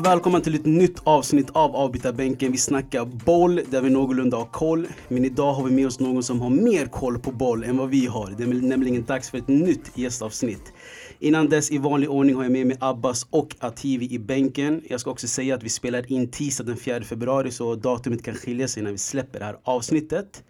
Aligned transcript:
Varmt 0.00 0.12
välkommen 0.12 0.42
till 0.42 0.54
ett 0.54 0.66
nytt 0.66 1.00
avsnitt 1.04 1.50
av 1.50 1.76
Avbytarbänken. 1.76 2.52
Vi 2.52 2.58
snackar 2.58 3.04
boll 3.04 3.60
där 3.70 3.80
vi 3.80 3.90
någorlunda 3.90 4.36
har 4.36 4.44
koll. 4.44 4.86
Men 5.08 5.24
idag 5.24 5.52
har 5.52 5.64
vi 5.64 5.70
med 5.70 5.86
oss 5.86 6.00
någon 6.00 6.22
som 6.22 6.40
har 6.40 6.50
mer 6.50 6.86
koll 6.86 7.18
på 7.18 7.32
boll 7.32 7.64
än 7.64 7.76
vad 7.76 7.88
vi 7.88 8.06
har. 8.06 8.34
Det 8.38 8.42
är 8.42 8.46
nämligen 8.46 9.04
dags 9.04 9.30
för 9.30 9.38
ett 9.38 9.48
nytt 9.48 9.98
gästavsnitt. 9.98 10.72
Innan 11.18 11.48
dess 11.48 11.70
i 11.70 11.78
vanlig 11.78 12.10
ordning 12.10 12.36
har 12.36 12.42
jag 12.42 12.52
med 12.52 12.66
mig 12.66 12.76
Abbas 12.80 13.26
och 13.30 13.56
Ativi 13.58 14.14
i 14.14 14.18
bänken. 14.18 14.82
Jag 14.88 15.00
ska 15.00 15.10
också 15.10 15.28
säga 15.28 15.54
att 15.54 15.62
vi 15.62 15.68
spelar 15.68 16.12
in 16.12 16.30
tisdag 16.30 16.64
den 16.64 16.76
4 16.76 17.02
februari 17.02 17.50
så 17.50 17.74
datumet 17.74 18.24
kan 18.24 18.34
skilja 18.34 18.68
sig 18.68 18.82
när 18.82 18.92
vi 18.92 18.98
släpper 18.98 19.38
det 19.38 19.44
här 19.44 19.56
avsnittet. 19.64 20.44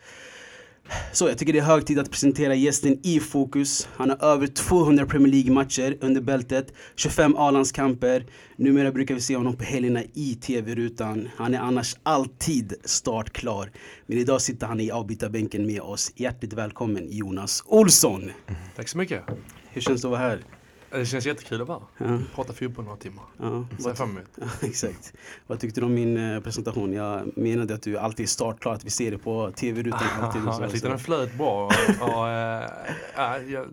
Så 1.13 1.29
jag 1.29 1.39
tycker 1.39 1.53
det 1.53 1.59
är 1.59 1.63
hög 1.63 1.87
tid 1.87 1.99
att 1.99 2.11
presentera 2.11 2.55
gästen 2.55 2.99
i 3.03 3.21
fokus. 3.21 3.89
Han 3.97 4.11
har 4.11 4.25
över 4.25 4.47
200 4.47 5.07
Premier 5.07 5.33
League-matcher 5.33 5.99
under 6.01 6.21
bältet, 6.21 6.73
25 6.97 7.37
A-landskamper. 7.37 8.27
Numera 8.57 8.93
brukar 8.93 9.15
vi 9.15 9.21
se 9.21 9.37
honom 9.37 9.57
på 9.57 9.65
helgerna 9.65 10.03
i 10.15 10.35
TV-rutan. 10.35 11.29
Han 11.37 11.55
är 11.55 11.59
annars 11.59 11.97
alltid 12.03 12.75
startklar. 12.85 13.71
Men 14.07 14.19
idag 14.19 14.41
sitter 14.41 14.67
han 14.67 14.81
i 14.81 14.91
avbytarbänken 14.91 15.67
med 15.67 15.81
oss. 15.81 16.13
Hjärtligt 16.17 16.53
välkommen 16.53 17.07
Jonas 17.11 17.63
Olsson! 17.67 18.31
Tack 18.77 18.89
så 18.89 18.99
mycket! 18.99 19.23
Hur 19.71 19.81
känns 19.81 20.03
det 20.03 20.09
att 20.09 20.11
vara 20.11 20.21
här? 20.21 20.45
Det 20.91 21.07
känns 21.07 21.27
jättekul 21.27 21.63
att 21.63 21.69
vara 21.69 21.81
här. 21.97 22.13
Ja. 22.13 22.19
Prata 22.35 22.53
fotboll 22.53 22.85
några 22.85 22.97
timmar. 22.97 23.25
Ja. 23.39 23.65
Ser 23.79 23.95
fram 23.95 24.11
emot. 24.11 24.29
Ja, 24.41 24.47
exakt. 24.69 25.13
Vad 25.47 25.61
tyckte 25.61 25.81
du 25.81 25.87
om 25.87 25.95
min 25.95 26.17
eh, 26.17 26.41
presentation? 26.41 26.93
Jag 26.93 27.37
menade 27.37 27.75
att 27.75 27.83
du 27.83 27.99
alltid 27.99 28.25
är 28.25 28.29
startklar, 28.29 28.73
att 28.73 28.85
vi 28.85 28.91
ser 28.91 29.11
det 29.11 29.19
på 29.19 29.53
tv-rutan. 29.57 30.01
jag 30.45 30.71
tyckte 30.71 30.89
den 30.89 30.99
flöt 30.99 31.35
bra. 31.35 31.67
och, 31.67 32.09
och, 32.09 32.29
äh, 32.29 33.53
jag 33.53 33.67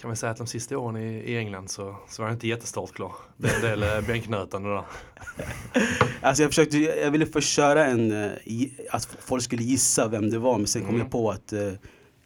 kan 0.00 0.10
väl 0.10 0.16
säga 0.16 0.32
att 0.32 0.38
de 0.38 0.46
sista 0.46 0.78
åren 0.78 0.96
i, 0.96 1.36
England 1.36 1.70
så, 1.70 1.96
så 2.08 2.22
var 2.22 2.28
jag 2.28 2.36
inte 2.36 2.48
jättestartklar. 2.48 3.12
Det 3.36 3.48
är 3.48 3.54
en 3.54 3.60
del 3.60 3.82
äh, 3.82 4.06
bänknötande 4.06 4.68
där. 4.68 4.84
alltså 6.20 6.42
jag 6.42 6.50
försökte, 6.50 6.78
jag 6.78 7.10
ville 7.10 7.26
först 7.26 7.48
köra 7.48 7.86
en, 7.86 8.30
att 8.90 9.04
folk 9.20 9.42
skulle 9.42 9.62
gissa 9.62 10.08
vem 10.08 10.30
det 10.30 10.38
var 10.38 10.58
men 10.58 10.66
sen 10.66 10.82
kom 10.82 10.88
mm. 10.88 11.00
jag 11.00 11.10
på 11.10 11.30
att 11.30 11.52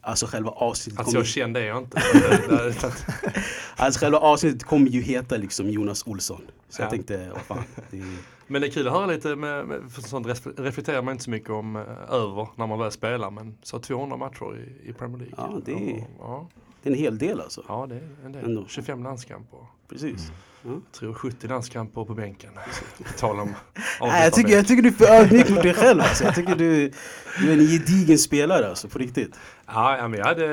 Alltså 0.05 0.27
själva 0.27 0.51
avsnittet 0.51 1.01
Alltså 1.01 1.17
jag 1.17 1.27
kände 1.27 1.65
jag 1.65 1.79
inte. 1.79 2.03
alltså 3.77 4.01
själva 4.01 4.19
avsnittet 4.19 4.65
kommer 4.65 4.91
ju 4.91 5.01
heta 5.01 5.37
liksom 5.37 5.71
Jonas 5.71 6.07
Olsson. 6.07 6.41
Så 6.69 6.81
ja. 6.81 6.85
jag 6.85 6.91
tänkte, 6.91 7.31
vad 7.33 7.43
fan. 7.43 7.65
Det... 7.91 8.03
Men 8.47 8.61
det 8.61 8.69
är 8.69 8.71
kul 8.71 8.87
att 8.87 8.93
höra 8.93 9.07
lite, 9.07 9.37
med, 9.37 9.67
med, 9.67 9.93
för 9.93 10.03
sånt 10.03 10.27
reflekterar 10.57 11.03
man 11.03 11.13
inte 11.13 11.25
så 11.25 11.31
mycket 11.31 11.51
om 11.51 11.77
uh, 11.77 11.83
över 12.09 12.49
när 12.57 12.67
man 12.67 12.79
väl 12.79 12.91
spelar. 12.91 13.31
Men 13.31 13.59
så 13.63 13.79
200 13.79 14.17
matcher 14.17 14.57
i, 14.57 14.89
i 14.89 14.93
Premier 14.93 15.19
League. 15.19 15.35
Ja, 15.37 15.61
det 15.65 15.73
är, 15.73 16.07
ja. 16.19 16.49
det 16.83 16.89
är 16.89 16.93
en 16.93 16.99
hel 16.99 17.19
del 17.19 17.41
alltså. 17.41 17.65
Ja, 17.69 17.87
det 17.87 17.95
är 17.95 18.09
en 18.25 18.33
del. 18.33 18.45
Ändå. 18.45 18.65
25 18.69 19.03
landskamper. 19.03 19.59
Precis. 19.89 20.29
Mm. 20.29 20.35
Jag 20.63 20.83
tror 20.93 21.15
70 21.15 21.49
landskamper 21.49 22.05
på 22.05 22.15
bänken. 22.15 22.51
tal 23.19 23.41
om 23.41 23.55
Nej, 24.01 24.25
jag, 24.25 24.33
tycker, 24.33 24.53
jag 24.53 24.67
tycker 24.67 24.83
du 24.83 24.89
är 24.89 24.93
för 24.93 25.05
ödmjuk 25.05 25.51
mot 25.51 25.63
dig 25.63 25.75
själv. 25.75 26.01
Alltså. 26.01 26.25
Jag 26.25 26.35
tycker 26.35 26.57
du, 26.57 26.93
du 27.41 27.49
är 27.49 27.53
en 27.53 27.67
gedigen 27.67 28.19
spelare 28.19 28.69
alltså, 28.69 28.89
på 28.89 28.99
riktigt. 28.99 29.39
Ja, 29.67 30.09
men 30.09 30.19
jag 30.19 30.27
hade... 30.27 30.45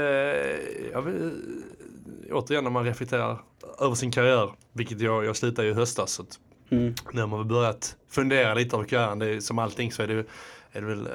Jag 0.92 1.02
vill, 1.02 1.32
återigen 2.32 2.64
när 2.64 2.72
man 2.72 2.86
reflekterar 2.86 3.40
över 3.80 3.96
sin 3.96 4.12
karriär, 4.12 4.50
vilket 4.74 5.02
jag, 5.02 5.26
jag 5.26 5.36
slutade 5.36 5.68
i 5.68 5.74
höstas. 5.74 6.12
Så 6.12 6.22
att 6.22 6.40
mm. 6.70 6.94
Nu 7.12 7.22
har 7.22 7.28
man 7.28 7.48
börjat 7.48 7.96
fundera 8.10 8.54
lite 8.54 8.76
över 8.76 8.86
karriären. 8.86 9.20
Det 9.20 9.28
är, 9.28 9.40
som 9.40 9.60
allting 9.60 9.92
så 9.92 10.04
är 10.04 10.08
det, 10.08 10.26
är 10.72 10.82
det 10.82 10.88
väl 10.88 11.06
eh, 11.06 11.12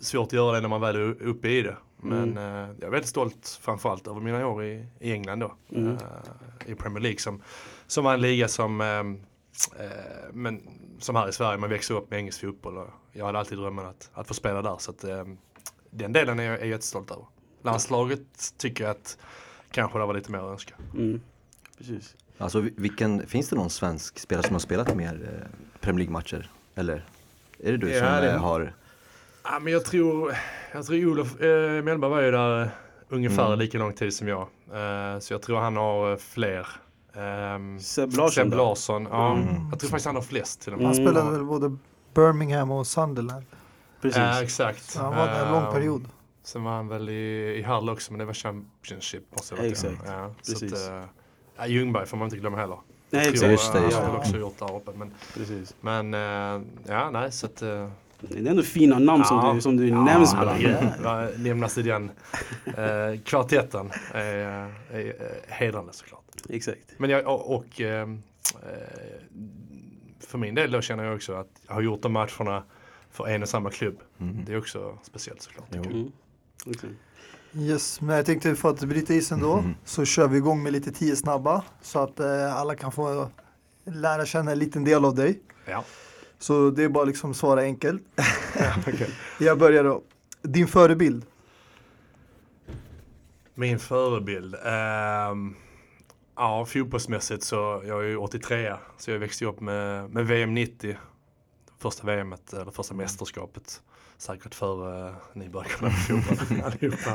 svårt 0.00 0.26
att 0.26 0.32
göra 0.32 0.52
det 0.52 0.60
när 0.60 0.68
man 0.68 0.80
väl 0.80 0.96
är 0.96 1.22
uppe 1.22 1.48
i 1.48 1.62
det. 1.62 1.76
Men 2.00 2.22
mm. 2.22 2.36
eh, 2.38 2.68
jag 2.80 2.86
är 2.86 2.90
väldigt 2.90 3.10
stolt 3.10 3.58
framförallt 3.62 4.06
över 4.06 4.20
mina 4.20 4.46
år 4.46 4.64
i, 4.64 4.86
i 5.00 5.12
England 5.12 5.40
då. 5.40 5.54
Mm. 5.74 5.92
Eh, 5.92 6.72
I 6.72 6.74
Premier 6.74 7.00
League 7.00 7.18
som 7.18 7.42
som 7.92 8.04
var 8.04 8.14
en 8.14 8.20
liga 8.20 8.48
som, 8.48 8.80
eh, 8.80 8.98
eh, 9.84 10.32
men, 10.32 10.62
som 10.98 11.16
här 11.16 11.28
i 11.28 11.32
Sverige, 11.32 11.58
man 11.58 11.70
växer 11.70 11.94
upp 11.94 12.10
med 12.10 12.18
engelsk 12.18 12.40
fotboll 12.40 12.76
och 12.76 12.88
jag 13.12 13.26
hade 13.26 13.38
alltid 13.38 13.58
drömmen 13.58 13.86
att, 13.86 14.10
att 14.14 14.28
få 14.28 14.34
spela 14.34 14.62
där. 14.62 14.76
Så 14.78 14.90
att, 14.90 15.04
eh, 15.04 15.24
den 15.90 16.12
delen 16.12 16.40
är 16.40 16.44
jag, 16.44 16.60
är 16.60 16.66
jättestolt 16.66 17.10
över. 17.10 17.26
Landslaget 17.62 18.54
tycker 18.58 18.84
jag 18.84 18.90
att 18.90 19.18
kanske 19.70 19.98
det 19.98 20.06
var 20.06 20.14
lite 20.14 20.30
mer 20.30 20.38
att 20.38 20.52
önska. 20.52 20.74
Mm. 20.94 21.20
Precis. 21.78 22.16
Alltså, 22.38 22.60
vilken, 22.76 23.26
finns 23.26 23.48
det 23.48 23.56
någon 23.56 23.70
svensk 23.70 24.18
spelare 24.18 24.46
som 24.46 24.54
har 24.54 24.60
spelat 24.60 24.94
mer 24.94 25.14
eh, 25.22 25.80
Premier 25.80 25.98
League-matcher? 25.98 26.50
Eller 26.74 27.04
är 27.58 27.72
det 27.72 27.78
du 27.78 27.90
ja, 27.90 27.98
som 27.98 28.26
det, 28.26 28.32
har? 28.32 28.74
Ja, 29.44 29.58
men 29.58 29.72
jag 29.72 29.84
tror, 29.84 30.34
jag 30.72 30.86
tror 30.86 31.06
Olof 31.06 31.40
eh, 31.40 31.82
Mellberg 31.82 32.10
var 32.10 32.20
ju 32.20 32.30
där 32.30 32.70
ungefär 33.08 33.46
mm. 33.46 33.58
lika 33.58 33.78
lång 33.78 33.92
tid 33.92 34.14
som 34.14 34.28
jag. 34.28 34.40
Eh, 34.72 35.18
så 35.18 35.34
jag 35.34 35.42
tror 35.42 35.58
han 35.58 35.76
har 35.76 36.16
fler 36.16 36.66
Um, 37.14 37.80
Seb 37.80 38.16
Larsson. 38.16 38.30
Seb 38.30 38.54
Larsson 38.54 39.08
ja. 39.10 39.32
Mm. 39.32 39.46
Jag 39.70 39.80
tror 39.80 39.90
faktiskt 39.90 40.06
han 40.06 40.14
har 40.14 40.22
flest 40.22 40.60
till 40.60 40.72
och 40.72 40.78
med. 40.78 40.86
Han 40.86 40.94
spelade 40.94 41.30
väl 41.30 41.44
både 41.44 41.76
Birmingham 42.14 42.70
och 42.70 42.86
Sunderland. 42.86 43.44
Precis. 44.02 44.18
Ja, 44.18 44.42
exakt. 44.42 44.90
Så 44.90 45.00
han 45.00 45.16
var 45.16 45.26
där 45.26 45.46
en 45.46 45.52
lång 45.52 45.64
ehm, 45.64 45.72
period. 45.72 46.08
Sen 46.42 46.64
var 46.64 46.72
han 46.72 46.88
väl 46.88 47.08
i, 47.08 47.54
i 47.58 47.62
Hull 47.62 47.88
också, 47.88 48.12
men 48.12 48.18
det 48.18 48.24
var 48.24 48.34
Championship. 48.34 49.22
Måste 49.36 49.54
jag 49.54 49.66
exakt. 49.66 49.98
Ja, 50.06 50.30
Precis. 50.36 50.72
att, 50.72 50.92
uh, 50.92 51.04
ja, 51.56 51.66
Ljungberg 51.66 52.06
får 52.06 52.16
man 52.16 52.26
inte 52.26 52.36
glömma 52.36 52.56
heller. 52.56 52.78
Nej, 53.10 53.28
exakt. 53.28 53.50
Just 53.50 53.72
det, 53.72 53.94
Han 53.94 54.10
har 54.10 54.16
också 54.16 54.36
gjort 54.36 54.58
där 54.58 54.76
uppe. 54.76 54.90
Men, 54.94 55.10
Precis. 55.34 55.74
men 55.80 56.14
uh, 56.14 56.62
ja, 56.86 57.10
nej, 57.10 57.32
så 57.32 57.46
att... 57.46 57.62
Uh, 57.62 57.88
det 58.20 58.38
är 58.38 58.50
ändå 58.50 58.62
fina 58.62 58.98
namn 58.98 59.22
ja, 59.22 59.24
som 59.24 59.54
du, 59.54 59.60
som 59.60 59.76
du 59.76 59.88
ja, 59.88 60.04
nämns 60.04 60.34
bland. 60.34 60.62
Ja, 61.04 61.28
lämnas 61.36 61.78
i 61.78 61.82
den 61.82 62.10
eh, 62.66 63.20
kvartetten 63.24 63.90
är, 64.12 64.28
är 64.92 65.14
hedrande 65.48 65.92
såklart. 65.92 66.21
Exakt. 66.48 66.94
Men 66.96 67.10
jag, 67.10 67.26
och, 67.26 67.54
och 67.54 67.80
eh, 67.80 68.08
för 70.20 70.38
min 70.38 70.54
del 70.54 70.70
då 70.70 70.80
känner 70.80 71.04
jag 71.04 71.14
också 71.14 71.34
att 71.34 71.48
jag 71.66 71.74
har 71.74 71.82
gjort 71.82 72.02
de 72.02 72.12
matcherna 72.12 72.62
för 73.10 73.28
en 73.28 73.42
och 73.42 73.48
samma 73.48 73.70
klubb. 73.70 74.00
Mm. 74.20 74.44
Det 74.44 74.52
är 74.52 74.58
också 74.58 74.98
speciellt 75.02 75.42
såklart. 75.42 75.74
Mm. 75.74 76.12
Okay. 76.66 76.90
Yes, 77.54 78.00
men 78.00 78.16
jag 78.16 78.26
tänkte 78.26 78.54
för 78.54 78.70
att 78.70 78.80
bryta 78.80 79.14
isen 79.14 79.40
då 79.40 79.52
mm. 79.52 79.74
så 79.84 80.04
kör 80.04 80.28
vi 80.28 80.36
igång 80.36 80.62
med 80.62 80.72
lite 80.72 80.92
tio 80.92 81.16
snabba 81.16 81.64
så 81.82 81.98
att 81.98 82.20
eh, 82.20 82.56
alla 82.56 82.74
kan 82.74 82.92
få 82.92 83.30
lära 83.84 84.26
känna 84.26 84.52
en 84.52 84.58
liten 84.58 84.84
del 84.84 85.04
av 85.04 85.14
dig. 85.14 85.40
Ja. 85.66 85.84
Så 86.38 86.70
det 86.70 86.84
är 86.84 86.88
bara 86.88 87.04
liksom 87.04 87.34
svara 87.34 87.60
enkelt. 87.60 88.02
okay. 88.88 89.08
Jag 89.40 89.58
börjar 89.58 89.84
då. 89.84 90.02
Din 90.42 90.68
förebild? 90.68 91.24
Min 93.54 93.78
förebild? 93.78 94.54
Um, 94.54 95.56
Ja, 96.36 96.64
fotbollsmässigt 96.64 97.44
så 97.44 97.82
jag 97.86 98.04
är 98.04 98.08
ju 98.08 98.16
83 98.16 98.74
så 98.98 99.10
jag 99.10 99.18
växte 99.18 99.44
upp 99.44 99.60
med, 99.60 100.10
med 100.10 100.26
VM 100.26 100.54
90. 100.54 100.96
Första 101.78 102.06
VMet, 102.06 102.52
eller 102.52 102.70
första 102.70 102.94
mästerskapet. 102.94 103.82
Säkert 104.18 104.54
före 104.54 105.08
uh, 105.08 105.14
ni 105.32 105.48
började 105.48 105.74
kolla 105.78 105.90
på 105.90 105.96
fotboll 105.96 106.62
allihopa. 106.64 107.10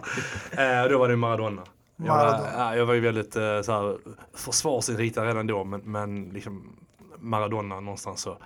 Uh, 0.52 0.92
då 0.92 0.98
var 1.00 1.10
det 1.10 1.16
Maradona. 1.16 1.64
Jag 1.96 2.08
var, 2.08 2.76
jag 2.76 2.86
var 2.86 2.94
ju 2.94 3.00
väldigt 3.00 3.36
uh, 3.36 3.62
så 3.62 3.72
här, 3.72 3.98
försvarsinriktad 4.34 5.26
redan 5.26 5.48
då 5.48 5.64
men, 5.64 5.82
men 5.82 6.30
liksom 6.30 6.78
Maradona 7.20 7.80
någonstans 7.80 8.22
så 8.22 8.38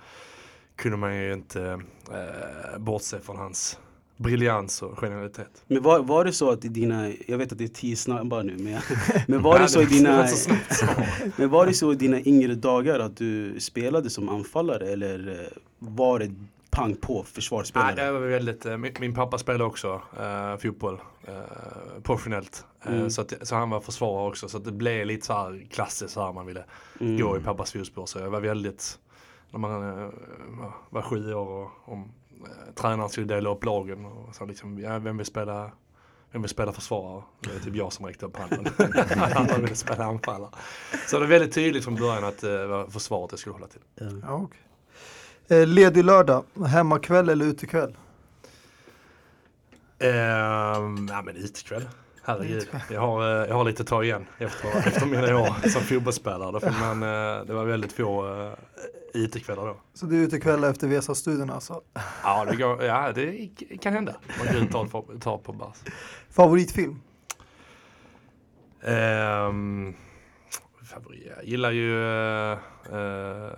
kunde 0.76 0.96
man 0.96 1.16
ju 1.16 1.32
inte 1.32 1.60
uh, 1.60 2.78
bortse 2.78 3.20
från 3.20 3.36
hans 3.36 3.78
briljans 4.22 4.82
och 4.82 4.98
genialitet. 4.98 5.64
Men 5.66 5.82
var, 5.82 5.98
var 5.98 6.24
det 6.24 6.32
så 6.32 6.50
att 6.50 6.64
i 6.64 6.68
dina, 6.68 7.12
jag 7.26 7.38
vet 7.38 7.52
att 7.52 7.58
det 7.58 7.64
är 7.64 7.68
tio 7.68 7.96
snabba 7.96 8.42
nu, 8.42 8.56
men, 8.58 8.80
men 9.28 9.42
var 9.42 9.58
det 9.58 9.68
så 9.68 9.82
i 9.82 9.84
dina, 9.84 10.28
men 11.36 11.50
var 11.50 11.66
det 11.66 11.74
så 11.74 11.92
i 11.92 11.94
dina 11.94 12.20
yngre 12.20 12.54
dagar 12.54 12.98
att 12.98 13.16
du 13.16 13.60
spelade 13.60 14.10
som 14.10 14.28
anfallare 14.28 14.88
eller 14.88 15.28
eh, 15.28 15.58
var 15.78 16.18
det 16.18 16.30
pang 16.70 16.96
på 16.96 17.22
försvarsspelare? 17.22 17.94
Nej, 17.94 18.04
det 18.04 18.12
var 18.12 18.20
väldigt, 18.20 18.66
eh, 18.66 18.76
min, 18.76 18.92
min 19.00 19.14
pappa 19.14 19.38
spelade 19.38 19.64
också 19.64 20.02
uh, 20.20 20.56
fotboll 20.56 21.00
uh, 21.28 22.02
professionellt. 22.02 22.64
Mm. 22.84 23.10
så, 23.10 23.20
att, 23.20 23.34
så 23.42 23.54
han 23.54 23.70
var 23.70 23.80
försvarare 23.80 24.28
också 24.28 24.48
så 24.48 24.58
det 24.58 24.72
blev 24.72 25.06
lite 25.06 25.26
så 25.26 25.32
här 25.32 25.66
klassiskt 25.70 26.12
så 26.12 26.24
här 26.24 26.32
man 26.32 26.46
ville 26.46 26.64
mm. 27.00 27.20
gå 27.20 27.36
i 27.36 27.40
pappas 27.40 27.72
fotspår. 27.72 28.06
Så 28.06 28.18
jag 28.18 28.30
var 28.30 28.40
väldigt, 28.40 28.98
när 29.50 29.58
man 29.58 30.12
var 30.90 31.02
sju 31.02 31.34
år 31.34 31.48
och, 31.48 31.70
och 31.84 31.98
eh, 32.44 32.74
tränaren 32.74 33.10
skulle 33.10 33.26
dela 33.26 33.50
upp 33.50 33.64
lagen 33.64 34.04
och 34.04 34.34
sa 34.34 34.44
liksom, 34.44 34.78
ja, 34.78 34.98
vem 34.98 35.16
vill 35.16 35.26
spela 35.26 35.70
vem 36.32 36.42
vill 36.42 36.48
spela 36.48 36.72
försvarare? 36.72 37.22
Det 37.40 37.54
är 37.54 37.60
typ 37.60 37.76
jag 37.76 37.92
som 37.92 38.06
räckte 38.06 38.26
upp 38.26 38.36
handen. 38.36 38.66
Alla 39.34 39.58
ville 39.58 39.74
spela 39.74 40.04
anfallare. 40.04 40.50
Så 41.06 41.16
det 41.16 41.20
var 41.20 41.30
väldigt 41.30 41.54
tydligt 41.54 41.84
från 41.84 41.94
början 41.94 42.24
att 42.24 42.38
det 42.38 42.66
var 42.66 42.86
försvaret 42.86 43.32
jag 43.32 43.38
skulle 43.38 43.54
hålla 43.54 43.66
till. 43.66 43.80
Ja, 44.22 44.34
okay. 44.34 44.60
eh, 45.60 45.66
ledig 45.66 46.04
lördag, 46.04 46.44
hemmakväll 46.66 47.28
eller 47.28 47.44
utekväll? 47.44 47.96
Eh, 49.98 50.10
ja 50.10 51.22
men 51.24 51.36
utekväll. 51.36 51.88
Herregud, 52.24 52.68
jag 52.90 53.00
har, 53.00 53.42
eh, 53.42 53.48
jag 53.48 53.54
har 53.54 53.64
lite 53.64 53.82
att 53.82 53.88
ta 53.88 54.04
igen 54.04 54.26
efter, 54.38 54.68
efter 54.78 55.06
mina 55.06 55.38
år 55.38 55.68
som 55.68 55.82
fotbollsspelare. 55.82 56.72
Men 56.80 57.02
eh, 57.02 57.46
det 57.46 57.54
var 57.54 57.64
väldigt 57.64 57.92
få 57.92 58.52
utekvällar 59.14 59.66
då. 59.66 59.76
Så 59.94 60.06
du 60.06 60.20
är 60.20 60.26
utekvällar 60.26 60.70
efter 60.70 60.88
Vesa-studierna 60.88 61.54
alltså? 61.54 61.80
Ja, 62.22 62.44
det, 62.44 62.56
går, 62.56 62.82
ja, 62.82 63.12
det 63.12 63.50
kan 63.80 63.92
hända. 63.92 64.16
Man 64.38 64.54
går 64.54 64.62
ut 64.62 64.74
och 64.74 64.90
tar, 64.90 65.18
tar 65.18 65.38
på 65.38 65.52
bars. 65.52 65.76
Favoritfilm? 66.30 67.00
Um, 68.82 69.94
favorit. 70.84 71.32
Jag 71.36 71.44
gillar 71.44 71.70
ju 71.70 71.90
uh, 71.90 72.58
uh, 72.92 73.50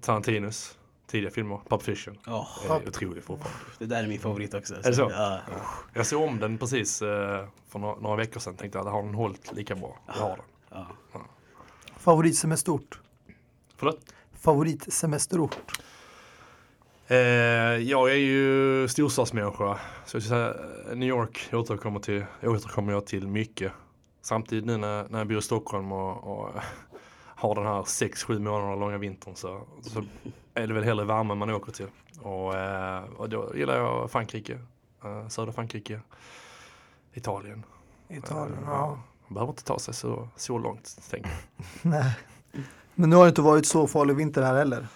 Tarantinos 0.00 0.78
tidiga 1.06 1.30
filmer. 1.30 1.60
Pulp 1.68 1.82
Fiction. 1.82 2.18
Oh, 2.26 2.46
är 2.70 2.88
otrolig 2.88 3.24
fortfarande. 3.24 3.58
Det 3.78 3.86
där 3.86 4.04
är 4.04 4.08
min 4.08 4.20
favorit 4.20 4.54
också. 4.54 4.74
Är 4.74 4.82
det 4.82 4.94
så? 4.94 5.10
Ja. 5.10 5.40
Jag 5.94 6.06
såg 6.06 6.22
om 6.22 6.40
den 6.40 6.58
precis 6.58 7.02
uh, 7.02 7.08
för 7.68 7.78
några, 7.78 8.00
några, 8.00 8.16
veckor 8.16 8.40
sedan. 8.40 8.56
Tänkte 8.56 8.80
att 8.80 8.86
har 8.86 9.02
den 9.02 9.14
hållit 9.14 9.52
lika 9.52 9.74
bra? 9.74 9.98
Det 10.06 10.12
har 10.12 10.28
den. 10.28 10.44
Ja. 10.70 10.86
Ja. 11.12 11.20
Favoritsemesterort? 11.96 13.00
Förlåt? 13.76 14.00
Favoritsemesterort? 14.40 15.82
Eh, 17.06 17.16
jag 17.76 18.10
är 18.10 18.16
ju 18.16 18.88
storstadsmänniska. 18.88 19.78
Så 20.06 20.16
jag 20.16 20.22
säga, 20.22 20.54
New 20.94 21.08
York 21.08 21.48
återkommer, 21.52 22.00
till, 22.00 22.24
återkommer 22.42 22.92
jag 22.92 23.06
till 23.06 23.28
mycket. 23.28 23.72
Samtidigt 24.22 24.64
nu 24.64 24.76
när, 24.76 25.08
när 25.08 25.18
jag 25.18 25.28
bor 25.28 25.38
i 25.38 25.42
Stockholm 25.42 25.92
och, 25.92 26.40
och 26.40 26.50
har 27.24 27.54
den 27.54 27.64
här 27.64 27.82
6-7 27.82 28.38
månader 28.38 28.76
långa 28.76 28.98
vintern 28.98 29.34
så, 29.34 29.66
så 29.82 30.04
är 30.54 30.66
det 30.66 30.74
väl 30.74 30.84
hellre 30.84 31.04
värmen 31.04 31.38
man 31.38 31.50
åker 31.50 31.72
till. 31.72 31.88
Och, 32.20 32.56
eh, 32.56 33.04
och 33.04 33.28
då 33.28 33.56
gillar 33.56 33.76
jag 33.76 34.10
Frankrike, 34.10 34.58
eh, 35.04 35.28
södra 35.28 35.52
Frankrike, 35.52 36.00
Italien. 37.12 37.64
Italien, 38.08 38.58
Eh, 38.58 38.64
ja. 38.66 39.02
Man 39.26 39.34
behöver 39.34 39.52
inte 39.52 39.64
ta 39.64 39.78
sig 39.78 39.94
så, 39.94 40.28
så 40.36 40.58
långt, 40.58 40.98
tänker 41.10 41.30
jag. 41.30 41.66
Nej. 41.82 42.16
Men 43.00 43.10
nu 43.10 43.16
har 43.16 43.22
det 43.24 43.28
inte 43.28 43.42
varit 43.42 43.66
så 43.66 43.86
farlig 43.86 44.16
vinter 44.16 44.42
här 44.42 44.54
heller. 44.54 44.86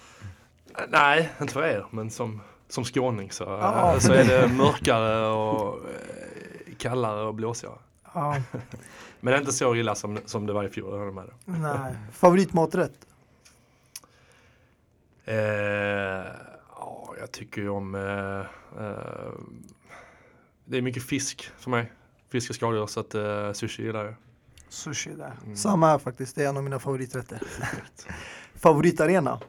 Nej, 0.89 1.33
inte 1.41 1.53
för 1.53 1.63
er, 1.63 1.87
men 1.91 2.11
som, 2.11 2.41
som 2.69 2.85
skåning 2.85 3.31
så, 3.31 3.45
Ja. 3.45 3.93
eh, 3.93 3.99
så 3.99 4.13
är 4.13 4.25
det 4.25 4.49
mörkare 4.49 5.27
och 5.27 5.79
eh, 5.79 6.75
kallare 6.79 7.23
och 7.23 7.35
blåsigare. 7.35 7.79
Ja, 8.15 8.37
Men 9.21 9.31
det 9.33 9.37
är 9.37 9.41
inte 9.41 9.53
så 9.53 9.75
illa 9.75 9.95
som, 9.95 10.19
som 10.25 10.47
det 10.47 10.53
var 10.53 10.65
i 10.65 10.69
fjol, 10.69 11.05
jag 11.05 11.15
med 11.15 11.25
dig. 11.25 11.35
nej. 11.45 11.95
Favoritmaträtt? 12.13 13.07
Eh, 15.25 15.35
ja, 16.77 17.15
jag 17.21 17.33
tycker 17.33 17.61
ju 17.63 17.69
om... 17.69 17.95
Eh, 17.95 18.41
eh, 18.87 19.33
det 20.65 20.79
är 20.79 20.83
mycket 20.83 21.03
fisk 21.03 21.51
för 21.59 21.71
mig. 21.71 21.93
Fisk 22.29 22.51
och 22.51 22.57
skaldjur, 22.57 22.87
så 22.87 23.01
att 23.01 23.15
eh, 23.15 23.53
sushi 23.53 23.83
gillar 23.83 24.05
jag. 24.05 24.15
Sushi 24.69 25.11
där. 25.11 25.33
Mm. 25.45 25.57
Samma 25.57 25.87
här 25.87 25.99
faktiskt, 25.99 26.37
det 26.37 26.45
är 26.45 26.49
en 26.49 26.57
av 26.57 26.65
mina 26.65 26.79
favoriträtter. 26.79 27.41
Favoritarena? 28.55 29.41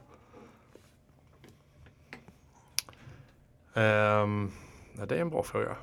Ehm, 3.73 4.51
ja, 4.97 5.05
det 5.05 5.15
är 5.15 5.21
en 5.21 5.29
bra 5.29 5.43
fråga. 5.43 5.75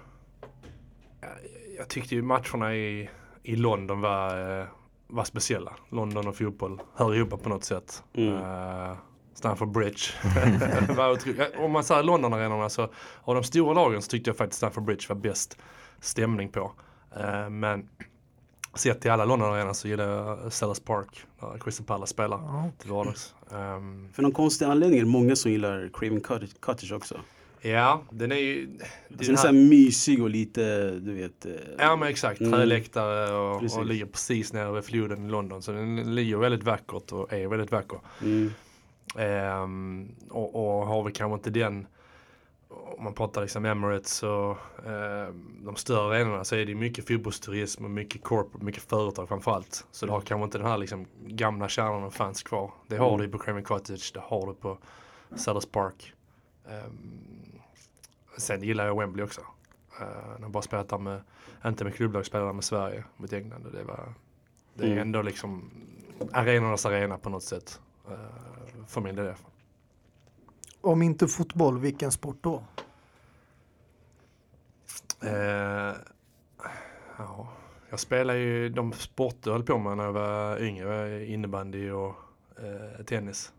Jag, 1.20 1.30
jag 1.78 1.88
tyckte 1.88 2.14
ju 2.14 2.22
matcherna 2.22 2.74
i, 2.74 3.10
i 3.42 3.56
London 3.56 4.00
var, 4.00 4.60
eh, 4.60 4.66
var 5.06 5.24
speciella. 5.24 5.72
London 5.88 6.28
och 6.28 6.36
fotboll 6.36 6.80
hör 6.94 7.14
ihop 7.14 7.42
på 7.42 7.48
något 7.48 7.64
sätt. 7.64 8.02
Mm. 8.14 8.36
Eh, 8.36 8.96
Stamford 9.34 9.72
Bridge. 9.72 10.02
Om 11.58 11.72
man 11.72 11.84
säger 11.84 12.02
London-arenorna 12.02 12.68
så 12.68 12.82
av 13.22 13.34
de 13.34 13.44
stora 13.44 13.74
lagen 13.74 14.02
så 14.02 14.10
tyckte 14.10 14.30
jag 14.30 14.36
faktiskt 14.36 14.58
Stamford 14.58 14.84
Bridge 14.84 15.06
var 15.08 15.16
bäst 15.16 15.58
stämning 16.00 16.48
på. 16.48 16.72
Eh, 17.16 17.50
men 17.50 17.88
sett 18.74 19.00
till 19.00 19.10
alla 19.10 19.24
London-arenor 19.24 19.72
så 19.72 19.88
gillar 19.88 20.08
jag 20.08 20.52
Sellers 20.52 20.80
Park 20.80 21.24
där 21.40 21.58
Crystal 21.58 21.86
Palace 21.86 22.10
spelar 22.10 22.36
Ja. 22.38 22.70
till 22.78 22.90
vardags. 22.90 23.34
Ehm, 23.52 24.08
För 24.12 24.22
någon 24.22 24.32
konstig 24.32 24.64
anledning 24.64 24.98
är 25.00 25.04
det 25.04 25.10
många 25.10 25.36
som 25.36 25.50
gillar 25.50 25.90
Craven 25.92 26.20
Cottage, 26.60 26.92
också. 26.92 27.20
ja, 27.60 28.02
den 28.10 28.32
är 28.32 28.36
ju... 28.36 28.66
det 28.66 28.84
är 28.84 28.84
Alltså, 28.84 28.92
den 29.08 29.18
den 29.26 29.32
är 29.32 29.36
så 29.36 29.46
här 29.46 29.52
mysig 29.54 30.22
och 30.22 30.30
lite, 30.30 30.90
du 30.90 31.14
vet. 31.14 31.46
eh, 31.46 31.52
Ja 31.78 31.96
men 31.96 32.08
exakt, 32.08 32.40
Mm. 32.40 32.52
träläktare 32.52 33.34
och, 33.36 33.60
Precis. 33.60 33.78
och 33.78 33.86
ligger 33.86 34.06
precis 34.06 34.52
nere 34.52 34.72
vid 34.72 34.84
floden 34.84 35.26
i 35.26 35.30
London. 35.30 35.62
Så 35.62 35.72
den 35.72 36.14
ligger 36.14 36.36
väldigt 36.36 36.62
vackert 36.64 37.12
och 37.12 37.32
är 37.32 37.46
väldigt 37.48 37.72
vacker. 37.72 37.98
Mm. 38.22 38.50
Ehm, 39.16 40.08
och, 40.30 40.54
och 40.80 40.86
har 40.86 41.02
vi 41.04 41.12
kanske 41.12 41.34
inte 41.34 41.50
den, 41.50 41.86
om 42.72 43.04
man 43.04 43.14
pratar 43.14 43.40
liksom 43.40 43.64
Emirates 43.64 44.22
och 44.22 44.56
ehm, 44.86 45.56
de 45.64 45.76
större 45.76 46.16
arenorna 46.16 46.44
så 46.44 46.56
är 46.56 46.66
det 46.66 46.74
mycket 46.74 47.06
fotbollsturism 47.08 47.84
och 47.84 47.90
mycket 47.90 48.22
corporate, 48.24 48.64
mycket 48.64 48.82
företag 48.82 49.28
framförallt. 49.28 49.86
Så 49.90 50.06
det 50.06 50.12
har 50.12 50.20
kanske 50.20 50.44
inte 50.44 50.58
den 50.58 50.66
här 50.66 50.78
liksom 50.78 51.06
gamla 51.26 51.68
kärnan 51.68 52.02
av 52.04 52.10
fans 52.10 52.42
kvar. 52.42 52.70
Det 52.86 52.96
har 52.96 53.08
Mm. 53.08 53.20
du 53.20 53.28
på 53.28 53.38
Craven 53.38 53.64
Cottage, 53.64 54.10
det 54.14 54.20
har 54.20 54.46
du 54.46 54.54
på 54.54 54.78
Sellers 55.36 55.66
Park. 55.66 56.12
Ehm, 56.68 57.60
sen 58.38 58.62
gillar 58.62 58.86
jag 58.86 58.98
Wembley 58.98 59.24
också. 59.24 59.40
Uh, 60.00 60.42
har 60.42 60.48
bara 60.48 60.62
spelat 60.62 60.88
där 60.88 60.98
med, 60.98 61.20
inte 61.66 61.84
med 61.84 61.94
klubblag, 61.94 62.26
spelat 62.26 62.48
där 62.48 62.52
med 62.52 62.64
Sverige 62.64 63.04
mot 63.16 63.32
England. 63.32 63.66
Och 63.66 63.72
det, 63.72 63.84
var, 63.84 64.14
det 64.74 64.84
är 64.84 64.86
Mm. 64.88 64.98
ändå 64.98 65.22
liksom 65.22 65.70
arenornas 66.32 66.86
arena 66.86 67.18
på 67.18 67.30
något 67.30 67.42
sätt. 67.42 67.80
Uh, 68.10 68.16
för 68.86 69.00
min 69.00 69.16
del 69.16 69.24
i 69.24 69.28
alla 69.28 69.36
fall. 69.36 69.50
Om 70.82 71.02
inte 71.02 71.28
fotboll, 71.28 71.78
vilken 71.78 72.12
sport 72.12 72.38
då? 72.40 72.62
Eh, 75.22 75.94
ja, 77.18 77.48
jag 77.90 78.00
spelade 78.00 78.38
ju 78.38 78.68
de 78.68 78.92
sporter 78.92 79.50
jag 79.50 79.52
höll 79.52 79.66
på 79.66 79.78
med 79.78 79.96
när 79.96 80.04
jag 80.04 80.12
var 80.12 80.62
yngre. 80.62 81.26
Innebandy 81.26 81.90
och 81.90 82.14
eh, 82.56 83.04
tennis. 83.04 83.52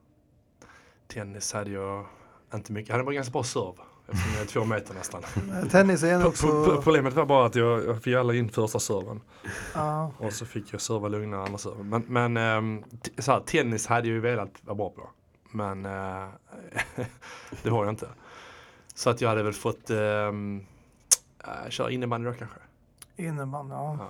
Tennis 1.07 1.53
hade 1.53 1.71
jag 1.71 2.05
inte 2.53 2.71
mycket. 2.71 2.89
Jag 2.89 2.93
hade 2.93 3.03
bara 3.03 3.15
ganska 3.15 3.31
bra 3.31 3.43
serv. 3.43 3.73
Eftersom 4.07 4.31
jag 4.33 4.41
är 4.41 4.47
två 4.47 4.65
meter 4.65 4.93
nästan. 4.93 5.21
Tennis 5.69 6.03
är 6.03 6.27
också... 6.27 6.81
Problemet 6.83 7.13
var 7.13 7.25
bara 7.25 7.45
att 7.45 7.55
jag, 7.55 7.85
jag 7.85 8.03
fick 8.03 8.15
alla 8.15 8.33
in 8.33 8.49
första 8.49 8.79
serven. 8.79 9.21
Ja, 9.73 10.11
Och 10.17 10.33
så 10.33 10.45
fick 10.45 10.73
jag 10.73 10.81
serva 10.81 11.07
lugnare 11.07 11.43
andra 11.43 11.57
serven. 11.57 11.89
Men, 11.89 12.03
men 12.07 12.37
ehm, 12.37 12.83
så 13.17 13.31
här, 13.31 13.39
tennis 13.39 13.87
hade 13.87 14.07
jag 14.07 14.13
ju 14.13 14.19
velat 14.19 14.51
vara 14.61 14.75
bra 14.75 14.89
på. 14.89 15.09
Men 15.53 15.85
eh, 15.85 16.27
det 17.63 17.69
har 17.69 17.85
jag 17.85 17.91
inte. 17.91 18.07
Så 18.95 19.09
att 19.09 19.21
jag 19.21 19.29
hade 19.29 19.43
väl 19.43 19.53
fått 19.53 19.89
um, 19.89 20.65
köra 21.69 21.91
innebandy 21.91 22.29
då 22.29 22.33
kanske. 22.33 22.57
innebandy, 23.17 23.73
ja. 23.73 23.97
Ja. 23.99 24.09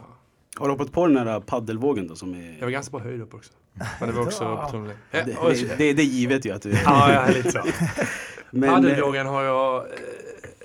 Har 0.57 0.68
du 0.68 0.74
hoppat 0.74 0.92
på 0.92 1.07
den 1.07 1.28
här 1.28 1.40
paddelvågen 1.40 2.07
då 2.07 2.16
som 2.16 2.34
är... 2.34 2.54
Jag 2.60 2.66
var 2.66 2.69
ganska 2.72 2.92
bra 2.92 3.00
höjd 3.00 3.22
upp 3.22 3.34
också. 3.34 3.54
Men 4.00 4.10
det 4.10 4.16
var 4.16 4.24
också 4.24 4.44
Ja. 4.57 4.66
på 4.66 4.72
tunneln. 4.72 4.98
Det, 5.12 5.22
det, 5.24 5.78
det, 5.78 5.94
det 5.94 6.01
är 6.01 6.06
givet 6.06 6.45
ju 6.45 6.51
att 6.51 6.62
du 6.62 6.72
är. 6.72 6.81
Ja, 6.86 7.13
ja, 7.13 7.28
lite 7.34 7.51
så. 7.51 7.62
Men, 8.51 8.69
eh, 8.69 8.75
Paddelvågen 8.75 9.28
har 9.28 9.44
jag 9.44 9.78
eh, 9.78 9.90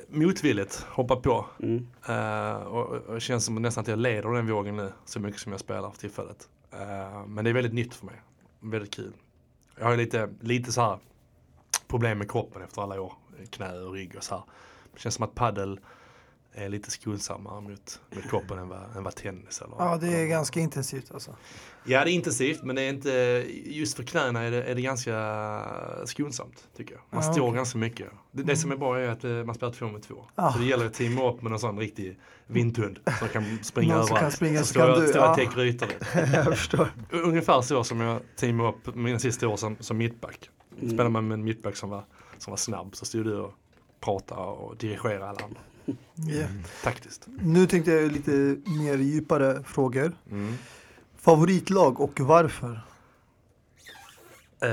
motvilligt 0.09 0.87
hoppat 0.89 1.23
på. 1.23 1.47
mm, 1.63 1.87
Eh, 2.09 2.53
och, 2.57 2.87
och 2.91 3.15
det 3.15 3.21
känns 3.21 3.45
som 3.45 3.55
nästan 3.63 3.83
att 3.83 3.89
jag 3.89 3.99
leder 3.99 4.31
den 4.31 4.47
vågen 4.47 4.77
nu 4.77 4.93
så 5.05 5.21
mycket 5.21 5.41
som 5.41 5.53
jag 5.53 5.61
spelar 5.61 5.91
för 5.91 5.99
tillfället. 5.99 6.49
Eh, 6.73 7.27
men 7.27 7.45
det 7.45 7.51
är 7.51 7.55
väldigt 7.55 7.75
nytt 7.75 7.95
för 7.95 8.07
mig. 8.07 8.15
Väldigt 8.61 8.95
kul. 8.95 9.13
Jag 9.79 9.85
har 9.85 9.91
ju 9.91 9.97
lite, 9.97 10.29
lite 10.41 10.73
så 10.73 10.81
här 10.81 10.99
problem 11.89 12.19
med 12.19 12.31
kroppen 12.31 12.63
efter 12.63 12.83
alla 12.83 13.01
år. 13.01 13.13
Knä 13.51 13.79
och 13.79 13.93
rygg 13.93 14.17
och 14.17 14.25
så 14.25 14.35
här. 14.35 14.45
Det 14.93 15.01
känns 15.01 15.15
som 15.15 15.25
att 15.25 15.35
paddel 15.35 15.81
är 16.53 16.69
lite 16.69 16.91
skonsammare 16.91 17.61
mot, 17.61 18.01
mot 18.15 18.31
kroppen 18.31 18.59
än 18.59 18.69
vad, 18.69 18.97
än 18.97 19.03
vad 19.05 19.15
tennis 19.15 19.63
eller 19.63 19.75
Ja, 19.79 19.97
det 20.01 20.07
är 20.07 20.15
eller- 20.15 20.27
ganska 20.27 20.61
intensivt 20.61 21.11
alltså. 21.13 21.37
Ja, 21.85 22.05
det 22.05 22.11
är 22.11 22.15
intensivt 22.15 22.63
men 22.63 22.77
det 22.77 22.83
är 22.83 22.89
inte, 22.89 23.11
just 23.65 23.97
för 23.97 24.03
knäna 24.03 24.43
är 24.43 24.51
det, 24.51 24.63
är 24.65 24.75
det 24.75 24.83
ganska 24.83 25.15
skonsamt 26.05 26.69
tycker 26.77 26.95
jag. 26.95 27.03
Man 27.11 27.25
Ja, 27.27 27.33
står 27.33 27.43
okej. 27.43 27.57
ganska 27.57 27.79
mycket. 27.79 28.09
Det, 28.31 28.43
det 28.43 28.57
som 28.57 28.73
är 28.73 28.77
bra 28.77 28.99
är 28.99 29.09
att 29.09 29.25
eh, 29.25 29.31
man 29.31 29.55
spelar 29.55 29.73
två 29.73 29.87
mot 29.89 30.03
två. 30.03 30.25
Ah. 30.35 30.53
Så 30.53 30.59
det 30.59 30.65
gäller 30.65 30.87
att 30.87 30.95
teama 30.95 31.31
upp 31.31 31.43
med 31.43 31.51
någon 31.51 31.61
sån 31.61 31.79
riktig 31.79 32.19
vinthund 32.47 32.99
som 33.19 33.29
kan 33.29 33.59
springa 33.65 33.95
Någon 33.97 34.07
som 34.07 34.17
överallt. 34.17 34.21
kan 34.21 34.37
springa, 34.37 34.63
så 34.63 34.75
kan 34.75 34.89
jag, 34.89 35.01
du- 35.01 35.09
står 35.09 35.21
jag 35.23 35.27
ja. 35.27 35.31
och 35.31 35.37
täcker 35.37 35.61
ytor. 35.65 35.89
jag 36.35 36.45
förstår. 36.45 36.89
Ungefär 37.11 37.61
så 37.61 37.85
som 37.85 38.01
jag 38.01 38.21
teamade 38.37 38.69
upp 38.69 38.95
mina 38.95 39.19
sista 39.19 39.49
år 39.49 39.57
som, 39.57 39.77
som 39.81 39.97
mittback. 39.97 40.51
Mm. 40.79 40.91
Spelar 40.91 41.11
man 41.11 41.29
med 41.29 41.35
en 41.35 41.45
mittback 41.45 41.77
som 41.77 41.91
var, 41.91 42.05
som 42.39 42.51
var 42.51 42.57
snabb 42.57 42.97
så 42.97 43.05
stod 43.05 43.25
du 43.25 43.37
och 43.37 43.53
pratade 44.01 44.41
och 44.41 44.77
dirigerade 44.77 45.29
alla 45.29 45.45
andra. 45.45 45.61
Yeah. 46.29 46.51
Taktiskt. 46.85 47.27
Nu 47.27 47.67
tänkte 47.67 47.93
jag 47.93 48.13
lite 48.13 48.57
mer 48.65 48.99
djupare 48.99 49.63
frågor. 49.63 50.13
Mm. 50.31 50.55
Favoritlag 51.17 52.01
och 52.01 52.21
varför? 52.21 52.81
Eh, 54.61 54.71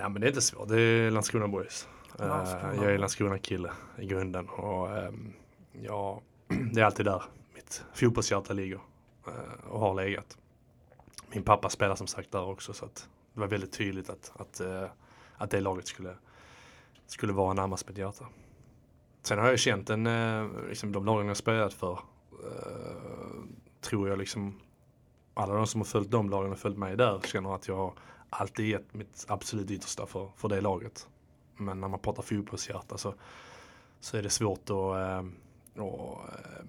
ja 0.00 0.08
men 0.08 0.20
det 0.20 0.26
är 0.26 0.28
inte 0.28 0.42
svårt, 0.42 0.68
det 0.68 0.80
är 0.80 1.10
Landskrona 1.10 1.48
Boys. 1.48 1.88
Eh, 2.18 2.28
Landskrona. 2.28 2.74
jag 2.74 2.94
är 2.94 2.98
Landskrona-kille 2.98 3.72
i 3.98 4.06
grunden 4.06 4.48
och 4.48 4.98
ehm, 4.98 5.32
ja, 5.72 6.22
det 6.72 6.80
är 6.80 6.84
alltid 6.84 7.06
där 7.06 7.22
mitt 7.54 7.84
fotbollshjärta 7.94 8.52
ligger 8.52 8.80
eh, 9.26 9.70
och 9.70 9.80
har 9.80 9.94
legat. 9.94 10.36
Min 11.32 11.42
pappa 11.42 11.70
spelar 11.70 11.96
som 11.96 12.06
sagt 12.06 12.32
där 12.32 12.42
också 12.42 12.72
så 12.72 12.84
att 12.84 13.08
det 13.34 13.40
var 13.40 13.46
väldigt 13.46 13.72
tydligt 13.72 14.10
att, 14.10 14.32
att, 14.34 14.60
eh, 14.60 14.84
att 15.36 15.50
det 15.50 15.60
laget 15.60 15.86
skulle, 15.86 16.14
skulle 17.06 17.32
vara 17.32 17.52
närmast 17.52 17.88
mitt 17.88 17.98
hjärta. 17.98 18.26
Sen 19.22 19.38
har 19.38 19.48
jag 19.48 19.58
känt 19.58 19.90
en, 19.90 20.06
eh, 20.06 20.48
liksom 20.68 20.92
de 20.92 21.04
lagen 21.04 21.26
jag 21.26 21.36
spelat 21.36 21.74
för, 21.74 21.92
eh, 22.32 23.42
tror 23.80 24.08
jag 24.08 24.18
liksom 24.18 24.60
alla 25.34 25.54
de 25.54 25.66
som 25.66 25.80
har 25.80 25.86
följt 25.86 26.10
de 26.10 26.30
lagen 26.30 26.52
och 26.52 26.58
följt 26.58 26.78
mig 26.78 26.96
där 26.96 27.20
känner 27.24 27.54
att 27.54 27.68
jag 27.68 27.76
har 27.76 27.92
alltid 28.30 28.66
gett 28.68 28.94
mitt 28.94 29.24
absolut 29.28 29.70
yttersta 29.70 30.06
för, 30.06 30.28
för 30.36 30.48
det 30.48 30.60
laget. 30.60 31.08
Men 31.56 31.80
när 31.80 31.88
man 31.88 31.98
pratar 32.00 32.22
fotbollshjärta 32.22 32.98
så, 32.98 33.14
så 34.00 34.16
är 34.16 34.22
det 34.22 34.30
svårt 34.30 34.60
att, 34.62 34.70
eh, 34.70 35.24
och, 35.84 36.20
eh, 36.28 36.64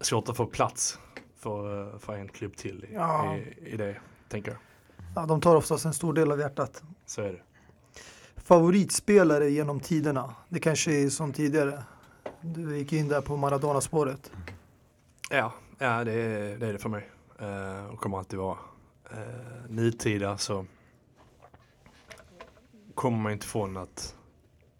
svårt 0.00 0.28
att 0.28 0.36
få 0.36 0.46
plats 0.46 0.98
för, 1.36 1.92
eh, 1.92 1.98
för 1.98 2.14
en 2.14 2.28
klubb 2.28 2.56
till 2.56 2.84
i, 2.84 2.94
Ja. 2.94 3.36
i, 3.36 3.56
i 3.72 3.76
det. 3.76 4.00
tänker 4.28 4.50
jag. 4.50 4.60
Ja, 5.16 5.26
de 5.26 5.40
tar 5.40 5.56
oftast 5.56 5.84
en 5.84 5.94
stor 5.94 6.12
del 6.12 6.32
av 6.32 6.38
hjärtat. 6.40 6.82
Så 7.06 7.22
är 7.22 7.32
det. 7.32 7.40
Favoritspelare 8.52 9.50
genom 9.50 9.80
tiderna? 9.80 10.34
Det 10.48 10.60
kanske 10.60 10.92
är 10.92 11.08
som 11.08 11.32
tidigare. 11.32 11.82
Du 12.40 12.78
gick 12.78 12.92
in 12.92 13.08
där 13.08 13.20
på 13.20 13.36
Maradona-spåret. 13.36 14.32
Ja, 15.30 15.52
ja 15.78 16.04
det, 16.04 16.12
är, 16.12 16.58
det 16.58 16.66
är 16.66 16.72
det 16.72 16.78
för 16.78 16.88
mig. 16.88 17.10
Eh, 17.38 17.86
och 17.86 17.98
kommer 18.00 18.18
alltid 18.18 18.38
vara. 18.38 18.58
Eh, 19.10 19.18
nutida 19.68 20.38
så 20.38 20.66
kommer 22.94 23.18
man 23.18 23.32
inte 23.32 23.44
ifrån 23.44 23.76
att 23.76 24.16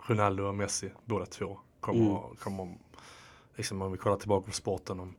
Ronaldo 0.06 0.44
och 0.44 0.54
Messi, 0.54 0.92
båda 1.04 1.26
två, 1.26 1.58
kommer, 1.80 2.10
Mm. 2.10 2.36
kommer 2.36 2.78
liksom 3.56 3.82
om 3.82 3.92
vi 3.92 3.98
kollar 3.98 4.16
tillbaka 4.16 4.46
på 4.46 4.52
sporten 4.52 5.00
om 5.00 5.14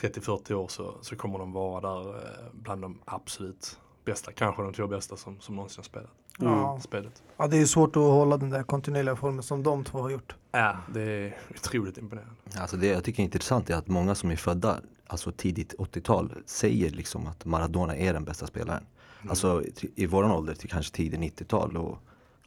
30-40 0.00 0.52
år 0.52 0.68
så, 0.68 0.94
så 1.00 1.16
kommer 1.16 1.38
de 1.38 1.52
vara 1.52 1.80
där 1.80 2.16
eh, 2.16 2.46
bland 2.52 2.82
de 2.82 2.98
absolut 3.04 3.78
bästa, 4.04 4.32
kanske 4.32 4.62
de 4.62 4.72
två 4.72 4.86
bästa 4.86 5.16
som, 5.16 5.40
som 5.40 5.56
någonsin 5.56 5.78
har 5.78 5.84
spelat 5.84 6.19
Ja. 6.46 6.78
spelet. 6.82 7.22
ja, 7.36 7.46
det 7.46 7.56
är 7.58 7.66
svårt 7.66 7.96
att 7.96 8.02
hålla 8.02 8.36
den 8.36 8.50
där 8.50 8.62
kontinuerliga 8.62 9.16
formen 9.16 9.42
som 9.42 9.62
de 9.62 9.84
två 9.84 9.98
har 10.02 10.10
gjort. 10.10 10.34
Ja, 10.52 10.76
det 10.94 11.02
är 11.02 11.36
otroligt 11.50 11.98
imponerande. 11.98 12.34
Alltså 12.58 12.76
det 12.76 12.86
jag 12.86 13.04
tycker 13.04 13.22
är 13.22 13.24
intressant 13.24 13.70
är 13.70 13.74
att 13.76 13.88
många 13.88 14.14
som 14.14 14.30
är 14.30 14.36
födda 14.36 14.80
alltså 15.06 15.32
tidigt 15.32 15.74
80-tal 15.78 16.32
säger 16.46 16.90
liksom 16.90 17.26
att 17.26 17.44
Maradona 17.44 17.96
är 17.96 18.12
den 18.12 18.24
bästa 18.24 18.46
spelaren. 18.46 18.82
Alltså 19.28 19.62
t- 19.76 19.88
i 19.96 20.06
våran 20.06 20.30
ålder 20.30 20.54
till 20.54 20.68
kanske 20.70 20.94
tidigt 20.96 21.20
90-tal 21.20 21.76
och 21.76 21.98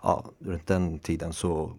ja, 0.04 0.26
runt 0.40 0.68
den 0.68 1.00
tiden 1.00 1.34
så 1.34 1.72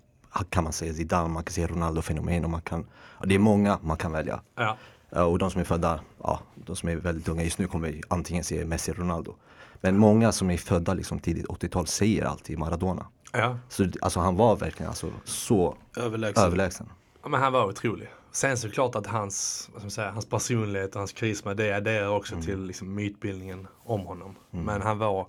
kan 0.49 0.64
man 0.64 0.73
säga 0.73 0.92
Zidane, 0.94 1.28
man 1.28 1.44
kan 1.44 1.52
säga 1.52 1.66
Ronaldo 1.66 2.02
fenomen 2.02 2.44
och 2.44 2.50
man 2.50 2.61
kan, 2.62 2.87
ja, 3.21 3.26
det 3.26 3.35
är 3.35 3.38
många 3.38 3.78
man 3.83 3.97
kan 3.97 4.12
välja. 4.12 4.40
Ja, 4.54 4.76
Och 5.25 5.38
de 5.38 5.50
som 5.50 5.61
är 5.61 5.64
födda, 5.64 6.00
ja, 6.23 6.40
de 6.54 6.76
som 6.76 6.88
är 6.88 6.97
väldigt 6.97 7.28
unga 7.28 7.42
just 7.42 7.59
nu 7.59 7.66
kommer 7.66 8.00
antingen 8.09 8.44
se 8.44 8.64
Messi 8.64 8.90
eller 8.90 9.00
Ronaldo. 9.00 9.35
Men 9.84 9.98
många 9.98 10.32
som 10.32 10.50
är 10.50 10.56
födda 10.56 10.94
liksom 10.94 11.18
tidigt 11.18 11.46
80-tal 11.46 11.86
säger 11.86 12.24
alltid 12.24 12.58
Maradona. 12.58 13.06
ja. 13.32 13.58
Så 13.68 13.86
alltså 14.02 14.20
han 14.20 14.36
var 14.36 14.56
verkligen 14.56 14.88
alltså 14.88 15.10
så 15.24 15.76
Överlägsen. 15.96 16.44
överlägsen. 16.44 16.86
Ja, 17.22 17.28
men 17.28 17.40
han 17.40 17.52
var 17.52 17.66
otrolig. 17.66 18.08
Sen 18.32 18.56
så 18.58 18.66
är 18.66 18.68
det 18.68 18.74
klart 18.74 18.94
att 18.94 19.06
hans, 19.06 19.70
vad 19.74 19.92
säga, 19.92 20.10
hans 20.10 20.26
personlighet 20.26 20.94
och 20.94 21.00
hans 21.00 21.12
karisma 21.12 21.54
det 21.54 21.72
adderar 21.72 22.08
också 22.08 22.40
till 22.40 22.64
liksom, 22.64 22.94
mytbildningen 22.94 23.66
om 23.82 24.00
honom. 24.00 24.34
Men 24.50 24.82
han 24.82 24.98
var, 24.98 25.26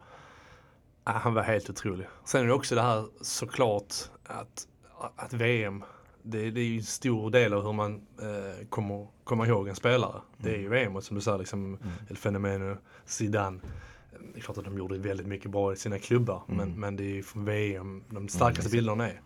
han 1.04 1.34
var 1.34 1.44
helt 1.44 1.70
otrolig. 1.70 2.08
Sen 2.26 2.42
är 2.42 2.46
det 2.48 2.54
också 2.54 2.76
det 2.76 2.82
här 2.82 3.06
såklart 3.22 3.94
att, 4.26 4.68
att 5.16 5.34
VM, 5.34 5.84
det, 6.24 6.52
det 6.52 6.62
är 6.62 6.66
ju 6.66 6.78
en 6.78 6.84
stor 6.84 7.32
del 7.32 7.54
av 7.54 7.64
hur 7.64 7.74
man 7.74 7.96
eh, 8.22 8.68
kommer 8.70 9.08
komma 9.24 9.48
ihåg 9.48 9.68
en 9.68 9.76
spelare. 9.76 10.22
Det 10.38 10.50
är 10.50 10.58
ju 10.58 10.70
VM 10.70 10.96
och 10.96 11.04
som 11.04 11.16
du 11.16 11.22
sa, 11.22 11.38
liksom, 11.38 11.78
El 12.10 12.18
Fenomeno, 12.18 12.78
Zidane. 13.06 13.60
Det 14.34 14.40
är 14.40 14.42
klart 14.42 14.58
att 14.58 14.64
de 14.66 14.78
gjorde 14.78 14.98
väldigt 14.98 15.28
mycket 15.28 15.52
bra 15.52 15.74
i 15.74 15.76
sina 15.76 16.00
klubbar, 16.00 16.44
men, 16.48 16.80
men 16.80 16.96
det 16.96 17.04
är 17.04 17.14
ju 17.14 17.24
från 17.24 17.46
VM 17.46 18.04
de 18.10 18.28
starkaste 18.28 18.72
bilderna 18.72 19.10
är. 19.10 19.22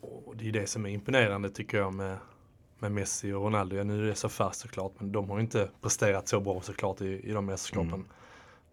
Och 0.00 0.36
det 0.36 0.42
är 0.42 0.46
ju 0.46 0.52
det 0.52 0.66
som 0.66 0.86
är 0.86 0.90
imponerande 0.90 1.50
tycker 1.50 1.78
jag 1.78 1.94
med, 1.94 2.18
med 2.78 2.92
Messi 2.92 3.32
och 3.32 3.42
Ronaldo. 3.42 3.76
Ja, 3.76 3.84
nu 3.84 4.02
är 4.02 4.06
det 4.06 4.14
så 4.14 4.28
fast 4.28 4.60
såklart, 4.60 4.92
men 4.98 5.12
de 5.12 5.30
har 5.30 5.36
ju 5.36 5.42
inte 5.42 5.70
presterat 5.80 6.28
så 6.28 6.40
bra 6.40 6.60
såklart 6.60 7.00
i, 7.00 7.06
i 7.06 7.32
de 7.32 7.46
mästerskapen. 7.46 7.90
Men 7.90 8.06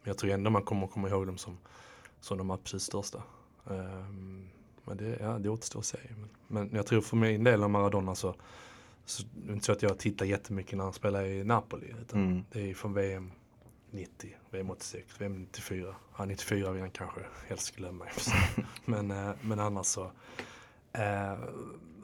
jag 0.03 0.17
tror 0.17 0.31
ändå 0.31 0.49
man 0.49 0.63
kommer 0.63 0.87
komma 0.87 1.09
ihåg 1.09 1.25
dem 1.25 1.37
som, 1.37 1.57
som 2.19 2.37
de 2.37 2.51
absolut 2.51 2.81
största. 2.81 3.23
Ehm, 3.69 4.49
men 4.85 4.97
det, 4.97 5.17
ja, 5.21 5.39
det 5.39 5.49
återstår 5.49 5.79
att 5.79 5.85
se. 5.85 5.97
Men, 6.17 6.29
men 6.47 6.75
jag 6.75 6.85
tror 6.85 7.01
för 7.01 7.17
min 7.17 7.43
del 7.43 7.63
av 7.63 7.69
Maradona 7.69 8.15
så, 8.15 8.35
så 9.05 9.23
det 9.33 9.49
är 9.49 9.53
inte 9.53 9.65
så 9.65 9.71
att 9.71 9.81
jag 9.81 9.99
tittar 9.99 10.25
jättemycket 10.25 10.77
när 10.77 10.83
han 10.83 10.93
spelar 10.93 11.25
i 11.25 11.43
Napoli. 11.43 11.93
Utan 12.01 12.25
Mm. 12.25 12.43
Det 12.51 12.69
är 12.69 12.73
från 12.73 12.93
VM 12.93 13.31
90, 13.91 14.35
VM 14.49 14.69
86, 14.69 15.21
VM 15.21 15.41
94. 15.41 15.95
Ja, 16.17 16.25
94 16.25 16.71
vill 16.71 16.81
jag 16.81 16.93
kanske 16.93 17.21
helst 17.47 17.75
glömma. 17.75 18.05
men, 18.85 19.11
eh, 19.11 19.31
men 19.41 19.59
annars 19.59 19.85
så 19.85 20.11
Eh, 20.93 21.37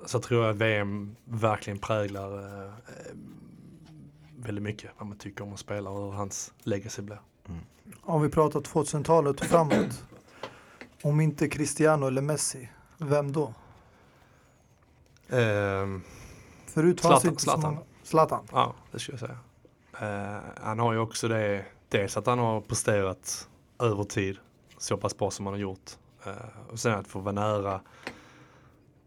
så 0.06 0.20
tror 0.20 0.44
jag 0.44 0.52
att 0.52 0.58
VM 0.58 1.16
verkligen 1.26 1.80
präglar 1.80 2.38
eh, 2.40 2.66
eh, 2.66 3.16
väldigt 4.38 4.64
mycket 4.64 4.92
vad 4.98 5.08
man 5.08 5.18
tycker 5.18 5.44
om 5.44 5.54
att 5.54 5.60
spela 5.60 5.90
och 5.90 6.06
hur 6.06 6.12
hans 6.12 6.54
legacy 6.64 7.02
blir. 7.02 7.20
Om 8.02 8.22
vi 8.22 8.30
pratar 8.30 8.60
2000-talet 8.60 9.42
och 9.42 9.48
framåt. 9.48 10.04
Om 11.02 11.20
inte 11.20 11.48
Cristiano 11.48 12.08
eller 12.08 12.22
Messi, 12.22 12.70
vem 12.98 13.32
då? 13.32 13.54
Ehm, 15.30 16.02
Förut 16.66 17.00
Zlatan, 17.00 17.12
fanns 17.12 17.24
det 17.24 17.30
inte 17.30 17.42
så 17.42 17.52
Zlatan. 17.52 17.74
många. 17.74 17.86
Zlatan. 18.04 18.48
ja, 18.52 18.76
det 18.92 19.00
skulle 19.00 19.18
jag 19.22 19.30
säga. 19.30 19.40
Eh, 20.36 20.44
han 20.62 20.80
har 20.80 20.94
ju 20.94 21.00
också 21.00 21.28
det, 21.28 21.66
dels 21.90 22.18
att 22.18 22.26
han 22.26 22.40
har 22.40 22.62
presterat 22.62 23.50
över 23.80 24.04
tid 24.04 24.38
så 24.78 24.98
pass 24.98 25.18
bra 25.18 25.32
som 25.32 25.46
han 25.46 25.54
har 25.54 25.60
gjort. 25.60 25.92
Eh, 26.26 26.72
och 26.72 26.80
sen 26.80 26.94
att 26.94 27.08
få 27.08 27.20
vara 27.20 27.32
nära, 27.32 27.82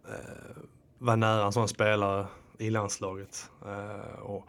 eh, 0.09 0.63
vara 0.99 1.17
nära 1.17 1.47
en 1.47 1.53
sån 1.53 1.69
spelare 1.69 2.27
i 2.59 2.71
landslaget. 2.71 3.51
Eh, 3.67 4.21
och, 4.21 4.49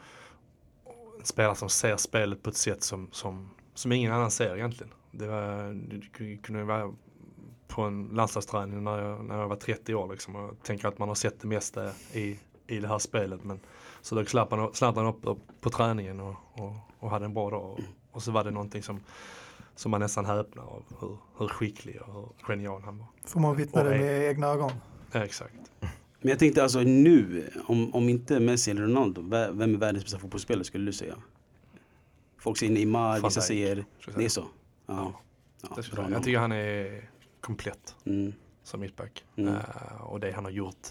och 0.83 1.19
en 1.19 1.25
spelare 1.25 1.55
som 1.55 1.69
ser 1.69 1.97
spelet 1.97 2.43
på 2.43 2.50
ett 2.50 2.57
sätt 2.57 2.83
som, 2.83 3.09
som, 3.11 3.50
som 3.73 3.91
ingen 3.91 4.11
annan 4.11 4.31
ser 4.31 4.55
egentligen. 4.55 4.93
Det, 5.11 5.27
var, 5.27 5.73
det 5.73 6.38
kunde 6.38 6.63
vara 6.63 6.93
på 7.67 7.81
en 7.81 8.09
landslagsträning 8.11 8.83
när 8.83 9.00
jag, 9.00 9.25
när 9.25 9.38
jag 9.39 9.47
var 9.47 9.55
30 9.55 9.95
år 9.95 10.11
liksom. 10.11 10.35
Och 10.35 10.41
jag 10.41 10.63
tänker 10.63 10.88
att 10.88 11.00
man 11.00 11.07
har 11.07 11.15
sett 11.15 11.39
det 11.39 11.47
mesta 11.47 11.91
i, 12.13 12.39
i 12.67 12.79
det 12.79 12.88
här 12.88 13.00
spelet. 13.00 13.43
Men 13.43 13.59
så 14.01 14.15
dök 14.15 14.29
Zlatan, 14.29 14.71
han 14.79 15.05
upp, 15.07 15.19
upp 15.23 15.61
på 15.61 15.69
träningen 15.69 16.19
och, 16.19 16.35
och, 16.53 16.73
och 17.00 17.09
hade 17.09 17.25
en 17.25 17.33
bra 17.33 17.50
dag. 17.50 17.71
Och, 17.71 17.79
och 18.12 18.24
så 18.24 18.32
var 18.32 18.44
det 18.44 18.51
någonting 18.51 18.84
som, 18.84 19.00
som 19.75 19.91
man 19.91 20.00
nästan 20.01 20.25
häpnar 20.25 20.63
av. 20.63 20.84
Hur, 21.00 21.18
hur 21.38 21.48
skicklig 21.48 22.01
och 22.01 22.13
hur 22.38 22.46
genial 22.48 22.82
han 22.82 22.98
var. 22.98 23.08
Får 23.25 23.39
man 23.39 23.56
vittna 23.56 23.84
det 23.84 23.89
med 23.89 24.24
egna 24.30 24.48
ögon. 24.48 24.72
Ja, 25.12 25.24
exakt. 25.25 25.53
Men 26.20 26.30
jag 26.30 26.39
tänkte 26.39 26.63
alltså 26.63 26.80
nu, 26.80 27.50
om, 27.68 27.96
om 27.96 28.10
inte 28.10 28.39
Messi 28.39 28.72
eller 28.72 28.82
Ronaldo, 28.82 29.22
ve- 29.22 29.51
vem 29.51 29.74
är 29.75 29.77
världens 29.80 30.03
bästa 30.06 30.20
fotbollsspelare 30.20 30.63
skulle 30.63 30.86
du 30.86 30.94
säga? 30.94 31.15
Folk 32.38 32.58
säger 32.58 32.72
Neymar, 32.74 33.20
vissa 33.22 33.41
säger... 33.41 33.86
Det 34.15 34.25
är 34.25 34.30
så? 34.30 34.46
Ja. 34.86 35.13
ja 35.62 35.77
bra 35.94 36.10
jag, 36.12 36.24
tycker 36.24 36.39
han 36.39 36.51
är 36.51 37.10
komplett 37.41 37.96
Mm. 38.06 38.34
som 38.63 38.80
mittback. 38.80 39.24
Mm. 39.36 39.53
Eh, 39.56 40.01
och 40.01 40.20
det 40.20 40.32
han 40.32 40.44
har 40.46 40.51
gjort 40.51 40.88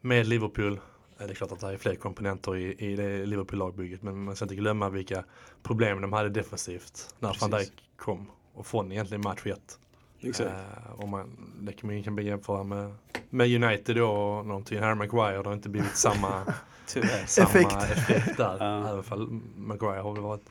med 0.00 0.26
Liverpool. 0.26 0.80
Det 1.26 1.32
är 1.32 1.34
klart 1.34 1.52
att 1.52 1.60
det 1.60 1.72
är 1.72 1.76
fler 1.76 1.94
komponenter 1.94 2.56
i, 2.56 2.74
i 2.78 2.96
det 2.96 3.26
Liverpool-lagbygget. 3.26 4.02
Men 4.02 4.24
man 4.24 4.36
ska 4.36 4.44
inte 4.44 4.54
glömma 4.54 4.88
vilka 4.88 5.24
problem 5.62 6.00
de 6.00 6.12
hade 6.12 6.28
defensivt 6.28 7.14
när 7.20 7.36
van 7.40 7.50
Precis. 7.50 7.68
Dijk 7.70 7.82
kom. 7.96 8.26
Och 8.54 8.66
från 8.66 8.92
egentligen 8.92 9.20
match 9.20 9.46
1. 9.46 9.78
Exakt. 10.20 10.50
Eh, 10.50 10.92
och 11.00 11.08
man, 11.08 11.36
det 11.60 11.72
kan 11.72 11.90
man 11.94 12.02
kan 12.02 12.14
man 12.14 12.24
jämföra 12.24 12.62
med, 12.62 12.94
med 13.30 13.64
United 13.64 13.96
då 13.96 14.10
och 14.10 14.46
någonting. 14.46 14.78
Harry 14.78 14.94
Maguire. 14.94 15.42
Det 15.42 15.48
har 15.48 15.54
inte 15.54 15.68
blivit 15.68 15.96
samma, 15.96 16.42
samma 17.26 17.48
Effekt. 17.48 17.72
effekt, 17.72 18.36
där. 18.36 18.56
Ja. 18.60 18.88
Även 18.88 19.02
fall 19.02 19.40
Maguire 19.56 20.00
har 20.00 20.12
väl 20.12 20.22
varit 20.22 20.50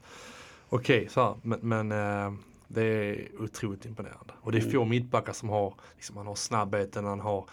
okej 0.69 1.07
så 1.09 1.23
här. 1.23 1.35
Men, 1.41 1.59
men 1.61 1.91
eh, 1.91 2.33
det 2.67 2.83
är 2.83 3.27
otroligt 3.39 3.85
imponerande. 3.85 4.33
Och 4.41 4.51
det 4.51 4.57
är 4.57 4.61
Mm. 4.61 4.71
få 4.73 4.85
mittbackar 4.85 5.33
som 5.33 5.49
har, 5.49 5.73
liksom, 5.95 6.17
han 6.17 6.27
har 6.27 6.35
snabbheten, 6.35 7.05
han 7.05 7.19
har 7.19 7.45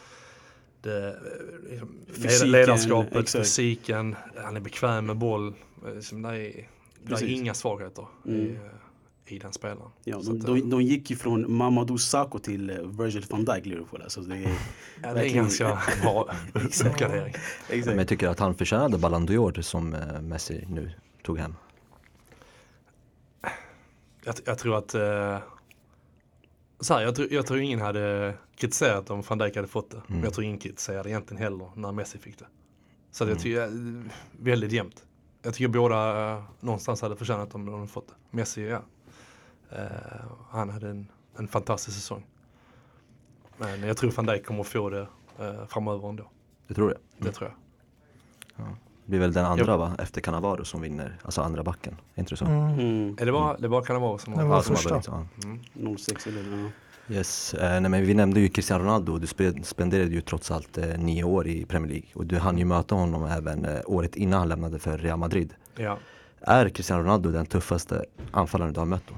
liksom, 1.70 1.88
led- 2.06 2.14
Fysiken, 2.14 2.50
ledarskapet, 2.50 3.16
exakt. 3.16 3.44
fysiken, 3.44 4.16
han 4.36 4.56
är 4.56 4.60
bekväm 4.60 5.06
med 5.06 5.16
boll. 5.16 5.48
Eh, 5.86 5.94
Liksom, 5.94 6.22
det, 6.22 6.28
är, 6.28 6.68
det 7.02 7.14
är 7.14 7.26
inga 7.28 7.54
svagheter 7.54 8.06
i, 8.24 8.28
Mm. 8.30 8.54
eh, 8.56 9.34
i 9.34 9.38
den 9.38 9.52
spelaren. 9.52 9.90
Ja, 10.04 10.20
de, 10.24 10.38
att, 10.40 10.48
eh, 10.48 10.54
de, 10.54 10.70
de 10.70 10.82
gick 10.82 11.10
ju 11.10 11.16
från 11.16 11.52
Mamadou 11.52 11.98
Sakho 11.98 12.38
till 12.38 12.70
eh, 12.70 12.76
Virgil 12.76 13.24
van 13.30 13.44
Dijk 13.44 13.66
Liverpool. 13.66 14.02
Alltså 14.02 14.20
det 14.20 14.36
är, 14.36 14.52
ja, 15.02 15.14
det 15.14 15.30
är 15.30 15.34
ganska 15.34 15.78
bra 16.02 16.30
uppgradering. 16.86 17.34
Men 17.84 17.98
jag 17.98 18.08
tycker 18.08 18.28
att 18.28 18.38
han 18.38 18.54
förtjänade 18.54 18.98
Ballon 18.98 19.28
d'Or 19.28 19.60
som 19.62 19.94
eh, 19.94 20.20
Messi 20.20 20.64
nu 20.68 20.90
tog 21.22 21.38
hem. 21.38 21.54
Jag, 24.24 24.34
jag 24.44 24.58
tror 24.58 24.78
att 24.78 24.94
eh, 24.94 25.38
så 26.80 26.94
här, 26.94 27.02
jag, 27.02 27.14
tror, 27.14 27.32
jag 27.32 27.46
tror 27.46 27.60
ingen 27.60 27.80
hade 27.80 28.34
kritiserat 28.56 29.10
om 29.10 29.22
van 29.28 29.38
Dijk 29.38 29.56
hade 29.56 29.68
fått 29.68 29.90
det. 29.90 30.02
Men 30.06 30.22
jag 30.22 30.32
tror 30.32 30.44
ingen 30.44 30.58
kritiserade 30.58 31.10
egentligen 31.10 31.42
heller 31.42 31.70
när 31.74 31.92
Messi 31.92 32.18
fick 32.18 32.38
det. 32.38 32.46
Så 33.10 33.24
att 33.24 33.30
jag 33.30 33.38
tycker 33.38 33.62
eh, 33.62 34.12
väldigt 34.38 34.72
jämnt. 34.72 35.04
Jag 35.42 35.54
tycker 35.54 35.68
båda 35.68 36.30
eh, 36.32 36.42
någonstans 36.60 37.02
hade 37.02 37.16
förtjänat 37.16 37.54
om 37.54 37.66
de 37.66 37.74
hade 37.74 37.86
fått 37.86 38.08
det. 38.08 38.14
Messi, 38.30 38.68
ja. 38.68 38.82
Eh, 39.70 39.86
han 40.50 40.70
hade 40.70 40.88
en, 40.88 41.08
en 41.36 41.48
fantastisk 41.48 41.96
säsong. 41.96 42.26
Men 43.58 43.82
jag 43.82 43.96
tror 43.96 44.10
van 44.10 44.26
Dijk 44.26 44.46
kommer 44.46 44.60
att 44.60 44.66
få 44.66 44.90
det 44.90 45.08
eh, 45.38 45.66
framöver 45.66 46.08
ändå. 46.08 46.30
Det 46.66 46.74
tror 46.74 46.90
jag. 46.90 47.26
Det 47.26 47.32
tror 47.32 47.50
jag. 47.50 47.56
Det 48.56 48.87
blir 49.08 49.18
väl 49.18 49.32
den 49.32 49.44
andra 49.44 49.72
jo. 49.72 49.78
va? 49.78 49.92
Efter 49.98 50.20
Cannavaro 50.20 50.64
som 50.64 50.80
vinner, 50.80 51.16
alltså 51.22 51.40
andra 51.42 51.62
backen. 51.62 51.96
Är 52.14 52.20
inte 52.20 52.32
det 52.32 52.36
så? 52.36 52.44
Mm. 52.44 52.78
Mm. 52.78 53.16
Det, 53.16 53.30
var, 53.30 53.56
det 53.58 53.68
var 53.68 53.82
Cannavaro 53.82 54.18
som, 54.18 54.32
var, 54.32 54.42
ja, 54.42 54.62
som 54.62 54.76
har 54.76 54.82
vunnit. 54.82 55.08
Mm. 55.74 55.96
06 55.96 56.26
eller 56.26 56.62
ja. 56.62 56.70
Yes, 57.14 57.54
eh, 57.54 57.80
nej, 57.80 57.90
men 57.90 58.06
vi 58.06 58.14
nämnde 58.14 58.40
ju 58.40 58.48
Cristiano 58.48 58.84
Ronaldo. 58.84 59.18
Du 59.18 59.26
spenderade 59.62 60.10
ju 60.10 60.20
trots 60.20 60.50
allt 60.50 60.78
eh, 60.78 60.98
nio 60.98 61.24
år 61.24 61.46
i 61.46 61.64
Premier 61.64 61.92
League 61.92 62.08
och 62.14 62.26
du 62.26 62.38
hann 62.38 62.58
ju 62.58 62.64
möta 62.64 62.94
honom 62.94 63.24
även 63.24 63.64
eh, 63.64 63.80
året 63.86 64.16
innan 64.16 64.38
han 64.38 64.48
lämnade 64.48 64.78
för 64.78 64.98
Real 64.98 65.18
Madrid. 65.18 65.54
Ja. 65.76 65.98
Är 66.40 66.68
Cristiano 66.68 67.02
Ronaldo 67.02 67.30
den 67.30 67.46
tuffaste 67.46 68.04
anfallaren 68.30 68.72
du 68.72 68.80
har 68.80 68.86
mött 68.86 69.02
då? 69.08 69.14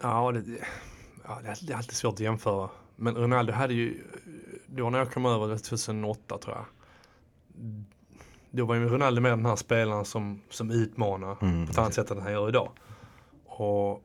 Ja, 0.00 0.32
det, 0.32 0.44
ja, 1.24 1.38
det 1.60 1.72
är 1.72 1.76
alltid 1.76 1.96
svårt 1.96 2.14
att 2.14 2.20
jämföra. 2.20 2.68
Men 2.96 3.14
Ronaldo 3.14 3.52
hade 3.52 3.74
ju 3.74 4.04
då 4.76 4.90
när 4.90 4.98
jag 4.98 5.12
kom 5.12 5.26
över 5.26 5.58
2008 5.58 6.38
tror 6.38 6.56
jag. 6.56 6.64
Då 8.50 8.64
var 8.64 8.74
ju 8.74 8.88
Ronaldo 8.88 9.20
mer 9.20 9.30
den 9.30 9.46
här 9.46 9.56
spelaren 9.56 10.04
som, 10.04 10.40
som 10.50 10.70
utmanar 10.70 11.36
Mm, 11.42 11.66
på 11.66 11.72
ett 11.72 11.78
annat 11.78 11.94
sätt 11.94 12.10
än 12.10 12.22
han 12.22 12.32
gör 12.32 12.48
idag. 12.48 12.70
Och 13.46 14.02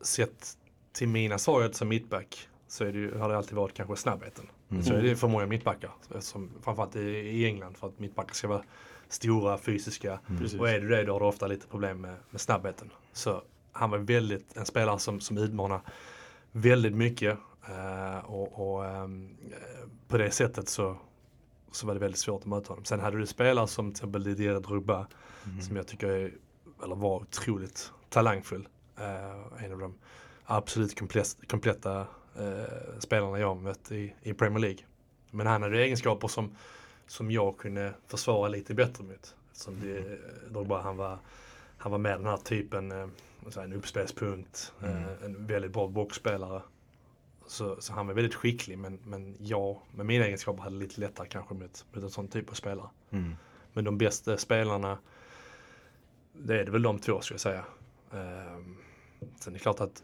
sett 0.00 0.56
till 0.92 1.08
mina 1.08 1.38
svagheter 1.38 1.74
som 1.74 1.88
mittback 1.88 2.48
så 2.68 2.84
är 2.84 2.92
det 2.92 2.98
ju, 2.98 3.18
har 3.18 3.28
det 3.28 3.36
alltid 3.36 3.54
varit 3.54 3.74
kanske 3.74 3.96
snabbheten. 3.96 4.46
Mm. 4.70 4.82
Så 4.82 4.94
är 4.94 5.02
det 5.02 5.16
för 5.16 5.28
många 5.28 5.46
mittbackar. 5.46 5.90
Som, 6.20 6.50
framförallt 6.62 6.96
i, 6.96 7.00
i 7.10 7.46
England 7.46 7.76
för 7.76 7.86
att 7.86 7.98
mittbackar 7.98 8.34
ska 8.34 8.48
vara 8.48 8.62
stora, 9.08 9.58
fysiska. 9.58 10.18
Precis. 10.38 10.60
Och 10.60 10.70
är 10.70 10.80
du 10.80 10.88
det 10.88 11.04
då 11.04 11.12
har 11.12 11.20
du 11.20 11.26
ofta 11.26 11.46
lite 11.46 11.66
problem 11.66 12.00
med, 12.00 12.16
med 12.30 12.40
snabbheten. 12.40 12.90
Så 13.12 13.42
han 13.72 13.90
var 13.90 13.98
väldigt 13.98 14.56
en 14.56 14.66
spelare 14.66 14.98
som, 14.98 15.20
som 15.20 15.38
utmanar 15.38 15.80
väldigt 16.52 16.94
mycket. 16.94 17.38
Eh, 17.68 18.18
och 18.18 18.74
och 18.74 18.86
ehm, 18.86 19.36
eh, 19.50 19.88
på 20.08 20.18
det 20.18 20.30
sättet 20.30 20.68
så, 20.68 20.96
så 21.72 21.86
var 21.86 21.94
det 21.94 22.00
väldigt 22.00 22.20
svårt 22.20 22.40
att 22.40 22.46
möta 22.46 22.68
honom. 22.68 22.84
Sen 22.84 23.00
hade 23.00 23.18
du 23.18 23.26
spelare 23.26 23.68
som 23.68 23.86
till 23.86 23.92
exempel 23.92 24.24
Didier 24.24 24.60
Drogba 24.60 25.06
som 25.60 25.76
jag 25.76 25.86
tycker 25.86 26.08
är, 26.08 26.32
eller 26.84 26.94
var 26.94 27.16
otroligt 27.16 27.92
talangfull. 28.08 28.68
Eh, 28.98 29.64
en 29.64 29.72
av 29.72 29.78
de 29.78 29.94
absolut 30.44 30.98
komplett, 30.98 31.36
kompletta 31.48 32.06
eh, 32.38 32.98
spelarna 32.98 33.38
jag 33.38 33.56
mött 33.56 33.92
i, 33.92 34.14
i 34.22 34.34
Premier 34.34 34.58
League. 34.58 34.78
Men 35.30 35.46
han 35.46 35.62
hade 35.62 35.82
egenskaper 35.82 36.28
som, 36.28 36.56
som 37.06 37.30
jag 37.30 37.58
kunde 37.58 37.94
försvara 38.06 38.48
lite 38.48 38.74
bättre 38.74 39.04
mot. 39.04 39.34
Som 39.52 39.80
det, 39.80 40.18
Drogba, 40.50 40.80
han 40.80 40.96
var, 40.96 41.18
han 41.78 41.92
var 41.92 41.98
med 41.98 42.18
den 42.18 42.26
här 42.26 42.36
typen, 42.36 42.92
eh, 42.92 43.08
en 43.56 43.72
uppspelspunkt, 43.72 44.72
eh, 44.82 45.24
en 45.24 45.46
väldigt 45.46 45.72
bra 45.72 45.88
boxspelare. 45.88 46.62
Så, 47.52 47.76
så 47.80 47.92
han 47.92 48.06
var 48.06 48.14
väldigt 48.14 48.34
skicklig 48.34 48.78
men, 48.78 48.98
men 49.04 49.36
jag 49.40 49.78
med 49.94 50.06
mina 50.06 50.24
egenskaper 50.24 50.62
hade 50.62 50.76
lite 50.76 51.00
lättare 51.00 51.28
kanske 51.28 51.54
mot, 51.54 51.84
mot 51.92 52.04
en 52.04 52.10
sån 52.10 52.28
typ 52.28 52.50
av 52.50 52.54
spelare. 52.54 52.88
Mm. 53.10 53.34
Men 53.72 53.84
de 53.84 53.98
bästa 53.98 54.36
spelarna, 54.36 54.98
det 56.32 56.60
är 56.60 56.64
det 56.64 56.70
väl 56.70 56.82
de 56.82 56.98
två 56.98 57.20
ska 57.20 57.34
jag 57.34 57.40
säga. 57.40 57.64
Ehm, 58.12 58.76
sen 59.40 59.52
är 59.52 59.58
det 59.58 59.58
klart 59.58 59.80
att 59.80 60.02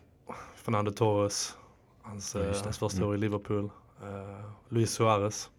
Fernando 0.54 0.90
Torres, 0.92 1.56
hans, 2.02 2.34
Ja, 2.34 2.40
eh, 2.40 2.46
hans 2.64 2.78
första 2.78 2.96
Mm. 2.98 3.08
år 3.08 3.14
i 3.14 3.18
Liverpool, 3.18 3.64
uh, 4.04 4.50
Luis 4.68 4.90
Suarez. 4.92 5.50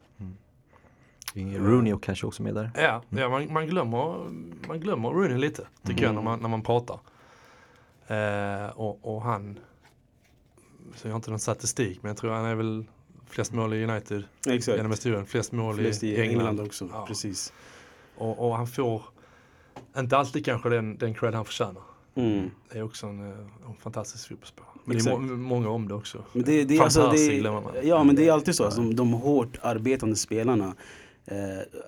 Ingen- 1.34 1.66
Rooney 1.68 1.94
och 1.94 2.04
kanske 2.04 2.28
också 2.28 2.44
med 2.44 2.56
där. 2.56 2.72
Ja, 2.76 3.02
ja 3.10 3.30
man, 3.30 3.54
man, 3.54 3.68
glömmer, 3.68 4.30
man 4.68 4.80
glömmer 4.80 5.10
Rooney 5.10 5.38
lite 5.38 5.68
tycker 5.84 6.04
jag 6.04 6.16
när 6.16 6.22
man, 6.22 6.40
när 6.40 6.50
man 6.50 6.62
pratar. 6.62 7.00
Eh, 8.08 8.70
och, 8.70 9.16
och 9.16 9.22
han, 9.22 9.60
så 10.96 11.08
jag 11.08 11.12
har 11.12 11.16
inte 11.16 11.30
någon 11.30 11.40
statistik 11.40 12.00
men 12.02 12.10
jag 12.10 12.18
tror 12.18 12.32
han 12.32 12.46
är 12.46 12.56
väl 12.56 12.86
flest 13.30 13.54
mål 13.54 13.74
i 13.74 13.84
United 13.84 14.24
Exakt. 14.48 14.78
genom 14.78 14.92
historien, 14.92 15.26
flest 15.26 15.52
mål 15.52 15.76
Flest 15.76 16.04
i, 16.04 16.08
i 16.08 16.22
England. 16.22 16.48
England 16.48 16.60
också. 16.68 16.90
Ja. 16.92 17.06
Precis. 17.08 17.54
Och, 18.16 18.48
och 18.48 18.56
han 18.58 18.68
får 18.68 19.04
inte 19.98 20.18
alltid 20.18 20.46
kanske 20.46 20.70
den, 20.70 20.98
den 20.98 21.14
cred 21.14 21.34
han 21.34 21.46
förtjänar. 21.46 21.84
Mm. 22.16 22.52
Det 22.72 22.78
är 22.80 22.84
också 22.84 23.08
en, 23.08 23.20
eh, 23.32 23.38
en 23.68 23.76
fantastisk 23.80 24.28
fotbollsspelare. 24.28 24.72
Men 24.86 24.94
det 24.96 25.00
Exakt. 25.00 25.16
är 25.16 25.20
må, 25.20 25.36
många 25.36 25.70
om 25.70 25.88
det 25.88 25.94
också. 25.94 26.24
Men 26.34 26.44
det, 26.44 26.64
det, 26.64 26.80
alltså, 26.80 27.02
det, 27.04 27.10
Persie 27.10 27.40
glömmer 27.40 27.62
man. 27.62 27.74
ja 27.84 28.04
men 28.04 28.16
det 28.16 28.28
är 28.28 28.32
alltid 28.32 28.56
så, 28.56 28.66
alltså, 28.66 28.82
de, 28.82 28.96
de 28.96 29.14
hårt 29.14 29.58
arbetande 29.62 30.16
spelarna 30.16 30.76
eh, 31.26 31.38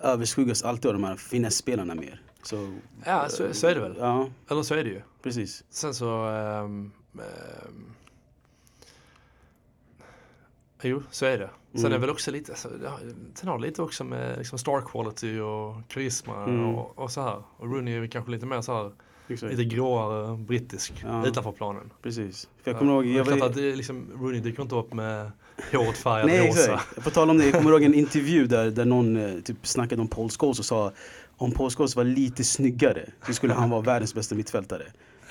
överskuggas 0.04 0.64
alltid 0.64 0.86
av 0.86 0.94
de 0.94 1.04
här 1.04 1.16
finess-spelarna 1.16 1.96
mer. 1.96 2.22
Så, 2.44 2.74
Ja, 3.06 3.26
så, 3.30 3.54
så 3.54 3.68
är 3.68 3.76
det 3.76 3.82
väl. 3.82 3.96
ja, 4.00 4.30
Eller 4.50 4.64
så 4.64 4.76
är 4.76 4.84
det 4.84 4.90
ju. 4.90 5.02
precis. 5.24 5.64
Sen 5.70 5.94
så... 5.94 6.26
ehm, 6.26 6.92
ehm, 7.16 7.86
jo, 10.84 11.04
så 11.12 11.26
är 11.26 11.38
det. 11.38 11.50
Sen 11.74 11.80
Mm. 11.86 11.94
är 11.94 11.98
väl 11.98 12.10
också 12.10 12.32
lite, 12.32 12.52
alltså, 12.52 12.70
ja, 12.84 13.00
sen 13.34 13.50
har 13.50 13.58
det 13.60 13.66
lite 13.68 13.82
också 13.82 14.04
med 14.04 14.38
liksom 14.38 14.60
star 14.60 14.82
quality 14.82 15.40
och 15.40 15.76
karisma 15.88 16.44
Mm. 16.44 16.66
och, 16.76 17.00
och 17.00 17.12
så 17.12 17.22
här. 17.22 17.44
Och 17.58 17.72
Rooney 17.74 18.04
är 18.04 18.08
kanske 18.08 18.32
lite 18.32 18.46
mer 18.46 18.62
så 18.62 18.74
här, 18.84 18.92
Exakt. 19.28 19.52
lite 19.58 19.76
gråare 19.76 20.38
brittisk 20.38 20.94
Ja. 21.04 21.28
utanför 21.28 21.52
planen. 21.52 21.90
Precis. 22.02 22.50
För 22.64 22.72
jag 22.72 22.80
kommer 22.80 22.94
ihåg, 22.94 23.06
Ja, 23.06 23.18
jag 23.18 23.26
var, 23.40 23.48
att 23.48 23.56
det 23.56 23.76
liksom, 23.76 24.06
Rooney 24.22 24.40
dyker 24.42 24.62
inte 24.64 24.76
upp 24.76 24.94
med 24.94 25.32
håret 25.72 25.98
färgat 25.98 26.26
Nej 26.28 26.50
rosa. 26.50 26.60
exakt. 26.74 27.04
På 27.04 27.10
tal 27.10 27.30
om 27.30 27.38
det, 27.38 27.44
jag 27.46 27.54
kommer 27.54 27.72
ihåg 27.72 27.84
en 27.84 27.94
intervju 27.94 28.48
där, 28.48 28.72
där 28.72 28.86
någon 28.86 29.18
eh, 29.18 29.40
typ 29.42 29.68
snackade 29.68 30.02
om 30.02 30.08
Paul 30.08 30.30
Scholes 30.30 30.60
och 30.60 30.66
sa 30.66 30.92
om 31.38 31.52
Paul 31.52 31.70
Scholes 31.70 31.96
var 31.96 32.04
lite 32.04 32.44
snyggare 32.44 33.10
så 33.28 33.34
skulle 33.34 33.54
han 33.54 33.70
vara 33.70 33.82
världens 33.82 34.14
bästa 34.16 34.36
mittfältare. 34.36 34.84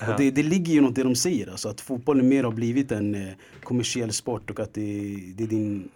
Ja. 0.07 0.17
Det, 0.17 0.31
det 0.31 0.43
ligger 0.43 0.73
ju 0.73 0.81
något 0.81 0.91
i 0.97 1.01
det 1.01 1.03
de 1.03 1.15
säger, 1.15 1.51
alltså 1.51 1.69
att 1.69 1.81
fotbollen 1.81 2.27
mer 2.29 2.43
har 2.43 2.51
blivit 2.51 2.91
en 2.91 3.15
eh, 3.15 3.33
kommersiell 3.63 4.11
sport 4.13 4.49
och 4.49 4.59
att 4.59 4.73
det, 4.73 5.15
det 5.35 5.43
är 5.43 5.47
din 5.47 5.89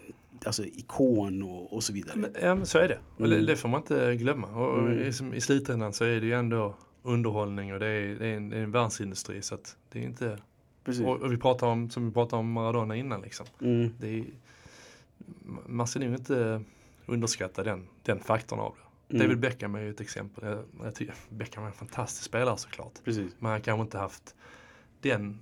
alltså, 0.46 0.64
ikon 0.66 1.44
och, 1.44 1.74
och 1.74 1.84
så 1.84 1.94
vidare. 1.94 2.16
Men, 2.18 2.32
ja, 2.42 2.56
men 2.56 2.66
så 2.66 2.78
är 2.78 2.88
det. 2.88 3.00
Och 3.18 3.30
det, 3.30 3.36
Mm. 3.36 3.46
det 3.46 3.56
får 3.56 3.70
man 3.70 3.82
inte 3.82 4.16
glömma. 4.16 4.48
Och 4.48 4.80
Mm. 4.80 5.02
i, 5.34 5.38
i 5.38 5.42
slutändan 5.42 5.94
så 5.94 6.04
är 6.06 6.20
det 6.22 6.26
ju 6.26 6.34
ändå 6.34 6.76
underhållning 7.04 7.74
och 7.74 7.80
det 7.80 7.88
är, 7.88 8.16
det 8.20 8.28
är, 8.28 8.36
en, 8.38 8.50
det 8.50 8.58
är 8.58 8.64
en 8.64 8.72
världsindustri. 8.72 9.42
Så 9.42 9.56
att 9.56 9.78
det 9.92 10.00
är 10.00 10.04
inte... 10.04 10.38
Och, 11.06 11.22
och 11.22 11.32
vi 11.32 11.38
pratar 11.38 11.68
om, 11.68 11.90
som 11.90 12.06
vi 12.06 12.14
pratade 12.14 12.40
om 12.40 12.52
Maradona 12.52 12.96
innan 12.96 13.22
liksom. 13.22 13.46
Mm. 13.62 13.94
Det 14.00 14.08
är, 14.08 14.24
man 15.66 15.88
ska 15.88 16.00
nog 16.00 16.14
inte 16.14 16.62
underskatta 17.06 17.64
den, 17.64 17.88
den 18.04 18.20
faktorn 18.20 18.60
av 18.60 18.74
det. 18.78 18.85
Mm. 19.10 19.22
David 19.22 19.40
Beckham 19.40 19.76
är 19.76 19.80
ju 19.80 19.90
ett 19.90 20.02
exempel. 20.02 20.44
Jag, 20.46 20.64
jag 20.84 20.96
tycker 20.96 21.16
Beckham 21.30 21.64
är 21.64 21.68
en 21.68 21.74
fantastisk 21.74 22.24
spelare 22.26 22.58
såklart. 22.58 22.94
Precis. 23.04 23.34
Men 23.40 23.52
han 23.52 23.62
kanske 23.62 23.82
inte 23.82 23.98
haft 23.98 24.36
den, 25.02 25.40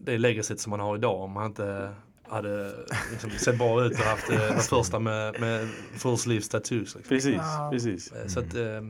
det 0.00 0.18
legacyt 0.18 0.60
som 0.60 0.72
han 0.72 0.80
har 0.80 0.96
idag 0.96 1.20
om 1.20 1.36
han 1.36 1.46
inte 1.46 1.94
hade 2.28 2.74
liksom, 3.10 3.30
sett 3.30 3.58
bra 3.58 3.84
ut 3.84 3.92
och 3.92 3.98
haft 3.98 4.30
eh, 4.30 4.38
den 4.38 4.60
första 4.60 4.98
med, 4.98 5.40
med 5.40 5.68
full 5.96 6.18
sleeves 6.18 6.48
tattoos. 6.48 6.94
Liksom. 6.94 7.02
Precis. 7.08 7.34
Ja. 7.36 7.68
Precis. 7.72 8.12
Eh, 8.12 8.26
Så 8.26 8.40
att 8.40 8.54
eh, 8.54 8.82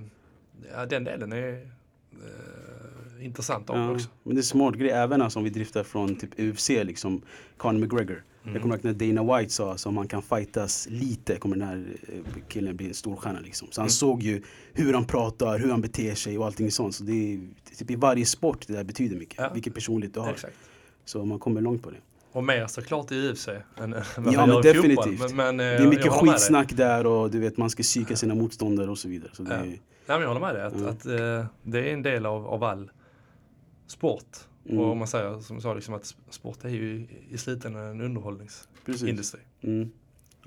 ja, 0.73 0.87
den 0.87 1.05
delen 1.05 1.33
är 1.33 1.62
eh, 2.12 2.66
intressant 3.21 3.71
av 3.71 3.77
Ja, 3.77 3.91
också. 3.93 4.09
men 4.23 4.35
det 4.35 4.41
är 4.41 4.43
smart 4.43 4.75
grej 4.75 4.91
även 4.91 5.23
alltså, 5.23 5.39
om 5.39 5.45
vi 5.45 5.51
driftar 5.51 5.83
från 5.85 6.17
typ 6.17 6.31
UFC 6.41 6.69
liksom 6.69 7.23
Conor 7.57 7.79
McGregor. 7.81 8.23
Mm. 8.43 8.55
Jag 8.55 8.63
kommer 8.63 8.75
ihåg 8.77 8.85
när 8.85 9.15
Dana 9.15 9.39
White 9.39 9.53
sa 9.53 9.73
att 9.73 9.87
om 9.87 9.95
man 9.95 10.09
kan 10.09 10.23
fightas 10.23 10.89
lite 10.91 11.37
kommer 11.37 11.57
den 11.57 11.69
här 11.69 11.85
eh, 12.09 12.43
killen 12.49 12.77
bli 12.77 12.89
en 12.89 12.95
storstjärna 12.95 13.41
liksom. 13.41 13.69
Så 13.71 13.81
han 13.81 13.85
Mm. 13.85 13.91
såg 13.91 14.23
ju 14.23 14.43
hur 14.73 14.95
han 14.95 15.05
pratar, 15.05 15.59
hur 15.59 15.71
han 15.71 15.81
beter 15.81 16.15
sig 16.15 16.39
och 16.39 16.47
allting 16.47 16.71
sånt. 16.71 16.95
Så 16.95 17.05
det 17.05 17.13
är 17.35 17.41
typ 17.79 17.91
i 17.91 17.97
varje 17.97 18.27
sport 18.27 18.65
det 18.67 18.73
där 18.73 18.85
betyder 18.85 19.17
mycket. 19.17 19.35
Ja. 19.39 19.51
Vilken 19.55 19.73
personlighet 19.73 20.15
du 20.15 20.21
har. 20.21 20.31
Exakt. 20.31 20.57
Så 21.05 21.25
man 21.25 21.39
kommer 21.39 21.61
långt 21.61 21.83
på 21.83 21.91
det. 21.91 21.97
Och 22.33 22.45
mer 22.45 22.67
såklart 22.67 23.13
i 23.13 23.29
UFC 23.31 23.49
än 23.49 23.95
vad 24.19 24.35
Ja, 24.35 24.47
men 24.47 24.63
definitivt. 24.63 25.21
Men, 25.21 25.37
men, 25.37 25.61
eh, 25.61 25.65
Det 25.65 25.85
är 25.87 25.89
mycket 25.89 26.13
skitsnack 26.13 26.73
där 26.77 27.07
och 27.07 27.31
du 27.31 27.39
vet 27.39 27.57
man 27.57 27.71
ska 27.71 27.83
psyka 27.83 28.17
sina 28.17 28.35
motståndare 28.35 28.91
och 28.91 28.99
så 28.99 29.09
vidare. 29.09 29.31
Så 29.33 29.43
det 29.43 29.51
Ja. 29.55 29.61
är, 29.61 29.65
Nej, 29.67 29.79
men 30.07 30.21
jag 30.21 30.29
håller 30.29 30.41
med 30.41 30.55
dig. 30.55 30.63
Att, 30.65 30.75
Mm. 30.75 30.87
att 30.89 31.07
eh, 31.07 31.47
det 31.63 31.79
är 31.89 31.93
en 31.95 32.03
del 32.03 32.27
av, 32.27 32.47
av 32.47 32.65
all 32.65 32.91
sport. 33.87 34.37
Mm. 34.64 34.79
Och 34.79 34.90
om 34.90 34.99
man 34.99 35.09
säger 35.09 35.40
som 35.40 35.57
jag 35.57 35.62
sa, 35.62 35.75
liksom, 35.75 35.94
att 35.94 36.14
sport 36.31 36.64
är 36.64 36.68
ju 36.68 37.09
i, 37.31 37.38
slutändan 37.38 37.83
en 37.83 38.01
underhållningsindustri. 38.01 39.40
Mm. 39.61 39.90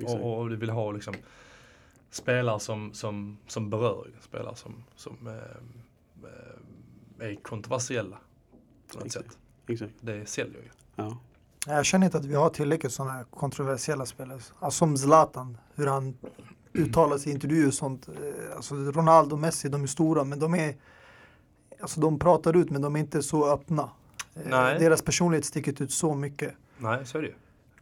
Och, 0.04 0.40
och 0.40 0.50
du 0.50 0.56
vill 0.56 0.70
ha 0.70 0.92
liksom, 0.92 1.14
spelare 2.12 2.60
som, 2.60 2.94
som, 2.94 3.38
som 3.48 3.70
berör, 3.70 4.08
spelare 4.22 4.56
som, 4.56 4.84
som 4.96 5.28
eh, 5.28 5.34
eh, 7.24 7.28
är 7.28 7.36
kontroversiella 7.36 8.18
på 8.92 8.98
något 8.98 9.06
Exakt. 9.06 9.32
sätt. 9.32 9.38
Exakt. 9.68 9.94
Det 10.02 10.26
säljer 10.26 10.62
ju. 10.62 10.70
Ja. 10.96 11.18
Jag 11.68 11.86
känner 11.86 12.06
inte 12.06 12.18
att 12.18 12.26
vi 12.26 12.36
har 12.36 12.50
tillräckligt 12.50 12.94
sådana 12.94 13.14
här 13.14 13.24
kontroversiella 13.24 14.06
spelare. 14.06 14.40
Alltså, 14.60 14.78
som 14.78 14.98
Zlatan, 14.98 15.58
hur 15.76 15.88
han 15.88 16.18
uttalar 16.74 17.18
sig 17.18 17.32
i 17.32 17.36
intervjuer 17.36 17.68
och 17.68 17.74
sånt. 17.74 18.08
Eh, 18.08 18.56
Alltså 18.56 18.76
Ronaldo 18.76 19.36
och 19.36 19.42
Messi, 19.42 19.70
de 19.70 19.84
är 19.84 19.88
stora 19.88 20.24
men 20.24 20.40
de 20.40 20.56
är 20.56 20.76
Alltså 21.82 22.00
de 22.00 22.20
pratar 22.20 22.58
ut 22.58 22.70
men 22.70 22.82
de 22.82 22.96
är 22.96 23.00
inte 23.00 23.24
så 23.24 23.54
öppna. 23.54 23.90
Eh, 24.36 24.42
Nej. 24.46 24.80
Deras 24.80 25.02
personlighet 25.02 25.46
sticker 25.46 25.84
ut 25.84 25.92
så 25.92 26.14
mycket. 26.16 26.54
Nej, 26.78 27.06
så 27.06 27.18
är 27.18 27.22
det 27.22 27.28
ju. 27.28 27.34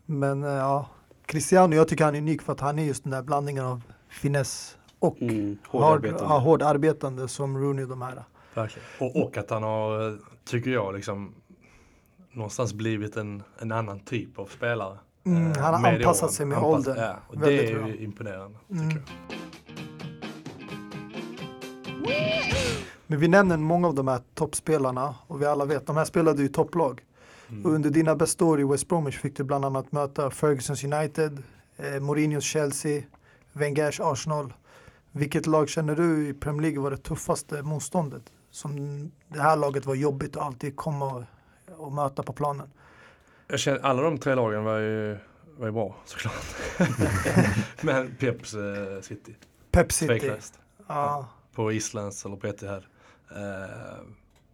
Men 0.05 0.43
eh, 0.43 0.49
ja, 0.49 0.89
Cristiano, 1.25 1.75
jag 1.75 1.87
tycker 1.87 2.05
han 2.05 2.15
är 2.15 2.19
unik 2.19 2.41
för 2.41 2.53
att 2.53 2.59
han 2.59 2.79
är 2.79 2.83
just 2.83 3.03
den 3.03 3.11
där 3.11 3.21
blandningen 3.21 3.65
av 3.65 3.81
finess 4.09 4.77
och 4.99 5.21
Mm. 5.21 5.57
hård, 5.67 5.81
Hårdarbetande. 5.81 6.23
ja, 6.33 6.37
hård 6.39 6.61
arbetande 6.61 7.27
som 7.27 7.57
Rooney 7.57 7.83
och 7.83 7.89
de 7.89 8.01
här. 8.01 8.23
Verkligen. 8.53 8.87
Och, 8.99 9.23
och 9.23 9.37
att 9.37 9.49
han 9.49 9.63
har, 9.63 10.09
eh, 10.09 10.15
tycker 10.45 10.71
jag, 10.71 10.93
liksom 10.95 11.33
någonstans 12.31 12.73
blivit 12.73 13.17
en, 13.17 13.43
en 13.59 13.71
annan 13.71 13.99
typ 13.99 14.39
av 14.39 14.45
spelare. 14.45 14.97
Mm, 15.25 15.51
han 15.57 15.83
har 15.83 15.93
anpassat 15.93 16.23
åren. 16.23 16.33
sig 16.33 16.45
med 16.45 16.57
åldern. 16.57 16.97
Ja, 16.97 17.15
och 17.27 17.37
det 17.39 17.71
är 17.71 18.01
imponerande, 18.01 18.57
Mm. 18.71 18.89
tycker 18.89 19.01
jag. 19.29 19.37
Men 23.07 23.19
vi 23.19 23.27
nämner 23.27 23.57
många 23.57 23.87
av 23.87 23.95
de 23.95 24.07
här 24.07 24.21
toppspelarna 24.33 25.15
och 25.27 25.41
vi 25.41 25.45
alla 25.45 25.65
vet, 25.65 25.87
de 25.87 25.97
här 25.97 26.05
spelade 26.05 26.41
ju 26.41 26.45
i 26.45 26.51
topplag. 26.51 27.03
Mm. 27.49 27.65
Och 27.65 27.71
under 27.71 27.89
dina 27.89 28.15
bästa 28.15 28.45
år 28.45 28.61
i 28.61 28.63
West 28.63 28.87
Bromwich 28.87 29.19
fick 29.19 29.37
du 29.37 29.43
bland 29.43 29.65
annat 29.65 29.91
möta 29.91 30.29
Fergusons 30.29 30.83
United, 30.83 31.43
eh, 31.77 31.99
Mourinhos 31.99 32.43
Chelsea, 32.43 33.03
Wengers 33.53 33.99
Arsenal. 33.99 34.53
Vilket 35.11 35.47
lag 35.47 35.69
känner 35.69 35.95
du 35.95 36.27
i 36.27 36.33
Premier 36.33 36.61
League 36.61 36.79
var 36.79 36.91
det 36.91 36.97
tuffaste 36.97 37.61
motståndet? 37.61 38.23
Som 38.51 38.75
det 39.27 39.41
här 39.41 39.55
laget 39.55 39.85
var 39.85 39.95
jobbigt 39.95 40.35
att 40.35 40.43
alltid 40.43 40.75
komma 40.75 41.05
och, 41.15 41.23
och 41.85 41.91
möta 41.91 42.23
på 42.23 42.33
planen. 42.33 42.71
Jag 43.47 43.59
känner, 43.59 43.79
alla 43.79 44.01
de 44.01 44.17
tre 44.17 44.35
lagen 44.35 44.63
var 44.63 44.77
ju, 44.77 45.17
var 45.57 45.65
ju 45.65 45.71
bra 45.71 45.95
såklart. 46.05 46.45
Men 47.81 48.15
Peps 48.15 48.53
eh, 48.53 49.01
City, 49.01 49.35
Pep 49.71 49.91
City. 49.91 50.07
tveklöst. 50.07 50.59
Ja. 50.87 51.27
På 51.53 51.71
Islands 51.71 52.25
eller 52.25 52.35
på 52.35 52.47
Etihad. 52.47 52.83
Uh, 53.31 54.03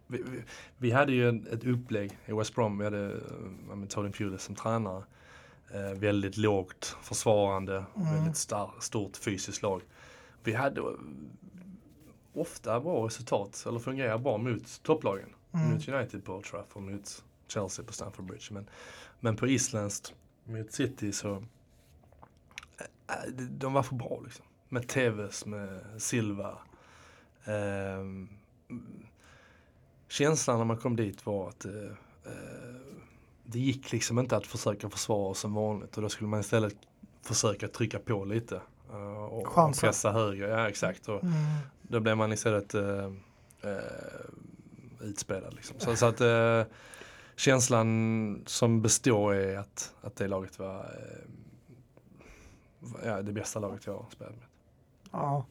vi, 0.07 0.23
vi, 0.23 0.43
vi 0.77 0.91
hade 0.91 1.12
ju 1.12 1.29
en, 1.29 1.47
ett 1.47 1.63
upplägg 1.63 2.17
i 2.25 2.33
West 2.33 2.55
Brom. 2.55 2.77
Vi 2.77 2.83
hade 2.83 3.07
uh, 3.13 3.86
Tony 3.89 4.12
Pulis 4.12 4.41
som 4.43 4.55
tränare. 4.55 5.03
Uh, 5.75 5.99
väldigt 5.99 6.38
lågt 6.38 6.97
försvarande, 7.01 7.86
Mm. 7.95 8.15
väldigt 8.15 8.38
star, 8.38 8.71
stort 8.79 9.17
fysiskt 9.17 9.62
lag. 9.62 9.81
Vi 10.43 10.53
hade 10.53 10.81
uh, 10.81 10.88
ofta 12.33 12.79
bra 12.79 13.05
resultat, 13.05 13.63
eller 13.67 13.79
fungerar 13.79 14.17
bra 14.17 14.38
mot 14.38 14.83
topplagen. 14.83 15.29
Mm. 15.53 15.69
Mot 15.73 15.88
United 15.88 16.23
på 16.25 16.33
Old 16.36 16.45
Trafford, 16.45 16.83
mot 16.83 17.23
Chelsea 17.47 17.86
på 17.86 17.93
Stamford 17.93 18.25
Bridge. 18.25 18.45
Men, 18.53 18.69
men 19.19 19.36
på 19.36 19.47
Isländskt, 19.47 20.13
mot 20.45 20.71
City 20.71 21.12
så 21.12 21.43
de- 23.49 23.73
var 23.73 23.83
för 23.83 23.95
bra 23.95 24.21
liksom. 24.23 24.45
Med 24.69 24.88
Tevez, 24.88 25.45
med 25.45 25.79
Silva. 25.97 26.57
Ehm, 27.45 28.29
känslan 30.07 30.57
när 30.57 30.65
man 30.65 30.77
kom 30.77 30.95
dit 30.95 31.25
var 31.25 31.49
att 31.49 31.65
eh, 31.65 31.71
eh, 32.25 32.75
det 33.43 33.59
gick 33.59 33.91
liksom 33.91 34.19
inte 34.19 34.38
att 34.38 34.47
försöka 34.47 34.89
försvara 34.89 35.33
som 35.33 35.53
vanligt 35.53 35.95
och 35.97 36.01
då 36.03 36.09
skulle 36.09 36.29
man 36.29 36.39
istället 36.39 36.75
försöka 37.21 37.67
trycka 37.67 37.99
på 37.99 38.25
lite. 38.25 38.62
eh, 38.91 39.23
och, 39.23 39.47
Chansa. 39.47 39.88
pressa 39.88 40.12
högre. 40.12 40.47
Ja 40.49 40.69
exakt. 40.69 41.09
Och, 41.09 41.23
Mm. 41.23 41.36
då 41.81 41.99
blev 41.99 42.17
man 42.17 42.31
istället 42.33 42.73
eh, 42.73 43.05
eh, 43.62 44.21
utspelad. 45.01 45.53
Liksom. 45.53 45.79
Så, 45.79 45.95
så 45.95 46.05
att 46.05 46.21
eh, 46.21 46.63
känslan 47.36 48.43
som 48.45 48.81
består 48.81 49.33
är 49.33 49.57
att, 49.57 49.93
att 50.01 50.15
det 50.15 50.27
laget 50.27 50.59
var 50.59 50.79
eh, 50.79 51.29
ja, 53.05 53.21
det 53.21 53.31
bästa 53.33 53.59
laget 53.59 53.86
jag 53.86 53.93
har 53.93 54.05
spelat 54.12 54.33
med. 54.36 54.45
Ja. 55.12 55.45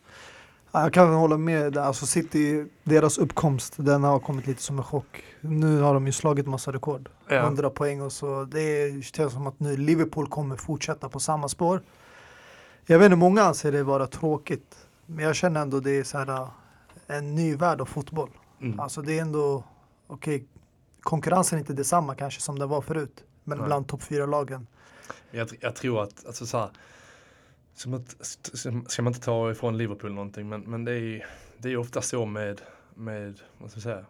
Ja, 0.73 0.83
Jag 0.83 0.93
kan 0.93 1.15
hålla 1.15 1.39
med. 1.39 1.77
Alltså 1.77 2.07
City, 2.07 2.67
deras 2.85 3.19
uppkomst, 3.19 3.75
den 3.77 4.05
har 4.05 4.19
kommit 4.19 4.47
lite 4.47 4.63
som 4.63 4.79
en 4.79 4.85
chock. 4.85 5.25
Nu 5.41 5.81
har 5.81 5.95
de 5.95 6.07
ju 6.07 6.13
slagit 6.13 6.47
massa 6.47 6.73
rekord. 6.73 7.09
Ja. 7.29 7.37
100 7.37 7.71
poäng 7.71 8.01
och 8.01 8.13
så. 8.13 8.45
Det 8.45 9.05
känns 9.05 9.33
som 9.33 9.47
att 9.47 9.61
nu 9.61 9.77
Liverpool 9.77 10.29
kommer 10.29 10.57
fortsätta 10.57 11.09
på 11.09 11.21
samma 11.21 11.49
spår. 11.49 11.81
Jag 12.87 12.99
vet 12.99 13.07
inte, 13.07 13.17
många 13.17 13.43
anser 13.43 13.73
det 13.73 13.83
vara 13.83 14.07
tråkigt. 14.07 14.77
Men 15.07 15.25
jag 15.25 15.37
känner 15.37 15.61
ändå 15.63 15.81
det 15.81 15.91
är 15.91 16.05
så 16.05 16.19
här, 16.19 16.31
äh, 16.31 16.49
en 17.07 17.35
ny 17.35 17.57
värld 17.57 17.81
av 17.81 17.87
fotboll. 17.87 18.31
Mm. 18.61 18.81
Alltså 18.81 19.03
det 19.03 19.19
är 19.19 19.23
ändå, 19.23 19.65
okej, 20.07 20.45
konkurrensen 21.01 21.57
är 21.57 21.61
inte 21.61 21.73
detsamma 21.73 22.15
kanske 22.15 22.41
som 22.41 22.59
det 22.59 22.67
var 22.67 22.81
förut. 22.81 23.25
Men 23.45 23.59
Nej. 23.59 23.67
bland 23.67 23.89
topp 23.89 24.03
fyra 24.03 24.27
lagen. 24.27 24.67
Jag, 25.31 25.49
jag 25.61 25.77
tror 25.77 26.03
att, 26.03 26.27
alltså 26.27 26.47
så 26.47 26.59
här, 26.59 26.71
som 27.83 27.95
att, 27.95 28.17
ska- 28.21 29.03
man 29.03 29.07
inte 29.13 29.21
ta 29.25 29.51
ifrån 29.51 29.79
Liverpool 29.79 30.13
någonting, 30.13 30.49
men, 30.49 30.61
men 30.61 30.85
det 30.85 30.93
är 30.93 30.99
ju 30.99 31.21
det 31.59 31.69
är 31.73 31.77
ofta 31.77 32.03
så 32.03 32.27
med, 32.27 32.61
med, 32.95 33.41
vad 33.59 33.71
ska 33.71 33.77
jag 33.79 33.83
säga, 33.83 34.05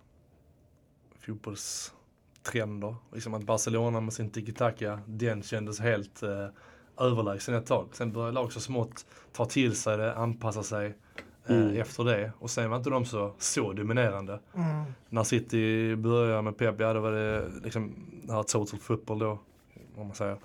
fotbollstrender. 1.20 2.96
Liksom 3.12 3.34
att 3.34 3.42
Barcelona 3.44 4.00
med 4.00 4.12
sin 4.12 4.30
tiki-taka, 4.30 4.98
den 5.06 5.42
kändes 5.42 5.80
helt 5.80 6.22
eh, 6.22 6.46
överlägsen 6.98 7.54
ett 7.54 7.66
tag. 7.66 7.88
Sen 7.92 8.12
började 8.12 8.32
lag 8.32 8.52
så 8.52 8.60
smått 8.60 9.06
ta 9.32 9.44
till 9.44 9.76
sig 9.76 9.96
det, 9.96 10.14
anpassa 10.14 10.62
sig 10.62 10.86
eh, 10.86 11.56
Mm. 11.56 11.80
efter 11.80 12.04
det. 12.04 12.32
Och 12.38 12.50
sen 12.50 12.70
var 12.70 12.76
inte 12.76 12.90
de 12.90 13.04
så, 13.04 13.34
så 13.38 13.72
dominerande. 13.72 14.40
Mm. 14.54 14.84
När 15.08 15.24
City 15.24 15.96
började 15.96 16.42
med 16.42 16.56
Pep, 16.56 16.80
ja 16.80 16.92
då 16.92 17.00
var 17.00 17.12
det 17.12 17.48
liksom 17.64 17.94
det 18.24 18.32
här 18.32 18.42
total 18.42 18.78
football 18.78 19.18
då. 19.18 19.38
Om 19.96 20.06
man 20.06 20.14
säger. 20.16 20.38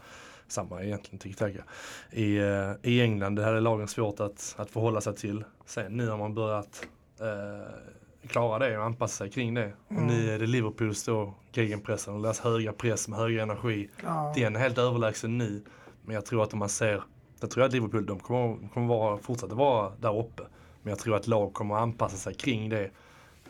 Samma 0.48 0.84
egentligen, 0.84 1.20
tiki-taka. 1.20 1.64
I, 2.12 2.38
eh, 2.38 2.72
I 2.84 3.02
England, 3.02 3.36
det 3.36 3.44
är 3.44 3.62
lagen 3.62 3.88
svårt 3.88 4.20
att, 4.20 4.56
att 4.58 4.70
förhålla 4.70 5.02
sig 5.02 5.16
till. 5.16 5.44
Sen 5.66 5.98
nu 5.98 6.10
har 6.10 6.18
man 6.18 6.34
börjat 6.34 6.88
eh, 7.20 8.28
klara 8.28 8.60
det 8.70 8.78
och 8.78 8.84
anpassa 8.86 9.18
sig 9.18 9.30
kring 9.32 9.54
det. 9.54 9.74
Och 9.88 9.92
Mm. 9.92 10.08
nu 10.08 10.32
är 10.32 10.40
det 10.40 10.46
Liverpools 10.48 11.04
då, 11.06 11.34
gegenpressen 11.54 12.16
och 12.16 12.22
deras 12.22 12.40
höga 12.40 12.74
press 12.74 13.08
med 13.08 13.20
hög 13.20 13.38
energi. 13.38 13.90
Ja. 14.04 14.34
Den 14.36 14.56
är 14.56 14.60
helt 14.60 14.78
överlägsen 14.78 15.38
nu. 15.38 15.64
Men 16.06 16.16
jag 16.16 16.26
tror 16.26 16.44
att 16.44 16.54
om 16.54 16.60
man 16.60 16.70
ser, 16.70 17.04
jag 17.40 17.52
tror 17.52 17.64
att 17.64 17.72
Liverpool, 17.72 18.06
de 18.06 18.20
kommer, 18.20 18.68
kommer 18.74 18.88
vara, 18.88 19.18
fortsätta 19.18 19.56
vara 19.56 19.92
där 20.00 20.20
uppe. 20.20 20.44
Men 20.82 20.92
jag 20.92 21.00
tror 21.00 21.16
att 21.16 21.28
lag 21.28 21.54
kommer 21.54 21.76
anpassa 21.76 22.18
sig 22.18 22.34
kring 22.34 22.70
det. 22.70 22.90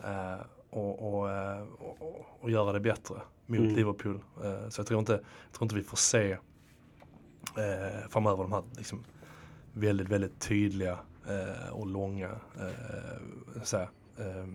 Eh, 0.04 0.40
och, 0.70 1.14
och, 1.18 1.30
eh, 1.30 1.62
och, 1.78 1.96
och, 2.02 2.26
och 2.40 2.50
göra 2.50 2.72
det 2.72 2.80
bättre 2.80 3.14
mot 3.46 3.58
Mm. 3.58 3.74
Liverpool. 3.74 4.20
Eh, 4.44 4.68
så 4.68 4.80
jag 4.80 4.86
tror, 4.86 5.00
inte, 5.00 5.12
jag 5.12 5.52
tror 5.52 5.64
inte 5.64 5.74
vi 5.74 5.82
får 5.82 5.96
se 5.96 6.36
eh, 7.56 8.08
framöver 8.10 8.42
de 8.42 8.52
här 8.52 8.62
liksom, 8.76 9.04
väldigt, 9.72 10.08
väldigt 10.08 10.40
tydliga 10.40 10.98
eh, 11.28 11.72
och 11.72 11.86
långa 11.86 12.30
eh, 12.60 13.62
så 13.62 13.76
här, 13.76 13.88
eh, 14.18 14.46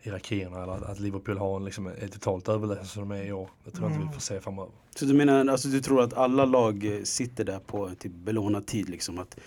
hierarkierna. 0.00 0.62
Eller 0.62 0.72
att, 0.72 0.82
att 0.82 1.00
Liverpool 1.00 1.38
har 1.38 1.56
en, 1.56 1.64
liksom, 1.64 1.86
ett 1.86 2.12
totalt 2.12 2.48
överläge 2.48 2.84
som 2.84 3.08
de 3.08 3.16
är 3.16 3.24
i 3.24 3.32
år. 3.32 3.50
Det 3.64 3.70
tror 3.70 3.82
jag 3.84 3.90
inte 3.90 3.96
Mm. 3.96 4.08
vi 4.08 4.14
får 4.14 4.20
se 4.20 4.40
framöver. 4.40 4.72
Så 4.94 5.04
du 5.04 5.14
menar, 5.14 5.46
alltså 5.46 5.68
du 5.68 5.80
tror 5.80 6.02
att 6.02 6.12
alla 6.14 6.44
lag 6.44 6.84
eh, 6.96 7.02
sitter 7.02 7.44
där 7.44 7.58
på 7.58 7.90
typ 7.98 8.12
belånad 8.12 8.66
tid 8.66 8.88
liksom? 8.88 9.18
Att, 9.18 9.38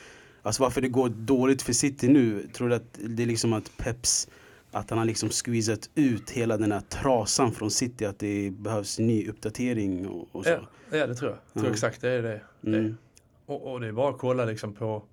alltså 0.41 0.63
varför 0.63 0.82
det 0.82 0.89
går 0.89 1.10
dåligt 1.10 1.62
för 1.62 1.73
City 1.73 2.08
nu, 2.08 2.47
tror 2.47 2.69
du 2.69 2.75
att 2.75 2.99
det 3.08 3.23
är 3.23 3.28
liksom 3.28 3.54
att 3.54 3.71
Peps, 3.78 4.28
att 4.72 4.90
han 4.90 5.00
har 5.00 5.06
liksom 5.06 5.30
squeezat 5.30 5.90
ut 5.96 6.30
hela 6.30 6.58
den 6.58 6.72
här 6.72 6.82
trasan 6.82 7.52
från 7.52 7.72
City, 7.72 8.06
att 8.06 8.20
det 8.20 8.52
behövs 8.52 9.00
ny 9.00 9.30
uppdatering 9.30 10.08
och, 10.08 10.28
och 10.32 10.44
så? 10.44 10.50
Ja, 10.50 10.98
ja, 10.98 11.08
det 11.08 11.16
tror 11.16 11.32
jag. 11.32 11.40
Jag 11.54 11.62
tror 11.64 11.74
exakt 11.74 12.02
det 12.02 12.10
är 12.10 12.22
det. 12.24 12.42
Mm. 12.64 12.98
Och, 13.46 13.72
och 13.72 13.80
det 13.80 13.88
är 13.88 13.92
bara 13.92 14.10
att 14.10 14.18
kolla 14.18 14.46
liksom 14.46 14.74
på 14.74 15.04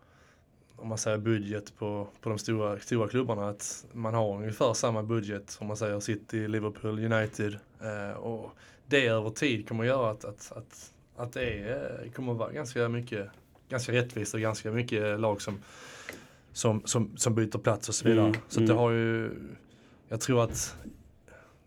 om 0.76 0.88
man 0.88 0.98
säger 0.98 1.18
budget 1.18 1.76
på, 1.78 2.08
på 2.20 2.28
de 2.28 2.38
stora, 2.38 2.78
stora 2.78 3.08
klubbarna 3.08 3.48
att 3.48 3.86
man 3.92 4.14
har 4.14 4.36
ungefär 4.36 4.74
samma 4.74 5.02
budget 5.02 5.56
om 5.60 5.66
man 5.66 5.76
säger 5.76 6.00
City, 6.00 6.48
Liverpool, 6.48 7.12
United. 7.12 7.58
Eh, 7.80 8.16
och 8.16 8.50
det 8.86 9.06
över 9.06 9.30
tid 9.30 9.68
kommer 9.68 9.84
att 9.84 9.88
göra 9.88 10.10
att, 10.10 10.24
att, 10.24 10.52
att, 10.52 10.92
att 11.16 11.32
det 11.32 11.58
är, 11.58 12.10
kommer 12.14 12.32
att 12.32 12.38
vara 12.38 12.52
ganska 12.52 12.88
mycket 12.88 13.30
ganska 13.68 13.92
rättvist 13.92 14.34
och 14.34 14.40
ganska 14.40 14.70
mycket 14.70 15.20
lag 15.20 15.42
som, 15.42 15.58
som, 16.56 16.82
som, 16.84 17.16
som 17.16 17.34
byter 17.34 17.58
plats 17.58 17.88
och 17.88 17.94
så 17.94 18.08
vidare. 18.08 18.26
Mm, 18.26 18.40
Så 18.48 18.60
det 18.60 18.66
mm. 18.66 18.76
har 18.76 18.90
ju, 18.90 19.30
jag 20.08 20.20
tror 20.20 20.44
att 20.44 20.76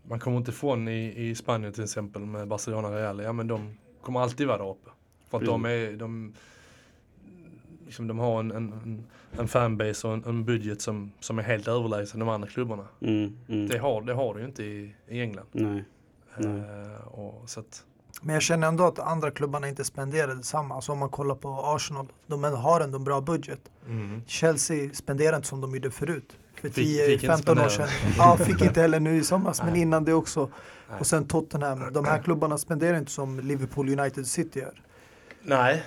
man 0.02 0.20
kommer 0.20 0.36
inte 0.36 0.50
ifrån 0.50 0.88
i, 0.88 1.28
i 1.28 1.34
Spanien 1.34 1.72
till 1.72 1.84
exempel 1.84 2.22
med 2.22 2.48
Barcelona 2.48 2.88
och 2.88 2.94
Real, 2.94 3.22
ja 3.22 3.32
men 3.32 3.46
de 3.46 3.76
kommer 4.00 4.20
alltid 4.20 4.46
vara 4.46 4.58
där 4.58 4.70
uppe. 4.70 4.90
För 5.28 5.38
att 5.38 5.44
de 5.44 5.64
är, 5.64 5.92
de, 5.92 6.34
liksom, 7.86 8.06
de 8.06 8.18
har 8.18 8.40
en, 8.40 8.50
en, 8.50 9.04
en, 9.32 9.48
fanbase 9.48 10.06
och 10.06 10.14
en, 10.14 10.24
en 10.24 10.44
budget 10.44 10.80
som, 10.80 11.12
som 11.20 11.38
är 11.38 11.42
helt 11.42 11.68
överlägsen 11.68 12.20
de 12.20 12.28
andra 12.28 12.48
klubbarna. 12.48 12.88
Mm, 13.00 13.36
mm. 13.48 13.68
Det 13.68 13.78
har, 13.78 14.02
det 14.02 14.14
har 14.14 14.34
du 14.34 14.40
ju 14.40 14.46
inte 14.46 14.64
i, 14.64 14.94
i 15.08 15.20
England. 15.20 15.46
Nej. 15.52 15.84
Nej. 16.36 16.60
Eh, 16.60 17.08
och, 17.08 17.50
så 17.50 17.60
att, 17.60 17.84
Men 18.20 18.34
jag 18.34 18.42
känner 18.42 18.68
ändå 18.68 18.84
att 18.86 18.98
andra 18.98 19.30
klubbarna 19.30 19.68
inte 19.68 19.84
spenderar 19.84 20.34
detsamma. 20.34 20.74
Alltså 20.74 20.92
om 20.92 20.98
man 20.98 21.08
kollar 21.08 21.34
på 21.34 21.48
Arsenal, 21.64 22.06
de 22.26 22.44
har 22.44 22.80
ändå 22.80 22.98
en 22.98 23.04
bra 23.04 23.20
budget. 23.20 23.60
mm. 23.86 24.22
Chelsea 24.26 24.90
spenderar 24.94 25.36
inte 25.36 25.48
som 25.48 25.60
de 25.60 25.74
gjorde 25.74 25.90
förut. 25.90 26.36
För 26.54 26.68
Fick- 26.68 27.06
fick 27.06 27.22
inte 27.22 27.26
10-15 27.36 27.64
år 27.64 27.68
sedan. 27.68 27.88
Ja, 28.18 28.36
fick 28.36 28.60
inte 28.62 28.80
heller 28.80 29.00
nu 29.00 29.16
i 29.16 29.24
somras, 29.24 29.62
men 29.62 29.76
innan 29.76 30.04
det 30.04 30.14
också. 30.14 30.50
Och 30.98 31.06
sen 31.06 31.28
Tottenham. 31.28 31.92
De 31.92 32.04
här 32.04 32.22
klubbarna 32.22 32.58
spenderar 32.58 32.98
inte 32.98 33.10
som 33.10 33.40
Liverpool 33.40 34.00
United 34.00 34.26
City 34.26 34.58
gör. 34.60 34.82
Nej, 35.42 35.84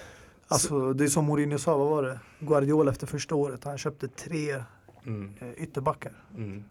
Alltså 0.47 0.93
det 0.93 1.03
är 1.03 1.07
som 1.07 1.25
Mourinho 1.25 1.57
sa, 1.57 1.77
vad 1.77 1.89
var 1.89 2.03
det? 2.03 2.19
Guardiola 2.39 2.91
efter 2.91 3.07
första 3.07 3.35
året, 3.35 3.63
han 3.63 3.77
köpte 3.77 4.07
tre 4.07 4.63
mm. 5.05 5.33
eh, 5.39 5.63
ytterbackar 5.63 6.11
Mm. 6.37 6.63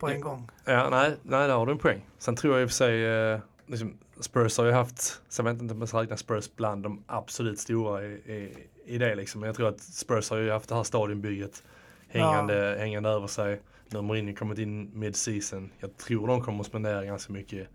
på 0.00 0.08
en 0.08 0.20
gång. 0.20 0.50
Ja, 0.64 0.88
nej, 0.90 1.16
nej, 1.22 1.48
där 1.48 1.54
har 1.56 1.66
du 1.66 1.72
en 1.72 1.78
poäng. 1.78 2.06
Sen 2.18 2.36
tror 2.36 2.54
jag 2.54 2.62
i 2.62 2.66
och 2.66 2.70
för 2.70 2.74
sig, 2.74 3.04
eh, 3.32 3.38
liksom, 3.66 3.94
Spurs 4.20 4.58
har 4.58 4.64
ju 4.64 4.72
haft, 4.72 5.22
vet 5.28 5.46
jag 5.46 5.62
inte 5.62 5.72
om 5.74 5.78
man 5.78 5.88
ska 5.88 6.02
räkna 6.02 6.16
Spurs 6.16 6.50
bland 6.56 6.82
de 6.82 7.04
absolut 7.06 7.58
stora 7.58 8.04
i, 8.04 8.06
i, 8.06 8.66
i 8.84 8.98
det 8.98 9.14
liksom. 9.14 9.40
Men 9.40 9.46
jag 9.46 9.56
tror 9.56 9.68
att 9.68 9.80
Spurs 9.80 10.30
har 10.30 10.36
ju 10.36 10.50
haft 10.50 10.68
det 10.68 10.74
här 10.74 10.82
stadionbygget 10.82 11.62
hängande, 12.08 12.76
hängande 12.78 13.08
över 13.08 13.26
sig. 13.26 13.60
Nu 13.88 13.98
har 13.98 14.02
Mourinho 14.02 14.34
kommit 14.34 14.58
in 14.58 14.90
mid-season. 14.94 15.70
Jag 15.80 15.96
tror 15.96 16.26
de 16.26 16.42
kommer 16.42 16.60
att 16.60 16.66
spendera 16.66 17.04
ganska 17.04 17.32
mycket 17.32 17.68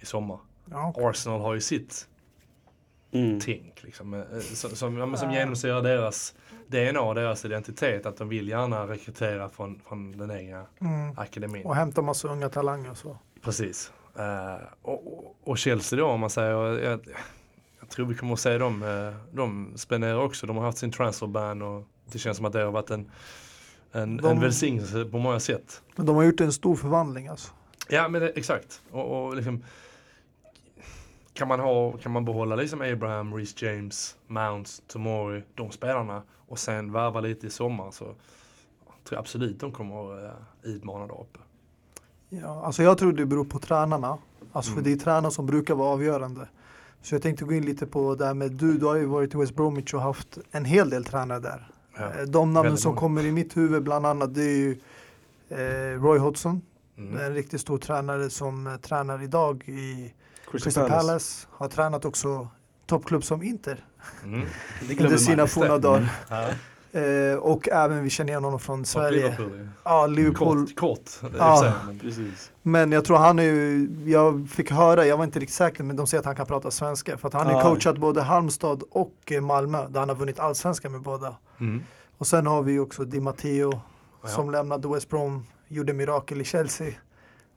i 0.00 0.06
sommar. 0.06 0.38
Ja, 0.70 0.94
Arsenal 0.96 1.40
har 1.40 1.54
ju 1.54 1.60
sitt 1.60 2.08
Mm. 3.12 3.40
tänk 3.40 3.82
liksom, 3.82 4.14
eh, 4.14 4.38
som, 4.40 4.70
som, 4.70 4.96
ja, 4.96 5.06
men 5.06 5.18
som 5.18 5.32
genomsyrar 5.32 5.82
deras 5.82 6.34
DNA 6.66 7.00
och 7.00 7.14
deras 7.14 7.44
identitet. 7.44 8.06
Att 8.06 8.16
de 8.16 8.28
vill 8.28 8.48
gärna 8.48 8.86
rekrytera 8.86 9.48
från, 9.48 9.80
från 9.88 10.18
den 10.18 10.30
egna 10.30 10.66
mm. 10.80 11.18
akademin. 11.18 11.66
Och 11.66 11.76
hämta 11.76 12.02
massa 12.02 12.28
unga 12.28 12.48
talanger 12.48 12.90
och 12.90 12.96
så. 12.96 13.18
Precis. 13.42 13.92
Eh, 14.18 14.62
och, 14.82 15.36
och- 15.44 15.58
Chelsea 15.58 15.98
då 15.98 16.06
om 16.06 16.20
man 16.20 16.30
säger, 16.30 16.50
jag, 16.78 17.00
jag 17.80 17.88
tror 17.88 18.06
vi 18.06 18.14
kommer 18.14 18.32
att 18.32 18.40
se 18.40 18.58
dem, 18.58 18.82
uh, 18.82 19.14
de 19.32 19.72
spenderar 19.76 20.18
också, 20.22 20.46
de 20.46 20.56
har 20.56 20.64
haft 20.64 20.78
sin 20.78 20.92
transferban 20.92 21.62
och 21.62 21.84
det 22.12 22.18
känns 22.18 22.36
som 22.36 22.46
att 22.46 22.52
det 22.52 22.60
har 22.62 22.72
varit 22.72 22.90
en, 22.90 23.10
en, 23.92 24.16
De- 24.16 24.30
en 24.30 24.40
välsignelse 24.40 25.04
på 25.04 25.18
många 25.18 25.40
sätt. 25.40 25.82
Men 25.96 26.06
de 26.06 26.16
har 26.16 26.22
gjort 26.22 26.40
en 26.40 26.52
stor 26.52 26.76
förvandling 26.76 27.28
alltså. 27.28 27.52
Ja 27.88 28.08
men 28.08 28.20
det, 28.20 28.28
exakt. 28.28 28.82
Och, 28.90 29.26
och 29.26 29.36
liksom, 29.36 29.64
kan 31.32 31.48
man, 31.48 31.60
ha, 31.60 31.92
kan 31.92 32.12
man 32.12 32.24
behålla 32.24 32.56
liksom 32.56 32.80
Abraham, 32.82 33.34
Reece 33.34 33.62
James, 33.62 34.16
Mounts, 34.26 34.82
Tomori, 34.86 35.42
de 35.54 35.70
spelarna 35.70 36.22
och 36.48 36.58
sen 36.58 36.92
värva 36.92 37.20
lite 37.20 37.46
i 37.46 37.50
sommar 37.50 37.90
så 37.90 38.04
tror 38.04 38.14
jag 39.10 39.18
absolut 39.18 39.60
de 39.60 39.72
kommer 39.72 40.24
uh, 40.24 40.30
utmana 40.62 41.06
där 41.06 41.20
uppe. 41.20 41.38
Ja, 42.28 42.62
alltså 42.66 42.82
jag 42.82 42.98
tror 42.98 43.12
det 43.12 43.26
beror 43.26 43.44
på 43.44 43.58
tränarna. 43.58 44.18
Alltså 44.52 44.72
Mm. 44.72 44.84
för 44.84 44.90
det 44.90 44.96
är 44.96 45.00
tränarna 45.04 45.30
som 45.30 45.46
brukar 45.46 45.74
vara 45.74 45.88
avgörande. 45.92 46.48
Så 47.02 47.14
jag 47.14 47.22
tänkte 47.22 47.44
gå 47.44 47.52
in 47.52 47.64
lite 47.66 47.86
på 47.86 48.14
det 48.14 48.26
här 48.26 48.34
med 48.34 48.52
du, 48.52 48.78
du 48.78 48.86
har 48.86 48.94
ju 48.96 49.04
varit 49.06 49.34
i 49.34 49.38
West 49.38 49.54
Bromwich 49.56 49.94
och 49.94 50.00
haft 50.02 50.38
en 50.50 50.64
hel 50.64 50.90
del 50.90 51.04
tränare 51.04 51.40
där. 51.40 51.70
Ja. 51.98 52.04
Eh, 52.14 52.22
De 52.26 52.52
namnen 52.52 52.76
som 52.76 52.88
många. 52.90 53.00
kommer 53.00 53.24
i 53.24 53.32
mitt 53.32 53.56
huvud 53.56 53.82
bland 53.82 54.06
annat 54.06 54.34
det 54.34 54.42
är 54.42 54.56
ju 54.56 54.78
eh, 55.48 56.02
Roy 56.02 56.18
Hodgson, 56.18 56.62
Mm. 56.98 57.20
en 57.20 57.34
riktigt 57.34 57.60
stor 57.60 57.78
tränare 57.78 58.30
som 58.30 58.66
eh, 58.66 58.76
tränar 58.76 59.22
idag 59.22 59.64
i 59.68 60.14
Crystal 60.50 60.72
Palace. 60.88 60.96
Palace. 61.06 61.46
Har 61.50 61.68
tränat 61.68 62.04
också 62.04 62.48
toppklubb 62.86 63.24
som 63.24 63.42
Inter 63.42 63.84
Mm. 64.24 64.46
Under 65.00 65.16
sina 65.16 65.46
forna 65.46 65.78
dagar. 65.78 66.08
Ja. 66.30 66.48
Eh, 66.96 67.38
och 67.38 67.68
även 67.68 68.02
vi 68.04 68.10
känner 68.10 68.30
igen 68.30 68.44
honom 68.44 68.60
från 68.60 68.80
Och 68.80 68.86
Sverige. 68.86 69.22
Liverpool. 69.22 69.68
Ja, 69.84 70.06
Liverpool. 70.06 70.66
Kort, 70.66 70.76
kort 70.76 71.30
Ja. 71.38 71.58
säga, 71.60 71.74
men- 71.86 71.98
Precis. 71.98 72.52
Men 72.62 72.92
jag 72.92 73.04
tror 73.04 73.16
han 73.16 73.38
är 73.38 73.42
ju, 73.42 73.88
jag 74.06 74.48
fick 74.50 74.70
höra, 74.70 75.06
jag 75.06 75.16
var 75.16 75.24
inte 75.24 75.38
riktigt 75.38 75.56
säker, 75.56 75.84
men 75.84 75.96
de 75.96 76.06
säger 76.06 76.20
att 76.20 76.26
han 76.26 76.36
kan 76.36 76.46
prata 76.46 76.70
svenska. 76.70 77.18
För 77.18 77.28
att 77.28 77.34
han 77.34 77.46
har 77.46 77.52
Ja. 77.52 77.62
coachat 77.62 77.98
både 77.98 78.22
Halmstad 78.22 78.82
och 78.90 79.32
eh, 79.32 79.40
Malmö, 79.40 79.88
där 79.88 80.00
han 80.00 80.08
har 80.08 80.16
vunnit 80.16 80.38
allsvenskan 80.40 80.92
med 80.92 81.00
båda. 81.02 81.36
Mm. 81.60 81.82
Och 82.18 82.26
sen 82.26 82.46
har 82.46 82.62
vi 82.62 82.72
ju 82.72 82.80
också 82.80 83.04
Di 83.04 83.20
Matteo 83.20 83.80
Ja. 84.22 84.28
som 84.28 84.50
lämnade 84.50 84.88
West 84.88 85.08
Brom, 85.08 85.46
gjorde 85.68 85.92
mirakel 85.92 86.40
i 86.40 86.44
Chelsea. 86.44 86.92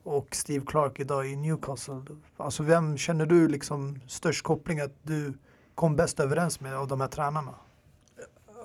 Och 0.03 0.27
Steve 0.31 0.65
Clark 0.65 0.99
idag 0.99 1.27
i 1.27 1.35
Newcastle. 1.35 2.01
Alltså 2.37 2.63
vem 2.63 2.97
känner 2.97 3.25
du 3.25 3.47
liksom 3.47 3.99
störst 4.07 4.43
koppling 4.43 4.79
att 4.79 4.93
du 5.03 5.33
kom 5.75 5.95
bäst 5.95 6.19
överens 6.19 6.59
med 6.59 6.75
av 6.75 6.87
de 6.87 7.01
här 7.01 7.07
tränarna? 7.07 7.51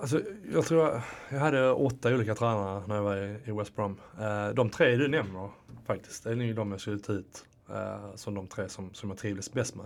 Alltså, 0.01 0.21
jag 0.53 0.65
tror 0.65 0.83
jag, 0.83 1.01
jag 1.29 1.39
hade 1.39 1.71
åtta 1.71 2.13
olika 2.15 2.35
tränare 2.35 2.83
när 2.87 2.95
jag 2.95 3.03
var 3.03 3.15
i, 3.17 3.39
i 3.45 3.51
West 3.51 3.75
Brom. 3.75 3.99
Eh, 4.19 4.49
de 4.49 4.69
tre 4.69 4.95
du 4.95 5.07
nämner 5.07 5.49
faktiskt, 5.85 6.23
det 6.23 6.31
är 6.31 6.35
nog 6.35 6.55
de 6.55 6.71
jag 6.71 6.81
skulle 6.81 6.99
ta 6.99 7.13
ut 7.13 7.45
eh, 7.69 8.15
som 8.15 8.33
de 8.33 8.47
tre 8.47 8.69
som, 8.69 8.93
som 8.93 9.09
jag 9.09 9.17
trivdes 9.17 9.53
bäst 9.53 9.75
med. 9.75 9.85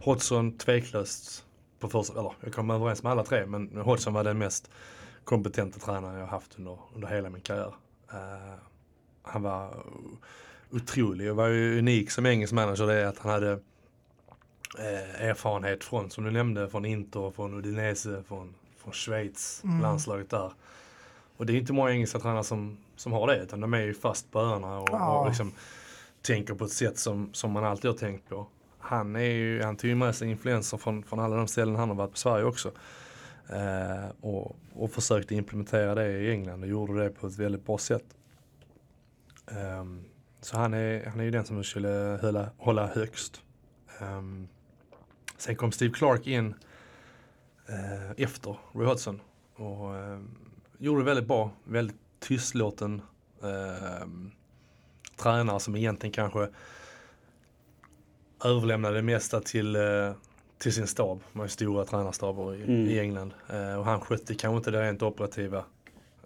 Hodgson 0.00 0.58
tveklöst 0.58 1.44
på 1.78 1.88
första, 1.88 2.20
eller 2.20 2.32
jag 2.40 2.52
kom 2.52 2.70
överens 2.70 3.02
med 3.02 3.12
alla 3.12 3.24
tre 3.24 3.46
men 3.46 3.76
Hodgson 3.76 4.12
var 4.12 4.24
den 4.24 4.38
mest 4.38 4.70
kompetenta 5.24 5.78
tränaren 5.78 6.20
jag 6.20 6.26
haft 6.26 6.58
under, 6.58 6.78
under 6.94 7.08
hela 7.08 7.30
min 7.30 7.40
karriär. 7.42 7.74
Eh, 8.12 8.54
han 9.22 9.42
var 9.42 9.84
otrolig 10.70 11.30
och 11.30 11.36
var 11.36 11.48
ju 11.48 11.78
unik 11.78 12.10
som 12.10 12.26
engelsk 12.26 12.52
manager 12.52 12.86
det 12.86 12.94
är 12.94 13.06
att 13.06 13.18
han 13.18 13.32
hade 13.32 13.52
eh, 14.78 15.22
erfarenhet 15.28 15.84
från, 15.84 16.10
som 16.10 16.24
du 16.24 16.30
nämnde, 16.30 16.68
från 16.68 16.84
Inter, 16.84 17.30
från 17.30 17.54
Udinese, 17.54 18.22
från, 18.28 18.54
från 18.88 18.92
Schweiz, 18.94 19.60
Mm. 19.64 19.80
landslaget 19.80 20.30
där. 20.30 20.52
Och 21.36 21.46
det 21.46 21.52
är 21.52 21.56
inte 21.56 21.72
många 21.72 21.90
engelska 21.90 22.18
tränare 22.18 22.44
som, 22.44 22.78
som 22.96 23.12
har 23.12 23.26
det, 23.26 23.42
utan 23.42 23.60
de 23.60 23.74
är 23.74 23.80
ju 23.80 23.94
fast 23.94 24.30
på 24.32 24.40
öarna 24.40 24.78
och, 24.78 24.88
Ja. 24.92 25.18
och 25.20 25.28
liksom 25.28 25.52
tänker 26.22 26.54
på 26.54 26.64
ett 26.64 26.72
sätt 26.72 26.98
som, 26.98 27.30
som 27.32 27.52
man 27.52 27.64
alltid 27.64 27.90
har 27.90 27.98
tänkt 27.98 28.28
på. 28.28 28.46
Han, 28.78 29.16
är 29.16 29.20
ju, 29.20 29.62
han 29.62 29.76
tog 29.76 29.88
ju 29.90 29.94
med 29.94 30.14
sig 30.14 30.30
influenser 30.30 30.76
från, 30.78 31.02
från 31.02 31.20
alla 31.20 31.36
de 31.36 31.48
ställen 31.48 31.76
han 31.76 31.88
har 31.88 31.96
varit 31.96 32.10
på 32.10 32.16
Sverige 32.16 32.44
också. 32.44 32.72
Eh, 33.48 34.08
och, 34.20 34.56
och 34.74 34.90
försökte 34.90 35.34
implementera 35.34 35.94
det 35.94 36.08
i 36.08 36.30
England 36.30 36.62
och 36.62 36.68
gjorde 36.68 37.02
det 37.04 37.10
på 37.10 37.26
ett 37.26 37.38
väldigt 37.38 37.66
bra 37.66 37.78
sätt. 37.78 38.04
Ehm, 39.50 40.04
så 40.40 40.56
han 40.56 40.74
är, 40.74 41.06
han 41.06 41.20
är 41.20 41.24
ju 41.24 41.30
den 41.30 41.44
som 41.44 41.64
skulle 41.64 42.18
hålla, 42.22 42.48
hålla 42.58 42.86
högst. 42.86 43.40
Ehm, 44.00 44.48
sen 45.36 45.56
kom 45.56 45.72
Steve 45.72 45.94
Clark 45.94 46.26
in 46.26 46.54
eh, 47.68 48.10
efter 48.16 48.56
Roy 48.72 48.86
Hodgson 48.86 49.20
och 49.56 49.96
ehm, 49.96 50.30
gjorde 50.78 51.00
det 51.00 51.04
väldigt 51.04 51.26
bra. 51.28 51.50
Väldigt 51.64 51.96
tystlåten 52.20 53.02
ehm, 53.42 54.30
tränare 55.16 55.60
som 55.60 55.76
egentligen 55.76 56.12
kanske 56.12 56.48
överlämnade 58.44 58.94
det 58.96 59.02
mesta 59.02 59.40
till, 59.40 59.76
eh, 59.76 60.12
till 60.58 60.72
sin 60.72 60.86
stab. 60.86 61.22
Man 61.32 61.40
har 61.40 61.44
ju 61.44 61.48
stora 61.50 61.84
tränarstaber 61.84 62.54
i, 62.54 62.62
Mm. 62.62 62.86
i 62.86 62.98
England. 62.98 63.34
Eh, 63.48 63.74
och 63.78 63.84
han 63.84 64.00
skötte 64.00 64.34
kanske 64.34 64.56
inte 64.56 64.70
det 64.70 64.82
rent 64.82 65.02
operativa 65.02 65.64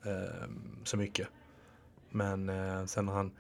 eh, 0.05 0.49
så 0.85 0.97
mycket. 0.97 1.29
Men 2.11 2.49
eh, 2.49 2.85
sen 2.87 3.07
när 3.07 3.13
han 3.13 3.31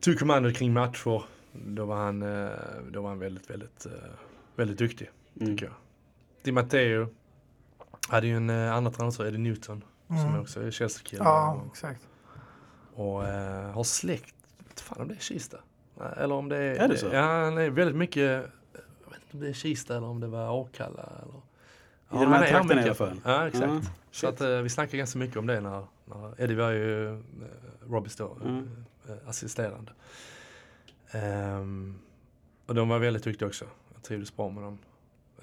tog 0.00 0.18
kommandot 0.18 0.56
kring 0.56 0.72
matcher, 0.72 1.22
då 1.52 1.84
var 1.84 1.96
han, 1.96 2.22
eh, 2.22 2.50
då 2.90 3.02
var 3.02 3.08
han 3.08 3.18
väldigt, 3.18 3.50
väldigt, 3.50 3.86
eh, 3.86 3.92
väldigt 4.56 4.78
duktig 4.78 5.10
Mm. 5.40 5.48
tycker 5.48 5.66
jag. 5.66 5.74
Di 6.42 6.52
Matteo 6.52 7.08
hade 8.08 8.26
ju 8.26 8.36
en 8.36 8.50
eh, 8.50 8.72
andra 8.74 8.90
tränare, 8.90 9.28
Eddie 9.28 9.38
Newton, 9.38 9.84
som 10.06 10.16
Mm. 10.16 10.40
också 10.40 10.62
är 10.62 10.70
Chelsea-kille. 10.70 11.22
Ja, 11.24 11.52
och, 11.54 11.66
exakt. 11.72 12.08
och 12.94 13.28
eh, 13.28 13.70
har 13.70 13.84
släkt, 13.84 14.34
vet 14.68 14.80
fan 14.80 15.00
om 15.02 15.08
det 15.08 15.14
är 15.14 15.18
Kista. 15.18 15.58
Eller 16.16 16.34
om 16.34 16.48
det 16.48 16.56
är... 16.56 16.74
Är 16.74 16.88
det 16.88 16.96
så? 16.98 17.06
Ja, 17.12 17.20
han 17.44 17.58
är 17.58 17.70
väldigt 17.70 17.96
mycket, 17.96 18.22
jag 18.22 18.40
vet 19.10 19.20
inte 19.22 19.32
om 19.36 19.40
det 19.40 19.48
är 19.48 19.52
Kista 19.52 19.96
eller 19.96 20.06
om 20.06 20.20
det 20.20 20.26
var 20.26 20.62
Akalla. 20.64 21.02
Eller, 21.22 22.22
I 22.22 22.24
de 22.24 22.32
här 22.32 22.34
han 22.34 22.42
är 22.42 22.48
trakterna 22.48 22.80
i 22.80 22.84
alla 22.84 22.94
fall. 22.94 23.20
Ja, 23.24 23.46
exakt. 23.48 23.66
Ja, 23.72 23.80
så 24.10 24.26
att 24.28 24.40
eh, 24.40 24.48
vi 24.48 24.68
snackar 24.68 24.98
ganska 24.98 25.18
mycket 25.18 25.36
om 25.36 25.46
det 25.46 25.60
när, 25.60 25.84
när 26.04 26.40
Eddie 26.42 26.54
var 26.54 26.70
ju 26.70 27.08
eh, 27.14 27.18
Robbys 27.88 28.16
då, 28.16 28.36
Mm. 28.44 28.84
eh, 29.08 29.28
assisterande. 29.28 29.92
Ehm, 31.10 31.98
och 32.66 32.74
de 32.74 32.88
var 32.88 32.98
väldigt 32.98 33.24
duktiga 33.24 33.48
också. 33.48 33.64
Jag 33.94 34.02
trivdes 34.02 34.36
bra 34.36 34.48
med 34.50 34.62
dem. 34.62 34.78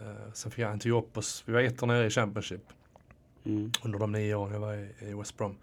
Uh, 0.01 0.33
sen 0.33 0.51
fick 0.51 0.59
jag 0.59 0.69
han 0.69 0.79
tog 0.79 0.91
upp 0.91 1.17
oss, 1.17 1.43
vi 1.45 1.53
var 1.53 1.61
ett 1.61 1.83
år 1.83 1.87
nere 1.87 2.05
i 2.05 2.09
Championship 2.09 2.61
Mm. 3.47 3.71
under 3.83 3.99
de 3.99 4.11
nio 4.11 4.35
åren 4.35 4.53
jag 4.53 4.59
var 4.59 4.73
i, 4.73 4.89
i 4.99 5.13
West 5.13 5.37
Brom. 5.37 5.57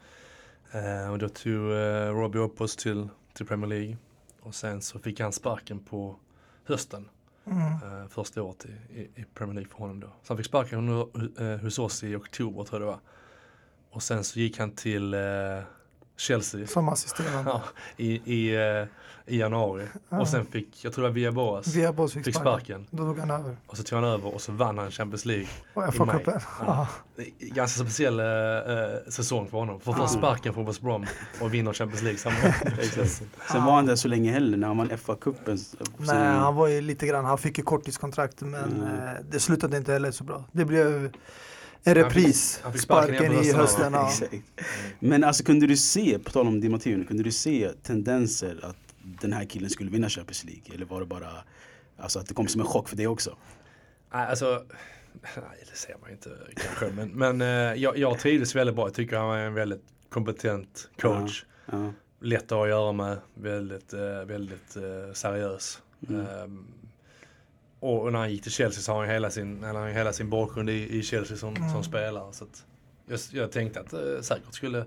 Eh, 0.73 1.11
och 1.11 1.18
då 1.18 1.29
tog 1.29 1.53
uh, 1.53 2.09
Robbie 2.09 2.38
upp 2.38 2.61
oss 2.61 2.77
till, 2.77 3.09
till 3.33 3.47
Premier 3.47 3.68
League. 3.68 3.97
Och 4.40 4.55
sen 4.55 4.83
så 4.83 4.99
fick 4.99 5.20
han 5.20 5.33
sparken 5.33 5.79
på 5.79 6.16
hösten. 6.64 7.09
Mm. 7.44 7.73
Uh, 7.73 8.09
första 8.09 8.42
året 8.42 8.66
i, 8.94 9.01
i, 9.01 9.25
Premier 9.35 9.55
League 9.55 9.70
för 9.70 9.79
honom 9.79 10.01
då. 10.01 10.07
Så 10.07 10.33
han 10.33 10.37
fick 10.37 10.47
sparken 10.47 10.88
uh, 10.88 11.57
hos 11.57 11.79
oss 11.79 12.05
i 12.05 12.16
oktober 12.16 12.64
tror 12.64 12.83
jag 12.83 12.88
det 12.88 12.92
var. 12.92 13.01
Och 13.90 14.03
sen 14.03 14.25
så 14.25 14.38
gick 14.38 14.59
han 14.59 14.70
till 14.70 15.14
eh, 15.14 15.20
Chelsea 16.16 16.66
Som 16.66 16.88
assisterande. 16.88 17.50
ja, 17.50 17.62
i, 17.96 18.35
i, 18.35 18.55
eh, 18.57 18.87
i 19.27 19.38
januari. 19.38 19.87
Ja. 20.09 20.20
Och 20.20 20.29
sen 20.29 20.46
fick, 20.46 20.85
jag 20.85 20.92
tror 20.92 21.03
det 21.05 21.09
var 21.09 21.14
Via 21.14 21.33
Boas, 21.33 21.66
Via 21.66 21.92
Boss 21.92 22.12
fick 22.12 22.24
fick 22.24 22.35
sparken. 22.37 22.87
Då 22.90 23.03
tog 23.05 23.18
han 23.18 23.31
över. 23.31 23.57
Och 23.66 23.77
så 23.77 23.83
tog 23.83 23.96
han 24.00 24.09
över 24.11 24.35
och 24.35 24.40
så 24.40 24.53
vann 24.53 24.79
han 24.79 24.90
Champions 24.90 25.24
League. 25.24 25.46
Och 25.74 25.94
I 25.94 25.98
maj. 25.98 26.24
Ja. 26.61 26.88
Är 27.16 27.55
Ganska 27.55 27.81
speciell 27.85 28.20
eh, 28.20 28.27
säsong 29.09 29.48
för 29.48 29.59
honom. 29.59 29.81
För 29.81 29.90
att 29.90 29.96
få 29.96 30.03
Ja. 30.05 30.09
sparken 30.09 30.55
från 30.55 30.64
West 30.66 30.81
Brom 30.81 31.07
och 31.40 31.55
vinna 31.55 31.72
Champions 31.72 32.03
League 32.03 32.18
samma. 32.18 32.37
Sen 33.53 33.64
var 33.64 33.72
han 33.72 33.87
där 33.87 33.96
så 33.96 34.09
länge 34.09 34.33
heller 34.33 34.57
när 34.59 34.66
han 34.68 34.79
vann 34.79 34.90
FA-cupen. 34.90 35.59
Nej, 35.98 36.16
han 36.37 36.55
var 36.55 36.68
ju 36.68 36.81
lite 36.81 37.07
grann, 37.07 37.24
han 37.24 37.38
fick 37.38 37.59
ju 37.59 37.64
korttidskontrakt 37.64 38.40
men 38.40 38.55
Mm. 38.83 38.98
det 39.31 39.40
slutade 39.40 39.77
inte 39.77 39.92
heller 39.92 40.11
så 40.11 40.24
bra. 40.24 40.44
Det 40.53 40.64
blev 40.64 41.11
en 41.85 41.94
repris. 41.94 42.61
han 42.62 42.73
fick 42.73 42.83
sparken 42.83 43.33
i 43.33 43.53
hösten, 43.53 43.92
ja. 43.92 44.12
Ja. 44.20 44.38
Men 44.99 45.25
alltså 45.25 45.44
kunde 45.44 45.66
du 45.66 45.77
se, 45.77 46.18
på 46.18 46.31
tal 46.31 46.47
om 46.47 46.61
Di 46.61 46.68
Matteo, 46.68 47.05
kunde 47.05 47.23
du 47.23 47.33
se 47.33 47.70
tendenser 47.83 48.61
att 48.62 48.77
den 49.20 49.33
här 49.33 49.44
killen 49.44 49.70
skulle 49.70 49.90
vinna 49.90 50.09
Champions 50.09 50.44
League? 50.44 50.75
Eller 50.75 50.87
var 50.87 51.01
det 51.01 51.07
bara 51.07 51.31
alltså, 51.97 52.18
att 52.18 52.27
det 52.27 52.35
kom 52.35 52.49
som 52.49 52.61
en 52.61 52.66
chock 52.66 52.88
för 52.88 52.97
dig 52.97 53.07
också? 53.07 53.37
Nej, 54.12 54.27
alltså, 54.27 54.64
nej, 55.23 55.64
det 55.70 55.77
ser 55.79 55.97
man 56.01 56.11
inte 56.11 56.31
kanske. 56.57 56.90
Men, 56.97 57.09
men 57.09 57.40
eh, 57.40 57.83
jag, 57.83 57.99
jag 57.99 58.18
trivdes 58.18 58.55
väldigt 58.55 58.77
bra. 58.77 58.87
Jag 58.87 58.94
tycker 58.94 59.16
han 59.16 59.27
var 59.27 59.38
en 59.38 59.55
väldigt 59.55 59.85
kompetent 60.09 60.90
coach. 61.01 61.44
Ja. 61.73 61.92
Lätt 62.20 62.42
att 62.42 62.51
ha 62.51 62.62
att 62.62 62.68
göra 62.68 62.92
med. 62.92 63.18
Väldigt, 63.35 63.92
eh, 63.92 64.25
väldigt 64.27 64.77
eh, 64.77 65.12
seriös. 65.12 65.83
Mm. 66.09 66.27
Ehm, 66.27 66.66
och 67.85 68.12
när 68.12 68.18
han 68.18 68.31
gick 68.31 68.42
till 68.42 68.53
Chelsea 68.53 68.83
så 68.83 68.92
har 68.92 69.01
han 69.01 69.09
hela 69.09 69.31
sin, 69.31 69.62
han 69.64 69.77
har 69.77 69.88
hela 69.88 70.12
sin 70.12 70.31
bakgrund 70.31 70.70
i, 70.70 70.99
i 70.99 71.03
Chelsea 71.03 71.37
som, 71.37 71.57
Mm. 71.57 71.68
som 71.70 71.85
spelare. 71.85 72.33
Så 72.33 72.44
att 72.44 72.66
jag, 73.07 73.20
jag 73.33 73.53
tänkte 73.53 73.81
att 73.81 73.90
det 73.90 74.23
säkert 74.23 74.55
skulle 74.55 74.85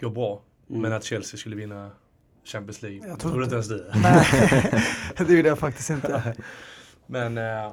gå 0.00 0.10
bra. 0.10 0.42
Mm. 0.70 0.82
Men 0.82 0.92
att 0.92 1.04
Chelsea 1.04 1.38
skulle 1.38 1.56
vinna 1.56 1.90
Champions 2.44 2.82
League. 2.82 3.08
Jag 3.08 3.20
trodde 3.20 3.44
inte 3.44 3.44
inte- 3.44 3.54
ens 3.54 3.68
du. 3.68 3.90
Nej, 4.02 4.26
det 5.26 5.32
gjorde 5.34 5.48
jag 5.48 5.58
faktiskt 5.58 5.90
inte. 5.90 6.36
Men 7.06 7.38
eh, 7.38 7.72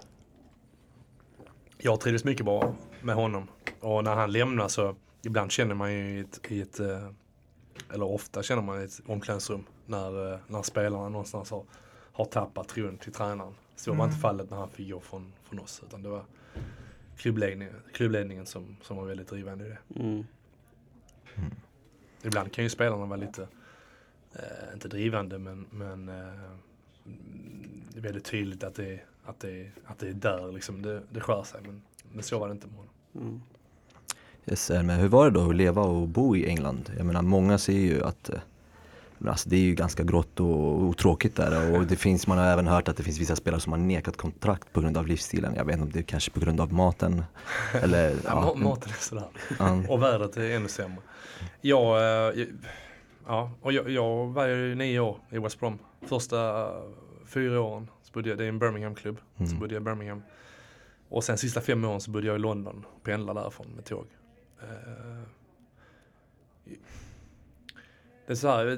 jag 1.77 1.99
trivdes 1.99 2.23
mycket 2.23 2.45
bra 2.45 2.75
med 3.01 3.15
honom. 3.15 3.47
Och 3.79 4.03
när 4.03 4.15
han 4.15 4.31
lämnar 4.31 4.67
så 4.67 4.95
ibland 5.25 5.51
känner 5.51 5.75
man 5.75 5.93
ju 5.93 6.17
i 6.17 6.19
ett, 6.19 6.39
i 6.51 6.61
ett 6.61 6.79
eh, 6.79 7.09
eller 7.93 8.05
ofta 8.05 8.43
känner 8.43 8.61
man 8.61 8.81
i 8.81 8.85
ett 8.85 8.99
omklädningsrum 9.05 9.65
när, 9.85 10.33
eh, 10.33 10.39
när 10.47 10.61
spelarna 10.63 11.09
någonstans 11.09 11.51
har, 11.51 11.63
har 12.13 12.25
tappat 12.25 12.67
tron 12.67 12.97
till 12.97 13.13
tränaren. 13.13 13.53
Så 13.79 13.91
var 13.91 13.95
Mm. 13.95 14.07
inte 14.09 14.19
fallet 14.21 14.49
när 14.49 14.57
han 14.57 14.69
fick 14.69 14.91
gå 14.91 14.99
från, 14.99 15.33
från 15.43 15.59
oss. 15.59 15.81
Utan 15.87 16.03
det 16.03 16.09
var 16.09 16.23
klubbledningen, 17.17 17.73
klubbledningen 17.93 18.45
som, 18.45 18.77
som 18.81 18.97
var 18.97 19.05
väldigt 19.05 19.27
drivande 19.27 19.65
i 19.65 19.69
det. 19.69 19.77
Mm. 19.99 20.23
Ibland 22.23 22.51
kan 22.51 22.63
ju 22.63 22.69
spelarna 22.69 23.05
vara 23.05 23.19
lite, 23.19 23.47
eh, 24.33 24.73
inte 24.73 24.87
drivande 24.87 25.37
men, 25.39 25.65
men 25.71 26.09
eh, 26.09 26.33
det 27.93 27.97
är 27.99 28.01
väldigt 28.01 28.25
tydligt 28.25 28.63
att 28.63 28.75
det, 28.75 28.93
är- 28.93 29.05
att, 29.25 29.39
det, 29.39 29.71
att 29.85 29.99
det 29.99 30.07
är 30.07 30.13
där 30.13 30.51
liksom 30.51 30.81
det, 30.81 31.01
det 31.11 31.19
skär 31.19 31.43
sig. 31.43 31.61
Men, 31.61 31.81
men 32.13 32.23
så 32.23 32.39
var 32.39 32.47
det 32.47 32.51
inte 32.51 32.67
med 32.67 32.75
honom. 32.75 32.93
Mm. 33.15 33.41
Yes, 34.45 34.69
eh, 34.69 34.83
men 34.83 34.99
hur 34.99 35.07
var 35.07 35.25
det 35.25 35.31
då 35.39 35.49
att 35.49 35.55
leva 35.55 35.81
och 35.81 36.07
bo 36.07 36.35
i 36.35 36.45
England? 36.47 36.91
Jag 36.97 37.05
menar 37.05 37.21
många 37.21 37.57
säger 37.57 37.79
ju 37.95 38.03
att 38.03 38.29
eh, 38.29 38.39
alltså, 39.27 39.49
det 39.49 39.55
är 39.55 39.59
ju 39.61 39.75
ganska 39.75 40.03
grått 40.03 40.39
och, 40.39 40.81
och 40.87 40.97
tråkigt 40.97 41.35
där 41.35 41.75
och 41.79 41.85
det 41.87 41.95
finns, 41.95 42.27
man 42.27 42.37
har 42.37 42.45
även 42.45 42.67
hört 42.67 42.87
att 42.87 42.97
det 42.97 43.03
finns 43.03 43.19
vissa 43.19 43.35
spelare 43.35 43.61
som 43.61 43.71
har 43.73 43.79
nekat 43.79 44.17
kontrakt 44.17 44.73
på 44.73 44.81
grund 44.81 44.97
av 44.97 45.07
livsstilen. 45.07 45.55
Jag 45.55 45.65
vet 45.65 45.73
inte 45.73 45.83
om 45.85 45.91
det 45.91 45.99
är 45.99 46.03
kanske 46.03 46.31
på 46.31 46.39
grund 46.39 46.61
av 46.61 46.73
maten 46.73 47.23
eller 47.73 48.09
Ja, 48.11 48.17
ja, 48.25 48.53
ma- 48.55 48.63
maten 48.63 48.89
är 48.91 49.01
sådär. 49.03 49.27
ja, 49.59 49.81
Och 49.89 50.01
vädret 50.03 50.37
är 50.37 50.55
ännu 50.55 50.67
sämre. 50.67 51.01
Jag, 51.61 51.97
eh, 52.37 52.45
ja, 53.27 53.51
och 53.61 53.73
jag, 53.73 53.89
jag 53.89 54.27
var 54.27 54.47
ju 54.47 54.75
nio 54.75 54.99
år 54.99 55.17
i 55.29 55.37
West 55.39 55.59
Brom. 55.59 55.79
Första 56.01 56.61
eh, 56.67 56.81
fyra 57.25 57.61
åren 57.61 57.87
så 58.03 58.11
bodde 58.13 58.29
jag, 58.29 58.37
det 58.37 58.43
är 58.45 58.49
en 58.49 58.59
Birmingham-klubb, 58.59 59.17
så 59.37 59.43
Mm. 59.43 59.59
bodde 59.59 59.73
jag 59.75 59.81
i 59.81 59.83
Birmingham. 59.85 60.23
Och 61.09 61.23
sen 61.23 61.37
sista 61.37 61.61
fem 61.61 61.85
åren 61.85 62.01
så 62.01 62.11
bodde 62.11 62.27
jag 62.27 62.35
i 62.35 62.39
London, 62.39 62.85
pendlade 63.03 63.39
därifrån 63.39 63.67
med 63.75 63.85
tåg. 63.85 64.05
Eh, 64.61 65.23
det 68.29 68.33
är 68.33 68.35
så 68.35 68.47
här, 68.47 68.67
eh, 68.67 68.77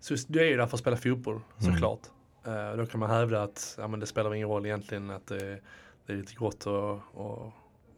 så 0.00 0.14
du 0.28 0.40
är 0.40 0.44
ju 0.44 0.56
där 0.56 0.66
för 0.66 0.76
att 0.76 0.80
spela 0.80 0.96
fotboll 0.96 1.40
Mm. 1.60 1.72
såklart. 1.72 2.00
Eh, 2.44 2.76
då 2.76 2.86
kan 2.86 3.00
man 3.00 3.10
hävda 3.10 3.42
att 3.42 3.74
ja, 3.78 3.88
men 3.88 4.00
det 4.00 4.06
spelar 4.06 4.34
ingen 4.34 4.48
roll 4.48 4.66
egentligen 4.66 5.10
att 5.10 5.26
det, 5.26 5.60
det 6.06 6.12
är 6.12 6.16
lite 6.16 6.34
gott 6.34 6.66
och, 6.66 6.98
och 7.14 7.52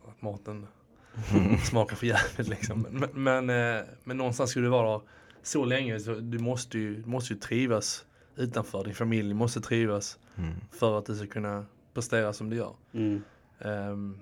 att 0.08 0.22
maten 0.22 0.66
smakar 1.64 1.96
för 1.96 2.06
jävligt 2.06 2.48
liksom. 2.48 2.86
Men, 2.90 3.10
men, 3.12 3.50
eh, 3.76 3.82
men 4.04 4.16
någonstans 4.16 4.50
skulle 4.50 4.66
det 4.66 4.70
vara 4.70 5.00
så 5.42 5.64
länge 5.64 6.00
så 6.00 6.14
du 6.14 6.38
måste 6.38 6.78
ju, 6.78 7.02
du 7.02 7.08
måste 7.08 7.32
ju 7.34 7.38
trivas 7.40 8.04
utanför. 8.36 8.84
Din 8.84 8.94
familj 8.94 9.34
måste 9.34 9.60
trivas 9.60 10.18
mm, 10.36 10.54
för 10.70 10.98
att 10.98 11.06
du 11.06 11.16
ska 11.16 11.26
kunna 11.26 11.66
prestera 11.92 12.32
som 12.32 12.50
du 12.50 12.56
gör. 12.56 12.74
Mm. 12.92 13.22
Um, 13.58 14.20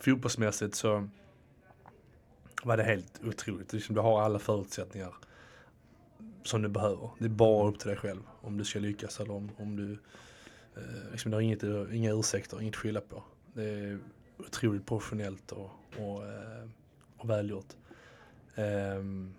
fotbollsmässigt 0.00 0.74
så 0.74 1.08
var 2.62 2.76
det 2.76 2.82
helt 2.82 3.20
otroligt. 3.24 3.72
Liksom, 3.72 3.94
du 3.94 4.00
har 4.00 4.22
alla 4.22 4.38
förutsättningar 4.38 5.14
som 6.44 6.62
du 6.62 6.68
behöver. 6.68 7.10
Det 7.18 7.24
är 7.24 7.28
bara 7.28 7.68
upp 7.68 7.78
till 7.78 7.88
dig 7.88 7.96
själv 7.96 8.20
om 8.40 8.56
du 8.58 8.64
ska 8.64 8.78
lyckas 8.78 9.20
eller 9.20 9.34
om, 9.34 9.50
om 9.56 9.76
du 9.76 9.92
eh, 10.76 11.10
liksom, 11.12 11.30
du 11.30 11.36
har 11.36 11.42
inget, 11.42 11.62
inga 11.92 12.12
ursäkter, 12.12 12.60
inget 12.60 12.74
att 12.74 12.76
skylla 12.76 13.00
på. 13.00 13.22
Det 13.52 13.64
är 13.64 13.98
otroligt 14.38 14.86
professionellt 14.86 15.52
och, 15.52 15.70
och, 15.98 16.26
eh, 16.26 16.68
och 17.16 17.30
välgjort. 17.30 17.66
Um, 18.96 19.34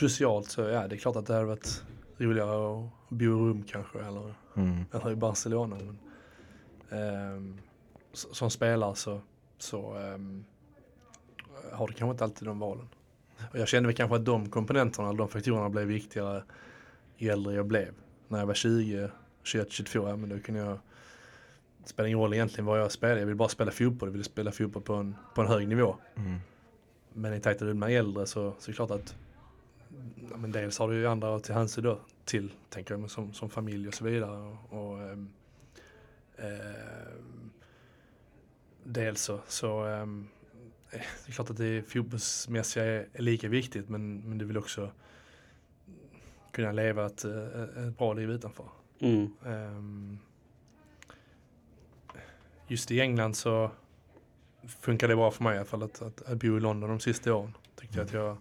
socialt 0.00 0.48
så 0.50 0.60
ja, 0.60 0.88
det 0.88 0.94
är 0.96 0.98
klart 0.98 1.16
att 1.16 1.26
det 1.26 1.34
hade 1.34 1.46
varit 1.46 1.82
roligare 2.18 2.78
att 2.84 2.90
bo 3.08 3.24
i 3.24 3.28
Rom 3.28 3.62
kanske 3.62 3.98
eller 3.98 4.34
mm, 4.56 4.84
eller 4.92 5.10
i 5.10 5.16
Barcelona. 5.16 5.76
Men, 5.76 5.98
s- 8.12 8.26
som 8.32 8.50
spelare 8.50 8.94
så, 8.94 9.20
så 9.58 9.94
ehm, 9.94 10.44
har 11.72 11.86
du 11.86 11.92
kanske 11.92 12.10
inte 12.12 12.24
alltid 12.24 12.48
de 12.48 12.58
valen. 12.58 12.88
Och 13.52 13.58
jag 13.58 13.68
kände 13.68 13.86
väl 13.86 13.96
kanske 13.96 14.16
att 14.16 14.24
de 14.24 14.50
komponenterna, 14.50 15.12
de 15.12 15.28
faktorerna 15.28 15.68
blev 15.68 15.86
viktigare 15.86 16.42
ju 17.16 17.30
äldre 17.30 17.54
jag 17.54 17.66
blev. 17.66 17.94
När 18.28 18.38
jag 18.38 18.46
var 18.46 18.54
20, 18.54 19.10
21, 19.42 19.72
22, 19.72 20.08
ja, 20.08 20.16
men 20.16 20.28
då 20.28 20.38
kunde 20.38 20.60
jag 20.60 20.78
det 21.84 21.88
spelar 21.88 22.06
ingen 22.06 22.18
roll 22.18 22.34
egentligen 22.34 22.66
vad 22.66 22.80
jag 22.80 22.92
spelade, 22.92 23.20
jag 23.20 23.26
ville 23.26 23.36
bara 23.36 23.48
spela 23.48 23.70
fotboll, 23.70 24.08
jag 24.08 24.12
ville 24.12 24.24
spela 24.24 24.52
fotboll 24.52 24.82
på 24.82 24.94
en, 24.94 25.16
på 25.34 25.40
en 25.40 25.48
hög 25.48 25.68
nivå. 25.68 25.96
mm, 26.16 26.38
Men 27.12 27.34
i 27.34 27.40
takt 27.40 27.60
med 27.60 27.70
att 27.70 27.76
man 27.76 27.90
är 27.90 27.98
äldre 27.98 28.26
så, 28.26 28.54
så 28.58 28.70
är 28.70 28.72
det 28.72 28.76
klart 28.76 28.90
att 28.90 29.16
ja, 30.30 30.36
men 30.36 30.52
dels 30.52 30.78
har 30.78 30.88
du 30.88 30.96
ju 30.96 31.06
andra 31.06 31.40
till 31.40 31.54
hänsyn 31.54 31.84
då 31.84 32.00
till, 32.24 32.52
tänker 32.68 32.94
jag, 32.94 33.10
som, 33.10 33.32
som 33.34 33.50
familj 33.50 33.88
och 33.88 33.94
så 33.94 34.04
vidare. 34.04 34.56
Och, 34.70 34.78
och, 34.78 35.02
ehm, 35.02 35.28
dels 38.84 39.20
så, 39.22 39.40
så 39.48 39.86
eh, 39.86 40.06
det 40.98 41.30
är 41.30 41.32
klart 41.32 41.50
att 41.50 41.56
det 41.56 41.82
fotbollsmässiga 41.88 42.84
är, 42.84 43.08
lika 43.22 43.48
viktigt 43.48 43.88
men, 43.88 44.20
men 44.20 44.38
du 44.38 44.44
vill 44.44 44.58
också 44.58 44.90
kunna 46.50 46.72
leva 46.72 47.06
ett, 47.06 47.24
eh, 47.24 47.86
ett 47.86 47.98
bra 47.98 48.12
liv 48.12 48.30
utanför. 48.30 48.66
Mm. 48.98 49.30
Ehm, 49.46 50.18
just 52.68 52.90
i 52.90 53.00
England 53.00 53.36
så 53.36 53.70
funkar 54.80 55.08
det 55.08 55.16
bra 55.16 55.30
för 55.30 55.44
mig 55.44 55.54
i 55.54 55.58
alla 55.58 55.66
fall 55.66 55.82
att, 55.82 56.02
att, 56.02 56.22
att 56.22 56.38
bo 56.38 56.56
i 56.56 56.60
London 56.60 56.90
de 56.90 57.00
sista 57.00 57.34
åren. 57.34 57.54
Tyckte 57.80 57.98
jag 57.98 58.06
att 58.06 58.12
jag 58.12 58.36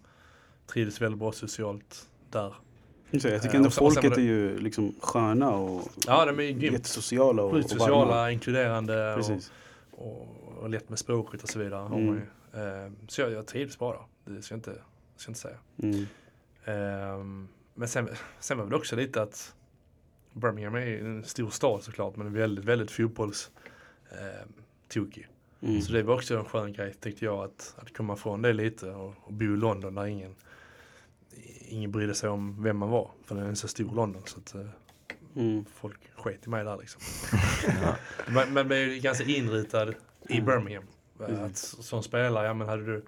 trivdes 0.67 1.01
väldigt 1.01 1.19
bra 1.19 1.31
socialt 1.31 2.09
där. 2.29 2.53
Jag 3.11 3.21
tycker 3.21 3.49
Eh, 3.49 3.55
ändå 3.55 3.69
sen 3.69 3.79
folket 3.79 4.17
är 4.17 4.21
ju 4.21 4.59
liksom 4.59 4.95
sköna 4.99 5.51
och 5.51 5.91
Ja, 6.07 6.25
de 6.25 6.39
är 6.39 6.43
jättesociala 6.43 7.43
och, 7.43 7.53
och 7.53 7.69
sociala, 7.69 8.31
inkluderande 8.31 9.15
och, 9.15 9.31
och, 9.91 10.27
och 10.61 10.69
lätt 10.69 10.89
med 10.89 10.99
språket 10.99 11.43
och 11.43 11.49
så 11.49 11.59
vidare. 11.59 11.85
Mm. 11.85 12.21
Ehm, 12.53 12.95
så 13.07 13.21
jag, 13.21 13.31
jag 13.31 13.47
trivdes 13.47 13.79
bra 13.79 14.07
där. 14.25 14.33
Det 14.35 14.41
ska 14.41 14.53
jag 14.53 14.57
inte, 14.57 14.73
ska 15.15 15.29
jag 15.29 15.31
inte 15.31 15.39
säga. 15.39 15.57
Mm. 15.83 16.05
Ehm, 16.65 17.47
men 17.73 17.87
sen, 17.87 18.09
sen 18.39 18.57
var 18.57 18.65
det 18.67 18.75
också 18.75 18.95
lite 18.95 19.21
att 19.21 19.55
Birmingham 20.33 20.75
är 20.75 20.99
en 20.99 21.23
stor 21.23 21.49
stad 21.49 21.83
såklart 21.83 22.15
men 22.15 22.33
väldigt, 22.33 22.65
väldigt 22.65 22.91
fotbolls 22.91 23.51
ehm. 24.11 24.53
Mm. 25.61 25.81
Så 25.81 25.93
det 25.93 26.03
var 26.03 26.15
också 26.15 26.37
en 26.37 26.45
skön 26.45 26.73
grej 26.73 26.93
tyckte 26.93 27.25
jag 27.25 27.43
att, 27.43 27.75
att 27.77 27.97
komma 27.97 28.15
från 28.15 28.41
det 28.41 28.53
lite 28.53 28.89
och, 28.89 29.13
och 29.23 29.33
bo 29.33 29.45
i 29.45 29.57
London 29.57 29.95
där 29.95 30.05
ingen, 30.05 30.35
ingen 31.59 31.91
brydde 31.91 32.15
sig 32.15 32.29
om 32.29 32.63
vem 32.63 32.77
man 32.77 32.89
var. 32.89 33.11
För 33.25 33.35
det 33.35 33.41
är 33.41 33.45
en 33.45 33.55
så 33.55 33.67
stor 33.67 33.95
London 33.95 34.21
så 34.25 34.39
att 34.39 34.55
eh, 34.55 34.67
Mm. 35.35 35.65
folk 35.65 35.99
sket 36.15 36.47
i 36.47 36.49
mig 36.49 36.63
där 36.63 36.77
liksom. 36.77 37.01
ja, 37.81 37.95
Man, 38.33 38.53
man 38.53 38.67
blev 38.67 38.79
ju 38.89 38.99
ganska 38.99 39.23
inritad 39.23 39.95
i 40.29 40.33
Mm. 40.33 40.45
Birmingham. 40.45 40.83
Precis. 41.27 41.73
Att 41.79 41.85
som 41.85 42.03
spelare, 42.03 42.47
ja 42.47 42.53
men 42.53 42.67
hade 42.67 42.85
du 42.85 43.03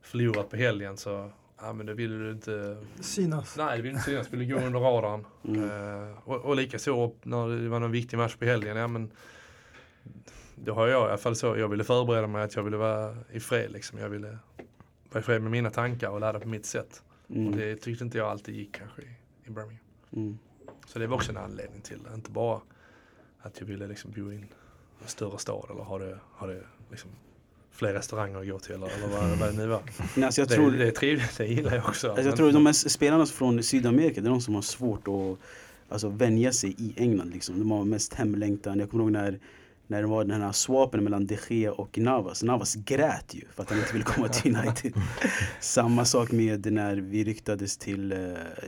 förlorat 0.00 0.50
på 0.50 0.56
helgen 0.56 0.96
så 0.96 1.30
ja 1.60 1.72
men 1.72 1.86
det 1.86 1.94
ville 1.94 2.16
du 2.18 2.30
inte 2.30 2.84
Synas. 3.00 3.56
Nej, 3.56 3.76
det 3.76 3.82
vill 3.82 3.92
inte 3.92 4.04
synas. 4.04 4.32
Vill 4.32 4.52
gå 4.52 4.58
under 4.58 4.80
radarn. 4.80 5.26
Mm. 5.44 5.70
Eh, 5.70 6.18
och, 6.24 6.44
och 6.44 6.56
likaså 6.56 7.12
när 7.22 7.48
det 7.62 7.68
var 7.68 7.80
någon 7.80 7.90
viktig 7.92 8.16
match 8.16 8.36
på 8.36 8.44
helgen. 8.44 8.76
Ja, 8.76 8.88
men 8.88 9.10
då 10.54 10.74
har 10.74 10.86
jag 10.86 11.02
i 11.02 11.08
alla 11.08 11.18
fall 11.18 11.36
så. 11.36 11.56
Jag 11.56 11.68
ville 11.68 11.84
förbereda 11.84 12.26
mig 12.26 12.42
att 12.42 12.56
jag 12.56 12.62
ville 12.62 12.76
vara 12.76 13.16
i 13.32 13.40
fred. 13.40 13.70
Liksom. 13.72 13.98
Jag 13.98 14.08
ville 14.08 14.38
vara 15.10 15.20
i 15.20 15.22
fred 15.22 15.42
med 15.42 15.50
mina 15.50 15.70
tankar 15.70 16.08
och 16.10 16.20
ladda 16.20 16.40
på 16.40 16.48
mitt 16.48 16.66
sätt. 16.66 17.02
Och 17.28 17.36
Mm. 17.36 17.56
det 17.56 17.76
tyckte 17.76 18.04
inte 18.04 18.18
jag 18.18 18.26
alltid 18.28 18.54
gick 18.54 18.74
kanske 18.74 19.02
i, 19.02 19.06
i 19.44 19.50
Birmingham. 19.50 19.78
Mm. 20.12 20.38
Så 20.86 20.98
det 20.98 21.06
var 21.06 21.16
också 21.16 21.30
en 21.32 21.36
anledning 21.36 21.80
till 21.80 22.02
det. 22.02 22.14
Inte 22.14 22.30
bara 22.30 22.60
att 23.38 23.60
jag 23.60 23.66
ville 23.66 23.86
liksom 23.86 24.10
bo 24.10 24.32
i 24.32 24.36
en 24.36 24.48
större 25.06 25.38
stad 25.38 25.70
eller 25.70 25.82
ha 25.82 25.98
det, 25.98 26.18
ha 26.32 26.46
det 26.46 26.62
liksom 26.90 27.10
fler 27.76 27.92
restauranger 27.92 28.40
att 28.40 28.48
gå 28.48 28.58
till 28.58 28.74
eller, 28.74 28.86
eller 28.86 29.08
vad, 29.08 29.38
vad 29.38 29.48
det 29.48 29.56
nu 29.56 29.66
var. 29.66 29.80
Nej, 30.14 30.24
alltså 30.26 30.40
jag 30.40 30.48
det, 30.48 30.54
tror, 30.54 30.70
det 30.70 30.86
är 30.86 30.90
trevligt, 30.90 31.36
det 31.38 31.46
gillar 31.46 31.74
jag 31.74 31.84
också. 31.84 32.06
alltså 32.08 32.22
jag 32.22 32.26
Men- 32.28 32.36
tror 32.36 32.52
de 32.52 32.66
här 32.66 32.72
spelarna 32.72 33.26
från 33.26 33.62
Sydamerika, 33.62 34.20
det 34.20 34.26
är 34.28 34.30
de 34.30 34.40
som 34.40 34.54
har 34.54 34.62
svårt 34.62 35.08
att 35.08 35.38
alltså, 35.92 36.08
vänja 36.08 36.52
sig 36.52 36.74
i 36.78 36.94
England. 36.96 37.30
Liksom. 37.30 37.58
De 37.58 37.70
har 37.70 37.84
mest 37.84 38.14
hemlängtan. 38.14 38.78
Jag 38.78 38.90
kommer 38.90 39.04
ihåg 39.04 39.12
när, 39.12 39.38
när 39.86 40.00
det 40.02 40.08
var 40.08 40.24
den 40.24 40.42
här 40.42 40.52
swapen 40.52 41.04
mellan 41.04 41.26
de 41.26 41.38
Gea 41.48 41.72
och 41.72 41.98
Navas. 41.98 42.42
Navas 42.42 42.74
grät 42.74 43.34
ju 43.34 43.42
för 43.54 43.62
att 43.62 43.70
han 43.70 43.78
inte 43.78 43.92
ville 43.92 44.04
komma 44.04 44.28
till 44.28 44.56
United. 44.56 44.92
Samma 45.60 46.04
sak 46.04 46.32
med 46.32 46.72
när 46.72 46.96
vi 46.96 47.24
ryktades 47.24 47.76
till 47.76 48.12
uh, 48.12 48.18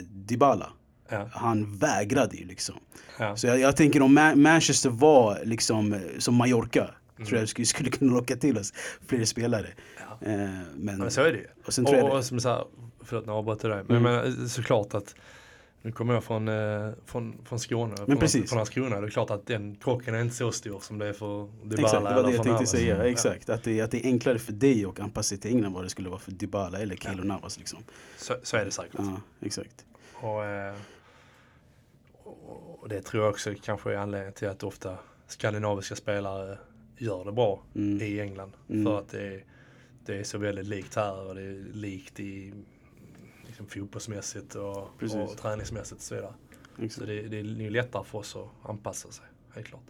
Dybala. 0.01 0.73
ja, 1.09 1.29
Han 1.33 1.77
vägrade 1.79 2.37
ju 2.37 2.45
liksom. 2.45 2.75
ja. 3.19 3.37
Så 3.37 3.47
jag, 3.47 3.61
jag 3.61 3.77
tänker 3.77 4.03
om 4.03 4.19
Ma- 4.19 4.35
Manchester 4.37 4.91
var 4.91 5.39
liksom 5.45 5.93
eh, 5.93 6.01
som 6.19 6.35
Mallorca. 6.35 6.91
Tror 7.19 7.29
Mm. 7.29 7.41
jag 7.41 7.49
skulle, 7.49 7.67
skulle 7.67 7.91
kunna 7.91 8.13
locka 8.13 8.37
till 8.37 8.59
oss 8.59 8.73
fler 9.07 9.25
spelare. 9.25 9.67
Ja. 9.99 10.27
Eh, 10.27 10.39
men, 10.77 10.99
Men 10.99 11.11
så 11.11 11.21
är 11.21 11.33
det 11.33 11.39
ju. 11.39 11.47
och 11.65 11.75
sen 11.75 11.85
tror 11.85 11.97
jag 11.99 12.07
Och, 12.11 12.17
och 12.19 12.25
som 12.25 12.41
så 12.41 12.49
här, 12.49 12.65
förlåt 13.05 13.27
nu 13.27 13.33
avbröt 13.33 13.63
jag 13.63 13.73
dig. 13.73 13.85
Men 13.89 13.97
Mm. 13.97 14.03
menar, 14.13 14.47
såklart 14.49 14.95
att 14.95 15.15
nu 15.83 15.93
kommer 15.93 16.15
jag 16.15 16.25
från, 16.25 16.49
eh, 16.49 16.91
från, 17.07 17.39
från 17.45 17.61
Skåne, 17.61 17.97
från, 17.97 18.17
precis. 18.17 18.49
från 18.51 18.57
Landskrona. 18.57 19.01
Det 19.01 19.07
är 19.07 19.11
klart 19.11 19.31
att 19.31 19.47
den 19.47 19.77
krocken 19.77 20.15
är 20.15 20.21
inte 20.21 20.35
så 20.35 20.53
stor 20.53 20.81
som 20.81 20.99
det 20.99 21.07
är 21.07 21.13
för 21.13 21.49
Dybala 21.65 21.87
Exakt, 21.89 22.05
det 22.09 22.15
var 22.15 22.23
det 22.23 22.29
jag 22.29 22.33
tänkte 22.37 22.51
Navas. 22.53 22.71
säga. 22.71 22.97
Ja. 22.97 23.03
Exakt, 23.05 23.49
att 23.51 23.65
det, 23.65 23.81
att 23.81 23.91
det 23.91 24.05
är 24.07 24.09
enklare 24.09 24.39
för 24.39 24.53
dig 24.53 24.85
att 24.85 25.01
anpassa 25.01 25.29
sig 25.29 25.39
till 25.39 25.51
England 25.51 25.73
vad 25.73 25.85
det 25.85 25.89
skulle 25.91 26.09
vara 26.09 26.21
för 26.21 26.31
Dybala 26.33 26.79
eller 26.79 26.97
Keylor 26.97 27.25
Navas. 27.25 27.59
Liksom. 27.59 27.79
Så, 28.17 28.35
så 28.43 28.57
är 28.57 28.65
det 28.65 28.71
säkert. 28.71 28.95
Ja, 28.99 29.21
exakt. 29.41 29.85
Och, 30.15 30.45
eh, 30.45 30.75
och 32.81 32.89
det 32.89 33.01
tror 33.03 33.23
jag 33.25 33.31
också 33.31 33.55
kanske 33.63 33.93
är 33.93 33.97
anledningen 33.97 34.33
till 34.35 34.49
att 34.49 34.63
ofta 34.63 34.97
skandinaviska 35.27 35.97
spelare 35.97 36.59
gör 36.99 37.25
det 37.25 37.33
bra 37.33 37.61
Mm. 37.75 38.03
i 38.03 38.21
England. 38.21 38.53
Mm. 38.69 38.85
För 38.85 38.99
att 38.99 39.09
det 39.09 39.23
är, 39.35 39.45
det 40.07 40.17
är 40.19 40.25
så 40.25 40.39
väldigt 40.39 40.67
likt 40.67 40.95
här 40.97 41.29
och 41.29 41.35
det 41.35 41.43
är 41.43 41.65
likt 41.73 42.21
i 42.21 42.53
liksom, 43.47 43.67
fotbollsmässigt 43.67 44.55
och, 44.55 44.89
Precis. 44.99 45.17
och 45.17 45.37
träningsmässigt 45.39 45.97
och 46.01 46.03
så 46.03 46.15
vidare. 46.15 46.33
Så 46.77 46.83
exakt. 46.85 47.07
det, 47.07 47.23
det 47.23 47.37
är 47.39 47.43
ju 47.45 47.71
lättare 47.71 48.05
för 48.05 48.19
oss 48.19 48.37
att 48.37 48.71
anpassa 48.71 49.11
sig, 49.11 49.25
helt 49.55 49.67
klart. 49.67 49.83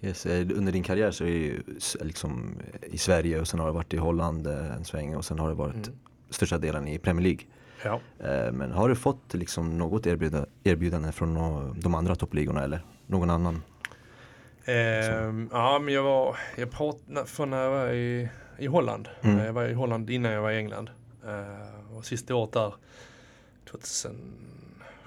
yes, 0.00 0.26
eh, 0.26 0.40
under 0.56 0.72
din 0.72 0.82
karriär 0.82 1.10
så 1.10 1.24
är 1.24 1.28
det 1.30 1.34
ju 1.38 1.62
liksom 2.00 2.54
i 2.82 2.98
Sverige 2.98 3.40
och 3.40 3.48
sen 3.48 3.60
har 3.60 3.66
det 3.66 3.72
varit 3.72 3.94
i 3.94 3.96
Holland 3.96 4.46
eh, 4.46 4.76
en 4.76 4.84
sväng 4.84 5.16
och 5.16 5.24
sen 5.24 5.38
har 5.38 5.48
det 5.48 5.54
varit 5.54 5.74
Mm. 5.86 5.98
största 6.30 6.58
delen 6.58 6.88
i 6.88 6.98
Premier 6.98 7.22
League. 7.22 7.40
Ja. 7.84 8.00
Eh, 8.28 8.52
Men 8.52 8.72
har 8.72 8.88
du 8.88 8.94
fått 8.96 9.34
liksom 9.34 9.78
något 9.78 10.06
erbjuda, 10.06 10.46
erbjudande 10.64 11.12
från 11.12 11.34
nå- 11.34 11.74
de 11.80 11.94
andra 11.94 12.14
toppligorna 12.14 12.62
eller 12.64 12.80
någon 13.06 13.30
annan 13.30 13.62
Ehm, 14.64 15.48
ja, 15.52 15.78
men 15.78 15.94
jag 15.94 16.02
var, 16.02 16.36
jag 16.56 16.70
pratade 16.70 17.26
från 17.26 17.50
när 17.50 17.62
jag 17.62 17.70
var 17.70 17.92
i, 17.92 18.28
i 18.58 18.66
Holland. 18.66 19.08
Mm. 19.20 19.38
Jag 19.38 19.52
var 19.52 19.64
i 19.64 19.72
Holland 19.72 20.10
innan 20.10 20.32
jag 20.32 20.42
var 20.42 20.50
i 20.50 20.56
England. 20.56 20.90
Uh, 21.26 21.96
och 21.96 22.04
sista 22.04 22.34
året 22.34 22.52
där, 22.52 22.74
2007 23.70 24.20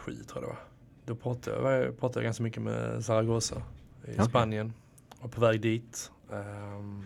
tror 0.05 0.15
jag 0.33 0.43
det 0.43 0.47
var. 0.47 0.57
Då 1.05 1.15
pratade 1.15 1.71
jag, 1.71 1.85
jag 1.85 1.99
pratade 1.99 2.25
ganska 2.25 2.43
mycket 2.43 2.61
med 2.61 3.05
Zaragoza 3.05 3.55
i 3.55 4.13
Okej. 4.13 4.25
Spanien. 4.25 4.73
Var 5.21 5.29
på 5.29 5.41
väg 5.41 5.61
dit. 5.61 6.11
Ehm, 6.33 7.05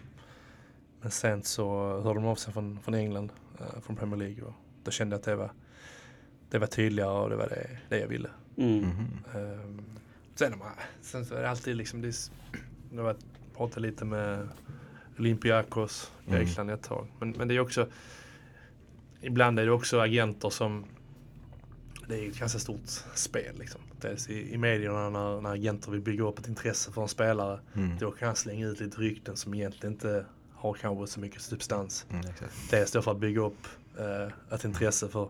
men 1.02 1.12
sen 1.12 1.44
så 1.44 2.00
hörde 2.02 2.20
de 2.20 2.26
av 2.26 2.36
sig 2.36 2.54
från, 2.54 2.80
från 2.80 2.94
England, 2.94 3.32
eh, 3.60 3.82
från 3.82 3.96
Premier 3.96 4.18
League. 4.18 4.44
Och 4.44 4.54
då 4.84 4.92
kände 4.92 5.14
jag 5.14 5.20
att 5.20 5.26
det 5.26 5.36
var, 5.36 5.52
det 6.50 6.60
var 6.60 6.68
tydligare 6.68 7.22
och 7.24 7.30
det 7.30 7.36
var 7.36 7.48
det, 7.48 7.78
det 7.90 8.00
jag 8.00 8.08
ville. 8.08 8.30
Mm. 8.58 8.90
Sen, 10.50 10.60
man, 10.60 10.72
sen 11.02 11.26
så 11.26 11.36
är 11.36 11.42
det 11.42 11.50
alltid 11.50 11.76
liksom, 11.76 12.02
det 12.02 12.08
är, 12.08 12.10
s- 12.10 12.32
jag 12.94 13.04
har 13.04 13.16
pratat 13.58 13.82
lite 13.82 14.06
med 14.06 14.48
Olympiakos, 15.20 16.12
Mm. 16.28 16.40
Grekland 16.46 16.72
ett 16.72 16.84
tag. 16.84 17.08
Men, 17.20 17.32
men 17.32 17.48
det 17.48 17.56
är 17.56 17.60
också, 17.60 17.88
ibland 19.22 19.60
är 19.60 19.66
det 19.66 19.72
också 19.72 20.00
agenter 20.00 20.50
som, 20.50 20.86
det 22.08 22.20
är 22.26 22.30
ett 22.30 22.40
ganska 22.40 22.60
stort 22.60 22.88
spel 23.16 23.56
liksom. 23.60 23.82
Dels 24.02 24.30
i, 24.30 24.54
i 24.54 24.58
medierna 24.58 25.10
när, 25.10 25.42
när 25.42 25.50
agenter 25.50 25.92
vill 25.92 26.02
bygga 26.02 26.24
upp 26.24 26.40
ett 26.40 26.48
intresse 26.48 26.92
för 26.92 27.02
en 27.02 27.08
spelare. 27.08 27.60
Mm. 27.74 27.98
Då 28.00 28.12
kan 28.12 28.26
han 28.28 28.36
slänga 28.36 28.68
ut 28.68 28.80
lite 28.80 28.98
rykten 29.02 29.38
som 29.38 29.54
egentligen 29.54 29.94
inte 29.94 30.26
har 30.54 30.74
kanske 30.74 31.08
så 31.08 31.20
mycket 31.20 31.42
substans. 31.42 32.06
Mm, 32.10 32.22
exakt. 32.30 32.54
Dels 32.72 32.92
då 32.92 33.02
för 33.02 33.12
att 33.12 33.20
bygga 33.20 33.42
upp 33.42 33.68
eh, 34.00 34.54
ett 34.56 34.64
intresse 34.66 35.08
för, 35.08 35.30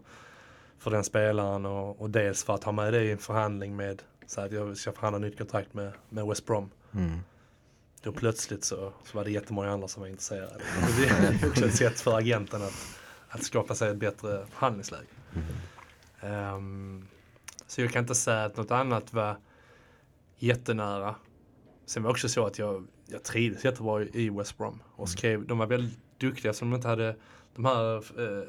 för 0.77 0.91
den 0.91 1.03
spelaren 1.03 1.65
och, 1.65 2.01
och 2.01 2.09
dels 2.09 2.43
för 2.43 2.55
att 2.55 2.63
ha 2.63 2.71
med 2.71 2.93
det 2.93 3.03
i 3.03 3.11
en 3.11 3.17
förhandling 3.17 3.75
med 3.75 4.01
så 4.31 4.41
att 4.41 4.51
jag 4.51 4.77
ska 4.77 4.91
förhandla 4.91 5.19
nytt 5.19 5.37
kontrakt 5.37 5.73
med, 5.73 5.93
med 6.09 6.25
West 6.25 6.45
Brom. 6.45 6.69
Mm. 6.93 7.19
Då 8.01 8.11
plötsligt 8.11 8.63
så, 8.63 8.93
så 9.03 9.17
var 9.17 9.23
det 9.23 9.31
jättemånga 9.31 9.69
andra 9.69 9.87
som 9.87 10.01
var 10.01 10.09
intresserade. 10.09 10.57
Det 10.97 11.07
är 11.07 11.49
också 11.49 11.65
ett 11.65 11.75
sätt 11.75 11.99
för 11.99 12.17
agenten 12.17 12.61
att, 12.61 12.99
att 13.29 13.43
skapa 13.43 13.75
sig 13.75 13.89
ett 13.89 13.97
bättre 13.97 14.45
förhandlingsläge. 14.45 15.05
Ehm, 16.19 17.07
så 17.67 17.81
jag 17.81 17.91
kan 17.91 18.03
inte 18.03 18.15
säga 18.15 18.43
att 18.43 18.57
något 18.57 18.71
annat 18.71 19.13
var 19.13 19.37
jättenära. 20.37 21.15
Sen 21.85 22.03
var 22.03 22.09
det 22.09 22.11
också 22.11 22.29
så 22.29 22.45
att 22.45 22.59
jag, 22.59 22.87
jag 23.07 23.23
trivdes 23.23 23.65
jättebra 23.65 24.03
i 24.03 24.29
West 24.29 24.57
Brom. 24.57 24.79
Och 24.95 25.09
skrev, 25.09 25.47
de 25.47 25.57
var 25.57 25.67
väldigt 25.67 25.99
duktiga 26.17 26.53
som 26.53 26.69
de 26.69 26.75
inte 26.75 26.87
hade 26.87 27.15
de 27.55 27.65
här 27.65 27.95
eh, 27.95 28.47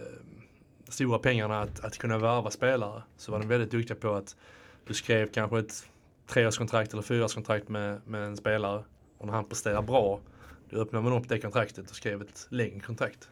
stora 0.88 1.18
pengarna 1.18 1.60
att, 1.60 1.80
att 1.80 1.98
kunna 1.98 2.18
värva 2.18 2.50
spelare. 2.50 3.02
Så 3.16 3.32
var 3.32 3.38
de 3.38 3.48
väldigt 3.48 3.70
duktiga 3.70 3.96
på 3.96 4.14
att 4.14 4.36
du 4.86 4.94
skrev 4.94 5.32
kanske 5.32 5.58
ett 5.58 5.88
treårskontrakt 6.26 6.92
eller 6.92 7.02
fyraårskontrakt 7.02 7.68
med, 7.68 8.00
med 8.06 8.22
en 8.22 8.36
spelare. 8.36 8.84
Och 9.18 9.26
när 9.26 9.34
han 9.34 9.44
presterar 9.44 9.82
bra, 9.82 10.20
då 10.70 10.80
öppnar 10.80 11.00
man 11.02 11.12
upp 11.12 11.28
det 11.28 11.38
kontraktet 11.38 11.90
och 11.90 11.96
skrev 11.96 12.22
ett 12.22 12.46
längre 12.48 12.80
kontrakt. 12.80 13.28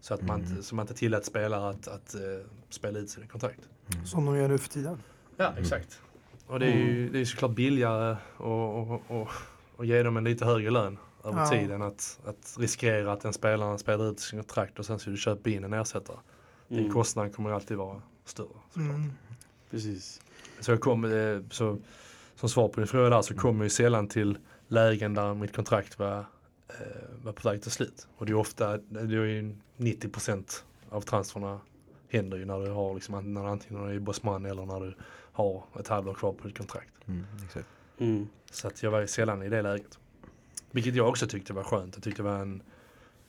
Så 0.00 0.14
att 0.14 0.22
man, 0.22 0.40
inte- 0.40 0.62
så 0.62 0.74
man 0.74 0.82
inte 0.82 0.94
tillät 0.94 1.24
spelare 1.24 1.70
att, 1.70 1.88
att 1.88 2.14
eh, 2.14 2.20
spela 2.70 2.98
ut 2.98 3.10
sina 3.10 3.26
kontrakt. 3.26 3.60
Som 4.04 4.24
de 4.26 4.36
gör 4.36 4.48
nu 4.48 4.58
för 4.58 4.68
tiden. 4.68 5.02
Ja, 5.36 5.52
exakt. 5.58 6.00
Och 6.46 6.60
det 6.60 6.66
är 6.66 6.76
ju 6.76 7.08
det 7.08 7.20
är 7.20 7.24
såklart 7.24 7.50
billigare 7.50 8.16
och, 8.36 8.78
och, 8.92 9.02
och, 9.08 9.28
och 9.76 9.84
ge 9.86 10.02
dem 10.02 10.16
en 10.16 10.24
lite 10.24 10.44
högre 10.44 10.70
lön 10.70 10.98
över 11.24 11.38
Ja. 11.40 11.46
tiden. 11.50 11.82
Att, 11.82 12.20
att 12.24 12.56
riskera 12.58 13.12
att 13.12 13.20
den 13.20 13.32
spelaren 13.32 13.78
spelar 13.78 14.10
ut 14.10 14.20
sin 14.20 14.38
kontrakt 14.38 14.78
och 14.78 14.86
sen 14.86 14.98
så 14.98 15.10
du 15.10 15.16
köper 15.16 15.50
in 15.50 15.64
en 15.64 15.72
ersättare. 15.72 16.16
Den 16.68 16.78
Mm. 16.78 16.92
kostnaden 16.92 17.32
kommer 17.32 17.50
alltid 17.50 17.76
vara 17.76 18.02
större. 18.24 18.48
Mm. 18.76 19.12
Precis. 19.70 20.20
Så 20.60 20.70
jag 20.70 20.80
kom, 20.80 21.04
eh, 21.04 21.40
så, 21.50 21.78
som 22.34 22.48
svar 22.48 22.68
på 22.68 22.80
din 22.80 22.86
fråga 22.86 23.08
där 23.08 23.22
så 23.22 23.34
kommer 23.34 23.58
jag 23.60 23.64
ju 23.66 23.70
sällan 23.70 24.08
till 24.08 24.38
lägen 24.68 25.14
där 25.14 25.34
mitt 25.34 25.56
kontrakt 25.56 25.98
var, 25.98 26.18
eh, 26.68 26.74
var 27.24 27.32
på 27.32 27.48
väg 27.48 27.62
till 27.62 27.70
slut. 27.70 28.08
Och 28.16 28.26
det 28.26 28.32
är 28.32 28.36
ofta, 28.36 28.76
det 28.76 29.00
är 29.00 29.24
ju 29.24 29.54
90% 29.76 30.64
av 30.90 31.00
transferna 31.00 31.60
händer 32.08 32.36
ju 32.38 32.44
när 32.44 32.58
du 32.60 32.70
har 32.70 32.94
liksom, 32.94 33.34
när, 33.34 33.44
antingen 33.44 33.82
när 33.82 33.88
du 33.90 33.94
är 33.96 34.00
bossman 34.00 34.44
eller 34.46 34.66
när 34.66 34.80
du 34.80 34.94
har 35.32 35.64
ett 35.80 35.88
halvår 35.88 36.14
kvar 36.14 36.32
på 36.32 36.48
ditt 36.48 36.58
kontrakt. 36.58 36.92
Mm, 37.06 37.24
exakt. 37.44 37.66
Mm. 37.98 38.28
Så 38.50 38.68
att 38.68 38.82
jag 38.82 38.90
var 38.90 39.00
ju 39.00 39.06
sällan 39.06 39.42
i 39.42 39.48
det 39.48 39.62
läget. 39.62 39.98
Vilket 40.70 40.94
jag 40.94 41.08
också 41.08 41.26
tyckte 41.26 41.52
var 41.52 41.62
skönt. 41.64 41.94
Jag 41.94 42.04
tyckte 42.04 42.22
det 42.22 42.28
var 42.28 42.38
en, 42.38 42.62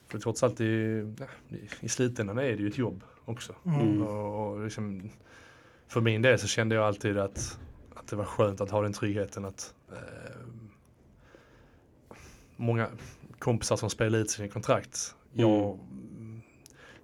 för 0.08 0.18
trots 0.18 0.42
allt 0.42 0.60
i- 0.60 1.14
i 1.80 1.88
slutändan 1.88 2.38
är 2.38 2.42
det 2.42 2.62
ju 2.62 2.68
ett 2.68 2.78
jobb 2.78 3.04
också. 3.24 3.54
Mm. 3.64 4.02
Och, 4.02 4.50
och 4.52 4.64
liksom, 4.64 5.10
för 5.90 6.00
min 6.00 6.22
del 6.22 6.38
så 6.38 6.46
kände 6.46 6.74
jag 6.74 6.84
alltid 6.84 7.18
att, 7.18 7.58
att 7.94 8.06
det 8.06 8.16
var 8.16 8.24
skönt 8.24 8.60
att 8.60 8.70
ha 8.70 8.82
den 8.82 8.92
tryggheten 8.92 9.44
att 9.44 9.74
eh, 9.92 9.96
många 12.56 12.88
kompisar 13.38 13.76
som 13.76 13.90
spelar 13.90 14.18
ut 14.18 14.30
sina 14.30 14.48
kontrakt. 14.48 15.14
Jag, 15.32 15.78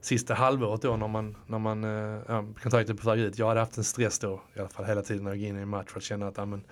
Sista 0.00 0.34
halvåret 0.34 0.82
då 0.82 0.96
när 0.96 1.08
man, 1.08 1.36
när 1.46 1.58
man 1.58 1.84
eh, 1.84 2.44
kontraktet 2.62 3.00
på 3.00 3.10
väg 3.10 3.20
ut. 3.20 3.38
Jag 3.38 3.48
hade 3.48 3.60
haft 3.60 3.78
en 3.78 3.84
stress 3.84 4.18
då 4.18 4.40
i 4.54 4.58
alla 4.60 4.68
fall 4.68 4.86
hela 4.86 5.02
tiden 5.02 5.24
när 5.24 5.30
jag 5.30 5.38
gick 5.38 5.48
in 5.48 5.58
i 5.58 5.62
en 5.62 5.68
match 5.68 5.88
för 5.88 5.98
att 5.98 6.04
känna 6.04 6.28
att 6.28 6.36
ja, 6.36 6.44
men, 6.44 6.62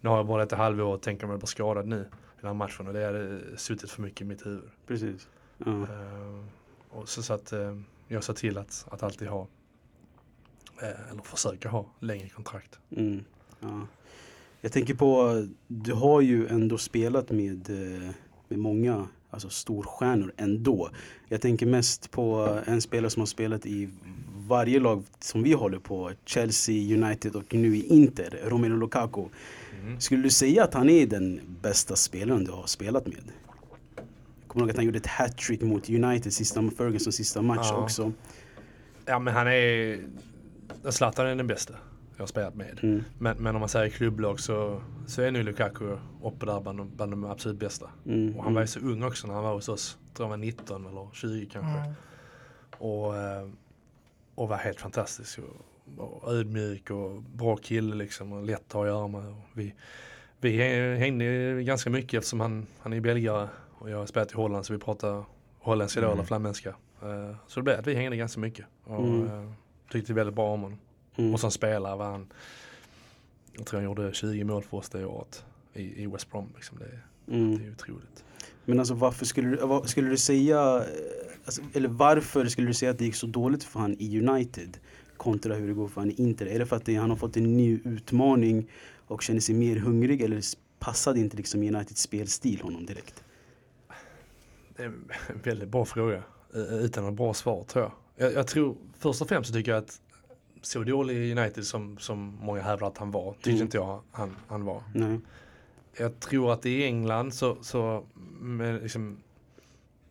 nu 0.00 0.08
har 0.08 0.16
jag 0.16 0.26
bara 0.26 0.44
detta 0.44 0.56
halvår 0.56 0.94
och 0.94 1.02
tänker 1.02 1.24
om 1.24 1.30
jag 1.30 1.40
blir 1.40 1.46
skadad 1.46 1.86
nu 1.86 2.00
i 2.00 2.40
den 2.40 2.46
här 2.46 2.54
matchen 2.54 2.86
och 2.86 2.92
det 2.92 3.04
hade 3.04 3.40
suttit 3.56 3.90
för 3.90 4.02
mycket 4.02 4.20
i 4.20 4.24
mitt 4.24 4.46
huvud. 4.46 4.70
Precis. 4.86 5.28
Ja. 5.58 5.82
Eh, 5.82 6.44
och 6.90 7.08
så, 7.08 7.22
så 7.22 7.34
att 7.34 7.52
eh, 7.52 7.76
jag 8.08 8.24
sa 8.24 8.32
till 8.32 8.58
att, 8.58 8.86
att 8.90 9.02
alltid 9.02 9.28
ha, 9.28 9.46
eller 10.80 11.22
försöka 11.22 11.68
ha, 11.68 11.86
längre 12.00 12.28
kontrakt. 12.28 12.78
Mm. 12.96 13.24
Ja. 13.60 13.86
Jag 14.60 14.72
tänker 14.72 14.94
på, 14.94 15.46
du 15.68 15.92
har 15.92 16.20
ju 16.20 16.46
ändå 16.48 16.78
spelat 16.78 17.30
med, 17.30 17.70
eh, 17.70 18.10
med 18.48 18.58
många 18.58 19.08
alltså 19.30 19.48
storstjärnor 19.48 20.32
ändå. 20.36 20.90
Jag 21.28 21.40
tänker 21.40 21.66
mest 21.66 22.10
på 22.10 22.58
en 22.66 22.80
spelare 22.80 23.10
som 23.10 23.20
har 23.20 23.26
spelat 23.26 23.66
i 23.66 23.88
varje 24.48 24.80
lag 24.80 25.04
som 25.20 25.42
vi 25.42 25.52
håller 25.52 25.78
på. 25.78 26.12
Chelsea, 26.24 26.96
United 26.96 27.36
och 27.36 27.54
nu 27.54 27.76
i 27.76 27.86
Inter, 27.86 28.38
Romelu 28.44 28.76
Lukaku. 28.76 29.24
Mm. 29.82 30.00
Skulle 30.00 30.22
du 30.22 30.30
säga 30.30 30.64
att 30.64 30.74
han 30.74 30.90
är 30.90 31.06
den 31.06 31.40
bästa 31.62 31.96
spelaren 31.96 32.44
du 32.44 32.52
har 32.52 32.66
spelat 32.66 33.06
med? 33.06 33.32
Jag 33.96 34.48
kommer 34.48 34.62
ihåg 34.62 34.70
att 34.70 34.76
han 34.76 34.84
gjorde 34.84 34.98
ett 34.98 35.06
hattrick 35.06 35.62
mot 35.62 35.90
United 35.90 36.32
sista, 36.32 36.70
Fergusons 36.76 37.16
sista 37.16 37.42
match 37.42 37.68
Ja. 37.70 37.76
också. 37.76 38.12
Ja 39.06 39.18
men 39.18 39.34
han 39.34 39.46
är, 39.46 40.00
Zlatan 40.92 41.26
är 41.26 41.34
den 41.36 41.46
bästa 41.46 41.74
jag 42.16 42.22
har 42.22 42.26
spelat 42.26 42.54
med. 42.54 42.78
Mm. 42.82 43.04
Men, 43.18 43.36
men 43.36 43.54
om 43.56 43.60
man 43.60 43.68
säger 43.68 43.90
klubblag 43.90 44.40
så, 44.40 44.82
så 45.06 45.22
är 45.22 45.30
nu 45.30 45.42
Lukaku 45.42 45.96
uppe 46.22 46.46
där 46.46 46.60
bland, 46.60 46.78
de- 46.78 46.90
bland 46.96 47.12
de 47.12 47.24
absolut 47.24 47.58
bästa. 47.58 47.90
Mm. 48.06 48.36
Och 48.36 48.44
han 48.44 48.54
var 48.54 48.60
ju 48.60 48.66
så 48.66 48.80
ung 48.80 49.02
också 49.02 49.26
när 49.26 49.34
han 49.34 49.44
var 49.44 49.52
hos 49.54 49.68
oss. 49.68 49.98
Jag 50.06 50.14
tror 50.16 50.24
han 50.26 50.30
var 50.30 50.36
19 50.46 50.86
eller 50.86 51.08
20 51.12 51.46
kanske. 51.52 51.78
Mm. 51.78 51.92
Och, 52.78 53.16
eh, 53.16 53.48
och 54.34 54.48
var 54.48 54.56
helt 54.56 54.80
fantastisk. 54.80 55.38
Och, 55.96 56.22
och 56.22 56.32
ödmjuk 56.32 56.90
och 56.90 57.22
bra 57.22 57.56
kille 57.56 57.94
liksom. 57.96 58.32
Och 58.32 58.42
lätt 58.42 58.60
att 58.66 58.72
ha 58.72 58.82
att 58.82 58.88
göra 58.88 59.08
med. 59.08 59.26
Och 59.30 59.36
vi, 59.52 59.74
vi 60.40 60.56
hängde 60.98 61.62
ganska 61.62 61.90
mycket 61.90 62.14
eftersom 62.18 62.40
han, 62.40 62.66
han 62.80 62.92
är 62.92 63.00
belgare. 63.00 63.48
Och 63.78 63.90
jag 63.90 63.98
har 63.98 64.06
spelat 64.06 64.32
i 64.32 64.34
Holland 64.36 64.66
så 64.66 64.72
vi 64.72 64.78
pratar 64.78 65.24
holländska 65.58 66.00
då 66.00 66.06
Mm. 66.06 66.18
eller 66.18 66.26
flamländska. 66.26 66.68
Eh, 67.02 67.36
så 67.46 67.60
det 67.60 67.64
blev 67.64 67.78
att 67.80 67.86
vi 67.86 67.94
hängde 67.94 68.16
ganska 68.16 68.40
mycket. 68.40 68.66
Och 68.84 69.06
Mm. 69.06 69.26
eh, 69.26 69.52
tyckte 69.90 70.12
väldigt 70.14 70.34
bra 70.34 70.52
om 70.52 70.60
honom. 70.62 70.78
Mm. 71.16 71.34
Och 71.34 71.40
som 71.40 71.50
spelare 71.50 71.96
var 71.96 72.04
han, 72.10 72.32
jag 73.56 73.66
tror 73.66 73.80
han 73.80 73.84
gjorde 73.84 74.12
20 74.12 74.44
mål 74.44 74.62
för 74.62 74.76
oss 74.76 74.88
det 74.88 75.04
året 75.04 75.44
i, 75.74 76.02
i 76.02 76.06
West 76.06 76.30
Brom. 76.30 76.52
Liksom. 76.54 76.78
Det, 76.78 76.98
Mm. 77.28 77.58
det 77.58 77.64
är 77.64 77.70
otroligt. 77.70 78.24
Men 78.64 78.78
alltså 78.78 78.94
varför 78.94 79.24
skulle 79.26 79.48
du, 79.48 79.56
vad, 79.56 79.88
skulle 79.88 80.08
du 80.10 80.16
säga, 80.16 80.84
alltså, 81.44 81.62
eller 81.74 81.88
varför 81.88 82.46
skulle 82.46 82.66
du 82.66 82.74
säga 82.74 82.90
att 82.90 82.98
det 82.98 83.04
gick 83.04 83.14
så 83.14 83.26
dåligt 83.26 83.64
för 83.64 83.80
han 83.80 83.96
i 83.98 84.20
United 84.20 84.78
kontra 85.16 85.54
hur 85.54 85.68
det 85.68 85.74
går 85.74 85.88
för 85.88 86.00
han 86.00 86.10
i 86.10 86.14
Inter? 86.14 86.46
Är 86.46 86.58
det 86.58 86.66
för 86.66 86.76
att 86.76 86.84
det, 86.84 86.94
han 86.94 87.10
har 87.10 87.16
fått 87.16 87.36
en 87.36 87.56
ny 87.56 87.80
utmaning 87.84 88.70
och 89.06 89.22
känner 89.22 89.40
sig 89.40 89.54
mer 89.54 89.76
hungrig 89.76 90.22
eller 90.22 90.42
passade 90.78 91.20
inte 91.20 91.36
liksom 91.36 91.62
Uniteds 91.62 92.00
spelstil 92.02 92.60
honom 92.60 92.86
direkt? 92.86 93.24
Det 94.76 94.82
är 94.82 94.86
en 94.86 95.08
väldigt 95.42 95.68
bra 95.68 95.84
fråga. 95.84 96.22
Utan 96.70 97.08
ett 97.08 97.14
bra 97.14 97.34
svar 97.34 97.64
tror 97.64 97.84
jag. 97.84 97.92
Jag. 98.16 98.32
Jag 98.32 98.46
tror 98.46 98.76
först 98.98 99.22
och 99.22 99.28
främst 99.28 99.48
så 99.48 99.54
tycker 99.54 99.70
jag 99.72 99.78
att 99.78 100.00
så 100.62 100.82
dålig 100.84 101.16
i 101.16 101.32
United 101.32 101.66
som, 101.66 101.98
som 101.98 102.38
många 102.40 102.62
hävdar 102.62 102.86
att 102.86 102.98
han 102.98 103.10
var, 103.10 103.32
tyckte 103.32 103.50
Mm. 103.50 103.62
inte 103.62 103.76
jag 103.76 104.02
han, 104.12 104.36
han 104.48 104.64
var. 104.64 104.82
Nej. 104.94 105.20
Jag 105.98 106.20
tror 106.20 106.52
att 106.52 106.66
i 106.66 106.84
England 106.84 107.34
så, 107.34 107.56
så 107.62 108.04
men 108.40 108.76
liksom, 108.78 109.18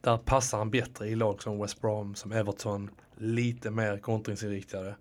där 0.02 0.18
passar 0.18 0.58
han 0.58 0.70
bättre 0.72 1.08
i 1.08 1.16
lag 1.16 1.42
som 1.44 1.60
West 1.62 1.82
Brom, 1.82 2.16
som 2.16 2.32
Everton, 2.32 2.90
lite 3.18 3.72
mer 3.72 3.98
kontringsinriktade. 3.98 4.96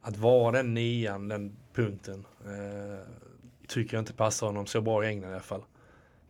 Att 0.00 0.16
vara 0.16 0.52
den 0.52 0.74
nian, 0.74 1.28
den 1.28 1.56
punkten, 1.74 2.24
eh, 2.44 3.06
tycker 3.68 3.96
jag 3.96 4.02
inte 4.02 4.12
passar 4.12 4.46
honom 4.46 4.66
så 4.66 4.80
bra 4.80 5.04
i 5.04 5.08
England 5.08 5.30
i 5.30 5.34
alla 5.34 5.42
fall. 5.42 5.62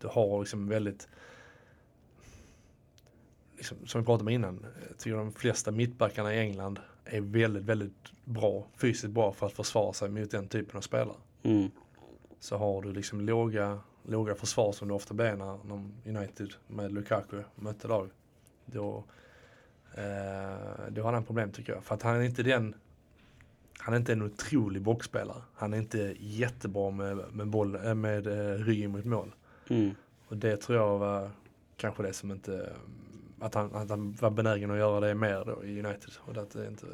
Du 0.00 0.08
har 0.08 0.40
liksom 0.40 0.68
väldigt, 0.68 1.08
som 3.62 4.00
vi 4.00 4.04
pratade 4.04 4.22
om 4.22 4.28
innan, 4.28 4.66
jag 4.88 4.98
tycker 4.98 5.16
de 5.16 5.32
flesta 5.32 5.70
mittbackarna 5.70 6.34
i 6.34 6.38
England 6.38 6.78
är 7.04 7.20
väldigt, 7.20 7.62
väldigt 7.62 8.12
bra, 8.24 8.66
fysiskt 8.76 9.12
bra 9.12 9.32
för 9.32 9.46
att 9.46 9.52
försvara 9.52 9.92
sig 9.92 10.08
mot 10.08 10.30
den 10.30 10.48
typen 10.48 10.76
av 10.76 10.80
spelare 10.80 11.16
Mm. 11.42 11.70
så 12.40 12.56
har 12.56 12.82
du 12.82 12.92
liksom 12.92 13.20
låga, 13.20 13.80
låga 14.02 14.34
försvar 14.34 14.72
som 14.72 14.88
det 14.88 14.94
ofta 14.94 15.14
när, 15.14 15.36
när 15.36 15.90
United 16.18 16.54
med 16.66 16.92
Lukaku 16.92 17.42
mötte 17.54 17.88
lag. 17.88 18.10
Då, 18.66 19.04
eh, 19.94 20.90
då 20.90 21.02
har 21.02 21.12
han 21.12 21.24
problem 21.24 21.50
tycker 21.50 21.72
jag. 21.72 21.84
För 21.84 21.94
att 21.94 22.02
han 22.02 22.16
är 22.16 22.22
inte 22.22 22.42
den 22.42 22.74
han 23.78 23.94
är 23.94 23.98
inte 23.98 24.12
en 24.12 24.22
otrolig 24.22 24.82
boxspelare. 24.82 25.42
Han 25.54 25.74
är 25.74 25.78
inte 25.78 26.14
jättebra 26.18 26.90
med, 26.90 27.16
med, 27.32 27.46
boll, 27.46 27.74
eh, 27.74 27.94
med 27.94 28.26
eh, 28.26 28.58
ryggen 28.58 28.90
mot 28.90 29.04
mål. 29.04 29.34
Mm. 29.68 29.90
Och 30.28 30.36
det 30.36 30.56
tror 30.56 30.78
jag 30.78 30.98
var 30.98 31.30
kanske 31.76 32.02
det 32.02 32.12
som 32.12 32.30
inte, 32.30 32.72
att 33.42 33.54
han, 33.54 33.74
att 33.74 33.90
han 33.90 34.16
var 34.20 34.30
benägen 34.30 34.70
att 34.70 34.78
göra 34.78 35.00
det 35.00 35.14
mer 35.14 35.44
då 35.44 35.64
i 35.64 35.78
United. 35.80 36.10
Och 36.18 36.36
att 36.36 36.50
det 36.50 36.66
inte 36.66 36.86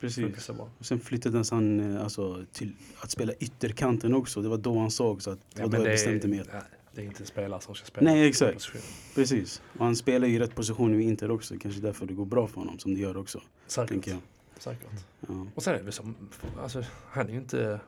Precis. 0.00 0.44
så 0.44 0.52
bra. 0.52 0.68
Sen 0.80 1.00
flyttade 1.00 1.44
han 1.50 1.96
eh, 1.96 2.02
alltså, 2.02 2.44
till 2.52 2.72
att 3.00 3.10
spela 3.10 3.32
ytterkanten 3.32 4.14
också. 4.14 4.42
Det 4.42 4.48
var 4.48 4.58
då 4.58 4.78
han 4.78 4.90
såg 4.90 5.22
så 5.22 5.30
att 5.30 5.38
var 5.58 5.68
då 5.68 5.76
jag 5.76 5.84
bestämde 5.84 6.28
mig. 6.28 6.42
nej, 6.52 6.62
det 6.92 7.00
är 7.00 7.04
inte 7.04 7.22
en 7.22 7.26
spelare 7.26 7.60
som 7.60 7.74
ska 7.74 7.86
spela. 7.86 8.10
Nej, 8.10 8.28
exakt. 8.28 8.72
Precis. 9.14 9.62
Och 9.78 9.84
han 9.84 9.96
spelar 9.96 10.28
ju 10.28 10.34
i 10.34 10.38
rätt 10.38 10.54
position 10.54 10.92
nu 10.92 11.02
i 11.02 11.04
Inter 11.04 11.30
också. 11.30 11.54
Kanske 11.60 11.80
därför 11.80 12.06
det 12.06 12.14
går 12.14 12.24
bra 12.24 12.46
för 12.46 12.60
honom 12.60 12.78
som 12.78 12.94
det 12.94 13.00
gör 13.00 13.16
också. 13.16 13.40
Säkert. 13.66 14.16
Säkert. 14.58 14.88
Ja. 15.28 15.46
Och 15.54 15.62
sen 15.62 15.74
är 15.74 15.82
det 15.82 15.92
som, 15.92 16.14
alltså 16.62 16.84
han 17.10 17.26
är 17.26 17.30
ju 17.30 17.38
inte, 17.38 17.80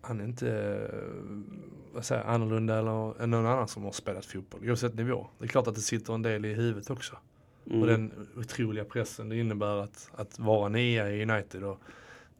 han 0.00 0.20
är 0.20 0.24
inte, 0.24 0.50
eh, 0.92 0.98
vad 1.92 2.04
säger 2.04 2.22
annorlunda 2.22 2.78
eller, 2.78 3.22
än 3.22 3.30
någon 3.30 3.46
annan 3.46 3.68
som 3.68 3.84
har 3.84 3.92
spelat 3.92 4.24
fotboll. 4.24 4.70
Oavsett 4.70 4.94
nivå. 4.94 5.26
Det 5.38 5.44
är 5.44 5.48
klart 5.48 5.66
att 5.66 5.74
det 5.74 5.80
sitter 5.80 6.14
en 6.14 6.22
del 6.22 6.44
i 6.44 6.54
huvudet 6.54 6.90
också. 6.90 7.16
Mm. 7.66 7.80
Och 7.80 7.86
den 7.86 8.28
otroliga 8.36 8.84
pressen 8.84 9.28
det 9.28 9.36
innebär 9.36 9.76
att, 9.76 10.10
att 10.14 10.38
vara 10.38 10.68
nia 10.68 11.10
i 11.10 11.22
United 11.22 11.64
och 11.64 11.78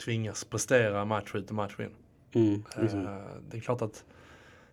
tvingas 0.04 0.44
prestera 0.44 1.04
match 1.04 1.34
ut 1.34 1.48
och 1.48 1.56
match 1.56 1.80
in. 1.80 1.94
Mm. 2.32 2.62
Liksom. 2.76 3.22
Det 3.50 3.56
är 3.56 3.60
klart 3.60 3.82
att 3.82 4.04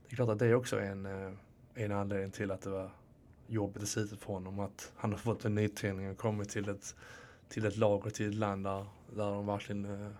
det 0.08 0.14
är 0.14 0.16
klart 0.16 0.30
att 0.30 0.40
det 0.40 0.56
också 0.56 0.78
är 0.78 0.92
en, 0.92 1.06
eh, 1.06 1.32
en 1.74 1.92
anledning 1.92 2.32
till 2.32 2.52
att 2.52 2.62
det 2.62 2.70
var 2.70 2.92
jobbigt 3.48 3.84
i 3.84 3.86
slutet 3.86 4.20
för 4.20 4.34
honom. 4.34 4.60
Att 4.60 4.92
han 4.96 5.12
har 5.12 5.20
fått 5.20 5.46
en 5.46 5.56
nytändning 5.56 6.12
och 6.12 6.18
kommit 6.18 6.50
till 6.50 6.70
ett, 6.70 6.96
till 7.50 7.66
ett 7.66 7.78
lag 7.78 8.06
och 8.06 8.14
till 8.14 8.30
ett 8.30 8.36
land 8.36 8.64
där, 8.66 8.86
där 9.16 9.32
de 9.32 9.46
verkligen 9.46 10.14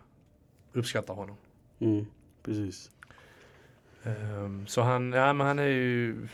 uppskattar 0.74 1.14
honom. 1.14 1.36
Mm. 1.80 2.06
Precis. 2.48 2.92
Ehm, 4.04 4.68
så 4.68 4.82
han, 4.82 5.12
ja, 5.12 5.34
men 5.34 5.48
han 5.48 5.60
är 5.60 5.64
ju, 5.64 6.28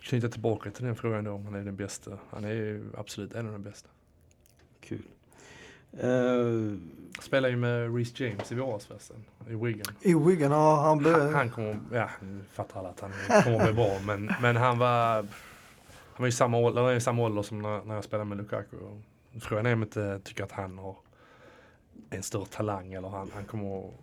knyta 0.00 0.28
tillbaka 0.28 0.70
till 0.70 0.84
den 0.84 0.96
frågan 0.96 1.24
då 1.24 1.32
om 1.32 1.44
han 1.44 1.54
är 1.54 1.64
den 1.64 1.76
bästa. 1.76 2.18
Han 2.30 2.44
är 2.44 2.52
ju 2.52 2.84
absolut 2.96 3.34
en 3.34 3.46
av 3.46 3.52
de 3.52 3.62
bästa. 3.62 3.88
Kul. 4.80 5.02
Uh, 6.04 6.76
Spelar 7.20 7.48
ju 7.48 7.56
med 7.56 7.96
Reece 7.96 8.20
James 8.20 8.52
i 8.52 8.54
våras 8.54 8.86
förresten, 8.86 9.24
i 9.50 9.54
Wigan. 9.54 9.94
I 10.00 10.14
Wigan, 10.14 10.50
ja 10.52 10.76
han 10.76 10.84
Han, 10.86 10.98
blev... 10.98 11.32
han 11.34 11.50
kommer, 11.50 11.78
ja 11.92 12.10
nu 12.22 12.40
fattar 12.52 12.80
alla 12.80 12.88
att 12.88 13.00
han 13.00 13.12
kommer 13.44 13.64
bli 13.64 13.72
bra 13.72 13.98
men, 14.06 14.30
men 14.42 14.56
han 14.56 14.78
var 14.78 15.14
Han 15.16 15.26
var 16.18 16.26
i 16.26 16.32
samma 16.32 16.58
ålder, 16.58 16.82
han 16.82 16.90
är 16.90 16.96
i 16.96 17.00
samma 17.00 17.22
ålder 17.22 17.42
som 17.42 17.62
när, 17.62 17.84
när 17.84 17.94
jag 17.94 18.04
spelade 18.04 18.24
med 18.28 18.38
Lukaku. 18.38 18.76
Frågan 19.40 19.66
är 19.66 19.72
om 19.72 19.78
jag 19.80 19.86
inte 19.86 20.20
tycker 20.24 20.44
att 20.44 20.52
han 20.52 20.78
har 20.78 20.96
en 22.10 22.22
större 22.22 22.46
talang 22.46 22.92
eller 22.92 23.08
han, 23.08 23.30
han 23.34 23.44
kommer 23.44 23.78
att- 23.78 23.94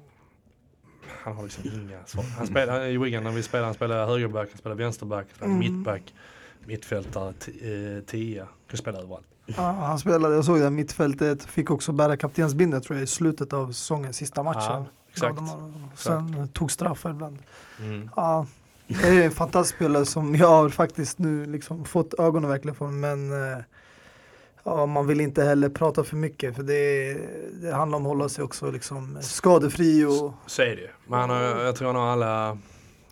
Han 1.24 1.36
har 1.36 1.44
liksom 1.44 1.64
inga 1.74 2.06
svar. 2.06 2.26
Han 2.38 2.48
spelar 2.48 2.86
i 2.86 2.98
Wigan 2.98 3.24
när 3.24 3.32
vi 3.32 3.44
spelar, 3.44 3.66
han 3.66 3.74
spelar 3.74 4.08
högerback, 4.08 4.50
han 4.52 4.58
spelar 4.60 4.76
vänsterback, 4.76 5.26
han 5.30 5.36
spelar 5.36 5.54
Mm. 5.54 5.60
mittback, 5.60 6.14
mittfältare, 6.66 7.30
eh, 7.62 8.04
tia. 8.06 8.48
Kan 8.70 8.78
spela 8.78 9.00
överallt. 9.00 9.26
Ja, 9.46 9.72
han 9.72 10.00
spelade, 10.00 10.36
jag 10.36 10.46
såg 10.46 10.60
det, 10.60 10.70
mittfältet, 10.70 11.44
fick 11.44 11.72
också 11.72 11.92
bära 11.92 12.18
kaptensbindeln 12.18 12.84
tror 12.84 12.98
jag 12.98 13.04
i 13.04 13.08
slutet 13.08 13.54
av 13.54 13.68
säsongens 13.68 14.18
sista 14.18 14.44
matchen. 14.44 14.62
Ja, 14.64 14.86
exakt. 15.12 15.40
har- 15.40 15.72
sen 15.96 16.48
tog 16.48 16.72
straffar 16.72 17.10
ibland. 17.10 17.38
Mm. 17.80 18.10
Ja, 18.16 18.46
det 18.88 19.08
är 19.08 19.26
en 19.26 19.32
fantastisk 19.32 19.76
spelare 19.76 20.06
som 20.06 20.36
jag 20.36 20.48
har 20.48 20.70
faktiskt 20.70 21.20
nu 21.20 21.46
liksom 21.46 21.86
fått 21.86 22.14
ögonen 22.20 22.50
verkligen 22.50 22.76
från 22.76 23.00
men 23.00 23.32
eh, 23.52 23.58
ja, 24.64 24.86
man 24.86 25.08
vill 25.08 25.22
inte 25.22 25.44
heller 25.44 25.70
prata 25.70 26.04
för 26.04 26.16
mycket 26.16 26.56
för 26.56 26.64
det, 26.64 27.18
det 27.62 27.74
handlar 27.74 27.98
om 27.98 28.06
att 28.06 28.10
hålla 28.10 28.30
sig 28.30 28.44
också 28.44 28.72
liksom 28.72 29.18
skadefri 29.22 30.06
och 30.06 30.34
Så 30.46 30.62
är 30.62 30.76
det 30.76 30.82
ju. 30.82 30.90
Men 31.08 31.20
han 31.20 31.30
har, 31.30 31.42
jag 31.42 31.76
tror 31.76 31.88
han 31.88 31.96
har 31.96 32.08
alla, 32.08 32.58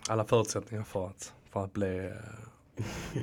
alla 0.08 0.24
förutsättningar 0.24 0.84
för 0.84 1.06
att, 1.06 1.32
för 1.52 1.64
att 1.64 1.72
bli 1.72 1.98
eh, 1.98 2.12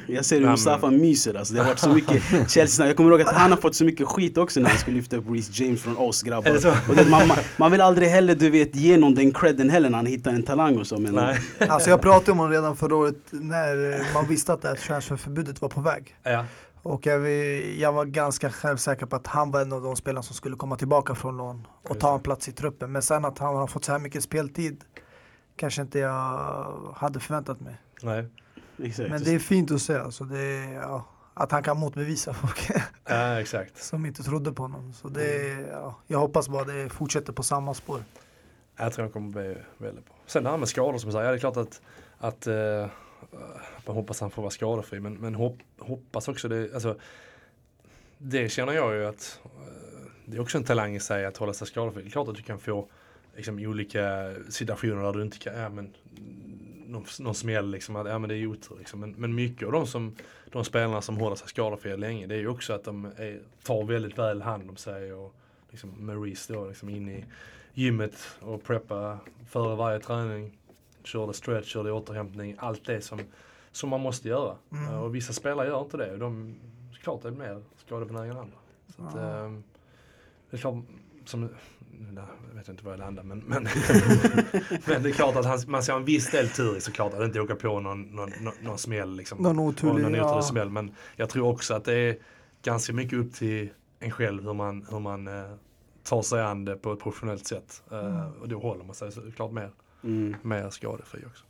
jag 0.08 0.26
ser 0.26 0.40
hur 0.40 0.48
Mustafa 0.48 0.90
myser 0.90 1.34
alltså. 1.34 1.54
Det 1.54 1.60
har 1.60 1.68
varit 1.68 1.80
så 1.80 1.94
mycket 1.94 2.52
Chelsea. 2.52 2.88
Jag 2.88 2.98
kommer 2.98 3.12
ihåg 3.12 3.22
att 3.22 3.36
han 3.36 3.52
har 3.52 3.58
fått 3.58 3.76
så 3.76 3.86
mycket 3.86 4.08
skit 4.08 4.38
också 4.38 4.60
när 4.60 4.70
han 4.70 4.78
skulle 4.78 4.98
lyfta 4.98 5.18
upp 5.18 5.26
Reece 5.30 5.60
James 5.60 5.82
från 5.82 5.98
oss 5.98 6.22
grabbar. 6.22 6.56
Och 6.90 6.96
det, 6.96 7.10
man, 7.10 7.32
man, 7.58 7.72
vill 7.72 7.82
aldrig 7.82 8.10
heller 8.10 8.36
du 8.36 8.50
vet 8.50 8.76
ge 8.76 8.98
någon 8.98 9.16
den 9.16 9.32
credden 9.32 9.70
heller 9.70 9.90
när 9.90 9.98
han 9.98 10.06
hittar 10.06 10.32
en 10.32 10.44
talang 10.44 10.78
och 10.78 10.88
så. 10.88 11.00
Men 11.00 11.16
Nej. 11.16 11.40
Alltså 11.70 11.90
jag 11.90 12.02
pratade 12.02 12.32
om 12.32 12.38
honom 12.38 12.54
redan 12.54 12.78
förra 12.78 12.96
året 12.96 13.16
när 13.30 14.14
man 14.14 14.28
visste 14.28 14.54
att 14.54 14.62
det 14.62 14.68
här 14.68 14.76
transferförbudet 14.76 15.62
var 15.62 15.70
på 15.70 15.82
väg. 15.82 16.16
Ja. 16.24 16.46
Och 16.84 17.06
jag, 17.06 17.30
jag 17.78 17.94
var 17.94 18.06
ganska 18.06 18.50
självsäker 18.50 19.06
på 19.06 19.16
att 19.16 19.28
han 19.28 19.52
var 19.52 19.62
en 19.62 19.74
av 19.74 19.82
de 19.82 19.96
spelarna 19.96 20.24
som 20.24 20.36
skulle 20.36 20.56
komma 20.56 20.76
tillbaka 20.76 21.16
från 21.16 21.38
lån 21.38 21.68
och 21.90 22.00
ta 22.00 22.16
en 22.16 22.20
plats 22.20 22.48
i 22.48 22.52
truppen. 22.52 22.92
Men 22.92 23.02
sen 23.02 23.26
att 23.26 23.40
han 23.40 23.56
har 23.56 23.68
fått 23.68 23.86
så 23.86 23.92
här 23.92 24.00
mycket 24.00 24.24
speltid 24.24 24.84
kanske 25.56 25.82
inte 25.82 26.00
jag 26.00 26.94
hade 26.96 27.20
förväntat 27.20 27.60
mig. 27.60 27.82
Nej. 28.02 28.26
exakt. 28.84 29.10
Men 29.10 29.24
det 29.24 29.36
är 29.36 29.40
fint 29.40 29.72
att 29.72 29.82
se 29.82 29.96
alltså. 29.96 30.24
Det 30.24 30.40
är, 30.40 30.74
ja, 30.74 31.06
att 31.34 31.52
han 31.52 31.64
kan 31.64 31.78
motbevisa 31.78 32.34
folk 32.34 32.72
Ja, 33.06 33.42
exakt. 33.42 33.84
som 33.84 34.06
inte 34.06 34.24
trodde 34.24 34.52
på 34.52 34.64
honom. 34.64 34.94
Så 34.94 35.08
det 35.08 35.52
är, 35.52 35.68
ja, 35.72 35.96
jag 36.08 36.20
hoppas 36.20 36.50
bara 36.50 36.64
det 36.64 36.90
fortsätter 36.90 37.34
på 37.34 37.44
samma 37.44 37.74
spår. 37.74 38.04
Jag 38.78 38.94
tror 38.94 39.04
han 39.04 39.12
kommer 39.12 39.30
bli 39.32 39.58
väldigt 39.78 40.06
bra. 40.06 40.16
Sen 40.26 40.44
det 40.44 40.50
här 40.50 40.58
med 40.58 40.68
skador 40.68 40.98
som 40.98 41.08
jag 41.08 41.14
säger, 41.14 41.26
ja, 41.26 41.32
det 41.32 41.38
är 41.38 41.40
klart 41.40 41.58
att, 41.58 41.82
att 42.18 42.48
eh, 42.48 42.88
Eh, 43.34 43.40
man 43.86 43.96
hoppas 43.96 44.22
han 44.22 44.32
får 44.32 44.42
vara 44.42 44.52
skadefri 44.52 45.00
men, 45.00 45.14
men 45.14 45.36
hopp, 45.36 45.58
hoppas 45.78 46.28
också 46.28 46.48
det, 46.48 46.74
alltså 46.74 47.00
det 48.18 48.50
känner 48.50 48.74
jag 48.74 48.96
ju 48.96 49.06
att 49.06 49.40
eh, 49.44 50.10
det 50.26 50.38
är 50.38 50.42
också 50.42 50.58
en 50.58 50.64
talang 50.64 50.96
i 50.96 51.00
sig 51.00 51.26
att 51.26 51.38
hålla 51.38 51.54
sig 51.54 51.68
skadefri. 51.68 52.02
Det 52.02 52.08
är 52.08 52.12
klart 52.12 52.28
att 52.28 52.36
du 52.36 52.42
kan 52.42 52.60
få 52.60 52.88
liksom, 53.36 53.60
olika 53.60 54.36
situationer 54.50 55.04
där 55.04 55.14
du 55.14 55.22
inte 55.22 55.38
kan, 55.38 55.54
ja 55.60 55.70
men 55.70 55.94
någon, 56.88 57.06
någon 57.20 57.36
smäll 57.36 57.72
liksom, 57.72 57.96
att, 57.96 58.08
ja 58.08 58.20
men 58.20 58.30
det 58.30 58.36
är 58.36 58.46
otur 58.46 58.76
liksom. 58.80 59.00
Men, 59.00 59.12
men 59.18 59.36
mycket 59.36 59.66
av 59.66 59.72
de, 59.72 59.88
som, 59.88 60.16
de 60.52 60.66
spelarna 60.66 61.02
som 61.02 61.18
håller 61.18 61.36
sig 61.36 61.48
skadefria 61.48 61.96
länge 61.96 62.28
det 62.28 62.36
är 62.36 62.40
ju 62.40 62.48
också 62.48 62.74
att 62.74 62.84
de 62.84 63.06
är, 63.06 63.40
tar 63.64 63.84
väldigt 63.84 64.18
väl 64.18 64.42
hand 64.42 64.70
om 64.70 64.78
sig 64.78 65.14
och 65.14 65.36
liksom 65.70 65.90
med 65.90 66.16
då 66.48 66.68
liksom 66.68 66.90
in 66.90 67.10
i 67.10 67.26
gymmet 67.74 68.38
och 68.40 68.64
preppa 68.64 69.20
före 69.50 69.76
varje 69.76 70.00
träning. 70.00 70.59
Körde 71.04 71.34
stretch, 71.34 71.68
körde 71.68 71.92
återhämtning, 71.92 72.56
allt 72.60 72.86
det 72.86 73.02
som, 73.02 73.20
som 73.72 73.90
man 73.90 74.02
måste 74.02 74.28
göra. 74.30 74.56
Mm. 74.72 74.94
Eh, 74.94 75.04
Och 75.04 75.16
vissa 75.16 75.34
spelare 75.34 75.68
gör 75.68 75.82
inte 75.82 75.98
det. 75.98 76.12
och 76.14 76.20
De, 76.20 76.56
klart 77.04 77.26
är 77.26 77.32
mer 77.32 77.64
skadebenägna 77.86 78.34
än 78.34 78.38
andra. 78.40 78.58
Så 78.96 79.04
att, 79.04 79.16
Ja. 79.16 79.22
ehm, 79.46 79.64
det 80.50 80.58
är 80.58 80.62
klart, 80.62 80.76
som, 81.26 81.50
jag 82.50 82.56
vet 82.56 82.70
inte 82.70 82.86
var 82.86 82.92
jag 82.92 83.00
landar 83.00 83.24
men, 83.24 83.40
men, 83.40 83.64
men 84.88 85.04
det 85.04 85.10
är 85.10 85.14
klart 85.14 85.36
att 85.36 85.46
han, 85.46 85.60
man 85.68 85.84
ska 85.84 85.92
ha 85.94 86.00
en 86.00 86.06
viss 86.06 86.32
del 86.32 86.50
tur 86.50 86.78
i 86.78 86.82
såklart. 86.82 87.14
Att 87.14 87.22
inte 87.22 87.42
åka 87.42 87.56
på 87.56 87.80
någon, 87.80 88.02
någon, 88.02 88.30
någon, 88.42 88.54
någon 88.62 88.78
smäll. 88.78 89.16
Liksom. 89.16 89.38
Någon 89.44 89.60
oturlig, 89.60 90.04
någon 90.04 90.14
ja. 90.14 90.26
oturlig 90.30 90.44
smäll. 90.44 90.70
Men 90.70 90.92
jag 91.16 91.30
tror 91.30 91.48
också 91.48 91.74
att 91.74 91.86
det 91.86 91.94
är 91.94 92.18
ganska 92.64 92.94
mycket 92.94 93.20
upp 93.20 93.34
till 93.34 93.70
en 94.00 94.12
själv 94.12 94.44
hur 94.44 94.54
man, 94.54 94.86
hur 94.90 95.00
man 95.00 95.28
eh, 95.28 95.52
tar 96.04 96.22
sig 96.22 96.42
an 96.42 96.66
det 96.66 96.76
på 96.76 96.94
ett 96.94 97.00
professionellt 97.00 97.48
sätt. 97.48 97.84
Eh, 97.92 98.00
Mm. 98.00 98.34
Och 98.42 98.48
då 98.50 98.60
håller 98.60 98.84
man 98.86 98.96
sig 98.96 99.12
såklart 99.12 99.52
mer, 99.52 99.72
Mm. 100.04 100.36
mer 100.42 100.70
skadefri 100.70 101.20
också. 101.28 101.44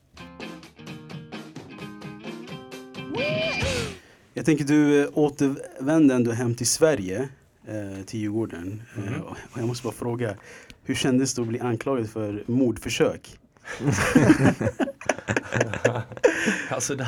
Jag 4.33 4.45
tänker 4.45 4.65
du 4.65 5.01
eh, 5.03 5.09
återvände 5.13 6.15
ändå 6.15 6.31
hem 6.31 6.55
till 6.55 6.67
Sverige, 6.67 7.29
eh, 7.67 8.05
till 8.05 8.19
Djurgården. 8.19 8.81
Eh, 8.97 9.21
och 9.21 9.37
jag 9.59 9.67
måste 9.67 9.83
bara 9.83 9.93
fråga, 9.93 10.35
hur 10.83 10.95
kändes 10.95 11.33
det 11.33 11.41
att 11.41 11.47
bli 11.47 11.59
anklagad 11.59 12.09
för 12.09 12.43
mordförsök? 12.45 13.39
alltså 16.69 16.95
där, 16.95 17.05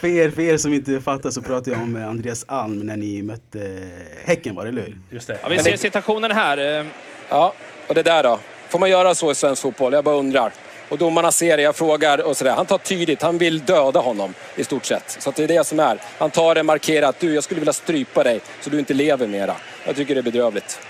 För 0.00 0.08
er, 0.08 0.30
för 0.30 0.42
er 0.42 0.56
som 0.56 0.72
inte 0.72 1.00
fattar 1.00 1.30
så 1.30 1.42
pratar 1.42 1.72
jag 1.72 1.82
om 1.82 1.96
Andreas 1.96 2.44
Alm 2.48 2.78
när 2.78 2.96
ni 2.96 3.22
mötte 3.22 3.88
Häcken 4.24 4.54
var 4.54 4.62
det, 4.64 4.68
eller 4.68 4.82
hur? 4.82 4.98
just 5.10 5.26
det. 5.26 5.38
Ja, 5.42 5.48
vi 5.48 5.58
ser 5.58 5.76
situationen 5.76 6.30
här. 6.30 6.86
Ja, 7.28 7.54
och 7.88 7.94
det 7.94 8.02
där 8.02 8.22
då? 8.22 8.40
Får 8.76 8.80
man 8.80 8.90
göra 8.90 9.14
så 9.14 9.30
i 9.30 9.34
svensk 9.34 9.62
fotboll? 9.62 9.92
Jag 9.92 10.04
bara 10.04 10.14
undrar. 10.14 10.52
Och 10.88 10.98
domarna 10.98 11.32
ser 11.32 11.56
det, 11.56 11.62
jag 11.62 11.76
frågar 11.76 12.18
och 12.18 12.36
sådär. 12.36 12.52
Han 12.52 12.66
tar 12.66 12.78
tydligt, 12.78 13.22
han 13.22 13.38
vill 13.38 13.64
döda 13.64 14.00
honom 14.00 14.34
i 14.56 14.64
stort 14.64 14.84
sett. 14.84 15.16
Så 15.20 15.30
det 15.30 15.44
är 15.44 15.48
det 15.48 15.64
som 15.66 15.80
är. 15.80 15.98
Han 16.18 16.30
tar 16.30 16.54
det, 16.54 16.62
markerar 16.62 17.08
att 17.08 17.20
du, 17.20 17.34
jag 17.34 17.44
skulle 17.44 17.60
vilja 17.60 17.72
strypa 17.72 18.24
dig 18.24 18.40
så 18.60 18.70
du 18.70 18.78
inte 18.78 18.94
lever 18.94 19.26
mera. 19.26 19.56
Jag 19.84 19.96
tycker 19.96 20.14
det 20.14 20.20
är 20.20 20.22
bedrövligt. 20.22 20.80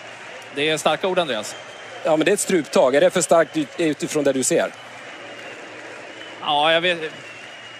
Det 0.54 0.68
är 0.68 0.76
starka 0.76 1.08
ord, 1.08 1.18
Andreas. 1.18 1.54
Ja, 2.04 2.16
men 2.16 2.24
det 2.24 2.30
är 2.30 2.34
ett 2.34 2.40
struptag. 2.40 2.94
Är 2.94 3.00
det 3.00 3.10
för 3.10 3.20
starkt 3.20 3.56
ut- 3.56 3.68
utifrån 3.78 4.24
det 4.24 4.32
du 4.32 4.42
ser? 4.42 4.70
Ja, 6.42 6.72
jag 6.72 6.80
vet... 6.80 6.98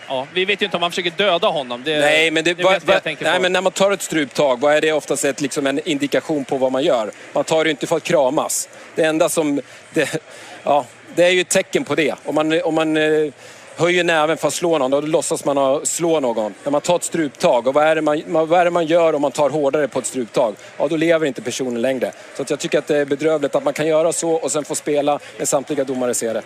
Ja, 0.09 0.27
vi 0.35 0.45
vet 0.45 0.61
ju 0.63 0.65
inte 0.65 0.77
om 0.77 0.83
han 0.83 0.91
försöker 0.91 1.11
döda 1.11 1.49
honom. 1.49 1.83
Det, 1.85 2.01
Nej, 2.01 2.31
men, 2.31 2.45
det, 2.45 2.55
det 2.55 2.63
vad- 2.65 3.03
tänker 3.03 3.25
nej, 3.25 3.41
men 3.41 3.53
när 3.53 3.61
man 3.61 3.73
tar 3.73 3.91
ett 3.91 4.03
struptag, 4.03 4.61
vad 4.61 4.75
är 4.77 4.81
det 4.81 4.93
oftast 4.93 5.25
ett, 5.25 5.41
liksom 5.41 5.67
en 5.67 5.89
indikation 5.89 6.45
på 6.45 6.57
vad 6.57 6.73
man 6.73 6.83
gör? 6.85 7.11
Man 7.33 7.45
tar 7.45 7.65
det 7.65 7.71
inte 7.71 7.87
för 7.87 7.97
att 7.97 8.03
kramas. 8.03 8.69
Det 8.97 9.03
enda 9.05 9.29
som... 9.29 9.61
Det, 9.95 10.23
ja, 10.63 10.87
det 11.15 11.25
är 11.25 11.31
ju 11.31 11.41
ett 11.41 11.49
tecken 11.49 11.85
på 11.85 11.95
det. 11.95 12.15
Om 12.25 12.35
man, 12.35 12.63
om 12.63 12.75
man 12.75 12.97
eh, 12.97 13.33
höjer 13.77 14.05
näven 14.05 14.37
för 14.37 14.49
att 14.49 14.55
slå 14.55 14.79
någon, 14.79 14.91
då 14.91 15.01
låtsas 15.01 15.45
man 15.45 15.87
slå 15.87 16.21
någon. 16.21 16.55
När 16.65 16.71
man 16.73 16.81
tar 16.81 16.97
ett 16.97 17.05
struptag, 17.05 17.67
och 17.67 17.75
vad 17.75 17.85
är, 17.85 17.95
det 17.95 18.03
man, 18.03 18.23
vad 18.29 18.53
är 18.61 18.65
det 18.65 18.71
man 18.71 18.87
gör 18.87 19.13
om 19.13 19.23
man 19.23 19.33
tar 19.33 19.51
hårdare 19.51 19.89
på 19.89 19.99
ett 19.99 20.07
struptag? 20.07 20.55
Ja, 20.79 20.89
då 20.89 20.97
lever 20.97 21.27
inte 21.27 21.43
personen 21.43 21.83
längre. 21.83 22.13
Så 22.37 22.43
att 22.43 22.51
jag 22.51 22.59
tycker 22.59 22.79
att 22.79 22.87
det 22.87 22.97
är 22.99 23.05
bedrövligt 23.05 23.55
att 23.55 23.65
man 23.65 23.73
kan 23.73 23.87
göra 23.87 24.13
så 24.13 24.33
och 24.33 24.53
sen 24.53 24.65
få 24.65 24.75
spela 24.75 25.19
när 25.39 25.47
samtliga 25.47 25.85
domare 25.85 26.15
ser 26.15 26.35
det. 26.35 26.43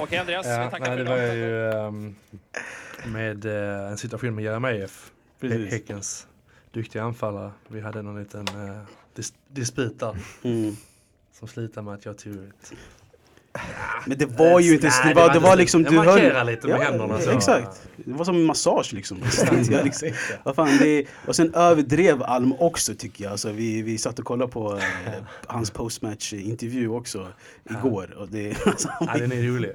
Okej 0.00 0.18
Andreas, 0.18 0.46
vi 0.46 0.50
Ja, 0.50 0.70
tackar 0.70 0.86
nej, 0.88 0.96
för 0.98 1.04
det 1.04 1.10
var 1.10 1.18
idag. 1.22 1.36
ju 1.36 1.70
ehm, 1.72 2.14
med 3.04 3.44
eh, 3.44 3.90
en 3.90 3.98
situation 3.98 4.34
med 4.34 4.44
Jeremejeff. 4.44 5.10
Häckens 5.70 6.26
duktiga 6.72 7.02
anfallare. 7.02 7.50
Vi 7.68 7.80
hade 7.80 8.02
någon 8.02 8.18
liten 8.22 8.48
eh, 8.48 8.82
dis 9.16 9.32
disput 9.48 10.00
där 10.00 10.16
Mm 10.44 10.76
som 11.42 11.48
slutar 11.48 11.82
med 11.82 11.94
att 11.94 12.04
jag 12.04 12.18
tog 12.18 12.34
tur. 12.34 12.52
Men 14.06 14.18
det 14.18 14.26
var 14.26 14.60
ju 14.60 14.72
inte... 14.72 14.86
Nej, 14.86 15.14
Det 15.14 15.20
var, 15.20 15.32
det 15.32 15.38
var 15.38 15.56
liksom... 15.56 15.82
Du 15.82 15.98
höll... 15.98 16.46
lite 16.46 16.66
med 16.66 16.76
Ja, 16.76 16.82
händerna 16.82 17.20
så. 17.20 17.30
Exakt. 17.30 17.82
Det 17.96 18.12
var 18.12 18.24
som 18.24 18.36
en 18.36 18.44
massage 18.44 18.92
liksom. 18.92 19.18
liksom. 19.84 20.12
Vad 20.42 20.54
fan, 20.54 20.78
det, 20.78 21.06
och 21.26 21.36
sen 21.36 21.54
överdrev 21.54 22.22
Alm 22.22 22.54
också 22.58 22.94
tycker 22.94 23.24
jag. 23.24 23.30
Alltså, 23.30 23.52
vi, 23.52 23.82
vi 23.82 23.98
satt 23.98 24.18
och 24.18 24.24
kollade 24.24 24.52
på 24.52 24.76
eh, 24.76 25.12
hans 25.46 25.70
postmatch-intervju 25.70 26.88
också 26.88 27.28
igår. 27.70 28.14
Och 28.18 28.28
det, 28.28 28.56
alltså, 28.66 28.88
Ja, 29.00 29.18
den 29.18 29.32
är 29.32 29.42
rolig. 29.42 29.72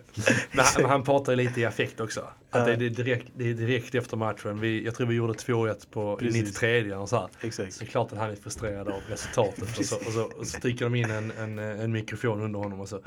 Men 0.51 0.65
han, 0.65 0.85
han 0.85 1.03
pratar 1.03 1.35
lite 1.35 1.61
i 1.61 1.65
affekt 1.65 1.99
också. 1.99 2.21
Att 2.51 2.65
det, 2.65 2.75
det, 2.75 2.85
är 2.85 2.89
direkt, 2.89 3.27
det 3.35 3.49
är 3.49 3.53
direkt 3.53 3.95
efter 3.95 4.17
matchen. 4.17 4.59
Vi, 4.59 4.85
jag 4.85 4.95
tror 4.95 5.07
vi 5.07 5.15
gjorde 5.15 5.33
2-1 5.33 5.75
på 5.91 6.17
Precis. 6.17 6.43
93 6.45 6.93
och 6.93 7.09
så 7.09 7.15
här. 7.15 7.27
Exakt. 7.41 7.73
Så 7.73 7.79
det 7.79 7.85
är 7.85 7.89
klart 7.89 8.11
att 8.11 8.17
han 8.17 8.29
är 8.29 8.35
frustrerad 8.35 8.87
av 8.87 9.01
resultatet. 9.09 9.79
och, 9.79 9.85
så, 9.85 9.95
och, 9.95 10.11
så, 10.13 10.23
och 10.23 10.47
så 10.47 10.59
trycker 10.59 10.85
de 10.85 10.95
in 10.95 11.11
en, 11.11 11.31
en, 11.31 11.59
en 11.59 11.91
mikrofon 11.91 12.41
under 12.41 12.59
honom 12.59 12.79
och 12.79 12.89
så 12.89 12.99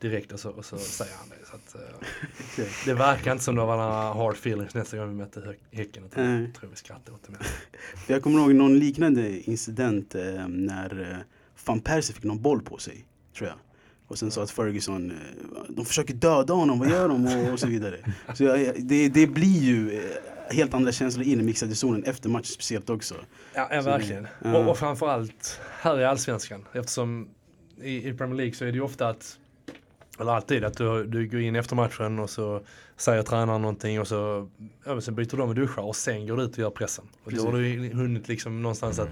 direkt 0.00 0.32
och 0.32 0.40
så, 0.40 0.50
och 0.50 0.64
så 0.64 0.78
säger 0.78 1.12
han 1.18 1.28
det. 1.28 1.46
Så 1.50 1.56
att, 1.56 1.74
eh, 2.58 2.64
det 2.84 2.94
verkar 2.94 3.32
inte 3.32 3.44
som 3.44 3.54
det 3.56 3.64
var 3.64 3.76
några 3.76 4.12
hard 4.12 4.34
feelings 4.34 4.74
nästa 4.74 4.96
gång 4.96 5.08
vi 5.08 5.14
mötte 5.14 5.54
Häcken. 5.70 6.02
Jag 6.02 6.54
tror, 6.54 6.68
vi 6.70 6.76
skrattade 6.76 7.12
åt 7.12 7.22
det 8.06 8.12
jag 8.12 8.22
kommer 8.22 8.38
ihåg 8.40 8.54
någon 8.54 8.78
liknande 8.78 9.40
incident 9.50 10.14
eh, 10.14 10.48
när 10.48 11.10
eh, 11.10 11.16
van 11.66 11.80
Persie 11.80 12.14
fick 12.14 12.24
någon 12.24 12.42
boll 12.42 12.60
på 12.62 12.78
sig, 12.78 13.04
tror 13.36 13.48
jag. 13.48 13.58
Och 14.06 14.18
sen 14.18 14.30
sa 14.30 14.42
att 14.42 14.50
Ferguson, 14.50 15.12
de 15.68 15.84
försöker 15.84 16.14
döda 16.14 16.54
honom, 16.54 16.78
vad 16.78 16.90
gör 16.90 17.08
de? 17.08 17.26
Och, 17.26 17.52
och 17.52 17.60
så 17.60 17.66
vidare. 17.66 17.96
Så 18.34 18.44
det, 18.76 19.08
det 19.08 19.26
blir 19.26 19.60
ju 19.60 20.02
helt 20.50 20.74
andra 20.74 20.92
känslor 20.92 21.26
in 21.26 21.40
i 21.40 21.42
mixade 21.42 21.74
zonen 21.74 22.04
efter 22.04 22.28
matchen 22.28 22.44
speciellt 22.44 22.90
också. 22.90 23.14
Ja, 23.54 23.68
ja 23.72 23.82
Så 23.82 23.90
verkligen. 23.90 24.22
det- 24.22 24.28
ja. 24.44 24.58
Och, 24.58 24.70
och 24.70 24.78
framförallt 24.78 25.60
här 25.80 26.00
i 26.00 26.04
Allsvenskan. 26.04 26.64
Eftersom 26.72 27.28
i, 27.82 28.08
i 28.08 28.14
Premier 28.14 28.36
League 28.36 28.54
så 28.54 28.64
är 28.64 28.68
det 28.68 28.74
ju 28.74 28.80
ofta 28.82 29.08
att, 29.08 29.38
eller 30.20 30.32
alltid, 30.32 30.64
att 30.64 30.76
du, 30.76 31.04
du 31.06 31.26
går 31.28 31.40
in 31.40 31.56
efter 31.56 31.76
matchen 31.76 32.18
och 32.18 32.30
så 32.30 32.60
säger 32.96 33.22
tränaren 33.22 33.62
någonting 33.62 34.00
och 34.00 34.08
så, 34.08 34.48
ja, 34.84 35.00
sen 35.00 35.14
byter 35.14 35.36
de 35.36 35.48
och 35.48 35.54
duschar 35.54 35.82
och 35.82 35.96
sen 35.96 36.26
går 36.26 36.36
du 36.36 36.42
ut 36.42 36.52
och 36.52 36.58
gör 36.58 36.70
pressen. 36.70 37.04
Och 37.24 37.32
då 37.32 37.42
har 37.44 37.52
du 37.52 37.88
hunnit 37.94 38.28
liksom 38.28 38.62
någonstans 38.62 38.98
att 38.98 39.08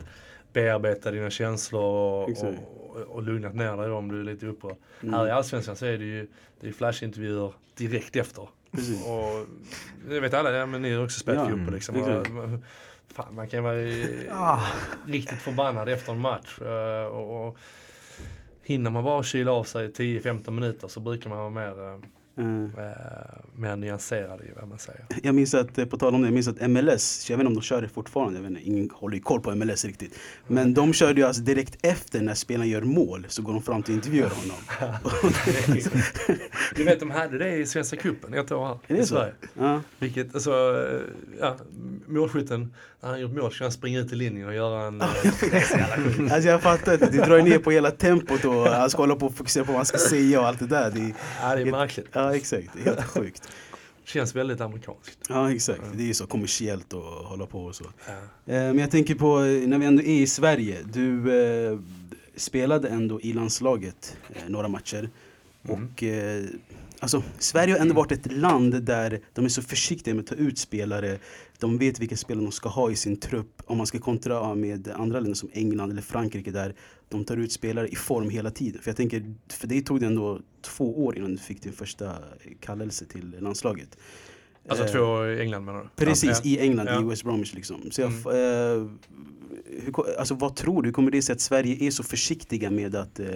bearbeta 0.52 1.10
dina 1.10 1.30
känslor 1.30 1.82
och, 1.82 2.30
Exakt. 2.30 2.58
och, 2.88 2.96
och 2.96 3.22
lugnat 3.22 3.54
ner 3.54 3.76
dig 3.76 3.90
om 3.90 4.08
du 4.08 4.20
är 4.20 4.24
lite 4.24 4.46
upprörd. 4.46 4.76
Mm. 5.02 5.14
Här 5.14 5.26
i 5.26 5.30
Allsvenskan 5.30 5.76
så 5.76 5.86
är 5.86 5.98
det 5.98 6.04
ju 6.04 6.26
det 6.60 6.68
är 6.68 6.72
flashintervjuer 6.72 7.52
direkt 7.76 8.16
efter. 8.16 8.48
Precis. 8.72 9.06
Och 9.06 9.46
det 10.08 10.20
vet 10.20 10.34
alla, 10.34 10.50
ja, 10.52 10.66
men 10.66 10.82
ni 10.82 10.94
har 10.94 11.04
också 11.04 11.20
spelat 11.20 11.48
Ja, 11.50 11.56
fotboll 11.56 11.74
liksom. 11.74 11.96
exakt. 11.96 12.30
Fan, 13.14 13.34
man 13.34 13.48
kan 13.48 13.64
vara 13.64 13.76
Ah, 14.30 14.60
riktigt 15.06 15.38
förbannad 15.38 15.88
efter 15.88 16.12
en 16.12 16.18
match. 16.20 16.58
eh, 16.60 17.06
Och, 17.06 17.46
och 17.48 17.58
hinner 18.66 18.90
man 18.90 19.04
bara 19.04 19.22
kyla 19.22 19.52
av 19.52 19.64
sig 19.64 19.88
10-15 19.92 20.50
minuter 20.50 20.88
så 20.88 21.00
brukar 21.00 21.30
man 21.30 21.38
vara 21.38 21.50
mer, 21.50 21.88
eh, 21.88 21.98
eh, 22.38 22.44
Eh, 22.44 23.60
mer 23.60 23.76
nyanserad 23.76 24.40
i 24.40 24.50
vad 24.60 24.68
man 24.68 24.78
säger. 24.78 25.04
Jag 25.22 25.34
minns 25.34 25.54
att, 25.54 25.78
eh, 25.78 25.84
på 25.84 25.96
tal 25.96 26.14
om 26.14 26.22
det, 26.22 26.26
jag 26.26 26.34
minns 26.34 26.48
att 26.48 26.70
MLS, 26.70 27.30
jag 27.30 27.36
vet 27.36 27.40
inte 27.40 27.48
om 27.48 27.54
de 27.54 27.62
kör 27.62 27.82
det 27.82 27.88
fortfarande, 27.88 28.38
jag 28.38 28.42
vet 28.42 28.50
inte, 28.50 28.68
ingen 28.68 28.90
håller 28.94 29.16
ju 29.16 29.22
koll 29.22 29.40
på 29.40 29.54
MLS 29.54 29.84
riktigt. 29.84 30.18
Men 30.46 30.74
de 30.74 30.92
körde 30.92 31.20
ju 31.20 31.26
alltså 31.26 31.42
direkt 31.42 31.86
efter 31.86 32.20
när 32.20 32.34
spelaren 32.34 32.68
gör 32.70 32.82
mål 32.82 33.26
så 33.28 33.42
går 33.42 33.52
de 33.52 33.62
fram 33.62 33.82
till 33.82 33.92
och 33.92 33.96
intervjuar 33.96 34.30
honom. 34.30 34.56
Du 36.76 36.84
vet, 36.84 37.00
de 37.00 37.10
hade 37.10 37.38
det 37.38 37.56
i 37.56 37.66
Svenska 37.66 37.96
cupen 37.96 38.34
ett 38.34 38.52
år 38.52 38.78
här 38.88 38.96
i? 38.96 39.06
Sverige. 39.06 39.32
Ja, 39.54 39.80
Vilket, 39.98 40.34
alltså, 40.34 40.50
eh, 40.50 41.00
ja, 41.40 41.56
målskytten, 42.06 42.74
när 43.00 43.10
han 43.10 43.20
gjort 43.20 43.32
mål 43.32 43.52
så 43.52 43.58
kan 43.58 43.64
han 43.64 43.72
springa 43.72 44.00
ut 44.00 44.12
i 44.12 44.16
linjen 44.16 44.48
och 44.48 44.54
göra 44.54 44.86
en... 44.86 45.02
alltså 46.32 46.48
jag 46.48 46.62
fattar 46.62 46.92
inte, 46.92 47.10
det 47.10 47.24
drar 47.26 47.42
ner 47.42 47.58
på 47.58 47.70
hela 47.70 47.90
tempot 47.90 48.44
och 48.44 48.66
han 48.66 48.90
ska 48.90 49.02
hålla 49.02 49.16
på 49.16 49.26
och 49.26 49.34
fokusera 49.34 49.64
på 49.64 49.72
vad 49.72 49.78
han 49.78 49.86
ska 49.86 49.98
säga 49.98 50.40
och 50.40 50.46
allt 50.46 50.58
det 50.58 50.66
där. 50.66 50.90
Det 50.90 51.14
Ja, 51.42 51.54
det 51.54 51.62
är 51.62 51.64
märkligt. 51.64 52.06
ja 52.12 52.25
exakt, 52.34 52.68
det 52.74 52.80
är 52.80 52.84
helt 52.84 53.04
sjukt. 53.04 53.48
Känns 54.04 54.34
väldigt 54.36 54.60
amerikanskt. 54.60 55.18
Ja 55.28 55.52
exakt, 55.52 55.82
det 55.94 56.02
är 56.02 56.06
ju 56.06 56.14
så 56.14 56.26
kommersiellt 56.26 56.94
att 56.94 57.24
hålla 57.24 57.46
på 57.46 57.64
och 57.64 57.74
så. 57.74 57.84
Ja. 58.06 58.12
Eh, 58.12 58.20
Men 58.46 58.78
jag 58.78 58.90
tänker 58.90 59.14
på 59.14 59.40
eh, 59.44 59.68
när 59.68 59.78
vi 59.78 59.86
ändå 59.86 60.02
är 60.02 60.22
i 60.22 60.26
Sverige. 60.26 60.78
Du 60.92 61.40
eh, 61.42 61.78
spelade 62.36 62.88
ändå 62.88 63.20
i 63.20 63.32
landslaget 63.32 64.16
eh, 64.30 64.42
några 64.48 64.68
matcher. 64.68 65.10
Mm. 65.68 65.88
Och 65.94 66.02
eh, 66.02 66.44
alltså, 67.00 67.22
Sverige 67.38 67.74
har 67.74 67.80
ändå 67.80 67.94
varit 67.94 68.12
ett 68.12 68.32
land 68.32 68.82
där 68.82 69.20
de 69.34 69.44
är 69.44 69.48
så 69.48 69.62
försiktiga 69.62 70.14
med 70.14 70.22
att 70.22 70.26
ta 70.28 70.34
ut 70.34 70.58
spelare. 70.58 71.18
De 71.58 71.78
vet 71.78 71.98
vilka 72.00 72.16
spelare 72.16 72.44
de 72.44 72.52
ska 72.52 72.68
ha 72.68 72.90
i 72.90 72.96
sin 72.96 73.16
trupp. 73.16 73.62
Om 73.66 73.76
man 73.78 73.86
ska 73.86 73.98
kontra 73.98 74.54
med 74.54 74.88
andra 74.88 75.20
länder 75.20 75.34
som 75.34 75.50
England 75.52 75.90
eller 75.90 76.02
Frankrike 76.02 76.50
där 76.50 76.74
de 77.08 77.24
tar 77.24 77.36
ut 77.36 77.52
spelare 77.52 77.88
i 77.88 77.94
form 77.96 78.30
hela 78.30 78.50
tiden. 78.50 78.82
För 78.82 78.90
jag 78.90 78.96
tänker, 78.96 79.34
för 79.48 79.66
dig 79.66 79.82
tog 79.82 80.00
det 80.00 80.06
ändå 80.06 80.40
två 80.62 81.04
år 81.04 81.16
innan 81.18 81.32
du 81.32 81.38
fick 81.38 81.62
din 81.62 81.72
första 81.72 82.12
kallelse 82.60 83.04
till 83.04 83.36
landslaget. 83.40 83.98
Alltså 84.68 84.84
Eh, 84.84 84.90
två 84.92 85.26
i 85.26 85.40
England 85.40 85.64
menar 85.64 85.80
du? 85.96 86.04
Precis, 86.04 86.40
Ja. 86.44 86.50
i 86.50 86.58
England, 86.58 86.86
Ja. 86.86 87.00
i 87.02 87.04
West 87.04 87.22
Bromwich 87.24 87.54
liksom. 87.54 87.90
Så 87.90 88.00
jag, 88.00 88.12
Mm. 88.12 88.26
eh, 88.26 88.90
hur, 89.84 90.18
alltså, 90.18 90.34
vad 90.34 90.56
tror 90.56 90.82
du, 90.82 90.88
hur 90.88 90.92
kommer 90.92 91.10
det 91.10 91.22
sig 91.22 91.32
att 91.32 91.40
Sverige 91.40 91.86
är 91.86 91.90
så 91.90 92.02
försiktiga 92.02 92.70
med 92.70 92.94
att 92.96 93.20
eh, 93.20 93.26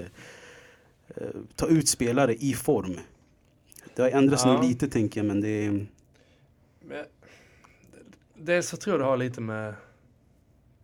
eh, 1.17 1.27
ta 1.57 1.67
ut 1.67 1.89
spelare 1.89 2.35
i 2.35 2.53
form? 2.53 2.97
Det 3.97 4.03
har 4.03 4.09
ändrats 4.11 4.43
Ja. 4.47 4.53
nog 4.55 4.65
lite 4.65 4.89
tänker 4.89 5.21
jag 5.21 5.27
men 5.27 5.41
det 5.41 5.49
är... 5.67 5.87
Dels 8.35 8.69
så 8.69 8.77
tror 8.77 8.95
jag 8.95 9.01
det 9.01 9.05
har 9.11 9.17
lite 9.17 9.41
med 9.41 9.75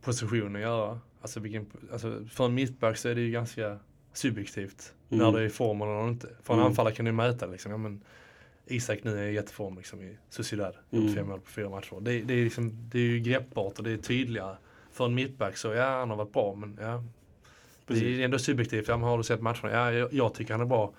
position 0.01 0.55
att 0.55 0.61
göra. 0.61 0.99
Alltså, 1.21 1.39
vilken, 1.39 1.65
alltså 1.91 2.25
för 2.31 2.45
en 2.45 2.53
mittback 2.53 2.97
så 2.97 3.09
är 3.09 3.15
det 3.15 3.21
ju 3.21 3.31
ganska 3.31 3.77
subjektivt 4.13 4.93
Mm. 5.11 5.25
när 5.25 5.31
det 5.31 5.41
är 5.43 5.45
i 5.45 5.49
form 5.49 5.81
eller 5.81 6.07
inte. 6.09 6.27
För 6.43 6.53
en 6.53 6.59
Mm. 6.59 6.69
anfallare 6.69 6.93
kan 6.95 7.05
du 7.05 7.11
mäta 7.11 7.45
liksom, 7.45 7.71
ja, 7.71 7.77
men 7.77 8.01
Isak 8.65 8.99
nu 9.03 9.19
är 9.19 9.23
i 9.23 9.33
jätteform 9.33 9.77
liksom 9.77 10.01
i 10.01 10.17
Sociedad. 10.29 10.75
Gjort 10.89 11.01
Mm. 11.03 11.15
fem 11.15 11.27
mål 11.27 11.39
på 11.39 11.49
fyra 11.49 11.69
matcher. 11.69 11.97
Det, 12.01 12.21
det, 12.21 12.33
är 12.33 12.43
liksom, 12.43 12.89
det 12.91 12.99
är 12.99 13.03
ju 13.03 13.19
greppbart 13.19 13.77
och 13.77 13.83
det 13.83 13.91
är 13.91 13.97
tydligare. 13.97 14.55
För 14.91 15.05
en 15.05 15.15
mittback 15.15 15.57
så, 15.57 15.73
ja 15.73 15.99
han 15.99 16.09
har 16.09 16.17
varit 16.17 16.33
bra 16.33 16.55
men 16.55 16.77
ja. 16.81 17.03
Det 17.85 17.93
Precis. 17.93 18.19
är 18.19 18.25
ändå 18.25 18.39
subjektivt. 18.39 18.87
Ja, 18.87 18.97
men 18.97 19.09
har 19.09 19.17
du 19.17 19.23
sett 19.23 19.41
matcherna? 19.41 19.71
Ja, 19.71 19.91
jag, 19.91 20.13
jag 20.13 20.33
tycker 20.33 20.53
han 20.53 20.61
är 20.61 20.65
bra. 20.65 20.93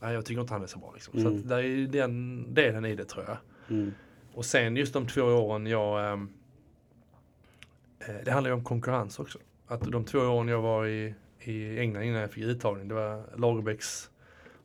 Nej, 0.00 0.14
jag 0.14 0.24
tycker 0.24 0.40
inte 0.40 0.52
han 0.52 0.62
är 0.62 0.66
så 0.66 0.78
bra. 0.78 0.92
Liksom. 0.94 1.20
Så 1.20 1.28
Mm. 1.28 1.40
att 1.40 1.48
det 1.48 1.54
är 1.54 1.86
den 1.86 2.54
delen 2.54 2.84
i 2.84 2.94
det 2.94 3.04
tror 3.04 3.24
jag. 3.28 3.36
Mm. 3.68 3.92
Och 4.34 4.44
sen 4.44 4.76
just 4.76 4.92
de 4.92 5.06
två 5.06 5.22
åren 5.22 5.66
jag... 5.66 6.12
ehm, 6.12 6.28
eh, 8.00 8.14
det 8.24 8.30
handlar 8.30 8.50
ju 8.50 8.54
om 8.54 8.64
konkurrens 8.64 9.18
också. 9.18 9.38
Att 9.66 9.80
de 9.92 10.04
två 10.04 10.18
åren 10.18 10.48
jag 10.48 10.62
var 10.62 10.86
i, 10.86 11.14
i 11.40 11.78
England 11.78 12.02
innan 12.02 12.20
jag 12.20 12.30
fick 12.30 12.44
uttagning, 12.44 12.88
det 12.88 12.94
var 12.94 13.24
Lagerbäcks 13.36 14.10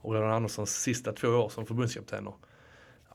och 0.01 0.13
Roland 0.13 0.33
Anderssons 0.33 0.81
sista 0.81 1.13
två 1.13 1.27
år 1.27 1.49
som 1.49 1.65
förbundskaptener. 1.65 2.33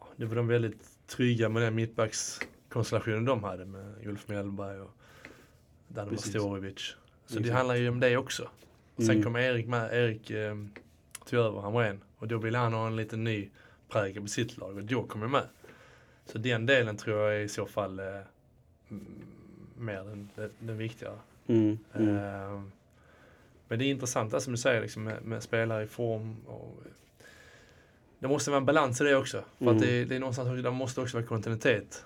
Ja, 0.00 0.08
det 0.16 0.24
var 0.26 0.36
de 0.36 0.46
väldigt 0.46 0.88
trygga 1.06 1.48
med 1.48 1.62
den 1.62 1.74
mittbackskonstellationen 1.74 3.24
de 3.24 3.44
hade 3.44 3.64
med 3.64 4.06
Ulf 4.06 4.28
Mellberg 4.28 4.80
och 4.80 4.90
Dano 5.88 6.10
Precis. 6.10 6.34
Majstorovic. 6.34 6.96
Så 7.26 7.34
det 7.34 7.40
Exakt. 7.40 7.56
handlar 7.56 7.74
ju 7.74 7.88
om 7.88 8.00
det 8.00 8.16
också. 8.16 8.48
Sen 8.96 9.10
Mm. 9.10 9.22
kom 9.22 9.36
Erik 9.36 9.66
med, 9.66 9.92
Erik 9.92 10.30
eh, 10.30 10.54
tog 11.26 11.38
över 11.40 11.60
Hamrén 11.60 12.00
och 12.18 12.28
då 12.28 12.38
ville 12.38 12.58
han 12.58 12.72
ha 12.72 12.86
en 12.86 12.96
liten 12.96 13.24
ny 13.24 13.48
prägel 13.88 14.22
på 14.22 14.28
sitt 14.28 14.56
lag 14.56 14.76
och 14.76 14.84
då 14.84 15.02
kom 15.02 15.22
jag 15.22 15.30
med. 15.30 15.48
Så 16.26 16.38
den 16.38 16.66
delen 16.66 16.96
tror 16.96 17.20
jag 17.20 17.36
är 17.36 17.40
i 17.40 17.48
så 17.48 17.66
fall 17.66 17.98
eh, 17.98 18.04
mer 19.76 20.04
den, 20.04 20.30
den, 20.34 20.50
den 20.58 20.78
viktigare. 20.78 21.18
Mm. 21.46 21.78
Mm. 21.94 22.16
Eh, 22.16 22.62
men 23.68 23.78
det 23.78 23.84
är 23.84 23.90
intressant 23.90 24.32
det 24.32 24.40
som 24.40 24.52
du 24.52 24.58
säger 24.58 24.82
liksom, 24.82 25.04
med, 25.04 25.22
med 25.24 25.42
spelare 25.42 25.84
i 25.84 25.86
form. 25.86 26.36
Och, 26.46 26.82
det 28.18 28.28
måste 28.28 28.50
vara 28.50 28.58
en 28.58 28.66
balans 28.66 29.00
i 29.00 29.04
det 29.04 29.16
också. 29.16 29.44
För 29.58 29.64
Mm. 29.64 29.76
att 29.76 29.82
det, 29.82 30.04
det 30.04 30.16
är 30.16 30.20
någonstans, 30.20 30.62
det 30.62 30.70
måste 30.70 31.00
också 31.00 31.16
vara 31.16 31.26
kontinuitet 31.26 32.04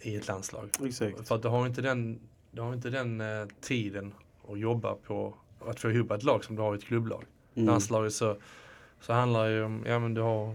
i 0.00 0.16
ett 0.16 0.28
landslag. 0.28 0.68
Exakt. 0.84 1.28
För 1.28 1.34
att 1.34 1.42
du 1.42 1.48
har 1.48 1.66
inte 1.66 1.82
den, 1.82 2.20
du 2.50 2.60
har 2.60 2.74
inte 2.74 2.90
den 2.90 3.20
eh, 3.20 3.46
tiden 3.60 4.14
att 4.48 4.58
jobba 4.58 4.94
på 4.94 5.34
att 5.60 5.80
få 5.80 5.90
ihop 5.90 6.10
ett 6.10 6.22
lag 6.22 6.44
som 6.44 6.56
du 6.56 6.62
har 6.62 6.74
i 6.74 6.78
ett 6.78 6.84
klubblag. 6.84 7.24
Mm. 7.54 7.66
Landslaget 7.66 8.12
så, 8.12 8.36
så 9.02 9.12
handlar 9.12 9.44
det 9.44 9.54
ju 9.54 9.64
om, 9.64 9.84
ja 9.86 9.98
men 9.98 10.14
du 10.14 10.20
har 10.20 10.54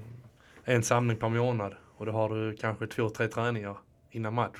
en 0.63 0.83
samling 0.83 1.17
per 1.17 1.29
månad 1.29 1.73
och 1.97 2.05
då 2.05 2.11
har 2.11 2.29
du 2.29 2.55
kanske 2.55 2.87
två, 2.87 3.09
tre 3.09 3.27
träningar 3.27 3.77
innan 4.11 4.33
match. 4.33 4.57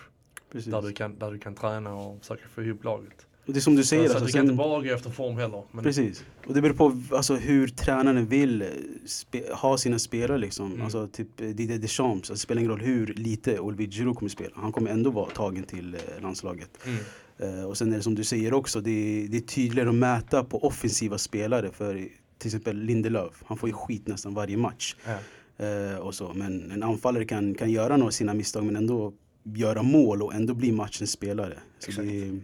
Precis. 0.52 0.72
Där 0.72 0.82
du, 0.82 0.94
kan, 0.94 1.20
där 1.20 1.32
du 1.32 1.40
kan 1.40 1.56
träna 1.56 1.96
och 1.96 2.20
försöka 2.20 2.48
få 2.48 2.64
ihop 2.64 2.84
laget. 2.84 3.28
Och 3.46 3.54
det 3.54 3.60
är 3.60 3.62
som 3.62 3.76
du 3.76 3.84
säger. 3.84 4.08
så 4.08 4.14
Alltså, 4.14 4.26
du 4.26 4.32
kan 4.32 4.42
inte 4.42 4.50
sen, 4.50 4.58
bara 4.58 4.82
gå 4.82 4.94
efter 4.94 5.10
form 5.10 5.38
heller. 5.38 5.64
Precis. 5.82 6.26
Och 6.46 6.54
det 6.54 6.62
beror 6.62 6.74
på 6.74 7.16
alltså, 7.16 7.36
hur 7.36 7.68
tränaren 7.68 8.26
vill 8.26 8.62
eh, 8.62 9.58
ha 9.58 9.78
sina 9.78 10.00
spelare. 10.00 10.38
Liksom. 10.38 10.72
Mm. 10.72 10.82
Alltså, 10.82 11.08
typ 11.08 11.42
eh, 11.42 11.48
Didier 11.48 11.78
Deschamps. 11.78 12.16
Alltså, 12.16 12.34
det 12.34 12.40
spelar 12.40 12.60
ingen 12.60 12.72
roll 12.72 12.82
hur 12.82 13.08
lite 13.08 13.60
Olivier 13.60 13.92
Giroud 13.92 14.16
kommer 14.16 14.30
spela. 14.30 14.52
Han 14.56 14.72
kommer 14.72 14.92
ändå 14.92 15.10
vara 15.10 15.30
tagen 15.30 15.64
till 15.64 15.96
eh, 15.96 16.00
landslaget. 16.22 16.70
Mm. 16.86 17.60
Eh, 17.60 17.66
och 17.66 17.78
sen 17.78 17.94
är 17.94 17.98
det 17.98 18.04
som 18.04 18.16
du 18.16 18.24
säger 18.24 18.54
också, 18.54 18.82
det 18.82 18.92
är, 18.92 19.28
det 19.28 19.38
är 19.38 19.42
tydligare 19.42 19.90
att 19.90 19.96
mäta 19.96 20.44
på 20.44 20.68
offensiva 20.68 21.18
spelare. 21.18 21.72
För 21.72 22.10
till 22.38 22.48
exempel 22.48 22.78
Lindelöf, 22.78 23.44
han 23.46 23.58
får 23.58 23.70
ju 23.70 23.74
skit 23.74 24.08
nästan 24.08 24.34
varje 24.34 24.58
match. 24.58 24.96
Ja. 25.06 25.18
Eh, 25.66 25.98
och 25.98 26.16
så. 26.16 26.34
Men 26.34 26.72
en 26.72 26.84
anfallare 26.84 27.26
kan, 27.26 27.54
kan 27.54 27.72
göra 27.72 27.98
några 27.98 28.12
sina 28.12 28.34
misstag 28.34 28.64
men 28.66 28.76
ändå 28.76 29.14
göra 29.44 29.84
mål 29.84 30.22
och 30.22 30.34
ändå 30.34 30.54
bli 30.54 30.72
matchens 30.72 31.12
spelare. 31.12 31.60
Så 31.80 31.90
Exakt. 31.90 32.08
det, 32.08 32.28
är, 32.28 32.40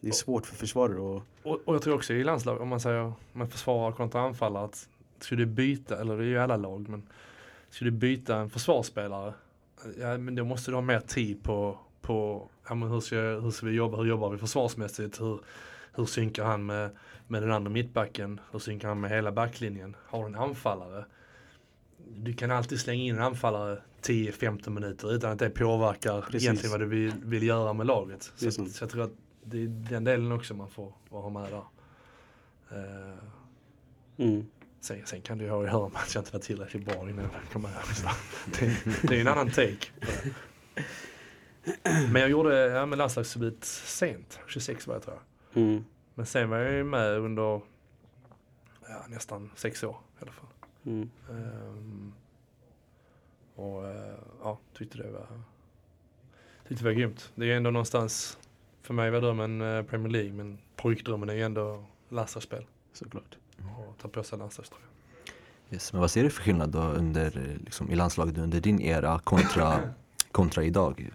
det 0.00 0.08
är 0.08 0.12
svårt 0.12 0.46
för 0.46 0.56
försvarare 0.56 0.98
och 0.98 1.22
Och, 1.42 1.60
och 1.64 1.74
jag 1.74 1.82
tror 1.82 1.94
också 1.94 2.14
i 2.14 2.24
landslag, 2.24 2.60
om 2.60 2.68
man 2.68 2.80
säger 2.80 3.12
med 3.32 3.50
försvarare 3.50 3.92
kontra 3.92 4.20
anfallare, 4.20 4.64
att 4.64 4.88
skulle 5.20 5.44
du 5.44 5.46
byta, 5.46 6.00
eller 6.00 6.16
det 6.16 6.24
är 6.24 6.26
ju 6.26 6.38
alla 6.38 6.56
lag, 6.56 6.88
men 6.88 7.02
skulle 7.70 7.90
du 7.90 7.96
byta 7.96 8.36
en 8.36 8.50
försvarsspelare, 8.50 9.34
ja 10.00 10.18
men 10.18 10.34
då 10.34 10.44
måste 10.44 10.70
du 10.70 10.74
ha 10.74 10.82
mer 10.82 11.00
tid 11.00 11.42
på, 11.42 11.78
på 12.00 12.48
ja, 12.68 12.74
men 12.74 12.88
hur, 12.90 13.00
ska, 13.00 13.16
hur 13.16 13.50
ska 13.50 13.66
vi 13.66 13.72
jobba, 13.72 13.96
hur 13.96 14.04
jobbar 14.04 14.30
vi 14.30 14.38
försvarsmässigt, 14.38 15.20
hur, 15.20 15.40
hur 15.92 16.04
synkar 16.04 16.44
han 16.44 16.66
med, 16.66 16.90
med 17.26 17.42
den 17.42 17.52
andra 17.52 17.70
mittbacken, 17.70 18.40
hur 18.52 18.58
synkar 18.58 18.88
han 18.88 19.00
med 19.00 19.10
hela 19.10 19.32
backlinjen. 19.32 19.96
Har 20.06 20.20
du 20.20 20.26
en 20.26 20.34
anfallare, 20.34 21.04
du 22.16 22.32
kan 22.32 22.50
alltid 22.50 22.80
slänga 22.80 23.02
in 23.02 23.14
en 23.14 23.22
anfallare 23.22 23.78
10-15 24.02 24.70
minuter 24.70 25.14
utan 25.14 25.32
att 25.32 25.38
det 25.38 25.50
påverkar 25.50 26.20
Precis. 26.20 26.42
egentligen 26.42 26.70
vad 26.70 26.80
du 26.80 26.86
vill, 26.86 27.12
vill 27.24 27.42
göra 27.42 27.72
med 27.72 27.86
laget. 27.86 28.32
Så, 28.36 28.50
så 28.50 28.84
jag 28.84 28.90
tror 28.90 29.02
att 29.04 29.12
det 29.44 29.62
är 29.62 29.66
den 29.66 30.04
delen 30.04 30.32
också 30.32 30.54
man 30.54 30.70
får, 30.70 30.92
ha 31.10 31.30
med 31.30 31.52
där. 31.52 31.64
Eh, 32.70 33.18
mm. 34.26 34.46
sen, 34.80 35.06
sen 35.06 35.20
kan 35.20 35.38
det 35.38 35.44
ju 35.44 35.50
ha 35.50 35.64
att 35.64 35.72
göra 35.72 35.88
med 35.88 36.02
att 36.02 36.14
jag 36.14 36.22
inte 36.22 36.32
var 36.32 36.40
tillräckligt 36.40 36.84
bra 36.84 37.10
innan 37.10 37.18
jag 37.18 37.52
kom 37.52 37.62
med. 37.62 37.72
Så 37.94 38.08
Det, 38.60 39.08
det 39.08 39.16
är 39.16 39.20
en 39.20 39.28
annan 39.28 39.50
take. 39.50 39.86
Men 42.12 42.22
jag 42.22 42.30
gjorde 42.30 42.66
ja, 42.66 42.84
landslagsdebut 42.86 43.64
sent, 43.64 44.38
26 44.48 44.86
var 44.86 44.94
jag 44.94 45.02
tror 45.02 45.16
jag. 45.16 45.62
Mm. 45.62 45.84
Men 46.18 46.26
sen 46.26 46.50
var 46.50 46.58
jag 46.58 46.72
ju 46.72 46.84
med 46.84 47.18
under 47.18 47.60
ja, 48.88 49.04
nästan 49.08 49.50
sex 49.54 49.84
år 49.84 49.96
i 50.18 50.22
alla 50.22 50.32
fall. 50.32 50.48
Mm. 50.86 51.10
Ehm, 51.30 52.12
och 53.54 53.86
eh, 53.88 54.14
ja, 54.42 54.58
tyckte 54.72 54.98
det 54.98 55.10
var 55.10 55.26
tyckte 56.68 56.84
det 56.84 56.88
var 56.90 56.92
grymt. 56.92 57.32
Det 57.34 57.52
är 57.52 57.56
ändå 57.56 57.70
någonstans, 57.70 58.38
för 58.82 58.94
mig 58.94 59.10
var 59.10 59.20
drömmen 59.20 59.60
eh, 59.60 59.82
Premier 59.82 60.12
League 60.12 60.32
men 60.32 60.58
pojkdrömmen 60.76 61.28
är 61.28 61.34
ju 61.34 61.42
ändå 61.42 61.84
landslagsspel. 62.08 62.66
Såklart. 62.92 63.36
Och 63.78 63.98
ta 63.98 64.08
på 64.08 64.22
sig 64.22 64.38
landslagströjan. 64.38 64.88
Yes, 65.70 65.92
men 65.92 66.00
vad 66.00 66.10
ser 66.10 66.22
du 66.22 66.30
för 66.30 66.42
skillnad 66.42 66.70
då 66.70 66.82
under, 66.82 67.26
eh, 67.26 67.56
liksom, 67.64 67.90
i 67.90 67.94
landslaget 67.94 68.38
under 68.38 68.60
din 68.60 68.80
era 68.80 69.18
kontra, 69.18 69.80
kontra 70.32 70.64
idag? 70.64 71.10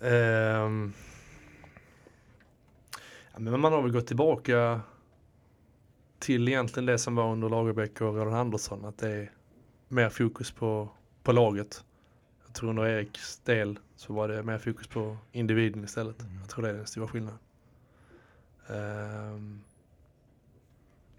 Ja, 0.00 0.70
men 3.38 3.60
man 3.60 3.72
har 3.72 3.82
väl 3.82 3.92
gått 3.92 4.06
tillbaka 4.06 4.80
till 6.18 6.48
egentligen 6.48 6.86
det 6.86 6.98
som 6.98 7.14
var 7.14 7.32
under 7.32 7.48
Lagerbäck 7.48 8.00
och 8.00 8.16
Roland 8.16 8.36
Andersson. 8.36 8.84
Att 8.84 8.98
det 8.98 9.10
är 9.10 9.30
mer 9.88 10.08
fokus 10.08 10.50
på, 10.50 10.88
på 11.22 11.32
laget. 11.32 11.84
Jag 12.46 12.54
tror 12.54 12.70
under 12.70 12.86
Eriks 12.86 13.38
del 13.38 13.78
så 13.96 14.12
var 14.12 14.28
det 14.28 14.42
mer 14.42 14.58
fokus 14.58 14.86
på 14.86 15.16
individen 15.32 15.84
istället. 15.84 16.16
Jag 16.40 16.48
tror 16.48 16.62
det 16.62 16.70
är 16.70 16.74
den 16.74 16.86
stora 16.86 17.08
skillnaden. 17.08 17.38
Ehm, 18.68 19.60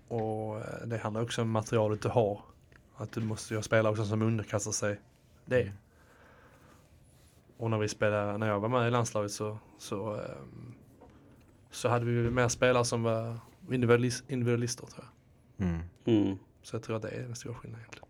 och 0.08 0.60
eh, 0.60 0.88
det 0.88 0.98
handlar 0.98 1.22
också 1.22 1.42
om 1.42 1.50
materialet 1.50 2.02
du 2.02 2.10
har. 2.10 2.42
Att 2.96 3.12
du 3.12 3.22
måste 3.22 3.56
ha 3.56 3.62
spelare 3.62 3.92
också 3.92 4.06
som 4.06 4.22
underkastar 4.22 4.72
sig 4.72 5.00
det. 5.46 5.72
Och 7.58 7.70
när 7.72 7.78
vi 7.78 7.88
spelade, 7.88 8.38
när 8.38 8.48
jag 8.48 8.60
var 8.60 8.70
med 8.70 8.88
i 8.88 8.92
landslaget 8.92 9.32
så, 9.32 9.58
så, 9.78 10.14
ehm, 10.14 10.76
så 11.76 11.90
hade 11.90 12.06
vi 12.06 12.30
mer 12.30 12.48
spelare 12.48 12.86
som 12.86 13.04
var 13.04 13.40
individualis- 13.70 14.24
individualister 14.28 14.86
tror 14.86 15.06
jag. 15.58 15.68
Mm. 15.68 15.82
Mm. 16.06 16.38
Så 16.62 16.76
jag 16.76 16.84
tror 16.84 16.96
att 16.96 17.02
det 17.02 17.10
är 17.10 17.22
den 17.22 17.36
stora 17.36 17.54
skillnaden 17.56 17.82
egentligen. 17.82 18.08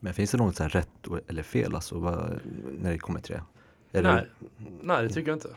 Men 0.00 0.14
finns 0.14 0.30
det 0.30 0.38
något 0.38 0.56
så 0.56 0.64
rätt 0.64 0.88
eller 1.26 1.42
fel 1.42 1.74
alltså, 1.74 1.98
vad, 1.98 2.40
när 2.78 2.90
det 2.92 2.98
kommer 2.98 3.20
till 3.20 3.34
det? 3.34 3.42
Det- 3.90 4.02
Nej, 4.02 4.26
nej, 4.82 5.02
det 5.02 5.08
tycker 5.08 5.28
jag 5.30 5.36
inte. 5.36 5.48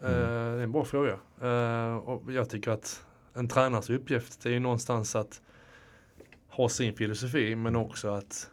Eh, 0.00 0.10
det 0.10 0.16
är 0.16 0.58
en 0.58 0.72
bra 0.72 0.84
fråga. 0.84 1.18
Eh, 1.42 1.96
och 1.96 2.32
jag 2.32 2.50
tycker 2.50 2.70
att 2.70 3.06
en 3.34 3.48
tränars 3.48 3.90
uppgift 3.90 4.46
är 4.46 4.50
ju 4.50 4.58
någonstans 4.60 5.16
att 5.16 5.42
ha 6.48 6.68
sin 6.68 6.94
filosofi 6.96 7.56
men 7.56 7.76
också 7.76 8.08
att, 8.10 8.50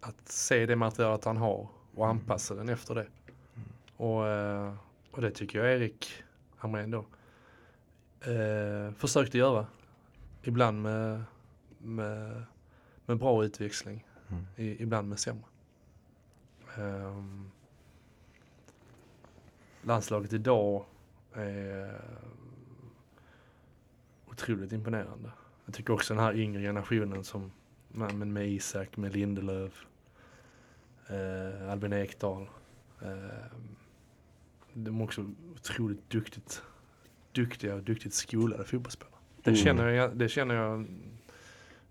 att 0.00 0.28
se 0.28 0.66
det 0.66 0.76
materialet 0.76 1.24
han 1.24 1.36
har 1.36 1.68
och 1.94 2.06
anpassa 2.08 2.54
den 2.54 2.68
efter 2.68 2.94
det. 2.94 3.06
Och, 3.96 4.26
eh, 4.26 4.74
och 5.10 5.22
det 5.22 5.30
tycker 5.30 5.58
jag 5.64 5.72
Erik 5.74 6.22
Hamrén 6.56 6.90
då 6.90 7.04
eh, 8.20 8.92
försökte 8.94 9.38
göra. 9.38 9.66
Ibland 10.42 10.82
med, 10.82 11.22
med, 11.78 12.42
med 13.06 13.18
bra 13.18 13.44
utväxling, 13.44 14.06
Mm. 14.30 14.44
i, 14.56 14.82
ibland 14.82 15.08
med 15.08 15.18
sämre. 15.18 15.44
Ehm, 16.76 17.50
landslaget 19.82 20.32
idag 20.32 20.84
är 21.32 22.00
otroligt 24.30 24.72
imponerande. 24.72 25.30
Jag 25.64 25.74
tycker 25.74 25.92
också 25.92 26.14
den 26.14 26.22
här 26.24 26.34
yngre 26.36 26.62
generationen 26.62 27.24
som 27.24 27.52
med- 27.88 28.14
med 28.26 28.48
Isak, 28.48 28.96
med 28.96 29.12
Lindelöf, 29.16 29.86
eh, 31.08 31.70
Albin 31.70 31.92
Ekdal. 31.92 32.48
Eh, 33.02 33.46
de 34.72 35.00
är 35.00 35.04
också 35.04 35.26
otroligt 35.54 36.10
duktigt, 36.10 36.62
duktiga 37.36 37.74
och 37.74 37.82
duktigt 37.82 38.14
skolade 38.14 38.64
fotbollsspelare. 38.64 39.14
Det, 39.42 39.50
Mm. 39.50 39.56
känner 39.64 39.88
jag, 39.88 40.16
det 40.16 40.28
känner 40.28 40.54
jag 40.54 40.86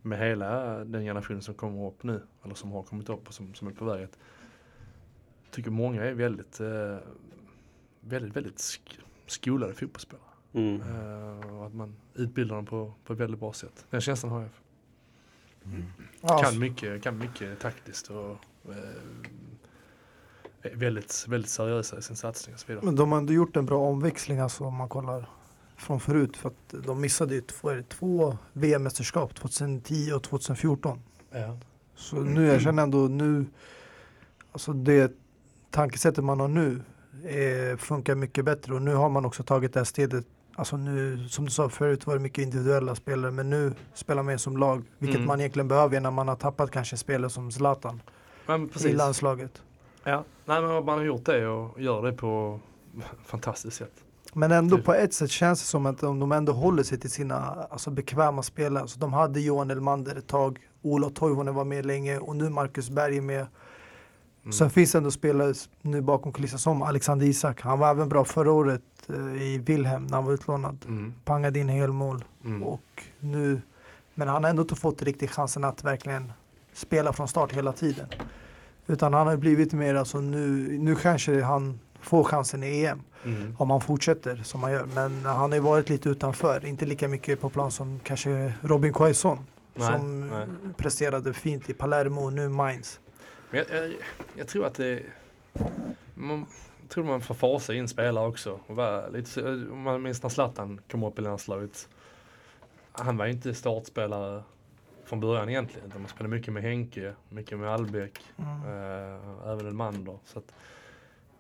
med 0.02 0.20
hela 0.20 0.78
den 0.86 1.04
generationen 1.04 1.42
som 1.42 1.54
kommer 1.56 1.88
upp 1.88 2.04
nu, 2.04 2.22
eller 2.44 2.56
som 2.56 2.72
har 2.72 2.84
kommit 2.84 3.10
upp 3.10 3.28
och 3.28 3.34
som, 3.34 3.54
som 3.54 3.68
är 3.68 3.72
på 3.72 3.86
väg. 3.86 4.04
Att, 4.04 4.18
jag 5.44 5.52
tycker 5.52 5.72
många 5.72 6.04
är 6.04 6.14
väldigt, 6.14 6.60
eh, 6.60 6.98
väldigt, 8.00 8.36
väldigt 8.36 8.56
sk- 8.58 9.00
skolade 9.26 9.74
fotbollsspelare. 9.74 10.26
Mm. 10.54 10.82
Eh, 10.82 11.56
och 11.56 11.66
att 11.66 11.74
man 11.74 11.96
utbildar 12.14 12.56
dem 12.56 12.66
på, 12.66 12.94
på 13.06 13.14
ett 13.14 13.20
väldigt 13.20 13.40
bra 13.40 13.54
sätt. 13.54 13.86
Den 13.90 14.02
känslan 14.02 14.32
har 14.32 14.42
jag. 14.42 14.50
Ja, 16.22 16.38
Kan 16.44 16.60
mycket, 16.60 17.04
kan 17.04 17.18
mycket 17.18 17.60
taktiskt 17.60 18.10
och 18.10 18.32
eh, 18.66 18.76
väldigt, 20.74 21.26
väldigt 21.28 21.52
seriösa 21.52 21.98
i 21.98 22.02
sin 22.02 22.16
satsning 22.16 22.54
och 22.54 22.60
så 22.60 22.68
vidare. 22.68 22.86
Men 22.86 22.96
de 22.96 23.12
har 23.12 23.20
ändå 23.20 23.34
gjort 23.34 23.56
en 23.56 23.66
bra 23.66 23.78
omväxling 23.78 24.40
alltså 24.40 24.64
om 24.64 24.76
man 24.76 24.90
kollar 24.90 25.30
från 25.78 26.00
förut. 26.00 26.38
För 26.38 26.50
att 26.50 26.86
de 26.86 27.02
missade 27.02 27.36
ju 27.36 27.42
två, 27.42 27.70
är 27.70 27.82
två 27.82 28.38
VM-mästerskap 28.54 29.36
2010 29.36 30.12
och 30.16 30.24
2014. 30.24 31.00
Ja. 31.32 31.58
Så 31.96 32.16
nu 32.16 32.46
jag 32.46 32.62
känner 32.62 32.84
ändå 32.84 32.98
nu, 32.98 33.46
alltså 34.52 34.74
det 34.74 35.12
tankesättet 35.72 36.24
man 36.24 36.40
har 36.40 36.48
nu 36.48 36.82
eh, 37.24 37.78
funkar 37.78 38.16
mycket 38.16 38.46
bättre 38.46 38.74
och 38.74 38.82
nu 38.82 38.94
har 38.94 39.10
man 39.10 39.26
också 39.26 39.44
tagit 39.44 39.74
det 39.74 39.80
här 39.80 39.86
steget. 39.86 40.26
Alltså 40.56 40.78
nu, 40.78 41.28
som 41.30 41.46
du 41.46 41.52
sa 41.52 41.70
förut 41.70 42.08
var 42.08 42.14
det 42.14 42.20
mycket 42.20 42.44
individuella 42.44 42.96
spelare 42.96 43.32
men 43.32 43.50
nu 43.50 43.74
spelar 43.94 44.24
man 44.24 44.40
som 44.40 44.58
lag. 44.58 44.84
Vilket 44.98 45.16
Mm. 45.16 45.28
man 45.28 45.40
egentligen 45.40 45.68
behöver 45.68 46.00
när 46.00 46.12
man 46.12 46.28
har 46.28 46.36
tappat 46.36 46.72
kanske 46.72 46.98
spelare 46.98 47.30
som 47.30 47.52
Zlatan 47.52 48.02
Men 48.48 48.70
i 48.86 48.94
landslaget. 48.94 49.62
Ja. 50.06 50.24
Nej, 50.46 50.62
men 50.62 50.86
man 50.86 50.98
har 50.98 51.06
gjort 51.06 51.26
det 51.26 51.48
och 51.48 51.82
gör 51.82 52.02
det 52.02 52.14
på 52.14 52.60
fantastiskt 53.26 53.78
sätt. 53.78 54.04
Men 54.34 54.52
ändå 54.52 54.78
på 54.78 54.94
ett 54.94 55.14
sätt 55.14 55.32
känns 55.32 55.60
det 55.60 55.66
som 55.66 55.86
att 55.86 56.00
de 56.00 56.32
ändå 56.32 56.54
håller 56.54 56.84
sig 56.84 57.00
till 57.00 57.12
sina 57.12 57.36
alltså, 57.70 57.92
bekväma 57.92 58.44
spelare. 58.44 58.82
Alltså, 58.82 59.00
de 59.00 59.14
hade 59.14 59.42
Johan 59.42 59.72
Elmander 59.72 60.16
ett 60.16 60.28
tag, 60.28 60.60
Ola 60.82 61.10
Toivonen 61.10 61.56
var 61.56 61.66
med 61.66 61.86
länge 61.86 62.18
och 62.18 62.36
nu 62.36 62.50
Marcus 62.50 62.90
Berg 62.90 63.18
är 63.18 63.22
med. 63.22 63.48
Mm. 64.46 64.54
Sen 64.54 64.70
finns 64.70 64.92
det 64.92 64.98
ändå 64.98 65.12
spelare 65.12 65.54
nu 65.82 66.02
bakom 66.02 66.34
kulisserna 66.34 66.60
som 66.60 66.82
Alexander 66.82 67.26
Isak. 67.26 67.62
Han 67.62 67.80
var 67.80 67.90
även 67.92 68.10
bra 68.10 68.26
förra 68.26 68.52
året 68.52 68.82
eh, 69.10 69.42
i 69.42 69.58
Wilhelm 69.58 70.08
när 70.08 70.16
han 70.16 70.26
var 70.26 70.34
utlånad. 70.34 70.86
Mm. 70.88 71.14
Pangade 71.26 71.60
in 71.60 71.70
helmål. 71.70 72.24
Mm. 72.46 72.64
Och 72.64 73.04
nu, 73.20 73.62
men 74.14 74.28
han 74.28 74.44
har 74.44 74.50
ändå 74.50 74.62
inte 74.62 74.76
fått 74.76 75.02
riktigt 75.02 75.32
chansen 75.32 75.64
att 75.64 75.84
verkligen 75.84 76.34
spela 76.74 77.14
från 77.14 77.28
start 77.28 77.52
hela 77.52 77.72
tiden. 77.72 78.08
Utan 78.88 79.14
han 79.14 79.28
har 79.28 79.38
blivit 79.38 79.74
mer, 79.74 79.96
alltså 79.96 80.20
nu, 80.22 80.78
nu 80.78 80.96
kanske 80.96 81.42
han 81.42 81.80
får 82.02 82.24
chansen 82.24 82.64
i 82.64 82.84
EM 82.86 83.02
Mm. 83.26 83.56
om 83.60 83.70
han 83.70 83.82
fortsätter 83.82 84.36
som 84.44 84.64
han 84.64 84.72
gör. 84.72 84.86
Men 84.96 85.26
han 85.26 85.36
har 85.52 85.54
ju 85.54 85.60
varit 85.60 85.90
lite 85.90 86.10
utanför, 86.10 86.66
inte 86.66 86.86
lika 86.86 87.08
mycket 87.08 87.42
på 87.42 87.50
plan 87.50 87.72
som 87.72 88.00
kanske 88.04 88.54
Robin 88.62 88.94
Quaison 88.94 89.40
som 89.78 90.28
nej. 90.30 90.48
presterade 90.78 91.34
fint 91.34 91.70
i 91.70 91.74
Palermo 91.74 92.22
och 92.26 92.34
nu 92.34 92.50
Mainz. 92.50 93.00
Men 93.50 93.64
jag, 93.70 93.84
jag, 93.84 93.94
jag 94.36 94.48
tror 94.48 94.66
att 94.66 94.74
det 94.74 95.02
man, 96.14 96.46
jag 96.82 96.90
tror 96.90 97.04
man 97.04 97.22
får 97.22 97.36
fasa 97.36 97.74
in 97.74 97.88
spelare 97.88 98.28
också. 98.28 98.60
Och 98.68 98.76
vara 98.76 99.08
lite, 99.10 99.30
så- 99.30 99.48
om 99.72 99.82
man 99.82 100.02
minns 100.02 100.24
när 100.24 100.30
Zlatan 100.30 100.80
kom 100.92 101.04
upp 101.04 101.20
i 101.20 101.22
landslaget. 101.22 101.88
Han 102.92 103.18
var 103.18 103.26
inte 103.26 103.54
startspelare 103.54 104.44
från 105.06 105.20
början 105.20 105.50
egentligen. 105.50 105.92
Man 105.96 106.08
spelade 106.08 106.36
mycket 106.36 106.54
med 106.54 106.64
Henke, 106.64 107.14
mycket 107.30 107.60
med 107.60 107.70
Albeck, 107.70 108.20
eh, 108.38 109.50
även 109.52 109.68
Elmander. 109.68 110.20
Så 110.26 110.40
att 110.40 110.54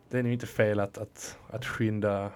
det 0.09 0.19
är 0.19 0.23
nog 0.23 0.33
inte 0.33 0.47
fel 0.47 0.79
att, 0.79 0.97
att, 0.97 1.37
att 1.47 1.65
skynda 1.65 2.31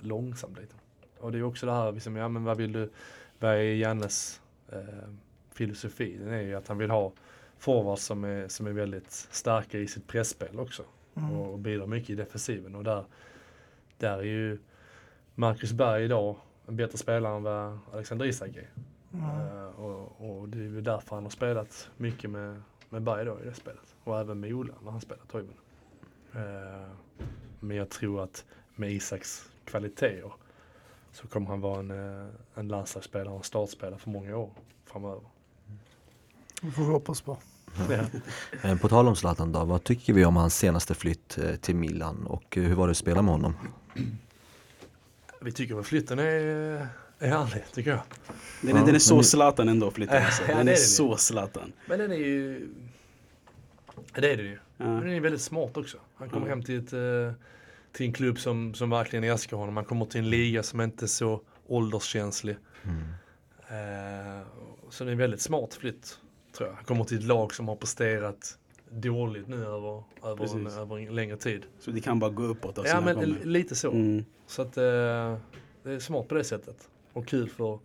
långsamt 0.00 0.58
lite. 0.58 0.74
Och 1.18 1.32
det 1.32 1.38
är 1.38 1.42
också 1.42 1.66
det 1.66 1.72
här, 1.72 1.92
liksom, 1.92 2.16
ja 2.16 2.28
men 2.28 2.44
vad 2.44 2.56
vill 2.56 2.72
du, 2.72 2.90
vad 3.38 3.50
är 3.50 3.58
Jannes 3.58 4.40
eh, 4.72 4.78
filosofi? 5.52 6.16
Den 6.18 6.32
är 6.32 6.42
ju 6.42 6.54
att 6.54 6.68
han 6.68 6.78
vill 6.78 6.90
ha 6.90 7.12
forwards 7.58 8.04
som 8.04 8.24
är, 8.24 8.48
som 8.48 8.66
är 8.66 8.72
väldigt 8.72 9.10
starka 9.10 9.78
i 9.78 9.86
sitt 9.86 10.06
pressspel 10.06 10.60
också. 10.60 10.82
Och, 11.14 11.52
och 11.52 11.58
bidrar 11.58 11.86
mycket 11.86 12.10
i 12.10 12.14
defensiven. 12.14 12.74
Och 12.74 12.84
där, 12.84 13.04
där 13.98 14.18
är 14.18 14.22
ju 14.22 14.58
Marcus 15.34 15.72
Berg 15.72 16.04
idag 16.04 16.36
en 16.68 16.76
bättre 16.76 16.98
spelare 16.98 17.36
än 17.36 17.42
vad 17.42 17.78
Alexander 17.92 18.26
Isak 18.26 18.56
är. 18.56 18.68
Eh, 19.14 19.80
och, 19.80 20.12
och 20.18 20.48
det 20.48 20.58
är 20.58 20.62
ju 20.62 20.80
därför 20.80 21.14
han 21.14 21.24
har 21.24 21.30
spelat 21.30 21.88
mycket 21.96 22.30
med, 22.30 22.62
med 22.88 23.02
Berg 23.02 23.24
då 23.24 23.40
i 23.40 23.44
det 23.44 23.54
spelet. 23.54 23.94
Och 24.04 24.20
även 24.20 24.40
med 24.40 24.52
Ola 24.52 24.74
när 24.84 24.90
han 24.90 25.00
spelar 25.00 25.24
Toivonen. 25.24 25.58
Eh, 26.32 26.88
men 27.60 27.76
jag 27.76 27.90
tror 27.90 28.22
att 28.22 28.44
med 28.74 28.92
Isaks 28.92 29.50
kvaliteter 29.64 30.32
så 31.12 31.26
kommer 31.26 31.46
han 31.46 31.60
vara 31.60 31.78
en, 31.78 31.90
eh, 31.90 32.28
en 32.54 32.68
landslagsspelare 32.68 33.28
och 33.28 33.36
en 33.36 33.42
startspelare 33.42 33.98
för 33.98 34.10
många 34.10 34.36
år 34.36 34.50
framöver. 34.84 35.22
Det 36.62 36.70
får 36.70 36.82
vi 36.82 36.88
hoppas 36.88 37.20
på. 37.20 37.38
Ja. 37.90 38.76
På 38.80 38.88
tal 38.88 39.08
om 39.08 39.16
Zlatan 39.16 39.52
då, 39.52 39.64
vad 39.64 39.84
tycker 39.84 40.12
vi 40.12 40.24
om 40.24 40.36
hans 40.36 40.56
senaste 40.56 40.94
flytt 40.94 41.38
till 41.60 41.76
Milan 41.76 42.26
och 42.26 42.56
hur 42.56 42.74
var 42.74 42.86
det 42.86 42.90
att 42.90 42.96
spela 42.96 43.22
med 43.22 43.32
honom? 43.32 43.54
Vi 45.40 45.52
tycker 45.52 45.74
väl 45.74 45.84
flytten 45.84 46.18
är, 46.18 46.88
är 47.24 47.28
härlig 47.28 47.64
tycker 47.72 47.90
jag. 47.90 48.00
Den 48.62 48.76
är, 48.76 48.80
Ja, 48.80 48.86
den 48.86 48.94
är 48.94 48.98
så 48.98 49.14
men- 49.14 49.24
Zlatan 49.24 49.68
ändå 49.68 49.90
flyttar 49.90 50.20
alltså. 50.20 50.42
Ja, 50.48 50.56
Den 50.56 50.66
det 50.66 50.72
är 50.72 50.76
är 50.76 50.78
så 50.78 51.16
Zlatan. 51.16 51.72
Men 51.86 51.98
den 51.98 52.12
är 52.12 52.16
ju... 52.16 52.68
Det 54.14 54.32
är 54.32 54.36
det 54.36 54.42
ju. 54.42 54.58
Ja. 54.76 54.84
Men 54.84 55.00
den 55.00 55.10
är 55.12 55.20
väldigt 55.20 55.42
smart 55.42 55.76
också. 55.76 55.98
Han 56.14 56.28
kommer 56.30 56.46
Ja. 56.46 56.50
hem 56.50 56.62
till, 56.62 56.78
ett, 56.78 56.92
eh, 56.92 57.32
till 57.92 58.06
en 58.06 58.12
klubb 58.12 58.38
som, 58.38 58.74
som 58.74 58.90
verkligen 58.90 59.24
älskar 59.24 59.56
honom. 59.56 59.76
Han 59.76 59.84
kommer 59.84 60.04
till 60.04 60.20
en 60.20 60.30
liga 60.30 60.62
som 60.62 60.80
inte 60.80 61.04
är 61.04 61.06
så 61.06 61.40
ålderskänslig. 61.66 62.56
Eh, 63.68 64.46
så 64.90 65.04
det 65.04 65.10
är 65.10 65.12
en 65.12 65.18
väldigt 65.18 65.40
smart 65.40 65.74
flytt. 65.74 66.18
Tror 66.56 66.68
jag. 66.68 66.74
Han 66.76 66.84
kommer 66.84 67.04
till 67.04 67.18
ett 67.18 67.24
lag 67.24 67.54
som 67.54 67.68
har 67.68 67.76
presterat 67.76 68.58
dåligt 68.90 69.48
nu 69.48 69.56
över, 69.64 70.02
över, 70.24 70.54
en, 70.56 70.66
över 70.66 70.98
en 70.98 71.14
längre 71.14 71.36
tid. 71.36 71.62
Så 71.80 71.90
det 71.90 72.00
kan 72.00 72.18
bara 72.18 72.30
gå 72.30 72.42
uppåt. 72.42 72.78
Ja 72.84 73.00
men 73.00 73.14
kommer. 73.14 73.44
lite 73.44 73.74
så. 73.74 73.90
Mm. 73.90 74.24
Så 74.46 74.62
att 74.62 74.76
eh, 74.76 74.82
det 75.82 75.90
är 75.92 75.98
smart 75.98 76.28
på 76.28 76.34
det 76.34 76.44
sättet. 76.44 76.88
Och 77.14 77.26
kul 77.26 77.48
för, 77.48 77.78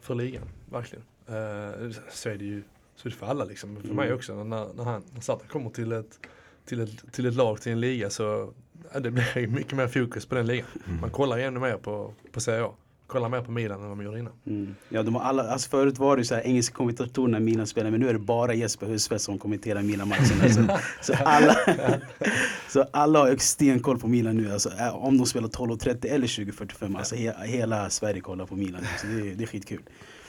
för 0.00 0.14
ligan, 0.14 0.48
verkligen. 0.70 1.04
Eh, 1.26 1.90
så 2.10 2.28
är 2.28 2.36
det 2.36 2.44
ju 2.44 2.62
så 2.96 3.08
är 3.08 3.10
det 3.10 3.16
för 3.16 3.26
alla 3.26 3.44
liksom. 3.44 3.82
För 3.82 3.94
mig 3.94 4.12
också. 4.12 4.44
När, 4.44 4.74
när, 4.74 4.84
han, 4.84 5.02
när 5.12 5.20
Zlatan 5.20 5.48
kommer 5.48 5.70
till 5.70 5.92
ett, 5.92 6.20
till, 6.64 6.80
ett, 6.80 7.12
till 7.12 7.26
ett 7.26 7.34
lag, 7.34 7.60
till 7.60 7.72
en 7.72 7.80
liga 7.80 8.10
så 8.10 8.52
ja, 8.92 9.00
det 9.00 9.10
blir 9.10 9.46
mycket 9.46 9.72
mer 9.72 9.88
fokus 9.88 10.26
på 10.26 10.34
den 10.34 10.46
ligan. 10.46 10.66
Man 11.00 11.10
kollar 11.10 11.38
ännu 11.38 11.60
mer 11.60 11.76
på, 11.76 12.14
på 12.32 12.40
Serie 12.40 12.64
A. 12.64 12.74
Kollar 13.06 13.28
mer 13.28 13.40
på 13.40 13.50
Milan 13.52 13.82
än 13.82 13.88
vad 13.88 13.96
man 13.96 14.06
gjorde 14.06 14.18
innan. 14.18 14.32
Mm. 14.46 14.74
Ja, 14.88 15.02
de 15.02 15.14
har 15.14 15.22
alla, 15.22 15.50
alltså 15.50 15.68
förut 15.70 15.98
var 15.98 16.16
det 16.16 16.24
så 16.24 16.34
här 16.34 16.42
engelska 16.42 16.74
kommentatorer 16.76 17.28
när 17.30 17.40
Milan 17.40 17.66
spelade 17.66 17.90
men 17.90 18.00
nu 18.00 18.08
är 18.08 18.12
det 18.12 18.18
bara 18.18 18.54
Jesper 18.54 18.86
Husfeldt 18.86 19.24
som 19.24 19.38
kommenterar 19.38 19.82
Milan-matcherna. 19.82 20.42
Alltså. 20.44 20.62
Så, 21.02 21.14
alla, 21.24 21.56
så 22.68 22.84
alla 22.90 23.18
har 23.18 23.28
ju 23.30 23.38
stenkoll 23.38 23.98
på 23.98 24.08
Milan 24.08 24.36
nu. 24.36 24.52
Alltså, 24.52 24.70
äh, 24.70 24.94
om 25.04 25.18
de 25.18 25.26
spelar 25.26 25.48
12.30 25.48 26.06
eller 26.06 26.26
20.45. 26.26 26.98
Alltså, 26.98 27.14
he, 27.16 27.34
hela 27.46 27.90
Sverige 27.90 28.20
kollar 28.20 28.46
på 28.46 28.56
Milan 28.56 28.80
nu. 28.80 28.86
Så 29.00 29.06
det, 29.06 29.30
är- 29.30 29.34
det 29.34 29.44
är 29.44 29.46
skitkul. 29.46 29.80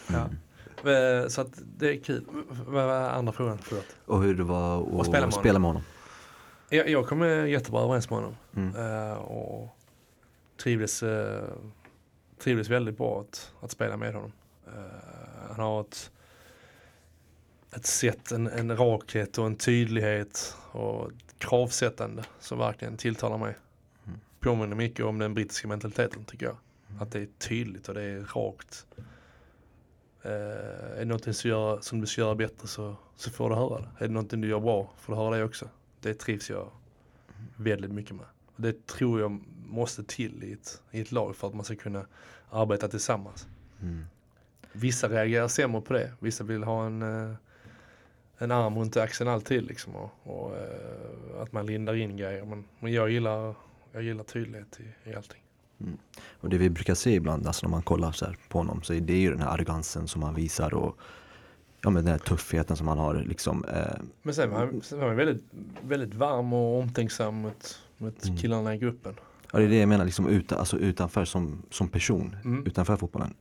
Eh, 0.10 1.28
Så 1.28 1.42
att 1.42 1.48
det 1.78 1.90
är 1.90 2.00
kul. 2.04 2.24
Vad 2.68 2.86
var 2.86 2.94
andra 3.10 3.34
frågan? 3.34 3.58
Förlåt. 3.62 3.86
Och 4.06 4.24
hur 4.24 4.36
det 4.36 4.44
var 4.44 4.82
att 4.82 4.88
Och 4.94 5.06
spela 5.06 5.26
med 5.26 5.34
spela 5.34 5.60
med 5.60 5.68
honom? 5.70 5.84
Jag, 6.70 6.90
jag 6.90 7.08
kom 7.08 7.22
jättebra 7.50 7.82
överens 7.82 8.10
med 8.10 8.20
honom. 8.20 8.36
Mm. 8.56 8.76
Eh, 9.12 9.14
och 9.18 9.70
trivdes, 10.64 11.04
eh, 11.04 11.44
trivdes 12.38 12.70
väldigt 12.70 12.98
bra 12.98 13.22
att, 13.22 13.54
att 13.62 13.72
spela 13.72 13.98
med 13.98 14.14
honom. 14.14 14.32
Eh, 14.68 14.74
han 15.50 15.60
har 15.60 15.82
ett, 15.82 16.12
ett 17.76 17.86
sätt, 17.86 18.32
en, 18.32 18.48
en 18.48 18.78
rakhet 18.78 19.38
och 19.38 19.46
en 19.46 19.56
tydlighet 19.56 20.58
och 20.72 21.12
kravsättande 21.38 22.24
som 22.40 22.58
verkligen 22.58 22.98
tilltalar 22.98 23.38
mig. 23.38 23.56
Påminner 24.40 24.76
mycket 24.76 25.06
om 25.06 25.20
den 25.20 25.34
brittiska 25.34 25.68
mentaliteten 25.68 26.26
tycker 26.26 26.46
jag. 26.46 26.58
Att 27.00 27.12
det 27.12 27.20
är 27.20 27.28
tydligt 27.38 27.90
och 27.90 27.96
det 27.96 28.04
är 28.04 28.22
rakt. 28.22 28.86
Eh, 30.22 30.32
är 30.32 31.00
det 31.00 31.06
någonting 31.06 31.34
som, 31.34 31.50
gör, 31.50 31.80
som 31.82 32.02
du 32.02 32.08
ska 32.08 32.22
göra 32.22 32.36
bättre 32.36 32.68
så, 32.68 32.96
så 33.16 33.30
får 33.30 33.50
du 33.50 33.56
höra 33.56 33.80
det. 33.80 34.04
Är 34.04 34.08
det 34.08 34.14
någonting 34.14 34.42
du 34.42 34.48
gör 34.48 34.60
bra 34.60 34.92
får 34.98 35.14
du 35.14 35.20
höra 35.20 35.38
det 35.38 35.44
också. 35.44 35.70
Det 36.02 36.14
trivs 36.14 36.50
jag 36.50 36.72
väldigt 37.56 37.92
mycket 37.92 38.16
med. 38.16 38.26
Det 38.56 38.88
tror 38.88 39.20
jag 39.22 39.40
måste 39.70 40.04
till 40.04 40.44
i 40.44 40.54
ett, 40.54 40.82
i 40.92 41.02
ett 41.02 41.12
lag 41.12 41.36
för 41.36 41.48
att 41.48 41.54
man 41.56 41.66
ska 41.66 41.76
kunna 41.76 42.06
arbeta 42.50 42.88
tillsammans. 42.88 43.48
Mm. 43.82 44.06
Vissa 44.74 45.10
reagerar 45.10 45.48
sämre 45.48 45.82
på 45.82 45.94
det. 45.94 46.12
Vissa 46.20 46.44
vill 46.44 46.64
ha 46.64 46.86
en, 46.86 47.02
eh, 47.02 47.36
en 48.38 48.52
arm 48.52 48.78
runt 48.78 48.98
axeln 48.98 49.30
alltid 49.30 49.64
liksom. 49.64 49.96
Och, 49.96 50.12
och 50.24 50.58
eh, 50.58 51.42
att 51.42 51.52
man 51.52 51.66
lindar 51.66 51.96
in 51.96 52.18
grejer. 52.18 52.46
Men, 52.46 52.64
men 52.80 52.94
jag, 52.94 53.10
gillar, 53.10 53.56
jag 53.92 54.04
gillar 54.04 54.24
tydlighet 54.24 54.80
i, 55.06 55.10
i 55.10 55.16
allting. 55.16 55.42
Och 56.40 56.50
det 56.50 56.58
vi 56.58 56.70
brukar 56.70 56.96
se 56.96 57.12
ibland, 57.16 57.48
alltså 57.48 57.66
när 57.66 57.72
man 57.72 57.82
kollar 57.82 58.12
så 58.12 58.26
här 58.26 58.38
på 58.50 58.58
honom, 58.58 58.84
så 58.84 58.94
är 58.94 59.02
det 59.02 59.18
ju 59.18 59.30
den 59.32 59.42
här 59.42 59.50
arrogansen 59.50 60.08
som 60.08 60.24
han 60.24 60.36
visar 60.36 60.74
och 60.74 60.98
ja, 61.82 61.90
men 61.90 62.04
den 62.04 62.12
här 62.12 62.20
tuffheten 62.20 62.78
som 62.78 62.88
han 62.88 62.98
har 62.98 63.16
liksom. 63.16 63.66
Eh, 63.66 64.02
Men 64.22 64.34
sen 64.34 64.50
var 64.52 64.58
han, 64.60 64.82
sen 64.82 65.00
var 65.00 65.08
han 65.08 65.16
väldigt, 65.16 65.44
väldigt 65.88 66.14
varm 66.14 66.54
och 66.54 66.80
omtänksam 66.80 67.36
mot, 67.36 67.80
mot 67.98 68.26
Mm. 68.26 68.38
killarna 68.38 68.76
i 68.76 68.78
gruppen. 68.78 69.16
Ja, 69.56 69.60
det 69.60 69.66
är 69.66 69.70
det 69.70 69.80
jag 69.80 69.90
menar, 69.90 70.06
liksom 70.06 70.28
utan, 70.28 70.60
alltså 70.60 70.78
utanför 70.78 71.26
som, 71.26 71.62
som 71.70 71.88
person, 71.88 72.36
Mm. 72.46 72.66
utanför 72.66 72.96
fotbollen. 72.98 73.34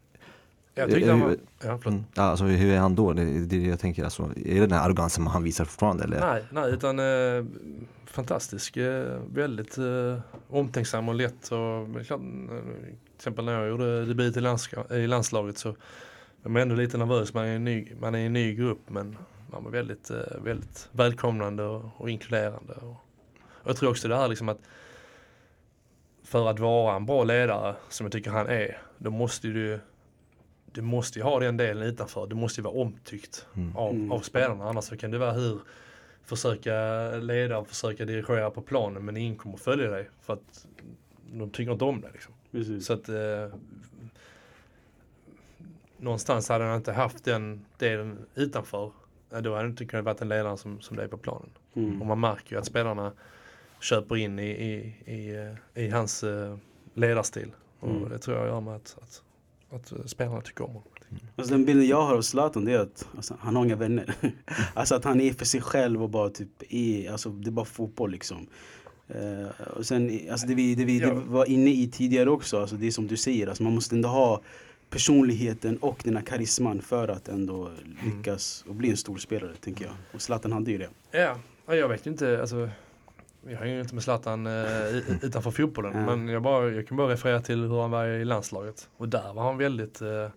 Jag 0.74 0.90
tyckte 0.90 1.10
han 1.10 1.20
var... 1.20 1.30
Ja, 1.30 1.36
förlåt. 1.60 1.86
Mm. 1.86 2.04
Ja, 2.14 2.22
alltså 2.22 2.44
hur 2.44 2.72
är 2.74 2.78
han 2.78 2.94
då? 2.94 3.12
Det, 3.12 3.24
det 3.46 3.56
jag 3.56 3.80
tänker, 3.80 4.04
alltså, 4.04 4.22
är 4.22 4.54
det 4.54 4.60
den 4.60 4.72
här 4.72 4.86
arrogansen 4.86 5.26
han 5.26 5.42
visar 5.42 5.64
fortfarande 5.64 6.04
eller? 6.04 6.20
Nej, 6.20 6.44
nej 6.50 6.70
utan 6.72 6.98
eh, 6.98 7.44
fantastisk. 8.06 8.76
Eh, 8.76 9.20
väldigt 9.32 9.78
eh, 9.78 10.18
omtänksam 10.48 11.08
och 11.08 11.14
lätt. 11.14 11.44
Och, 11.52 12.06
klart, 12.06 12.20
eh, 12.20 12.46
till 12.46 13.16
exempel 13.16 13.44
när 13.44 13.52
jag 13.52 13.68
gjorde 13.68 14.04
debut 14.04 14.36
i, 14.36 14.40
landska, 14.40 14.84
i 14.96 15.06
landslaget 15.06 15.58
så 15.58 15.68
var 16.42 16.50
man 16.50 16.62
ändå 16.62 16.74
lite 16.74 16.98
nervös. 16.98 17.34
Man 17.34 17.44
är, 17.44 17.56
en 17.56 17.64
ny, 17.64 17.88
man 18.00 18.14
är 18.14 18.18
i 18.18 18.26
en 18.26 18.32
ny 18.32 18.54
grupp 18.54 18.80
men 18.88 19.16
man 19.52 19.64
var 19.64 19.70
väldigt, 19.70 20.10
eh, 20.10 20.16
väldigt 20.44 20.88
välkomnande 20.92 21.62
och, 21.62 21.84
och 21.96 22.10
inkluderande. 22.10 22.72
Och, 22.72 22.96
och 23.46 23.68
jag 23.70 23.76
tror 23.76 23.90
också 23.90 24.08
det 24.08 24.16
här 24.16 24.28
liksom 24.28 24.48
att 24.48 24.58
för 26.35 26.49
att 26.51 26.59
vara 26.59 26.97
en 26.97 27.07
bra 27.07 27.24
ledare 27.24 27.74
som 27.89 28.05
jag 28.05 28.12
tycker 28.12 28.30
han 28.30 28.47
är, 28.47 28.78
då 28.99 29.11
måste 29.11 29.49
du 29.49 29.80
du 30.72 30.82
måste 30.82 31.18
ju 31.18 31.22
ha 31.22 31.41
den 31.41 31.57
delen 31.57 31.82
utanför. 31.82 32.26
Du 32.26 32.35
måste 32.35 32.61
ju 32.61 32.64
vara 32.64 32.74
omtyckt 32.74 33.47
Mm. 33.57 33.76
av, 33.76 33.91
Mm. 33.95 34.12
av 34.12 34.20
spelarna. 34.20 34.64
Annars 34.68 34.85
så 34.85 34.97
kan 34.97 35.11
det 35.11 35.18
vara 35.18 35.32
hur 35.32 35.61
försöka 36.24 36.74
leda 37.11 37.59
och 37.59 37.68
försöka 37.68 38.05
dirigera 38.05 38.51
på 38.51 38.62
planen 38.62 39.05
men 39.05 39.16
ingen 39.16 39.37
kommer 39.37 39.57
följa 39.57 39.91
dig 39.91 40.09
för 40.22 40.32
att 40.32 40.66
de 41.32 41.51
tycker 41.51 41.72
inte 41.72 41.85
om 41.85 42.01
dig. 42.01 42.11
Liksom. 42.12 42.35
Precis. 42.51 42.87
Så 42.87 42.93
att 42.93 43.09
eh, 43.09 43.49
någonstans 45.97 46.49
hade 46.49 46.64
han 46.64 46.76
inte 46.76 46.93
haft 46.93 47.24
den 47.24 47.64
delen 47.78 48.18
utanför. 48.35 48.85
eh, 48.87 48.91
Då 49.30 49.37
hade 49.37 49.57
han 49.57 49.66
inte 49.66 49.85
kunnat 49.85 50.05
vara 50.05 50.16
en 50.20 50.28
ledare 50.28 50.57
som, 50.57 50.80
som 50.80 50.97
det 50.97 51.03
är 51.05 51.09
på 51.09 51.18
planen. 51.18 51.51
Mm. 51.74 52.01
Och 52.01 52.07
man 52.07 52.20
märker 52.20 52.53
ju 52.53 52.59
att 52.59 52.66
spelarna 52.66 53.12
köper 53.85 54.16
in 54.16 54.39
i, 54.39 54.51
i, 54.51 54.95
i, 55.12 55.37
eh, 55.74 55.85
i 55.85 55.89
hans 55.91 56.24
eh, 56.24 56.57
ledarstil. 56.95 57.51
Och 57.80 57.89
Mm. 57.91 58.09
det 58.09 58.18
tror 58.18 58.37
jag 58.37 58.47
gör 58.47 58.61
med 58.61 58.74
att, 58.76 58.97
att, 59.03 59.22
att 59.70 59.93
eh, 59.93 60.05
spelarna 60.05 60.41
tycker 60.41 60.64
om 60.64 60.70
honom. 60.70 60.89
Alltså 61.37 61.55
den 61.55 61.64
bilden 61.64 61.87
jag 61.87 62.03
har 62.03 62.14
av 62.14 62.22
Zlatan 62.22 62.64
det 62.64 62.72
är 62.72 62.78
att 62.78 63.09
alltså, 63.16 63.37
han 63.41 63.57
har 63.57 63.64
inga 63.64 63.76
vänner. 63.76 64.14
alltså 64.74 64.95
att 64.95 65.05
han 65.05 65.20
är 65.20 65.32
för 65.32 65.45
sig 65.45 65.61
själv 65.61 66.03
och 66.03 66.11
bara 66.11 66.30
typ 66.30 66.49
är, 66.68 67.11
alltså 67.12 67.28
det 67.30 67.49
är 67.49 67.53
bara 67.53 67.64
fotboll 67.64 68.11
liksom. 68.11 68.47
Eh, 69.09 69.66
och 69.76 69.87
sen, 69.87 70.20
alltså 70.30 70.47
det 70.47 70.55
vi, 70.55 70.74
det 70.74 70.85
vi 70.85 71.01
det 71.01 71.12
var 71.12 71.47
inne 71.47 71.70
i 71.70 71.91
tidigare 71.91 72.30
också, 72.30 72.61
alltså 72.61 72.76
det 72.76 72.87
är 72.87 72.91
som 72.91 73.07
du 73.07 73.16
säger, 73.16 73.47
alltså 73.47 73.62
man 73.62 73.74
måste 73.74 73.95
ändå 73.95 74.09
ha 74.09 74.41
personligheten 74.91 75.76
och 75.78 76.01
den 76.05 76.16
här 76.16 76.24
karisman 76.24 76.82
för 76.82 77.09
att 77.09 77.28
ändå 77.28 77.70
lyckas 78.05 78.64
och 78.68 78.74
bli 78.74 78.91
en 78.91 78.97
stor 78.97 79.16
spelare 79.16 79.53
tänker 79.61 79.85
jag. 79.85 79.95
Och 80.14 80.22
Zlatan 80.22 80.53
hade 80.53 80.70
ju 80.70 80.78
det. 80.78 80.89
Ja, 81.11 81.37
ja, 81.66 81.74
jag 81.74 81.89
vet 81.89 82.07
ju 82.07 82.11
inte. 82.11 82.41
Alltså, 82.41 82.68
jag 83.47 83.68
ju 83.68 83.80
inte 83.80 83.95
med 83.95 84.05
Zlatan 84.05 84.47
eh, 84.47 84.97
utanför 85.22 85.51
fotbollen. 85.51 85.92
Ja. 85.95 86.16
Men 86.16 86.28
jag, 86.28 86.42
bara, 86.42 86.70
jag 86.70 86.88
kan 86.88 86.97
bara 86.97 87.12
referera 87.12 87.40
till 87.40 87.61
hur 87.61 87.80
han 87.80 87.90
var 87.90 88.07
i 88.07 88.24
landslaget. 88.24 88.88
Och 88.97 89.09
där 89.09 89.34
var 89.34 89.42
han 89.42 89.59
väldigt, 89.59 90.01
eh, 90.01 90.28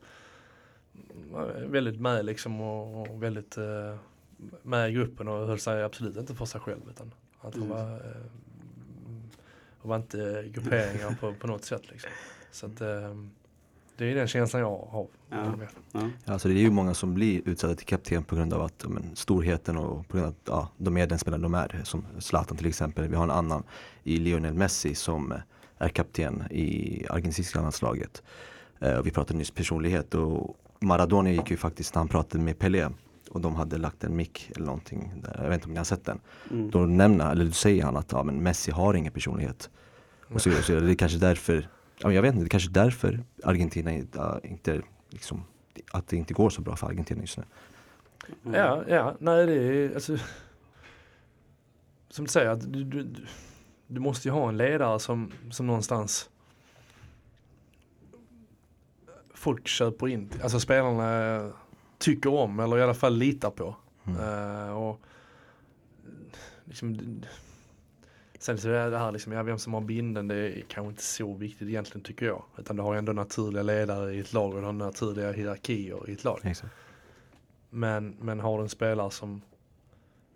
väldigt 1.67 1.99
med 1.99 2.25
liksom 2.25 2.61
och, 2.61 3.09
och 3.09 3.23
väldigt 3.23 3.57
eh, 3.57 3.95
med 4.61 4.89
i 4.89 4.93
gruppen 4.93 5.27
och 5.27 5.47
höll 5.47 5.59
sig 5.59 5.83
absolut 5.83 6.17
inte 6.17 6.35
för 6.35 6.45
sig 6.45 6.61
själv. 6.61 6.81
Utan 6.89 7.13
Att 7.39 7.55
han 7.55 7.69
var, 7.69 7.91
eh, 7.91 8.21
var 9.81 9.95
inte 9.95 10.45
grupperingar 10.47 11.17
på, 11.19 11.33
på 11.33 11.47
något 11.47 11.63
sätt. 11.63 11.91
Liksom. 11.91 12.09
Så 12.51 12.65
att, 12.65 12.81
eh, 12.81 13.15
det 13.97 14.11
är 14.11 14.15
den 14.15 14.27
känslan 14.27 14.61
jag 14.61 14.87
har. 14.91 15.07
Ja. 15.29 15.53
Ja. 15.91 16.09
Alltså 16.25 16.47
det 16.47 16.53
är 16.53 16.61
ju 16.61 16.71
många 16.71 16.93
som 16.93 17.13
blir 17.13 17.41
utsedda 17.45 17.75
till 17.75 17.85
kapten 17.85 18.23
på 18.23 18.35
grund 18.35 18.53
av 18.53 18.61
att 18.61 18.85
men, 18.87 19.15
storheten 19.15 19.77
och 19.77 20.07
på 20.07 20.17
grund 20.17 20.27
av 20.27 20.33
att 20.33 20.41
ja, 20.45 20.69
de 20.77 20.97
är 20.97 21.07
den 21.07 21.19
spelare 21.19 21.41
de 21.41 21.53
är. 21.53 21.81
Som 21.83 22.05
Zlatan 22.19 22.57
till 22.57 22.67
exempel. 22.67 23.07
Vi 23.07 23.15
har 23.15 23.23
en 23.23 23.31
annan 23.31 23.63
i 24.03 24.17
Lionel 24.17 24.53
Messi 24.53 24.95
som 24.95 25.33
är 25.77 25.89
kapten 25.89 26.43
i 26.51 27.05
argentinska 27.09 27.61
landslaget. 27.61 28.23
Eh, 28.79 28.97
och 28.97 29.07
vi 29.07 29.11
pratade 29.11 29.37
nyss 29.37 29.51
personlighet 29.51 30.15
och 30.15 30.57
Maradona 30.79 31.31
gick 31.31 31.51
ju 31.51 31.57
faktiskt 31.57 31.95
när 31.95 31.99
han 31.99 32.07
pratade 32.07 32.43
med 32.43 32.59
Pelé 32.59 32.89
och 33.29 33.41
de 33.41 33.55
hade 33.55 33.77
lagt 33.77 34.03
en 34.03 34.15
mick 34.15 34.51
eller 34.55 34.65
någonting. 34.65 35.11
Där. 35.23 35.39
Jag 35.43 35.49
vet 35.49 35.53
inte 35.53 35.67
om 35.67 35.73
ni 35.73 35.77
har 35.77 35.85
sett 35.85 36.05
den. 36.05 36.19
Mm. 36.51 36.71
Då 36.71 36.79
nämner, 36.79 37.31
eller 37.31 37.45
då 37.45 37.51
säger 37.51 37.83
han 37.83 37.97
att 37.97 38.11
ja, 38.11 38.23
men 38.23 38.43
Messi 38.43 38.71
har 38.71 38.93
ingen 38.93 39.13
personlighet. 39.13 39.69
Och 40.33 40.41
så, 40.41 40.49
vidare, 40.49 40.63
så 40.63 40.79
det 40.79 40.91
är 40.91 40.95
kanske 40.95 41.17
därför, 41.17 41.69
jag 41.99 42.21
vet 42.21 42.33
inte, 42.33 42.43
det 42.43 42.47
är 42.47 42.49
kanske 42.49 42.69
därför 42.69 43.23
Argentina 43.43 43.91
inte, 44.43 44.81
liksom, 45.09 45.43
att 45.91 46.07
det 46.07 46.17
inte 46.17 46.33
går 46.33 46.49
så 46.49 46.61
bra 46.61 46.75
för 46.75 46.87
Argentina 46.87 47.21
just 47.21 47.37
nu. 47.37 47.43
Ja, 48.43 48.83
ja, 48.87 49.15
nej 49.19 49.45
det 49.45 49.53
är 49.53 49.93
alltså 49.93 50.17
Som 52.09 52.25
du 52.25 52.31
säger, 52.31 52.49
att 52.49 52.73
du, 52.73 52.83
du, 52.83 53.13
du- 53.87 53.99
måste 53.99 54.27
ju 54.27 54.31
ha 54.31 54.49
en 54.49 54.57
ledare 54.57 54.99
som, 54.99 55.31
som 55.51 55.67
någonstans 55.67 56.29
folk 59.33 59.67
köper 59.67 60.07
in, 60.07 60.29
alltså 60.43 60.59
spelarna 60.59 61.51
tycker 61.97 62.33
om 62.33 62.59
eller 62.59 62.77
i 62.77 62.81
alla 62.83 62.93
fall 62.93 63.17
litar 63.17 63.49
på. 63.49 63.75
Eh, 64.19 64.69
och 64.77 65.01
liksom, 66.65 67.21
Sen 68.39 68.57
så 68.57 68.69
är 68.69 68.91
det 68.91 68.97
här 68.97 69.11
liksom, 69.11 69.31
ja, 69.31 69.43
vem 69.43 69.59
som 69.59 69.73
har 69.73 69.81
binden 69.81 70.27
det 70.27 70.35
är 70.35 70.61
kanske 70.67 70.89
inte 70.89 71.03
så 71.03 71.33
viktigt 71.33 71.67
egentligen 71.67 72.03
tycker 72.03 72.25
jag. 72.25 72.43
Utan 72.57 72.75
du 72.75 72.81
har 72.83 72.95
ändå 72.95 73.13
naturliga 73.13 73.63
ledare 73.63 74.13
i 74.13 74.19
ett 74.19 74.33
lag 74.33 74.53
och 74.53 74.59
du 74.59 74.65
har 74.65 74.73
naturliga 74.73 75.31
hierarkier 75.31 76.09
i 76.09 76.13
ett 76.13 76.23
lag. 76.23 76.39
Exakt. 76.43 76.73
Men, 77.69 78.15
men 78.19 78.39
har 78.39 78.57
du 78.57 78.63
en 78.63 78.69
spelare 78.69 79.11
som, 79.11 79.41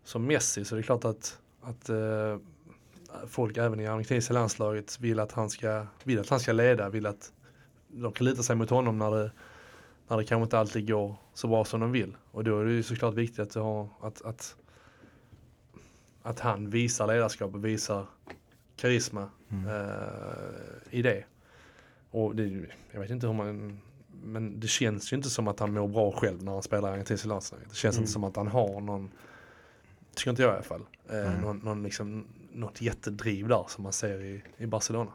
som 0.03 0.25
Messi 0.25 0.65
så 0.65 0.75
är 0.75 0.77
det 0.77 0.83
klart 0.83 1.05
att, 1.05 1.39
att 1.61 1.89
eh, 1.89 2.37
folk 3.27 3.57
även 3.57 3.79
i 3.79 3.87
argentinska 3.87 4.33
landslaget 4.33 4.99
vill 4.99 5.19
att, 5.19 5.31
han 5.31 5.49
ska, 5.49 5.85
vill 6.03 6.19
att 6.19 6.29
han 6.29 6.39
ska 6.39 6.51
leda, 6.51 6.89
vill 6.89 7.05
att 7.05 7.33
de 7.87 8.11
kan 8.11 8.25
lita 8.25 8.43
sig 8.43 8.55
mot 8.55 8.69
honom 8.69 8.97
när 8.97 9.11
det, 9.11 9.31
när 10.07 10.17
det 10.17 10.23
kanske 10.23 10.43
inte 10.43 10.59
alltid 10.59 10.87
går 10.87 11.15
så 11.33 11.47
bra 11.47 11.65
som 11.65 11.79
de 11.79 11.91
vill. 11.91 12.17
Och 12.31 12.43
då 12.43 12.59
är 12.59 12.65
det 12.65 12.71
ju 12.71 12.83
såklart 12.83 13.13
viktigt 13.13 13.39
att, 13.39 13.53
du 13.53 13.59
har, 13.59 13.89
att, 14.01 14.21
att, 14.21 14.55
att 16.23 16.39
han 16.39 16.69
visar 16.69 17.07
ledarskap 17.07 17.53
och 17.53 17.65
visar 17.65 18.05
karisma 18.75 19.29
eh, 19.49 20.97
i 20.97 21.01
det. 21.01 21.23
Och 22.11 22.35
det, 22.35 22.65
jag 22.91 22.99
vet 23.01 23.09
inte 23.09 23.27
hur 23.27 23.33
man 23.33 23.81
men 24.23 24.59
det 24.59 24.67
känns 24.67 25.13
ju 25.13 25.17
inte 25.17 25.29
som 25.29 25.47
att 25.47 25.59
han 25.59 25.73
mår 25.73 25.87
bra 25.87 26.11
själv 26.11 26.43
när 26.43 26.51
han 26.51 26.63
spelar 26.63 26.91
argentinska 26.91 27.27
landslaget. 27.27 27.69
Det 27.69 27.75
känns 27.75 27.97
inte 27.97 28.11
som 28.11 28.23
att 28.23 28.35
han 28.35 28.47
har 28.47 28.81
någon, 28.81 29.11
tycker 30.15 30.29
inte 30.29 30.41
jag 30.41 30.51
i 30.51 30.53
alla 30.53 30.63
fall, 30.63 30.81
eh, 31.09 31.41
någon, 31.41 31.57
någon 31.57 31.83
liksom, 31.83 32.27
något 32.53 32.81
jättedriv 32.81 33.47
där 33.47 33.65
som 33.67 33.83
man 33.83 33.93
ser 33.93 34.21
i, 34.21 34.43
i 34.57 34.65
Barcelona. 34.65 35.11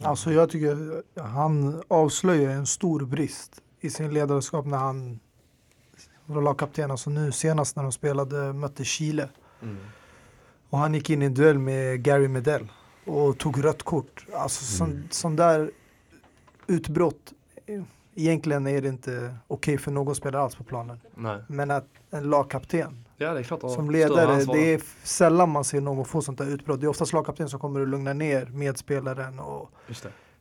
Alltså 0.00 0.32
jag 0.32 0.50
tycker 0.50 1.02
han 1.20 1.82
avslöjar 1.88 2.50
en 2.50 2.66
stor 2.66 3.00
brist 3.00 3.62
i 3.80 3.90
sin 3.90 4.14
ledarskap 4.14 4.66
när 4.66 4.78
han 4.78 5.20
var 6.26 6.42
lagkapten. 6.42 6.90
Alltså 6.90 7.10
nu 7.10 7.32
senast 7.32 7.76
när 7.76 7.82
de 7.82 7.92
spelade, 7.92 8.52
mötte 8.52 8.84
Chile. 8.84 9.28
Och 10.70 10.78
han 10.78 10.94
gick 10.94 11.10
in 11.10 11.22
i 11.22 11.26
en 11.26 11.34
duell 11.34 11.58
med 11.58 12.02
Gary 12.02 12.28
Medell 12.28 12.72
och 13.04 13.38
tog 13.38 13.64
rött 13.64 13.82
kort. 13.82 14.26
Alltså 14.34 14.64
sån, 14.64 15.08
sån 15.10 15.36
där 15.36 15.70
utbrott. 16.66 17.32
eh, 17.66 17.82
Egentligen 18.18 18.66
är 18.66 18.82
det 18.82 18.88
inte 18.88 19.34
okej 19.48 19.78
för 19.78 19.90
någon 19.90 20.14
spelare 20.14 20.42
alls 20.42 20.54
på 20.56 20.64
planen. 20.64 21.00
Nej. 21.14 21.38
Men 21.48 21.70
att 21.70 21.86
en 22.10 22.30
lagkapten 22.30 23.04
Ja 23.16 23.32
det 23.34 23.38
är 23.40 23.42
klart 23.42 23.60
som 23.60 23.90
ledare, 23.90 24.44
det 24.44 24.74
är 24.74 24.80
sällan 25.02 25.50
man 25.50 25.64
ser 25.64 25.80
någon 25.80 26.04
få 26.04 26.22
sånt 26.22 26.38
där 26.38 26.46
utbrott. 26.46 26.80
Det 26.80 26.86
är 26.86 26.88
oftast 26.88 27.12
lagkapten 27.12 27.48
som 27.48 27.60
kommer 27.60 27.80
att 27.80 27.88
lugna 27.88 28.12
ner 28.12 28.46
medspelaren 28.46 29.40
och 29.40 29.70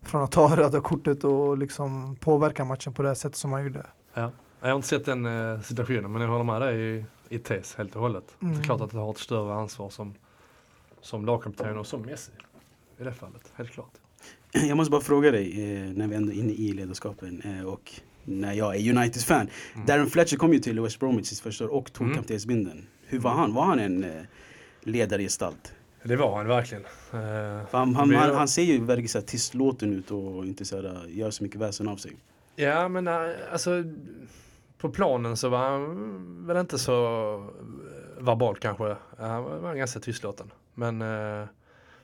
från 0.02 0.24
att 0.24 0.32
ta 0.32 0.56
röda 0.56 0.82
kortet 0.82 1.24
och 1.24 1.58
liksom 1.58 2.16
påverka 2.16 2.66
matchen 2.66 2.94
på 2.94 3.04
det 3.04 3.16
sättet 3.16 3.38
som 3.38 3.52
han 3.54 3.64
gjorde. 3.64 3.86
Ja. 4.14 4.32
Jag 4.62 4.68
har 4.70 4.76
inte 4.76 4.88
sett 4.88 5.06
den 5.06 5.26
eh, 5.26 5.62
situationen 5.62 6.12
men 6.12 6.22
jag 6.22 6.30
håller 6.30 6.44
med 6.44 6.62
dig 6.62 7.06
i, 7.30 7.40
tes 7.40 7.76
helt 7.76 7.96
och 7.96 8.02
hållet. 8.02 8.24
Det 8.40 8.46
är 8.46 8.50
Mm. 8.50 8.64
klart 8.64 8.82
att 8.82 8.92
du 8.92 8.98
har 8.98 9.12
ett 9.12 9.18
större 9.18 9.54
ansvar 9.54 9.90
som, 9.90 10.14
som 11.02 11.26
lagkapten 11.26 11.78
och 11.78 11.88
som 11.88 12.02
Messi. 12.02 12.32
I 13.00 13.04
det 13.04 13.14
fallet, 13.14 13.52
helt 13.56 13.72
klart. 13.72 13.92
Jag 14.52 14.78
måste 14.78 14.92
bara 14.92 15.02
fråga 15.02 15.32
dig, 15.32 15.52
eh, 15.74 15.92
när 15.94 16.08
vi 16.08 16.16
ändå 16.16 16.32
är 16.32 16.36
inne 16.36 16.54
i 16.54 16.74
ledarskapen 16.74 17.42
eh, 17.42 17.66
och 17.66 17.92
när 18.24 18.54
jag 18.54 18.76
är 18.76 18.92
Uniteds-fan. 18.92 19.48
Darren 19.88 20.08
Fletcher 20.10 20.38
kom 20.38 20.54
ju 20.54 20.60
till 20.60 20.80
West 20.80 21.00
Bromwich 21.00 21.28
sitt 21.28 21.40
första 21.40 21.66
år 21.66 21.70
och 21.70 21.94
tog 21.94 22.08
Mm. 22.08 22.18
kaptensbindeln. 22.18 22.88
Hur 23.06 23.20
var 23.20 23.32
han? 23.32 23.54
Var 23.54 23.64
han 23.66 23.80
en 23.80 24.04
eh, 24.04 24.22
ledargestalt? 24.82 25.74
Det 26.04 26.16
var 26.16 26.38
han 26.38 26.48
verkligen. 26.48 26.84
Han, 27.72 27.96
han, 27.96 28.14
han, 28.16 28.36
han 28.36 28.48
ser 28.48 28.62
ju 28.64 28.84
väldigt 28.86 29.12
så 29.12 29.18
här 29.20 29.26
tystlåten 29.26 29.94
ut 29.94 30.12
och 30.12 30.46
inte 30.46 30.66
så 30.66 30.76
här, 30.82 31.06
gör 31.08 31.32
så 31.32 31.44
mycket 31.44 31.62
väsen 31.62 31.88
av 31.88 31.98
sig. 31.98 32.16
Ja 32.56 32.88
men 32.88 33.08
alltså 33.52 33.84
på 34.88 34.92
planen 34.94 35.38
så 35.38 35.50
var 35.50 35.70
han 35.70 36.48
väl 36.48 36.58
inte 36.58 36.78
så 36.80 37.50
verbal 38.20 38.56
kanske. 38.56 38.96
Han 39.18 39.44
var, 39.44 39.76
ganska 39.76 40.00
tystlåten. 40.00 40.52
Men 40.74 41.02
eh, 41.02 41.48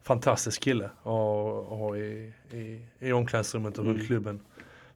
fantastisk 0.04 0.62
kille 0.62 0.90
och, 1.04 1.82
och 1.82 1.98
i, 1.98 2.34
i, 2.52 2.86
i 3.00 3.12
omklädningsrummet 3.12 3.78
och 3.78 3.86
runt 3.86 3.96
Mm. 3.96 4.08
klubben. 4.08 4.40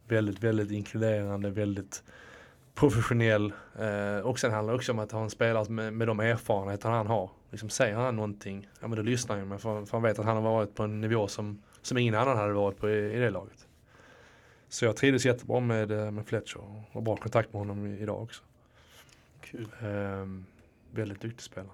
Väldigt, 0.08 0.44
väldigt 0.44 0.72
inkluderande, 0.72 1.50
väldigt 1.50 2.04
professionell. 2.76 3.54
Eh, 3.80 4.26
och 4.26 4.40
sen 4.40 4.52
handlar 4.52 4.74
det 4.74 4.78
också 4.78 4.92
om 4.92 5.00
att 5.00 5.12
ha 5.12 5.24
en 5.24 5.30
spelare 5.30 5.70
med, 5.70 5.94
med 5.94 6.08
de 6.08 6.20
erfarenheter 6.20 6.90
han 6.90 7.08
har. 7.08 7.30
Liksom 7.52 7.70
säger 7.70 7.96
han 7.96 8.16
någonting, 8.16 8.68
ja 8.82 8.88
men 8.88 8.98
då 8.98 9.02
lyssnar 9.04 9.38
han 9.38 9.52
ju. 9.52 9.58
För, 9.58 9.86
för 9.86 9.92
han 9.98 10.02
vet 10.04 10.20
att 10.20 10.26
han 10.26 10.36
har 10.36 10.44
varit 10.44 10.76
på 10.76 10.84
en 10.84 11.02
nivå 11.02 11.28
som, 11.28 11.62
som 11.82 11.98
ingen 11.98 12.16
annan 12.16 12.38
hade 12.38 12.54
varit 12.54 12.78
på 12.78 12.90
i, 12.90 13.14
i 13.14 13.20
det 13.20 13.30
laget. 13.30 13.65
Så 14.70 14.86
jag 14.86 14.96
trivdes 14.96 15.26
jättebra 15.26 15.60
med, 15.60 15.92
eh, 15.92 16.12
med 16.12 16.26
Fletcher 16.28 16.58
och 16.58 16.82
har 16.94 17.02
bra 17.02 17.16
kontakt 17.16 17.54
med 17.54 17.60
honom 17.60 17.86
idag 17.88 18.22
också. 18.24 18.44
Kul. 19.42 19.68
Ehm, 19.82 20.46
väldigt 20.92 21.22
duktig 21.22 21.42
spelare. 21.42 21.72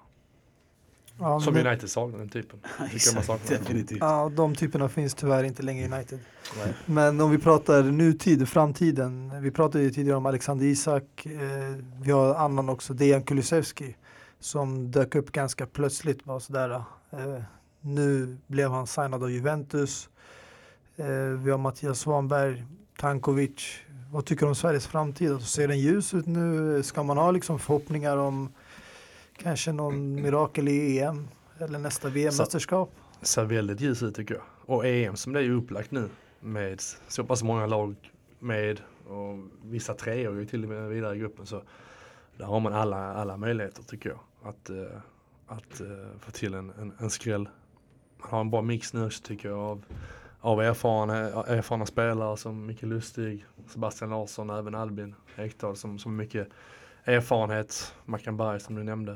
Ja, 1.18 1.40
Som 1.40 1.54
men- 1.54 1.66
United 1.66 1.90
saknar 1.90 2.18
den 2.18 2.28
typen. 2.28 2.60
Exakt, 2.94 3.48
definitivt. 3.48 3.98
Ja, 4.00 4.32
de 4.36 4.54
typerna 4.54 4.88
finns 4.88 5.14
tyvärr 5.14 5.44
inte 5.44 5.62
längre 5.62 5.84
i 5.86 5.92
United. 5.92 6.18
Nej. 6.64 6.74
Men 6.86 7.20
om 7.20 7.30
vi 7.30 7.38
pratar 7.38 7.82
nutid, 7.82 8.48
framtiden. 8.48 9.42
Vi 9.42 9.50
pratade 9.50 9.84
ju 9.84 9.90
tidigare 9.90 10.16
om 10.16 10.26
Alexander 10.26 10.66
Isak. 10.66 11.26
Eh, 11.26 11.76
vi 12.02 12.10
har 12.10 12.34
annan 12.34 12.68
också, 12.68 12.94
Dejan 12.94 13.22
Kulusevski. 13.22 13.96
Som 14.40 14.90
dök 14.90 15.14
upp 15.14 15.32
ganska 15.32 15.66
plötsligt. 15.66 16.24
Bara 16.24 16.40
sådär, 16.40 16.70
eh, 17.10 17.42
nu 17.80 18.36
blev 18.46 18.70
han 18.70 18.86
signad 18.86 19.22
av 19.22 19.30
Juventus. 19.30 20.08
Eh, 20.96 21.06
vi 21.16 21.50
har 21.50 21.58
Mattias 21.58 21.98
Svanberg, 22.00 22.64
Tankovic. 23.02 23.80
Vad 24.12 24.24
tycker 24.24 24.46
du 24.46 24.48
om 24.48 24.54
Sveriges 24.54 24.86
framtid? 24.86 25.32
Alltså, 25.32 25.48
Ser 25.48 25.68
den 25.68 25.78
ljus 25.78 26.14
ut 26.14 26.26
nu? 26.26 26.82
Ska 26.82 27.02
man 27.02 27.16
ha 27.16 27.30
liksom 27.30 27.58
förhoppningar 27.58 28.16
om 28.16 28.52
kanske 29.36 29.72
någon 29.72 30.14
mirakel 30.14 30.68
i 30.68 30.98
EM? 30.98 31.28
Eller 31.58 31.78
nästa 31.78 32.08
VM-mästerskap? 32.08 32.90
ser 33.22 33.44
väldigt 33.44 33.80
ljus 33.80 34.02
ut 34.02 34.14
tycker 34.14 34.34
jag. 34.34 34.42
Och 34.66 34.86
EM 34.86 35.16
som 35.16 35.32
det 35.32 35.40
är 35.40 35.50
upplagt 35.50 35.90
nu 35.90 36.08
med 36.40 36.80
så 37.08 37.24
pass 37.24 37.42
många 37.42 37.66
lag 37.66 37.94
med 38.38 38.80
och 39.06 39.38
vissa 39.64 39.94
treor 39.94 40.38
ju 40.38 40.46
till 40.46 40.62
och 40.62 40.68
med 40.68 40.88
vidare 40.88 41.16
i 41.16 41.18
gruppen 41.18 41.46
så 41.46 41.62
där 42.36 42.44
har 42.44 42.60
man 42.60 42.72
alla, 42.72 43.14
alla 43.14 43.36
möjligheter 43.36 43.82
tycker 43.82 44.10
jag 44.10 44.18
att, 44.42 44.70
eh, 44.70 44.98
att 45.46 45.80
eh, 45.80 45.86
få 46.20 46.30
till 46.30 46.54
en, 46.54 46.72
en, 46.80 46.92
en 46.98 47.10
skräll. 47.10 47.48
Man 48.18 48.30
har 48.30 48.40
en 48.40 48.50
bra 48.50 48.62
mix 48.62 48.92
nu 48.92 49.06
också 49.06 49.22
tycker 49.22 49.48
jag 49.48 49.58
av, 49.58 49.84
av 50.42 50.60
erfarna, 50.60 51.16
erfarna 51.42 51.86
spelare 51.86 52.36
som 52.36 52.66
Micke 52.66 52.82
Lustig, 52.82 53.46
Sebastian 53.66 54.10
Larsson 54.10 54.50
och 54.50 54.58
även 54.58 54.74
Albin 54.74 55.14
Ekdal 55.36 55.76
som, 55.76 55.98
som 55.98 56.16
mycket 56.16 56.48
erfarenhet, 57.04 57.94
Mackan 58.04 58.36
Berg 58.36 58.60
som 58.60 58.74
du 58.74 58.82
nämnde. 58.82 59.12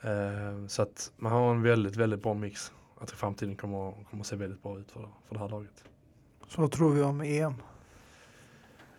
Eh, 0.00 0.66
så 0.68 0.82
att 0.82 1.12
man 1.16 1.32
har 1.32 1.50
en 1.50 1.62
väldigt, 1.62 1.96
väldigt 1.96 2.22
bra 2.22 2.34
mix. 2.34 2.72
Jag 2.98 3.08
tror 3.08 3.16
framtiden 3.16 3.56
kommer, 3.56 3.92
kommer 4.10 4.20
att 4.20 4.26
se 4.26 4.36
väldigt 4.36 4.62
bra 4.62 4.78
ut 4.78 4.92
för, 4.92 5.00
för 5.00 5.34
det 5.34 5.38
här 5.38 5.48
laget. 5.48 5.84
Så 6.48 6.60
vad 6.60 6.72
tror 6.72 6.92
vi 6.92 7.02
om 7.02 7.20
EM? 7.20 7.54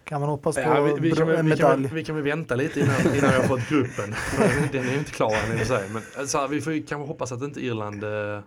Kan 0.04 0.22
man 0.22 0.30
hoppas 0.30 0.56
på 0.56 0.62
Ja, 0.62 0.82
vi, 0.82 1.00
vi, 1.00 1.12
kan, 1.12 1.30
en 1.30 1.36
vi, 1.36 1.36
kan, 1.36 1.48
medalj? 1.50 1.90
vi 1.94 2.04
kan 2.04 2.16
väl 2.16 2.24
vänta 2.24 2.56
lite 2.56 2.80
innan, 2.80 3.16
innan 3.16 3.34
har 3.34 3.44
fått 3.44 3.70
gruppen. 3.70 4.16
Den 4.72 4.88
är 4.88 4.92
ju 4.92 4.98
inte 4.98 5.12
klar 5.12 5.34
än 5.46 5.52
i 5.52 5.56
och 5.56 5.60
för 5.60 5.66
sig. 5.66 5.90
Men 5.90 6.02
alltså, 6.18 6.48
vi 6.48 6.62
får 6.62 6.88
kanske 6.88 7.08
hoppas 7.08 7.32
att 7.32 7.42
inte 7.42 7.66
Irland 7.66 8.04
eh, 8.04 8.40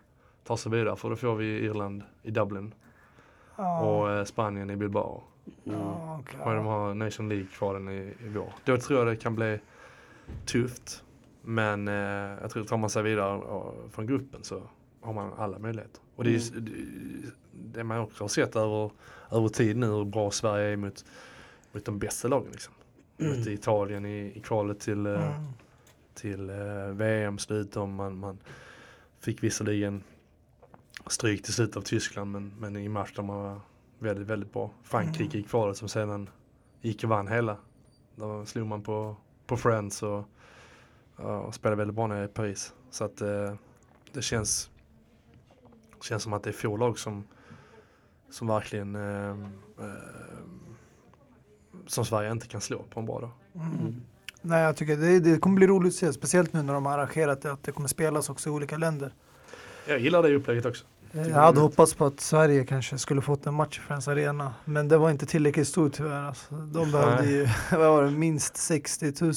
tar 0.45 0.57
sig 0.57 0.73
vidare 0.73 0.97
för 0.97 1.11
då 1.11 1.17
får 1.17 1.35
vi 1.35 1.47
Irland 1.47 2.03
i 2.23 2.31
Dublin 2.31 2.75
Ja, 3.63 3.81
och 3.81 4.11
eh, 4.11 4.25
Spanien 4.25 4.71
i 4.71 4.77
Bilbao. 4.77 5.23
ja, 5.65 6.19
okej. 6.21 6.41
Och 6.41 6.55
de 6.55 6.67
har 6.67 6.95
Nation 6.95 7.29
League 7.29 7.47
kvar 7.47 7.75
den 7.75 7.89
i, 7.89 8.15
i 8.25 8.29
vår. 8.35 8.53
Då 8.65 8.77
tror 8.79 8.99
jag 8.99 9.09
det 9.09 9.17
kan 9.17 9.35
bli 9.35 9.59
tufft. 10.47 11.05
Men 11.43 11.89
eh, 11.89 11.95
jag 12.43 12.51
tror 12.51 12.65
tar 12.65 12.77
man 12.77 12.91
sig 12.91 13.03
vidare 13.03 13.37
och, 13.37 13.93
från 13.93 14.07
gruppen 14.07 14.45
så 14.45 14.63
har 15.01 15.13
man 15.13 15.33
alla 15.39 15.59
möjligheter. 15.59 16.01
Och 16.17 16.25
det 16.25 16.31
är 16.31 16.55
ju 16.55 16.61
det- 16.61 17.31
det 17.73 17.85
man 17.85 17.99
också 18.01 18.25
har 18.25 18.29
sett 18.29 18.57
över, 18.57 18.91
över 19.31 19.49
tid 19.49 19.77
nu 19.77 19.87
hur 19.87 20.05
bra 20.05 20.31
Sverige 20.31 20.73
är 20.73 20.77
mot, 20.77 21.05
mot 21.73 21.85
de 21.85 21.99
bästa 21.99 22.29
lagen. 22.29 22.51
Liksom. 22.53 22.75
Mot 23.17 23.47
Italien 23.47 24.07
i, 24.07 24.33
i 24.37 24.41
kvalet 24.41 24.81
till, 24.81 25.07
eh, 25.07 25.13
Mm. 25.37 25.43
till 26.15 26.51
eh, 26.51 26.87
VM 26.93 27.39
slut 27.39 27.77
om 27.77 27.95
man, 27.95 28.19
man 28.19 28.39
fick 29.21 29.43
visserligen 29.43 30.03
stryk 31.07 31.43
till 31.43 31.55
slut 31.55 31.77
av 31.77 31.81
Tyskland 31.81 32.33
men, 32.33 32.53
men 32.59 32.77
i 32.77 32.89
match 32.89 33.13
där 33.17 33.23
man 33.23 33.37
var 33.37 33.61
väldigt, 33.99 34.27
väldigt 34.27 34.53
bra. 34.53 34.71
Frankrike 34.83 35.39
i 35.39 35.43
kvalet 35.43 35.77
som 35.77 35.89
sedan 35.89 36.29
gick 36.81 37.05
och 37.05 37.11
vann 37.11 37.29
hela. 37.29 37.57
Då 38.17 38.47
slog 38.47 38.67
man 38.67 38.83
på, 38.83 39.17
på 39.47 39.57
Friends 39.57 40.03
och, 40.03 40.25
och 41.17 41.55
spelade 41.55 41.77
väldigt 41.77 41.97
bra 41.97 42.07
nere 42.07 42.25
i 42.25 42.29
Paris. 42.29 42.75
Så 42.91 43.05
att 43.05 43.21
eh, 43.21 43.55
det 44.13 44.23
känns, 44.23 44.71
känns 46.03 46.23
som 46.23 46.33
att 46.33 46.43
det 46.43 46.51
är 46.51 46.55
få 46.55 46.77
lag 46.77 46.99
som, 46.99 47.25
som 48.31 48.47
verkligen 48.47 48.95
eh, 48.95 49.31
eh, 49.31 49.95
som 51.87 52.05
Sverige 52.05 52.33
inte 52.33 52.47
kan 52.47 52.61
slå 52.61 52.83
på 52.83 53.01
en 53.01 53.07
bra 53.07 53.21
dag. 53.21 53.31
Nej, 54.43 54.63
jag 54.63 54.77
tycker 54.77 54.97
det, 54.97 55.21
det 55.21 55.39
kommer 55.39 55.57
bli 55.57 55.67
roligt 55.67 55.93
att 55.93 55.99
se, 55.99 56.13
speciellt 56.13 56.53
nu 56.53 56.63
när 56.63 56.75
de 56.75 56.87
har 56.87 56.99
arrangerat 56.99 57.43
det, 57.43 57.53
att 57.53 57.63
det 57.63 57.73
kommer 57.73 57.89
spelas 57.89 58.31
också 58.31 58.49
i 58.49 58.53
olika 58.53 58.77
länder. 58.77 59.15
Jag 59.87 59.99
gillar 59.99 60.23
det 60.23 60.35
upplägget 60.35 60.67
också. 60.67 60.85
Jag 61.13 61.35
hade 61.35 61.61
hoppats 61.61 61.95
på 61.95 62.07
att 62.07 62.21
Sverige 62.21 62.65
kanske 62.65 62.99
skulle 62.99 63.21
fått 63.21 63.47
en 63.47 63.55
match 63.55 63.79
i 63.79 63.81
Friends 63.81 64.09
Arena, 64.09 64.55
men 64.65 64.89
det 64.89 64.99
var 64.99 65.11
inte 65.11 65.27
tillräckligt 65.27 65.69
stort 65.69 65.93
tyvärr. 65.93 66.23
Alltså, 66.23 66.55
de 66.55 66.91
behövde 66.93 67.31
ju, 67.31 67.49
vad 67.71 67.81
var 67.81 68.03
det, 68.03 68.11
minst 68.11 68.57
60 68.57 69.13
000. 69.21 69.35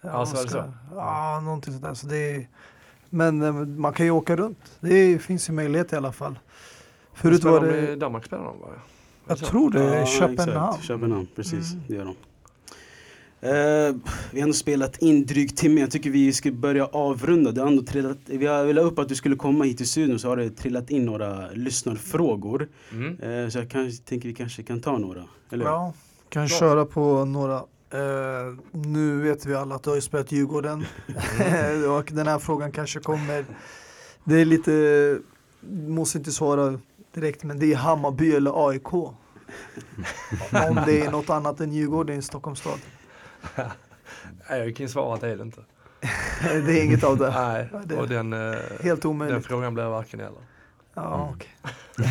Ja, 0.00 0.26
så 0.26 0.36
är 0.36 0.42
det 0.42 0.48
så. 0.48 0.72
Ja, 0.94 1.40
någonting 1.40 1.74
sådär. 1.74 1.94
Så 1.94 2.06
det 2.06 2.16
är, 2.16 2.48
men 3.10 3.42
eh, 3.42 3.52
man 3.52 3.92
kan 3.92 4.06
ju 4.06 4.12
åka 4.12 4.36
runt. 4.36 4.58
Det 4.80 5.18
finns 5.18 5.48
ju 5.48 5.52
möjlighet 5.52 5.92
i 5.92 5.96
alla 5.96 6.12
fall. 6.12 6.38
Förut 7.14 7.40
Spelar 7.40 7.60
var 7.60 7.66
de 7.66 7.74
i 7.74 7.86
det, 7.86 7.96
Danmark 7.96 8.24
spelar 8.24 8.44
de 8.44 8.60
va? 8.60 8.68
jag 9.28 9.38
tror 9.38 9.70
det 9.70 9.84
är 9.84 10.00
Ja, 10.00 10.06
Köpenhamn. 10.06 10.82
Köpenhamn, 10.82 11.26
precis. 11.36 11.72
Mm. 11.72 11.84
Det 11.88 11.94
gör 11.94 12.04
de. 12.04 12.14
Eh, 13.42 13.94
vi 14.30 14.40
har 14.40 14.42
ändå 14.42 14.52
spelat 14.52 14.98
in 14.98 15.26
drygt 15.26 15.58
timme. 15.58 15.80
Jag 15.80 15.90
tycker 15.90 16.10
vi 16.10 16.32
ska 16.32 16.52
börja 16.52 16.86
avrunda. 16.86 17.52
Det 17.52 17.60
har 17.60 17.68
ändå 17.68 17.82
trillat, 17.82 18.18
vi 18.24 18.46
har 18.46 18.64
velat 18.64 18.84
upp 18.84 18.98
att 18.98 19.08
du 19.08 19.14
skulle 19.14 19.36
komma 19.36 19.64
hit 19.64 19.76
till 19.76 19.88
studion 19.88 20.18
så 20.18 20.28
har 20.28 20.36
det 20.36 20.50
trillat 20.50 20.90
in 20.90 21.04
några 21.04 21.50
lyssnarfrågor. 21.50 22.68
Mm. 22.92 23.20
Eh, 23.20 23.48
så 23.48 23.58
jag 23.58 23.70
kanske, 23.70 24.02
tänker 24.04 24.28
vi 24.28 24.34
kanske 24.34 24.62
kan 24.62 24.80
ta 24.80 24.98
några. 24.98 25.24
Eller? 25.50 25.64
Ja, 25.64 25.92
kan 26.28 26.48
köra 26.48 26.84
på 26.84 27.24
några. 27.24 27.56
Eh, 27.90 28.54
nu 28.70 29.20
vet 29.20 29.46
vi 29.46 29.54
alla 29.54 29.74
att 29.74 29.82
du 29.82 29.90
har 29.90 29.94
ju 29.94 30.02
spelat 30.02 30.32
Djurgården. 30.32 30.84
och 31.98 32.08
den 32.12 32.26
här 32.26 32.38
frågan 32.38 32.72
kanske 32.72 33.00
kommer. 33.00 33.44
Det 34.24 34.40
är 34.40 34.44
lite, 34.44 35.18
måste 35.88 36.18
inte 36.18 36.32
svara 36.32 36.78
direkt, 37.14 37.44
men 37.44 37.58
det 37.58 37.72
är 37.72 37.76
Hammarby 37.76 38.32
eller 38.32 38.68
AIK. 38.68 38.92
Om 38.92 39.14
det 40.86 41.00
är 41.00 41.10
något 41.10 41.30
annat 41.30 41.60
än 41.60 41.72
Djurgården 41.72 42.18
i 42.18 42.22
Stockholms 42.22 42.58
stad. 42.58 42.78
Nej, 44.50 44.58
jag 44.60 44.76
kan 44.76 44.88
svara 44.88 45.14
att 45.14 45.20
det 45.20 45.28
är 45.28 45.36
det 45.36 45.42
inte. 45.42 45.60
Det 46.66 46.80
är 46.80 46.84
inget 46.84 47.04
av 47.04 47.18
det. 47.18 47.30
Nej, 47.30 47.68
det- 47.84 47.96
och 47.96 48.08
den, 48.08 48.32
eh, 48.32 48.54
Helt 48.82 49.02
den 49.02 49.10
omöjligt. 49.10 49.46
frågan 49.46 49.74
blir 49.74 49.84
varken 49.84 50.20
eller. 50.20 50.40
Ja, 50.94 51.30
okej. 51.34 51.48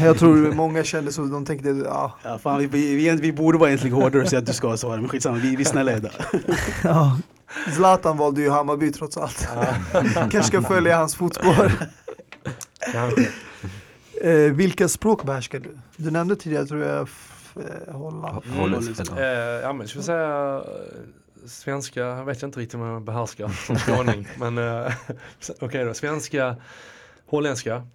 Jag 0.06 0.18
tror 0.18 0.52
många 0.54 0.84
kände 0.84 1.12
så, 1.12 1.22
de 1.22 1.46
tänkte, 1.46 1.70
ja, 1.70 2.18
Ja, 2.24 2.38
fan, 2.38 2.60
vi, 2.60 2.68
vi, 2.68 3.10
vi, 3.16 3.34
borde 3.34 3.58
vara 3.58 3.70
egentligen 3.70 3.96
hårdare 3.96 4.22
och 4.22 4.30
säga 4.30 4.40
att 4.40 4.46
du 4.46 4.54
ska 4.54 4.78
svara, 4.78 4.98
men 5.02 5.10
skitsamma, 5.10 5.38
vi, 5.38 5.56
vi 5.56 5.66
snälla 5.66 5.92
är 5.92 6.00
där. 6.00 6.14
ja. 6.84 7.18
Zlatan 7.76 8.18
valde 8.18 8.42
ju 8.42 8.50
Hammarby 8.50 8.92
trots 8.92 9.18
allt. 9.18 9.48
Kanske 10.16 10.44
ska 10.44 10.62
följa 10.62 10.98
hans 10.98 11.16
fotspår. 11.16 11.72
Eh, 14.22 14.34
vilka 14.54 14.88
språk 14.88 15.24
behärskar 15.24 15.60
du? 15.60 15.78
Du 15.96 16.12
nämnde 16.12 16.36
tidigare 16.36 16.66
tror 16.66 16.84
jag 16.84 17.04
f- 17.04 17.58
Holland. 17.88 18.46
Holländska. 18.58 19.16
Eh, 19.22 19.62
ja 19.62 19.74
men 19.74 19.88
ska 19.88 20.00
vi 20.00 20.06
säga 20.06 20.62
svenska, 21.46 22.24
vet 22.24 22.42
jag 22.42 22.48
inte 22.48 22.60
riktigt 22.60 22.76
om 22.76 22.82
jag 22.82 23.02
behärskar 23.02 23.48
som 23.48 23.76
skåning. 23.76 24.28
men 24.39 24.58
eh, 24.58 24.94
okej 25.60 25.86
då, 25.86 25.94
svenska, 25.94 26.56
holländska, 27.26 27.88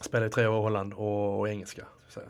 spelade 0.00 0.26
i 0.26 0.30
tre 0.30 0.46
år 0.46 0.58
i 0.58 0.62
Holland 0.62 0.92
och, 0.92 1.40
och 1.40 1.48
engelska. 1.48 1.84
säga. 2.08 2.26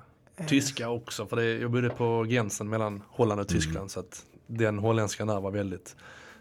Tyska 0.48 0.88
också, 0.88 1.26
för 1.26 1.36
det, 1.36 1.58
jag 1.58 1.70
bodde 1.70 1.90
på 1.90 2.22
gränsen 2.22 2.68
mellan 2.68 3.02
Holland 3.08 3.40
och 3.40 3.48
Tyskland 3.48 3.90
så 3.90 4.00
att 4.00 4.24
den 4.46 4.78
holländska 4.78 5.24
där 5.24 5.40
var 5.40 5.50
väldigt 5.50 5.96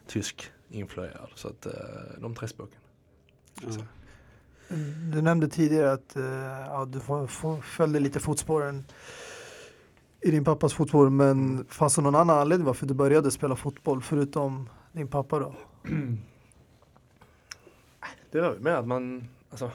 tysk 0.08 0.52
influerad. 0.70 1.30
Så 1.36 1.48
att 1.48 1.66
eh, 1.66 1.74
de 2.18 2.36
tre 2.36 2.48
språken. 2.48 2.80
Ja. 3.62 3.70
Du 5.14 5.22
nämnde 5.22 5.48
tidigare 5.48 5.92
att 5.92 6.16
eh, 6.16 6.24
ja, 6.68 6.86
du 6.86 7.28
följde 7.62 8.00
lite 8.00 8.20
fotspåren 8.20 8.86
i 10.24 10.32
din 10.32 10.44
pappas 10.44 10.74
fotspår. 10.74 11.10
Men 11.10 11.66
fanns 11.70 11.96
det 11.96 12.02
någon 12.02 12.16
annan 12.16 12.38
anledning 12.40 12.66
varför 12.66 12.86
du 12.86 12.94
började 12.94 13.32
spela 13.32 13.56
fotboll 13.56 14.02
förutom 14.02 14.70
din 14.92 15.08
pappa 15.08 15.40
då? 15.40 15.56
Det 18.32 18.42
var 18.42 18.56
mer 18.60 18.72
att 18.72 18.88
man, 18.88 19.28
alltså, 19.50 19.72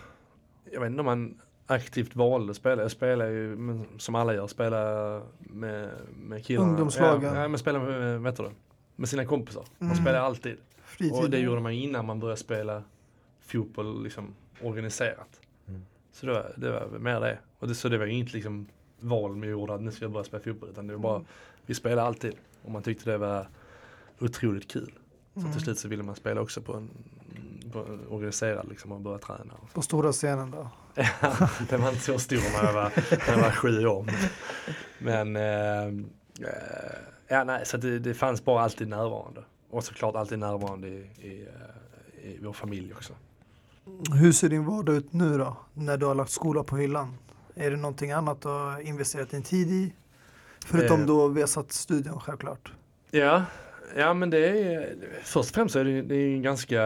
jag 0.73 0.81
vet 0.81 0.87
inte 0.91 1.01
om 1.01 1.07
man 1.07 1.41
aktivt 1.67 2.17
valde 2.17 2.51
att 2.51 2.57
spela. 2.57 2.83
Jag 2.83 2.91
spelar 2.91 3.27
ju, 3.27 3.57
som 3.99 4.15
alla 4.15 4.35
gör, 4.35 4.47
spela 4.47 4.79
med, 5.39 5.91
med 6.17 6.45
killarna. 6.45 6.71
Ungdomslagen. 6.71 7.35
Ja, 7.35 7.49
men 7.49 7.59
spela 7.59 7.79
med, 7.79 8.21
vet 8.21 8.37
du 8.37 8.51
med 8.97 9.09
sina 9.09 9.25
kompisar. 9.25 9.65
Man 9.79 9.91
Mm. 9.91 10.03
spelar 10.03 10.19
alltid. 10.21 10.57
Fritid? 10.85 11.23
Och 11.23 11.31
det 11.31 11.39
gjorde 11.39 11.61
man 11.61 11.73
innan 11.73 12.07
man 12.07 12.21
började 12.21 12.41
spela 12.41 12.83
fotboll 13.47 14.03
liksom 14.03 14.35
organiserat. 14.63 15.41
Mm. 15.69 15.83
Så 16.13 16.27
det 16.27 16.33
var, 16.33 16.53
det 16.57 16.71
var 16.71 16.99
mer 16.99 17.21
det. 17.21 17.39
Och 17.59 17.69
det, 17.69 17.75
så 17.75 17.89
det 17.89 17.99
var 17.99 18.07
ju 18.07 18.13
inte 18.13 18.33
liksom 18.33 18.67
val 19.01 19.41
vi 19.41 19.47
gjorde 19.49 19.75
att 19.75 19.81
nu 19.83 19.93
ska 19.93 20.05
jag 20.05 20.13
börja 20.13 20.25
spela 20.25 20.43
fotboll. 20.43 20.69
Utan 20.71 20.87
det 20.87 20.93
var 20.93 21.01
bara, 21.01 21.25
vi 21.67 21.75
spelade 21.75 22.03
alltid. 22.03 22.33
Och 22.63 22.71
man 22.71 22.83
tyckte 22.83 23.11
det 23.11 23.19
var 23.19 23.49
otroligt 24.21 24.69
kul. 24.71 24.93
Så 25.35 25.41
Mm. 25.41 25.53
till 25.53 25.61
slut 25.63 25.79
så 25.79 25.89
ville 25.89 26.03
man 26.03 26.15
spela 26.15 26.41
också 26.41 26.61
på 26.61 26.75
en, 26.75 26.91
på 27.73 27.79
en 27.79 28.07
organiserad 28.09 28.69
liksom 28.69 28.93
och 28.93 29.01
börja 29.01 29.19
träna. 29.19 29.55
På 29.75 29.83
stora 29.83 30.13
scenen 30.13 30.51
då? 30.51 30.71
det 31.69 31.77
var 31.77 31.89
inte 31.89 32.01
så 32.01 32.19
stor 32.19 32.37
när 32.63 32.65
jag 32.67 32.73
var, 32.73 32.93
när 33.27 33.35
jag 33.37 33.43
var 33.43 33.51
sju 33.51 33.87
år. 33.87 34.07
Men 34.99 35.37
eh, 35.37 35.87
eh, 35.87 35.93
ja, 37.29 37.45
nej, 37.45 37.66
så 37.66 37.77
det, 37.77 37.99
det 37.99 38.15
fanns 38.15 38.45
bara 38.45 38.62
alltid 38.62 38.89
närvarande. 38.89 39.45
Och 39.70 39.85
såklart 39.85 40.15
alltid 40.16 40.39
närvarande 40.39 40.89
i, 40.89 41.11
i, 41.20 41.47
eh, 42.23 42.29
i 42.31 42.39
vår 42.43 42.53
familj 42.53 42.93
också. 42.93 43.12
Hur 44.15 44.33
ser 44.33 44.49
din 44.49 44.65
vardag 44.65 44.95
ut 44.97 45.12
nu 45.12 45.39
då? 45.39 45.57
När 45.75 45.97
du 45.97 46.07
har 46.07 46.15
lagt 46.15 46.31
skola 46.31 46.65
på 46.65 46.77
hyllan? 46.77 47.15
Är 47.59 47.70
det 47.70 47.76
någonting 47.76 48.10
annat 48.10 48.43
du 48.43 48.48
har 48.48 48.80
investerat 48.80 49.30
din 49.30 49.43
tid 49.43 49.70
i? 49.70 49.93
Förutom 50.66 51.01
Eh. 51.01 51.06
då 51.06 51.28
vi 51.28 51.40
har 51.40 51.48
satt 51.48 51.72
studion 51.72 52.20
självklart. 52.20 52.72
Ja, 53.10 53.44
ja 53.97 54.14
men 54.14 54.30
det 54.30 54.48
är 54.48 54.97
först 55.22 55.51
och 55.51 55.55
främst 55.55 55.76
är 55.76 55.85
det, 55.85 56.02
det 56.02 56.14
är 56.14 56.35
en 56.35 56.43
ganska 56.43 56.82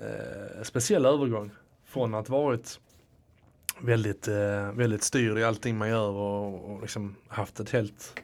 eh, 0.00 0.62
speciell 0.62 1.06
övergång 1.06 1.50
från 1.84 2.14
att 2.14 2.28
varit 2.28 2.80
väldigt, 3.80 4.28
eh, 4.28 4.72
väldigt 4.72 5.02
styrd 5.02 5.38
i 5.38 5.44
allting 5.44 5.78
man 5.78 5.88
gör 5.88 6.10
och, 6.10 6.70
och 6.70 6.80
liksom 6.80 7.16
haft 7.28 7.60
ett 7.60 7.70
helt, 7.70 8.20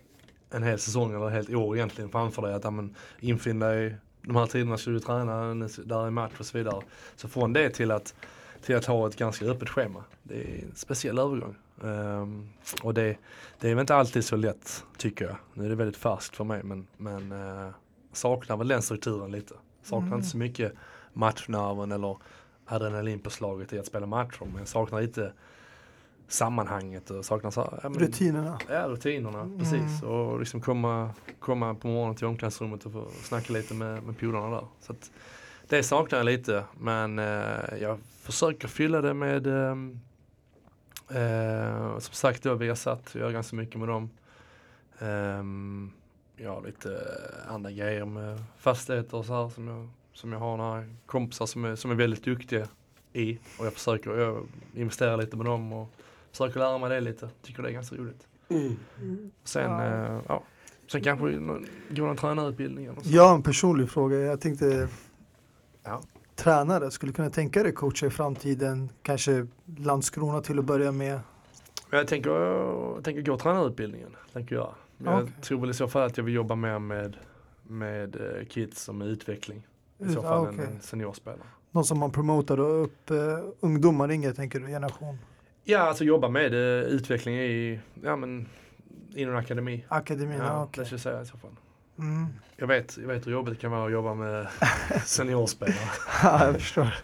en 0.50 0.62
hel 0.62 0.78
säsong 0.78 1.14
eller 1.14 1.26
ett 1.26 1.32
helt 1.32 1.50
år 1.50 1.76
egentligen 1.76 2.10
framför 2.10 2.42
dig. 2.42 2.54
Att 2.54 2.64
ja, 2.64 2.70
men, 2.70 2.96
infinn 3.20 3.58
dig, 3.58 3.96
de 4.22 4.36
här 4.36 4.46
tiderna 4.46 4.78
ska 4.78 4.90
du 4.90 5.00
träna, 5.00 5.54
där 5.84 6.06
är 6.06 6.10
match 6.10 6.32
och 6.38 6.46
så 6.46 6.58
vidare. 6.58 6.82
Så 7.16 7.28
från 7.28 7.52
det 7.52 7.70
till 7.70 7.90
att, 7.90 8.14
till 8.62 8.76
att 8.76 8.84
ha 8.84 9.06
ett 9.09 9.16
ganska 9.16 9.44
öppet 9.44 9.68
schema. 9.68 10.05
Det 10.22 10.34
är 10.34 10.62
en 10.64 10.74
speciell 10.74 11.18
övergång. 11.18 11.55
Ehm, 11.84 12.48
och 12.82 12.94
det, 12.94 13.16
det 13.60 13.70
är 13.70 13.74
väl 13.74 13.80
inte 13.80 13.94
alltid 13.94 14.24
så 14.24 14.36
lätt 14.36 14.84
tycker 14.97 15.24
jag. 15.24 15.36
Nu 15.55 15.64
är 15.64 15.68
det 15.68 15.74
väldigt 15.74 15.97
färskt 15.97 16.36
för 16.36 16.44
mig 16.44 16.62
men, 16.62 16.86
men 16.97 17.32
eh, 17.32 17.68
saknar 18.12 18.56
väl 18.56 18.68
den 18.68 18.82
strukturen 18.82 19.30
lite. 19.32 19.55
Saknar 19.82 20.06
Mm. 20.06 20.18
inte 20.18 20.28
så 20.28 20.36
mycket 20.39 20.72
matchnerven 21.12 21.93
eller 21.93 22.16
adrenalinpåslaget 22.66 23.72
i 23.72 23.78
att 23.78 23.86
spela 23.86 24.06
matcher. 24.06 24.44
Men 24.44 24.59
jag 24.59 24.68
saknar 24.68 25.01
lite 25.01 25.32
sammanhanget 26.28 27.10
och 27.10 27.24
saknar 27.24 27.51
så, 27.51 27.78
ja, 27.82 27.89
men, 27.89 27.98
Rutinerna. 28.01 28.59
Ja, 28.68 28.89
rutinerna, 28.89 29.51
precis. 29.59 30.02
Och 30.02 30.39
liksom 30.40 30.60
komma, 30.60 31.10
komma 31.39 31.74
på 31.74 31.89
morgonen 31.89 32.16
till 32.16 32.26
omklädningsrummet 32.26 32.86
och 32.86 32.93
få 32.93 33.06
snacka 33.22 33.52
lite 33.52 33.74
med, 33.74 34.02
med 34.02 34.18
polarna 34.18 34.51
där. 34.51 34.66
Så 34.80 34.93
att, 34.93 35.10
det 35.68 35.82
saknar 35.82 36.18
jag 36.18 36.24
lite, 36.26 36.64
men 36.80 37.18
eh, 37.18 37.78
jag 37.80 37.98
försöker 38.22 38.68
fylla 38.68 39.00
det 39.00 39.14
med 39.14 39.46
ehm, 39.46 40.00
eh, 41.10 41.98
som 41.98 42.14
sagt 42.14 42.42
då 42.42 42.54
Viasat, 42.54 43.10
jag 43.14 43.20
gör 43.22 43.30
ganska 43.30 43.56
mycket 43.56 43.78
med 43.80 43.88
dem. 43.88 44.10
Ehm, 44.98 45.90
jag 46.36 46.50
har 46.54 46.62
lite 46.62 46.92
eh, 46.92 47.54
andra 47.54 47.70
grejer 47.70 48.04
med 48.04 48.42
fastigheter 48.58 49.16
och 49.16 49.24
så 49.24 49.42
här 49.42 49.48
som 49.48 49.68
jag, 49.68 49.88
som 50.12 50.32
jag 50.32 50.38
har 50.38 50.56
några 50.56 50.84
kompisar 51.06 51.46
som 51.46 51.64
är, 51.64 51.76
som 51.76 51.90
är 51.90 51.94
väldigt 51.94 52.24
duktiga 52.24 52.68
i. 53.12 53.38
Och 53.58 53.66
jag 53.66 53.72
försöker, 53.72 54.10
jag 54.10 54.46
investerar 54.74 55.16
lite 55.16 55.36
med 55.36 55.46
dem 55.46 55.72
och 55.72 55.88
försöker 56.30 56.58
lära 56.60 56.78
mig 56.78 56.90
det 56.90 57.00
lite. 57.00 57.28
Tycker 57.42 57.62
det 57.62 57.68
är 57.68 57.72
ganska 57.72 57.96
roligt. 57.96 58.26
Mm. 58.48 58.76
Sen, 59.44 59.70
Ja. 59.70 59.84
ja. 60.06 60.20
ja. 60.28 60.42
Sen 60.92 61.02
kanske 61.02 61.26
någon- 61.26 61.66
gå 61.90 62.06
någon 62.06 62.16
tränarutbildning 62.16 62.84
eller 62.86 63.00
så. 63.00 63.08
Jag 63.10 63.28
har 63.28 63.34
en 63.34 63.42
personlig 63.42 63.90
fråga. 63.90 64.16
Jag 64.16 64.40
tänkte, 64.40 64.88
Ja. 65.84 66.02
Tränare? 66.36 66.90
Skulle 66.90 67.12
kunna 67.12 67.30
tänka 67.30 67.62
dig 67.62 67.72
coacha 67.72 68.06
i 68.06 68.10
framtiden? 68.10 68.90
Kanske 69.02 69.46
Landskrona 69.78 70.40
till 70.40 70.59
att 70.59 70.64
börja 70.64 70.92
med? 70.92 71.20
Jag 71.90 72.09
tänker, 72.09 72.30
jag 72.30 73.04
tänker 73.04 73.22
gå 73.22 73.36
tränarutbildningen. 73.38 74.16
Tänker 74.32 74.56
jag. 74.56 74.74
Men 74.98 75.12
jag 75.12 75.22
Okej. 75.22 75.34
tror 75.42 75.60
väl 75.60 75.70
i 75.70 75.74
så 75.74 75.88
fall 75.88 76.02
att 76.02 76.16
jag 76.16 76.24
vill 76.24 76.34
jobba 76.34 76.54
mer 76.54 76.78
med, 76.78 77.16
med 77.62 78.16
eh, 78.16 78.46
kids 78.46 78.88
och 78.88 78.94
med 78.94 79.09
utveckling. 79.09 79.66
I 79.98 80.12
så 80.12 80.22
fall 80.22 80.46
ah, 80.46 80.50
okej. 80.50 80.64
en 80.74 80.80
seniorspelare. 80.80 81.46
Någon 81.70 81.84
som 81.84 81.98
man 81.98 82.10
promotar 82.10 82.60
och 82.60 82.84
upp 82.84 83.10
eh, 83.10 83.16
ungdomar 83.60 84.09
ringer, 84.09 84.32
tänker 84.32 84.60
du, 84.60 84.66
generation? 84.66 85.18
Ja, 85.64 85.78
alltså 85.78 86.04
jobba 86.04 86.28
med 86.28 86.54
eh, 86.54 86.84
utveckling 86.84 87.34
i, 87.34 87.80
ja 88.02 88.16
men, 88.16 88.48
inom 89.14 89.36
akademi. 89.36 89.84
Akademin, 89.88 90.38
ja, 90.38 90.44
Ja, 90.44 90.62
okej. 90.64 90.80
det 90.80 90.84
skulle 90.84 90.96
jag 90.96 91.00
säga 91.00 91.22
i 91.22 91.26
så 91.26 91.36
fall. 91.36 91.50
Mm. 91.98 92.27
Jag 92.56 92.66
vet, 92.66 92.97
jag 92.97 93.09
vet 93.09 93.27
hur 93.27 93.32
jobbigt 93.32 93.55
det 93.55 93.60
kan 93.60 93.70
vara 93.70 93.86
att 93.86 93.93
jobba 93.93 94.14
med 94.14 94.47
seniorspelare. 95.06 95.77
Ja, 96.23 96.44
jag 96.47 96.55
förstår. 96.55 96.94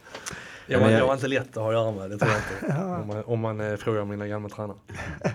Jag 0.67 0.81
var, 0.81 0.91
jag- 0.91 1.07
var 1.07 1.15
inte 1.15 1.29
lätt 1.29 1.49
att 1.49 1.55
ha 1.55 1.69
att 1.69 1.75
göra 1.75 1.93
med, 1.93 2.11
det 2.11 2.19
tror 2.19 2.31
jag 2.31 2.41
inte. 2.71 2.83
Om 2.85 3.07
man, 3.09 3.25
om 3.25 3.41
man 3.41 3.61
eh, 3.61 3.77
frågar 3.77 4.05
mina 4.05 4.27
gamla 4.27 4.49
tränare. 4.49 4.77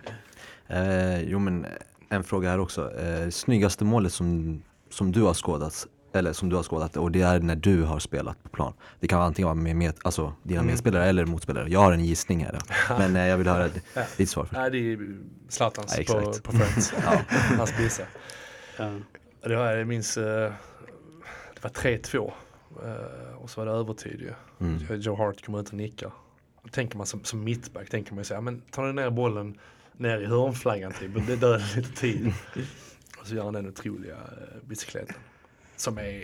Eh, 0.68 1.22
jo 1.22 1.40
men 1.40 1.66
en 2.10 2.24
fråga 2.24 2.50
här 2.50 2.60
också. 2.60 3.00
Eh, 3.00 3.30
snyggaste 3.30 3.86
målet 3.86 4.14
som, 4.14 4.62
som 4.90 5.12
du 5.12 5.22
har 5.22 5.34
skådat, 5.34 5.88
eller 6.14 6.34
som 6.34 6.50
du 6.50 6.56
har 6.56 6.64
skådat 6.64 6.98
och 6.98 7.12
det 7.12 7.22
är 7.22 7.40
när 7.40 7.56
du 7.56 7.84
har 7.84 8.00
spelat 8.00 8.44
på 8.44 8.50
plan. 8.50 8.74
Det 9.00 9.08
kan 9.08 9.22
antingen 9.22 9.46
vara 9.48 9.56
med, 9.56 9.76
med 9.76 9.94
alltså, 10.04 10.34
dina 10.44 10.60
Mm. 10.60 10.72
medspelare 10.72 11.06
eller 11.06 11.26
motspelare. 11.26 11.70
Jag 11.70 11.80
har 11.80 11.92
en 11.92 12.06
gissning 12.06 12.46
här. 12.46 12.60
Men 12.98 13.16
eh, 13.16 13.28
jag 13.28 13.38
vill 13.38 13.48
höra 13.48 13.70
Ja. 13.94 14.02
ditt 14.18 14.30
svar 14.30 14.44
först. 14.44 14.54
Nej, 14.54 14.72
det 14.72 14.78
är 14.94 15.18
Zlatans 15.50 15.98
Ja, 15.98 16.04
på, 16.14 16.34
på 16.44 16.52
Friends. 16.52 16.94
Hans 17.58 17.78
bissa. 17.78 18.04
Det 19.44 19.56
var, 19.56 19.72
jag 19.72 19.88
minns, 19.88 20.18
eh, 20.18 20.53
det 21.53 21.64
var 21.64 21.70
3-2 21.70 22.34
eh, 22.84 23.36
och 23.36 23.49
så 23.49 23.61
var 23.61 23.65
det 23.65 23.72
övertid 23.72 24.22
ju. 24.22 24.34
Mm. 24.60 25.02
Joe 25.02 25.15
Hart 25.15 25.45
kommer 25.45 25.60
ut 25.61 25.68
och 25.68 25.74
nickar. 25.74 26.11
Då 26.64 26.70
tänker 26.70 26.98
man 26.98 27.07
som, 27.07 27.24
som 27.24 27.44
mittback, 27.44 27.90
tänker 27.90 28.14
man 28.14 28.24
ju 28.24 28.41
men 28.41 28.61
tar 28.61 28.94
ner 28.94 29.10
bollen 29.10 29.60
ner 29.98 30.20
i 30.20 30.26
hörnflaggan 30.26 30.91
typ, 30.91 31.28
det 31.28 31.36
dödar 31.36 31.76
lite 31.76 31.94
tid. 31.94 32.34
och 33.20 33.28
så 33.28 33.36
gör 33.36 33.44
han 33.44 33.53
den 33.53 33.68
otroliga 33.68 34.15
uh, 34.15 34.68
bicykleten. 34.68 35.15
Som 35.76 35.98
är, 35.98 36.24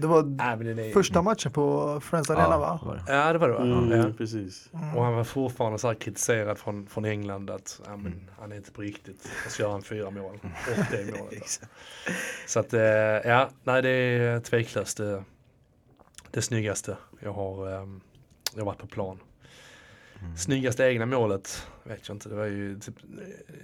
Det 0.00 0.06
var 0.06 0.18
är 0.18 0.92
första 0.92 1.22
matchen 1.22 1.52
på 1.52 2.00
Friends 2.00 2.30
Arena, 2.30 2.58
va? 2.58 2.80
var 2.84 2.94
det. 2.94 3.12
Ja 3.12 3.32
det 3.32 3.38
var 3.38 3.48
det 3.48 3.54
va? 3.54 3.62
Mm, 3.62 4.00
Ja. 4.00 4.12
Precis. 4.18 4.68
Och 4.96 5.04
han 5.04 5.14
var 5.14 5.24
fortfarande 5.24 5.78
så 5.78 5.86
här 5.88 5.94
kritiserad 5.94 6.58
från, 6.58 6.86
från 6.86 7.04
England 7.04 7.50
att 7.50 7.80
ja, 7.86 7.96
men, 7.96 8.30
han 8.40 8.52
är 8.52 8.56
inte 8.56 8.72
på 8.72 8.82
riktigt. 8.82 9.30
Och 9.46 9.52
så 9.52 9.62
gör 9.62 9.70
han 9.70 9.82
fyra 9.82 10.10
mål. 10.10 10.34
Och 10.42 10.84
det 10.90 11.18
målet. 11.18 11.60
så 12.46 12.60
att 12.60 12.72
eh, 12.74 12.80
ja, 12.80 13.50
nej 13.64 13.82
det 13.82 13.90
är 13.90 14.40
tveklöst 14.40 14.96
det, 14.96 15.24
det 16.30 16.42
snyggaste 16.42 16.96
jag 17.20 17.32
har, 17.32 17.80
ehm, 17.82 18.00
jag 18.54 18.60
har 18.60 18.66
varit 18.66 18.78
på 18.78 18.86
plan. 18.86 19.18
Snyggaste 20.36 20.84
egna 20.84 21.06
målet 21.06 21.66
vet 21.84 22.08
jag 22.08 22.14
inte. 22.14 22.28
Det 22.28 22.34
var 22.34 22.44
ju 22.44 22.78
typ, 22.80 22.94
eh, 23.18 23.54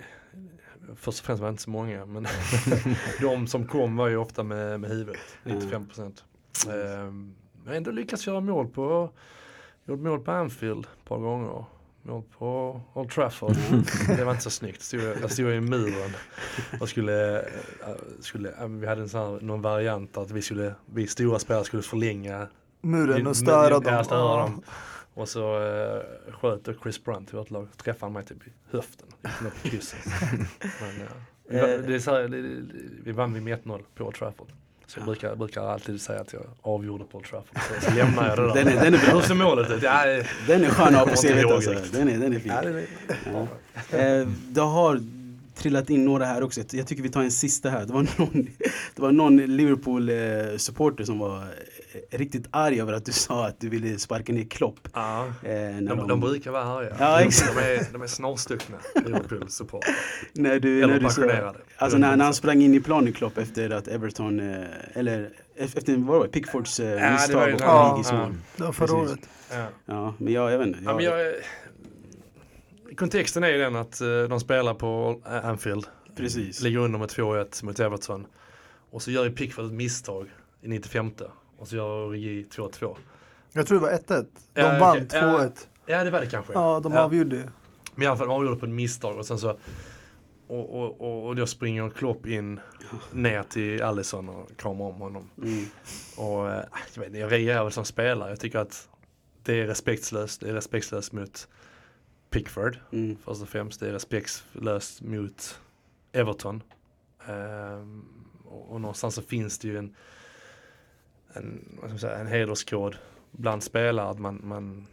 först 0.96 1.20
och 1.20 1.26
främst 1.26 1.40
var 1.40 1.48
det 1.48 1.50
inte 1.50 1.62
så 1.62 1.70
många 1.70 2.06
men 2.06 2.26
de 3.20 3.46
som 3.46 3.66
kom 3.66 3.96
var 3.96 4.08
ju 4.08 4.16
ofta 4.16 4.42
med, 4.42 4.80
med 4.80 4.90
huvudet. 4.90 5.20
95 5.42 5.86
procent. 5.86 6.24
Jag 6.66 7.70
har 7.70 7.74
ändå 7.74 7.90
lyckats 7.90 8.26
göra 8.26 8.40
mål 8.40 8.68
på 8.68 9.10
Gjort 9.86 10.00
mål 10.00 10.20
på 10.20 10.30
Anfield 10.30 10.84
ett 10.84 11.08
par 11.08 11.18
gånger. 11.18 11.64
Mål 12.02 12.22
på 12.38 12.80
Old 12.92 13.10
Trafford. 13.10 13.56
Det 14.16 14.24
var 14.24 14.32
inte 14.32 14.42
så 14.44 14.50
snyggt. 14.50 14.82
Stod 14.82 15.00
jag, 15.00 15.30
stod 15.30 15.52
i 15.52 15.60
muren 15.60 16.10
och 16.80 16.88
skulle, 16.88 17.40
äh, 17.40 17.46
skulle 18.20 18.48
äh, 18.60 18.68
vi 18.68 18.86
hade 18.86 19.02
en 19.02 19.08
sån 19.08 19.20
här, 19.20 19.40
någon 19.40 19.62
variant 19.62 20.16
att 20.16 20.30
vi 20.30 20.42
skulle, 20.42 20.74
vi 20.86 21.06
stora 21.06 21.38
spelare 21.38 21.64
skulle 21.64 21.82
förlänga 21.82 22.48
Muren 22.80 23.26
och 23.26 23.36
störa 23.36 23.68
dem. 23.68 23.82
Ja, 23.86 24.04
störa 24.04 24.42
dem. 24.42 24.62
Och 25.14 25.28
så 25.28 25.62
äh, 25.62 26.32
sköt 26.32 26.68
Chris 26.82 27.04
Brunt 27.04 27.32
i 27.32 27.36
vårt 27.36 27.50
lag. 27.50 27.68
Träffade 27.76 28.12
mig 28.12 28.24
typ 28.24 28.46
i 28.46 28.50
höften. 28.70 29.06
Men, 29.22 31.00
ja. 31.00 31.06
vi, 31.48 31.60
var- 31.60 31.88
det 31.88 31.94
är 31.94 31.98
så 31.98 32.10
här, 32.10 32.28
vi 33.04 33.12
vann 33.12 33.44
med 33.44 33.58
1-0 33.64 33.82
på 33.94 34.04
Old 34.04 34.14
Trafford. 34.14 34.48
Så 34.86 34.98
jag 34.98 35.06
brukar, 35.06 35.34
brukar 35.36 35.62
alltid 35.62 36.00
säga 36.00 36.20
att 36.20 36.32
jag 36.32 36.42
avgjorde 36.62 37.04
på 37.04 37.18
Old 37.18 37.26
Trafford. 37.26 37.58
Så, 37.80 37.90
så 37.90 37.94
lämnar 37.96 38.28
jag 38.28 38.38
det 38.38 38.46
där. 38.46 38.54
Den 38.54 38.68
är, 38.78 38.84
den 38.84 38.94
är 38.94 38.98
Hur 39.12 39.20
ser 39.20 39.34
målet 39.34 39.70
ut? 39.70 39.82
Ja, 39.82 40.04
Den 40.46 40.64
är 40.64 40.68
skön 40.68 40.86
att 40.94 41.00
ha 41.00 41.06
på 41.06 41.14
CVt 41.16 41.50
alltså. 41.50 41.74
Den 41.92 42.08
är, 42.08 42.18
den 42.18 42.32
är 42.32 42.38
fin. 42.38 42.52
ja, 42.52 42.62
det 42.62 42.68
är- 42.68 44.20
Eh, 44.20 44.28
det 44.48 44.60
har 44.60 45.00
trillat 45.54 45.90
in 45.90 46.04
några 46.04 46.24
här 46.24 46.42
också. 46.42 46.60
Jag 46.70 46.86
tycker 46.86 47.02
vi 47.02 47.08
tar 47.08 47.22
en 47.22 47.30
sista 47.30 47.70
här. 47.70 47.84
Det 47.86 47.92
var 47.92 48.06
någon, 48.18 48.48
det 48.94 49.02
var 49.02 49.12
någon 49.12 49.36
Liverpool-supporter 49.36 51.04
som 51.04 51.18
var 51.18 51.36
eh, 51.36 51.44
riktigt 52.10 52.46
arg 52.50 52.80
över 52.80 52.92
att 52.92 53.04
du 53.04 53.12
sa 53.26 53.46
att 53.46 53.60
du 53.60 53.68
ville 53.68 53.98
sparka 53.98 54.32
ner 54.32 54.44
Klopp. 54.44 54.88
Ja, 54.94 55.26
Eh, 55.42 55.50
när 55.50 55.96
de, 55.96 56.08
de 56.08 56.20
brukar 56.20 56.50
vara 56.50 56.64
arga. 56.64 56.96
Ja, 56.98 57.20
exakt. 57.20 57.54
De 57.54 57.60
är, 57.60 57.92
de 57.92 58.02
är 58.02 58.06
snarstuckna, 58.06 58.76
Liverpool-supportrar. 58.94 59.94
när 60.32 60.60
du, 60.60 60.76
Eller 60.82 60.86
när 60.86 61.00
du 61.00 61.06
passionerade. 61.06 61.58
alltså 61.76 61.98
när, 61.98 62.16
när 62.16 62.24
han 62.24 62.34
sprang 62.34 62.62
in 62.62 62.74
i 62.74 62.80
planen 62.80 63.12
Klopp 63.12 63.38
efter 63.38 63.70
att 63.70 63.88
Everton, 63.88 64.40
eh, 64.40 64.64
eller 64.92 65.30
efter 65.56 65.96
vad 65.96 66.18
var 66.18 66.26
det, 66.26 66.32
Pickfords 66.32 66.80
eh, 66.80 67.00
det 67.00 67.12
misstag 67.12 67.40
var 67.40 67.48
ju 67.48 67.54
och 67.54 67.90
Origis 67.90 68.08
ja. 68.10 68.18
mål. 68.18 68.34
Det 68.56 68.62
var 68.64 68.72
förra 68.72 68.94
året. 68.96 69.28
Ja. 69.50 69.66
Ja, 69.84 70.14
men 70.18 70.32
jag, 70.32 70.52
jag 70.52 70.58
vet 70.58 70.66
inte. 70.66 70.80
Ja, 70.84 70.94
men 70.94 71.04
jag, 71.04 71.34
kontexten 72.96 73.44
är 73.44 73.48
ju 73.48 73.58
den 73.58 73.76
att 73.76 74.00
eh, 74.00 74.22
de 74.28 74.40
spelar 74.40 74.74
på 74.74 75.20
Anfield. 75.42 75.86
Precis. 76.16 76.60
Ligger 76.60 76.78
under 76.78 76.98
med 76.98 77.08
2-1 77.08 77.64
mot 77.64 77.80
Everton. 77.80 78.26
Och 78.90 79.02
så 79.02 79.10
gör 79.10 79.24
ju 79.24 79.30
Pickford 79.30 79.64
ett 79.64 79.72
misstag 79.72 80.30
i 80.62 80.68
95 80.68 81.10
Och 81.58 81.68
så 81.68 81.76
gör 81.76 82.06
Origi 82.06 82.46
2-2. 82.50 82.96
Jag 83.52 83.66
tror 83.66 83.80
det 83.80 83.82
var 83.86 83.92
1-1. 83.92 84.26
De 84.52 84.60
Ja, 84.60 84.78
vann 84.80 84.96
okej. 84.96 85.20
2-1. 85.20 85.52
Ja 85.86 86.04
det 86.04 86.10
var 86.10 86.20
det 86.20 86.26
kanske. 86.26 86.52
Ja, 86.52 86.80
de 86.82 86.92
avgjorde 86.92 87.36
ju. 87.36 87.44
Men 87.94 88.02
i 88.02 88.06
alla 88.06 88.16
fall 88.16 88.30
avgjorde 88.30 88.56
på 88.56 88.66
ett 88.66 88.72
misstag 88.72 89.18
och 89.18 89.26
sen 89.26 89.38
så 89.38 89.56
och, 90.46 90.80
och, 90.82 91.00
och, 91.00 91.26
och 91.26 91.36
då 91.36 91.46
springer 91.46 91.90
Klopp 91.90 92.26
in 92.26 92.60
ner 93.12 93.42
till 93.42 93.82
Alisson 93.82 94.28
och 94.28 94.56
kramar 94.56 94.84
om 94.84 95.00
honom. 95.00 95.30
Mm. 95.42 95.64
Och 96.16 96.50
eh, 96.50 96.64
jag, 96.94 97.00
vet, 97.00 97.06
inte, 97.06 97.18
jag 97.18 97.32
reagerar 97.32 97.64
väl 97.64 97.72
som 97.72 97.84
spelare. 97.84 98.30
Jag 98.30 98.40
tycker 98.40 98.58
att 98.58 98.88
det 99.42 99.60
är 99.60 99.66
respektlöst. 99.66 100.40
Det 100.40 100.48
är 100.48 100.52
respektlöst 100.54 101.12
mot 101.12 101.48
Pickford 102.30 102.78
Mm. 102.92 103.16
först 103.24 103.42
och 103.42 103.48
främst. 103.48 103.80
Det 103.80 103.88
är 103.88 103.92
respektlöst 103.92 105.02
mot 105.02 105.60
Everton. 106.12 106.62
Ehm, 107.28 108.04
och, 108.44 108.72
och 108.72 108.80
någonstans 108.80 109.14
så 109.14 109.22
finns 109.22 109.58
det 109.58 109.68
ju 109.68 109.78
en, 109.78 109.96
en, 111.34 111.64
vad 111.70 111.80
ska 111.80 111.88
man 111.88 111.98
säga, 111.98 112.16
en 112.18 112.26
hederskod 112.26 112.96
bland 113.30 113.62
spelare. 113.62 114.08
Att 114.08 114.18
man, 114.18 114.40
man 114.44 114.86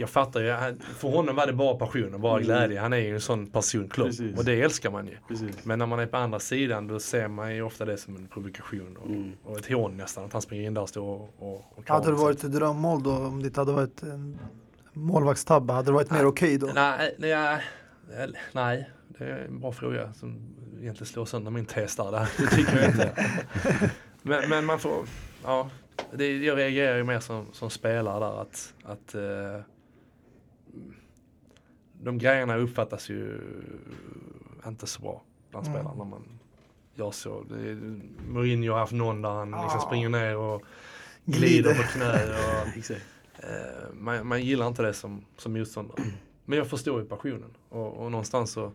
jag 0.00 0.10
fattar 0.10 0.40
ju, 0.40 0.76
för 0.98 1.08
honom 1.08 1.36
var 1.36 1.46
det 1.46 1.52
bara 1.52 1.74
passion 1.74 2.14
och 2.14 2.20
bara 2.20 2.32
Mm. 2.32 2.44
glädje. 2.44 2.80
Han 2.80 2.92
är 2.92 2.96
ju 2.96 3.14
en 3.14 3.20
sån. 3.20 3.46
Precis. 3.50 4.38
Och 4.38 4.44
det 4.44 4.60
älskar 4.62 4.90
man 4.90 5.06
ju. 5.06 5.16
Precis. 5.28 5.64
Men 5.64 5.78
när 5.78 5.86
man 5.86 5.98
är 5.98 6.06
på 6.06 6.16
andra 6.16 6.38
sidan 6.38 6.86
då 6.88 7.00
ser 7.00 7.28
man 7.28 7.54
ju 7.54 7.62
ofta 7.62 7.84
det 7.84 7.96
som 7.98 8.16
en 8.16 8.26
provokation 8.26 8.96
och, 8.96 9.06
Mm. 9.06 9.32
och 9.44 9.58
ett 9.58 9.72
hån 9.72 9.96
nästan. 9.96 10.24
Att 10.24 10.32
han 10.32 10.42
springer 10.42 10.66
in 10.66 10.74
där 10.74 10.82
och 10.82 10.88
står 10.88 11.02
och, 11.04 11.34
och, 11.38 11.78
och 11.78 11.88
Hade 11.88 12.06
det 12.06 12.12
varit 12.12 12.44
ett 12.44 12.52
drömmål 12.52 13.02
då, 13.02 13.10
om 13.16 13.42
det 13.42 13.56
hade 13.56 13.72
varit 13.72 14.02
en 14.02 14.38
målvaktstabbe, 14.92 15.72
hade 15.72 15.88
det 15.88 15.92
varit 15.92 16.10
mer 16.10 16.26
okej 16.26 16.58
då? 16.58 16.70
Nej, 16.74 17.14
nej, 17.18 17.62
nej, 18.52 18.90
det 19.08 19.24
är 19.24 19.38
en 19.38 19.60
bra 19.60 19.72
fråga 19.72 20.12
som 20.12 20.38
egentligen 20.80 21.06
slår 21.06 21.24
sönder 21.24 21.50
min 21.50 21.66
tes 21.66 21.96
där. 21.96 22.10
Det 22.10 22.26
det 22.38 22.46
tycker 22.46 22.76
jag 22.76 22.86
inte. 22.90 23.12
Men, 24.22 24.48
men 24.50 24.64
man 24.66 24.78
får, 24.78 25.06
ja, 25.44 25.70
det, 26.12 26.36
jag 26.36 26.58
reagerar 26.58 26.96
ju 26.96 27.04
mer 27.04 27.20
som, 27.20 27.46
som 27.52 27.70
spelare 27.70 28.20
där 28.20 28.40
att, 28.42 28.74
att 28.84 29.14
eh, 29.14 29.60
de 32.02 32.18
grejerna 32.18 32.56
uppfattas 32.56 33.08
ju 33.10 33.40
inte 34.66 34.86
så 34.86 35.02
bra 35.02 35.22
bland 35.50 35.66
Mm. 35.66 35.78
spelarna 35.78 36.04
när 36.04 36.10
man 36.10 36.38
gör 36.94 37.10
så. 37.10 37.42
Det, 37.42 37.74
Mourinho 38.28 38.72
har 38.72 38.78
haft 38.78 38.92
någon 38.92 39.22
där 39.22 39.30
han 39.30 39.50
liksom 39.50 39.78
Ah. 39.78 39.86
springer 39.86 40.08
ner 40.08 40.36
och 40.36 40.62
Glider. 41.24 41.74
på 41.74 41.82
knä. 41.82 42.24
Och. 42.24 42.96
Eh, 43.40 43.92
man, 43.94 44.26
man 44.26 44.42
gillar 44.42 44.66
inte 44.68 44.82
det 44.82 44.92
som, 44.94 45.24
som 45.36 45.52
motståndare. 45.52 46.02
Men 46.44 46.58
jag 46.58 46.68
förstår 46.70 47.00
ju 47.00 47.06
passionen. 47.06 47.50
Och, 47.68 47.92
och 48.04 48.10
någonstans 48.10 48.50
så, 48.52 48.72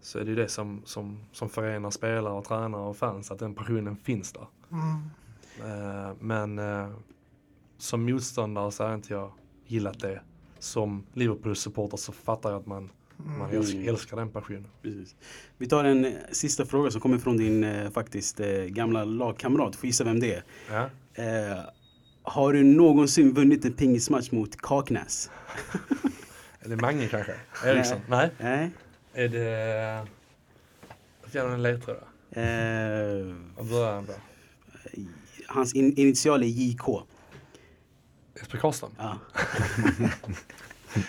så 0.00 0.18
är 0.18 0.24
det 0.24 0.30
ju 0.30 0.36
det 0.36 0.48
som, 0.48 0.82
som, 0.84 1.20
som 1.32 1.48
förenar 1.48 1.90
spelare 1.90 2.32
och 2.34 2.44
tränare 2.44 2.82
och 2.82 2.96
fans. 2.96 3.30
Att 3.30 3.38
den 3.38 3.54
passionen 3.54 3.96
finns 3.96 4.32
där. 4.32 4.46
Mm. 4.74 5.10
Eh, 5.60 6.12
men 6.20 6.58
eh, 6.58 6.88
som 7.78 8.04
motståndare 8.04 8.72
så 8.72 8.84
har 8.84 8.94
inte 8.94 9.12
jag 9.12 9.32
gillat 9.66 10.00
det. 10.00 10.20
Som 10.58 11.06
Liverpool-supporter 11.12 11.96
så 11.96 12.12
fattar 12.12 12.50
jag 12.50 12.60
att 12.60 12.66
man, 12.66 12.90
man 13.16 13.50
älskar, 13.50 13.88
älskar 13.88 14.16
den 14.16 14.30
passionen. 14.30 14.66
Precis. 14.82 15.16
Vi 15.58 15.66
tar 15.66 15.84
en 15.84 16.04
eh, 16.04 16.12
sista 16.32 16.66
fråga 16.66 16.90
som 16.90 17.00
kommer 17.00 17.18
från 17.18 17.36
din 17.36 17.64
eh, 17.64 17.90
faktiskt 17.90 18.38
gamla 18.66 19.04
lagkamrat. 19.04 19.76
Får 19.76 19.86
gissa 19.86 20.04
vem 20.04 20.20
det 20.20 20.34
är. 20.34 20.44
Ja. 20.70 20.88
Har 22.22 22.52
du 22.52 22.62
någonsin 22.64 23.34
vunnit 23.34 23.64
en 23.64 23.72
pingismatch 23.72 24.30
mot 24.30 24.56
Kaknäs? 24.56 25.30
Det 26.66 26.76
Mange 26.76 27.08
kanske? 27.08 27.34
Eriksson? 27.64 28.00
Nej. 28.08 28.30
Nej. 28.40 28.70
Är 29.12 29.28
det... 29.28 29.40
Jag 31.22 31.30
får 31.30 31.40
gärna 31.40 31.54
en 31.54 31.62
ledtråd. 31.62 31.96
Eh, 32.30 32.42
Vad 33.56 33.66
börjar 33.68 33.94
han 33.94 34.06
på? 34.06 34.12
Hans 35.54 35.74
in, 35.74 35.94
initial 35.96 36.42
är 36.42 36.46
JK. 36.46 36.86
Jesper 38.36 38.58
Karlström. 38.58 38.90
Ja. 38.98 39.18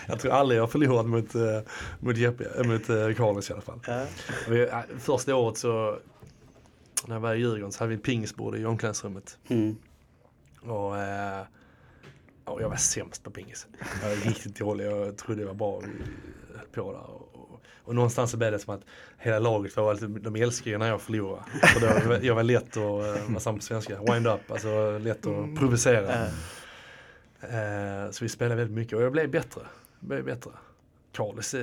Jag 0.06 0.20
tror 0.20 0.32
aldrig 0.32 0.60
jag 0.60 0.72
förlorat 0.72 1.06
mot, 1.06 1.34
uh, 1.34 1.60
mot, 2.00 2.16
Jeppe, 2.16 2.44
äh, 2.44 2.66
mot 2.66 2.90
uh, 2.90 3.14
Carlos 3.14 3.50
i 3.50 3.52
alla 3.52 3.62
fall. 3.62 3.80
Ja. 3.86 4.06
Vi, 4.48 4.70
första 4.98 5.36
året 5.36 5.58
så, 5.58 5.98
när 7.06 7.14
jag 7.14 7.20
var 7.20 7.34
i 7.34 7.38
Djurgården 7.38 7.72
så 7.72 7.78
hade 7.78 7.88
vi 7.88 7.94
ett 7.96 8.02
pingisbord 8.02 8.56
i 8.56 8.64
omklädningsrummet. 8.64 9.38
Mm. 9.48 9.76
Och, 10.62 10.98
eh, 10.98 11.42
och 12.44 12.62
jag 12.62 12.68
var 12.68 12.76
sämst 12.76 13.22
på 13.22 13.30
pingis. 13.30 13.66
Jag 14.02 14.08
var 14.08 14.16
riktigt 14.16 14.58
dålig. 14.58 14.86
Jag 14.86 15.18
trodde 15.18 15.40
jag 15.40 15.48
var 15.48 15.54
bra. 15.54 15.82
På 16.72 16.92
där. 16.92 17.25
Och, 17.86 17.94
någonstans 17.94 18.30
så 18.30 18.36
blev 18.36 18.52
det 18.52 18.58
som 18.58 18.74
att 18.74 18.82
hela 19.18 19.38
laget 19.38 19.76
var 19.76 20.20
de 20.20 20.36
älskar 20.36 20.70
ju 20.70 20.78
när 20.78 20.88
jag 20.88 21.00
förlorar. 21.02 21.42
För 21.62 21.80
då, 22.08 22.26
jag 22.26 22.34
var 22.34 22.42
lätt 22.42 22.76
att, 22.76 22.76
eh, 22.76 23.22
vad 23.28 23.42
sa 23.42 23.52
på 23.52 23.60
svenska, 23.60 24.00
wind 24.12 24.26
up. 24.26 24.50
Alltså 24.50 24.98
lätt 24.98 25.26
att 25.26 25.56
provocera. 25.58 26.26
Eh, 27.40 28.10
så 28.10 28.24
vi 28.24 28.28
spelade 28.28 28.54
väldigt 28.56 28.76
mycket 28.76 28.96
och 28.96 29.02
jag 29.02 29.12
blev 29.12 29.30
bättre. 29.30 29.60
Jag 30.00 30.08
blev 30.08 30.24
bättre. 30.24 30.50
Carlos 31.12 31.54
eh, 31.54 31.62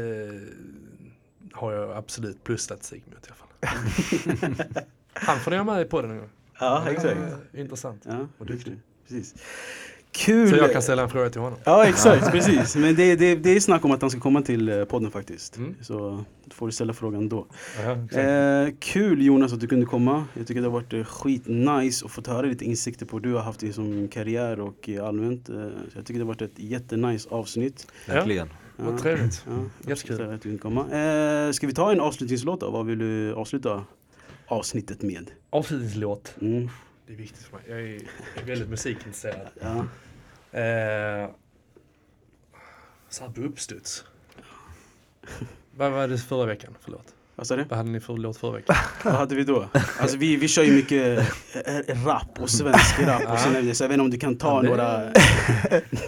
har 1.53 1.73
jag 1.73 1.91
absolut 1.97 2.43
plusstatistik 2.43 3.03
mot 3.05 3.27
i 3.27 3.29
alla 3.29 3.35
fall. 3.35 3.47
Han 5.13 5.39
får 5.39 5.51
ni 5.51 5.57
ha 5.57 5.63
med 5.63 5.89
på 5.89 6.01
den 6.01 6.09
någon 6.09 6.19
gång. 6.19 6.29
Ja, 6.59 6.89
exakt. 6.89 7.17
Eh, 7.53 7.61
Intressant. 7.61 8.01
Ja, 8.05 8.27
Och 8.37 8.45
duktig. 8.45 8.79
precis. 9.07 9.35
Kul! 10.13 10.49
Så 10.49 10.55
jag 10.55 10.73
kan 10.73 10.81
ställa 10.81 11.01
en 11.03 11.09
fråga 11.09 11.29
till 11.29 11.41
honom. 11.41 11.59
Ja 11.63 11.85
exakt, 11.85 12.31
precis. 12.31 12.75
Men 12.75 12.95
det, 12.95 13.15
det, 13.15 13.35
det 13.35 13.55
är 13.55 13.59
snack 13.59 13.85
om 13.85 13.91
att 13.91 14.01
han 14.01 14.09
ska 14.09 14.19
komma 14.19 14.41
till 14.41 14.69
eh, 14.69 14.85
podden 14.85 15.11
faktiskt. 15.11 15.57
Mm. 15.57 15.75
Så 15.81 16.23
då 16.45 16.53
får 16.55 16.65
du 16.65 16.71
ställa 16.71 16.93
frågan 16.93 17.29
då. 17.29 17.45
Ja, 17.83 17.91
exakt. 18.05 18.15
Eh, 18.15 18.77
kul 18.79 19.21
Jonas 19.21 19.53
att 19.53 19.59
du 19.59 19.67
kunde 19.67 19.85
komma. 19.85 20.25
Jag 20.33 20.47
tycker 20.47 20.61
det 20.61 20.67
har 20.67 20.73
varit 20.73 20.93
eh, 20.93 21.03
skitnice 21.03 22.05
att 22.05 22.11
få 22.11 22.21
höra 22.27 22.45
lite 22.45 22.65
insikter 22.65 23.05
på 23.05 23.17
hur 23.17 23.23
du 23.23 23.33
har 23.33 23.41
haft 23.41 23.59
det 23.59 23.73
som 23.73 24.07
karriär 24.07 24.59
och 24.59 24.89
eh, 24.89 25.05
allmänt. 25.05 25.49
Eh, 25.49 25.55
så 25.55 25.97
jag 25.97 26.05
tycker 26.05 26.19
det 26.19 26.25
har 26.25 26.33
varit 26.33 26.41
ett 26.41 26.59
jättenice 26.59 27.29
avsnitt. 27.29 27.87
Verkligen. 28.07 28.49
Vad 28.75 28.97
trevligt. 28.97 29.45
Ja. 29.47 29.89
Jättekul 29.89 30.21
att 30.21 30.31
du 30.31 30.37
kunde 30.39 30.57
komma. 30.57 30.81
Eh, 30.81 31.51
ska 31.51 31.67
vi 31.67 31.73
ta 31.73 31.91
en 31.91 31.99
avslutningslåt 31.99 32.59
då? 32.59 32.69
Vad 32.69 32.85
vill 32.85 32.99
du 32.99 33.33
avsluta 33.33 33.83
avsnittet 34.47 35.01
med? 35.01 35.31
Avslutningslåt. 35.49 36.35
Mm, 36.41 36.69
Det 37.13 37.17
är 37.17 37.21
viktigt 37.21 37.43
för 37.45 37.57
mig. 37.57 37.63
Jag 37.67 37.81
är, 38.43 38.45
väldigt 38.45 38.69
musikintresserad. 38.69 39.47
ja. 39.61 39.75
Eh, 40.59 41.29
så 43.09 43.23
här 43.23 43.31
på 43.31 43.41
uppstuds. 43.41 44.03
Vad 45.77 45.91
var 45.91 46.07
det 46.07 46.17
förra 46.17 46.45
veckan? 46.45 46.75
Förlåt. 46.81 47.13
Vad 47.35 47.47
sa 47.47 47.55
du? 47.55 47.63
Vad 47.63 47.77
hade 47.77 47.89
ni 47.89 47.99
för 47.99 48.17
låt 48.17 48.37
förra 48.37 48.51
veckan? 48.51 48.75
Vad 49.03 49.13
hade 49.13 49.35
vi 49.35 49.43
då? 49.43 49.69
Alltså 49.99 50.17
vi, 50.17 50.35
vi 50.35 50.47
kör 50.47 50.63
ju 50.63 50.75
mycket 50.75 51.19
eh, 51.65 52.05
rap 52.05 52.39
och 52.41 52.49
svensk 52.49 52.99
rap 52.99 53.21
och 53.31 53.39
så 53.39 53.49
jag 53.53 53.63
vet 53.63 53.81
inte 53.81 54.01
om 54.01 54.09
du 54.09 54.17
kan 54.19 54.37
ta 54.37 54.55
Ja, 54.55 54.61
det- 54.61 54.67
några 54.69 55.11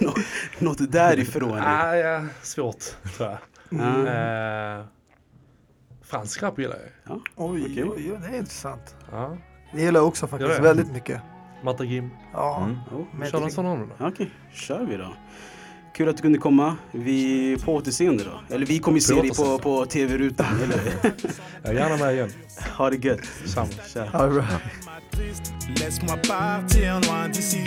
nå- 0.00 0.14
Något 0.58 0.92
därifrån. 0.92 1.58
ah, 1.58 1.96
ja, 1.96 2.24
svårt 2.42 2.84
tror 3.16 3.28
jag. 3.28 3.38
Ja. 3.80 4.78
Eh, 4.80 4.84
fransk 6.02 6.42
rap 6.42 6.58
gillar 6.58 6.78
jag. 7.04 7.20
Oj, 7.36 7.62
Okej. 7.62 7.84
oj, 7.84 8.12
oj, 8.12 8.18
det 8.22 8.34
är 8.36 8.38
intressant. 8.38 8.94
Ja. 9.10 9.36
Det 9.76 9.82
gillar 9.82 10.00
jag 10.00 10.08
också 10.08 10.26
faktiskt 10.26 10.52
ja. 10.56 10.62
väldigt 10.62 10.92
mycket. 10.92 11.20
Matta 11.62 11.84
Gim. 11.84 12.10
Ja, 12.32 12.62
Mm. 12.64 12.78
Oh, 12.94 13.18
med 13.18 13.30
Kör 13.30 13.40
någon 13.40 13.50
sån 13.50 13.64
honom 13.64 13.92
då? 13.98 14.06
Okej, 14.06 14.30
kör 14.52 14.84
vi 14.84 14.96
då. 14.96 15.14
Kul 15.94 16.08
att 16.08 16.16
du 16.16 16.22
kunde 16.22 16.38
komma. 16.38 16.76
Vi 16.92 17.56
på 17.64 17.74
återseende 17.74 18.24
då. 18.24 18.54
Eller 18.54 18.66
vi 18.66 18.78
kommer 18.78 19.00
se 19.00 19.14
dig 19.14 19.30
på, 19.34 19.58
på 19.58 19.86
tv-rutan. 19.86 20.46
Eller? 20.64 20.80
Jag 21.62 21.74
är 21.74 21.78
gärna 21.78 21.96
med 21.96 22.14
igen. 22.14 22.30
Ha 22.76 22.90
det 22.90 23.04
gött. 23.04 23.20
Samma. 23.44 23.68
Tja. 23.94 24.08
all 24.12 24.34
right. 24.34 24.50
Laisse-moi 25.80 26.16
partir 26.16 27.08
loin 27.08 27.32
d'ici. 27.32 27.64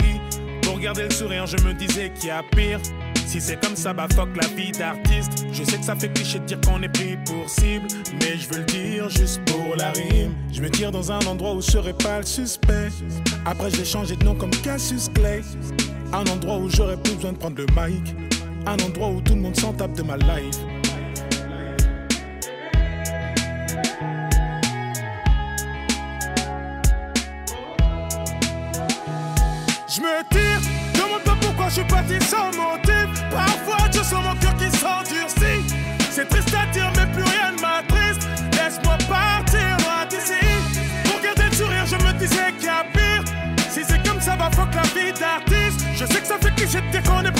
Pour 0.62 0.80
garder 0.80 1.04
le 1.04 1.10
sourire, 1.10 1.46
je 1.46 1.64
me 1.64 1.74
disais 1.74 2.10
qu'il 2.18 2.28
y 2.28 2.32
a 2.32 2.42
pire. 2.52 3.09
Si 3.30 3.40
c'est 3.40 3.64
comme 3.64 3.76
ça, 3.76 3.92
bah 3.92 4.08
fuck 4.12 4.30
la 4.34 4.48
vie 4.48 4.72
d'artiste. 4.72 5.46
Je 5.52 5.62
sais 5.62 5.78
que 5.78 5.84
ça 5.84 5.94
fait 5.94 6.12
cliché 6.12 6.40
de 6.40 6.46
dire 6.46 6.60
qu'on 6.66 6.82
est 6.82 6.88
pris 6.88 7.16
pour 7.24 7.48
cible. 7.48 7.86
Mais 8.14 8.36
je 8.36 8.48
veux 8.48 8.58
le 8.58 8.64
dire 8.64 9.08
juste 9.08 9.40
pour 9.44 9.76
la 9.76 9.92
rime. 9.92 10.34
Je 10.52 10.60
me 10.60 10.68
tire 10.68 10.90
dans 10.90 11.12
un 11.12 11.20
endroit 11.20 11.54
où 11.54 11.60
je 11.60 11.70
serai 11.70 11.92
pas 11.92 12.18
le 12.18 12.26
suspect. 12.26 12.88
Après, 13.46 13.70
je 13.70 13.76
vais 13.76 13.84
changer 13.84 14.16
de 14.16 14.24
nom 14.24 14.34
comme 14.34 14.50
Cassius 14.50 15.08
Clay. 15.14 15.42
Un 16.12 16.24
endroit 16.24 16.58
où 16.58 16.68
j'aurais 16.68 16.96
plus 16.96 17.14
besoin 17.14 17.30
de 17.30 17.38
prendre 17.38 17.56
le 17.56 17.66
mic. 17.66 18.16
Un 18.66 18.76
endroit 18.84 19.10
où 19.10 19.20
tout 19.20 19.36
le 19.36 19.42
monde 19.42 19.54
s'en 19.54 19.74
tape 19.74 19.92
de 19.92 20.02
ma 20.02 20.16
life. 20.16 20.58
Je 29.86 30.00
me 30.00 30.28
tire, 30.30 30.79
pourquoi 31.60 31.68
je 31.68 31.74
suis 31.74 31.84
parti 31.84 32.26
sans 32.26 32.46
motif. 32.56 33.28
Parfois 33.30 33.86
je 33.92 33.98
sens 33.98 34.24
mon 34.24 34.34
cœur 34.36 34.54
qui 34.56 34.70
s'endurcit. 34.76 35.74
C'est 36.10 36.28
triste 36.28 36.54
à 36.54 36.66
dire, 36.72 36.90
mais 36.96 37.06
plus 37.12 37.22
rien 37.22 37.52
ne 37.52 37.60
m'attriste. 37.60 38.28
Laisse-moi 38.52 38.96
partir 39.08 39.76
loin 39.84 40.06
d'ici. 40.08 40.40
Pour 41.04 41.20
garder 41.20 41.44
le 41.50 41.54
sourire, 41.54 41.86
je 41.86 41.96
me 41.96 42.12
disais 42.18 42.52
qu'il 42.58 42.66
y 42.66 42.68
a 42.68 42.84
pire. 42.92 43.24
Si 43.70 43.84
c'est 43.84 44.06
comme 44.06 44.20
ça, 44.20 44.36
va 44.36 44.50
fuck 44.50 44.74
la 44.74 44.82
vie 44.82 45.12
d'artiste. 45.12 45.86
Je 45.94 46.06
sais 46.06 46.20
que 46.20 46.26
ça 46.26 46.38
fait 46.40 46.54
cliché 46.54 46.80
de 46.80 46.90
dire 46.90 47.02
qu'on 47.02 47.22
est. 47.24 47.39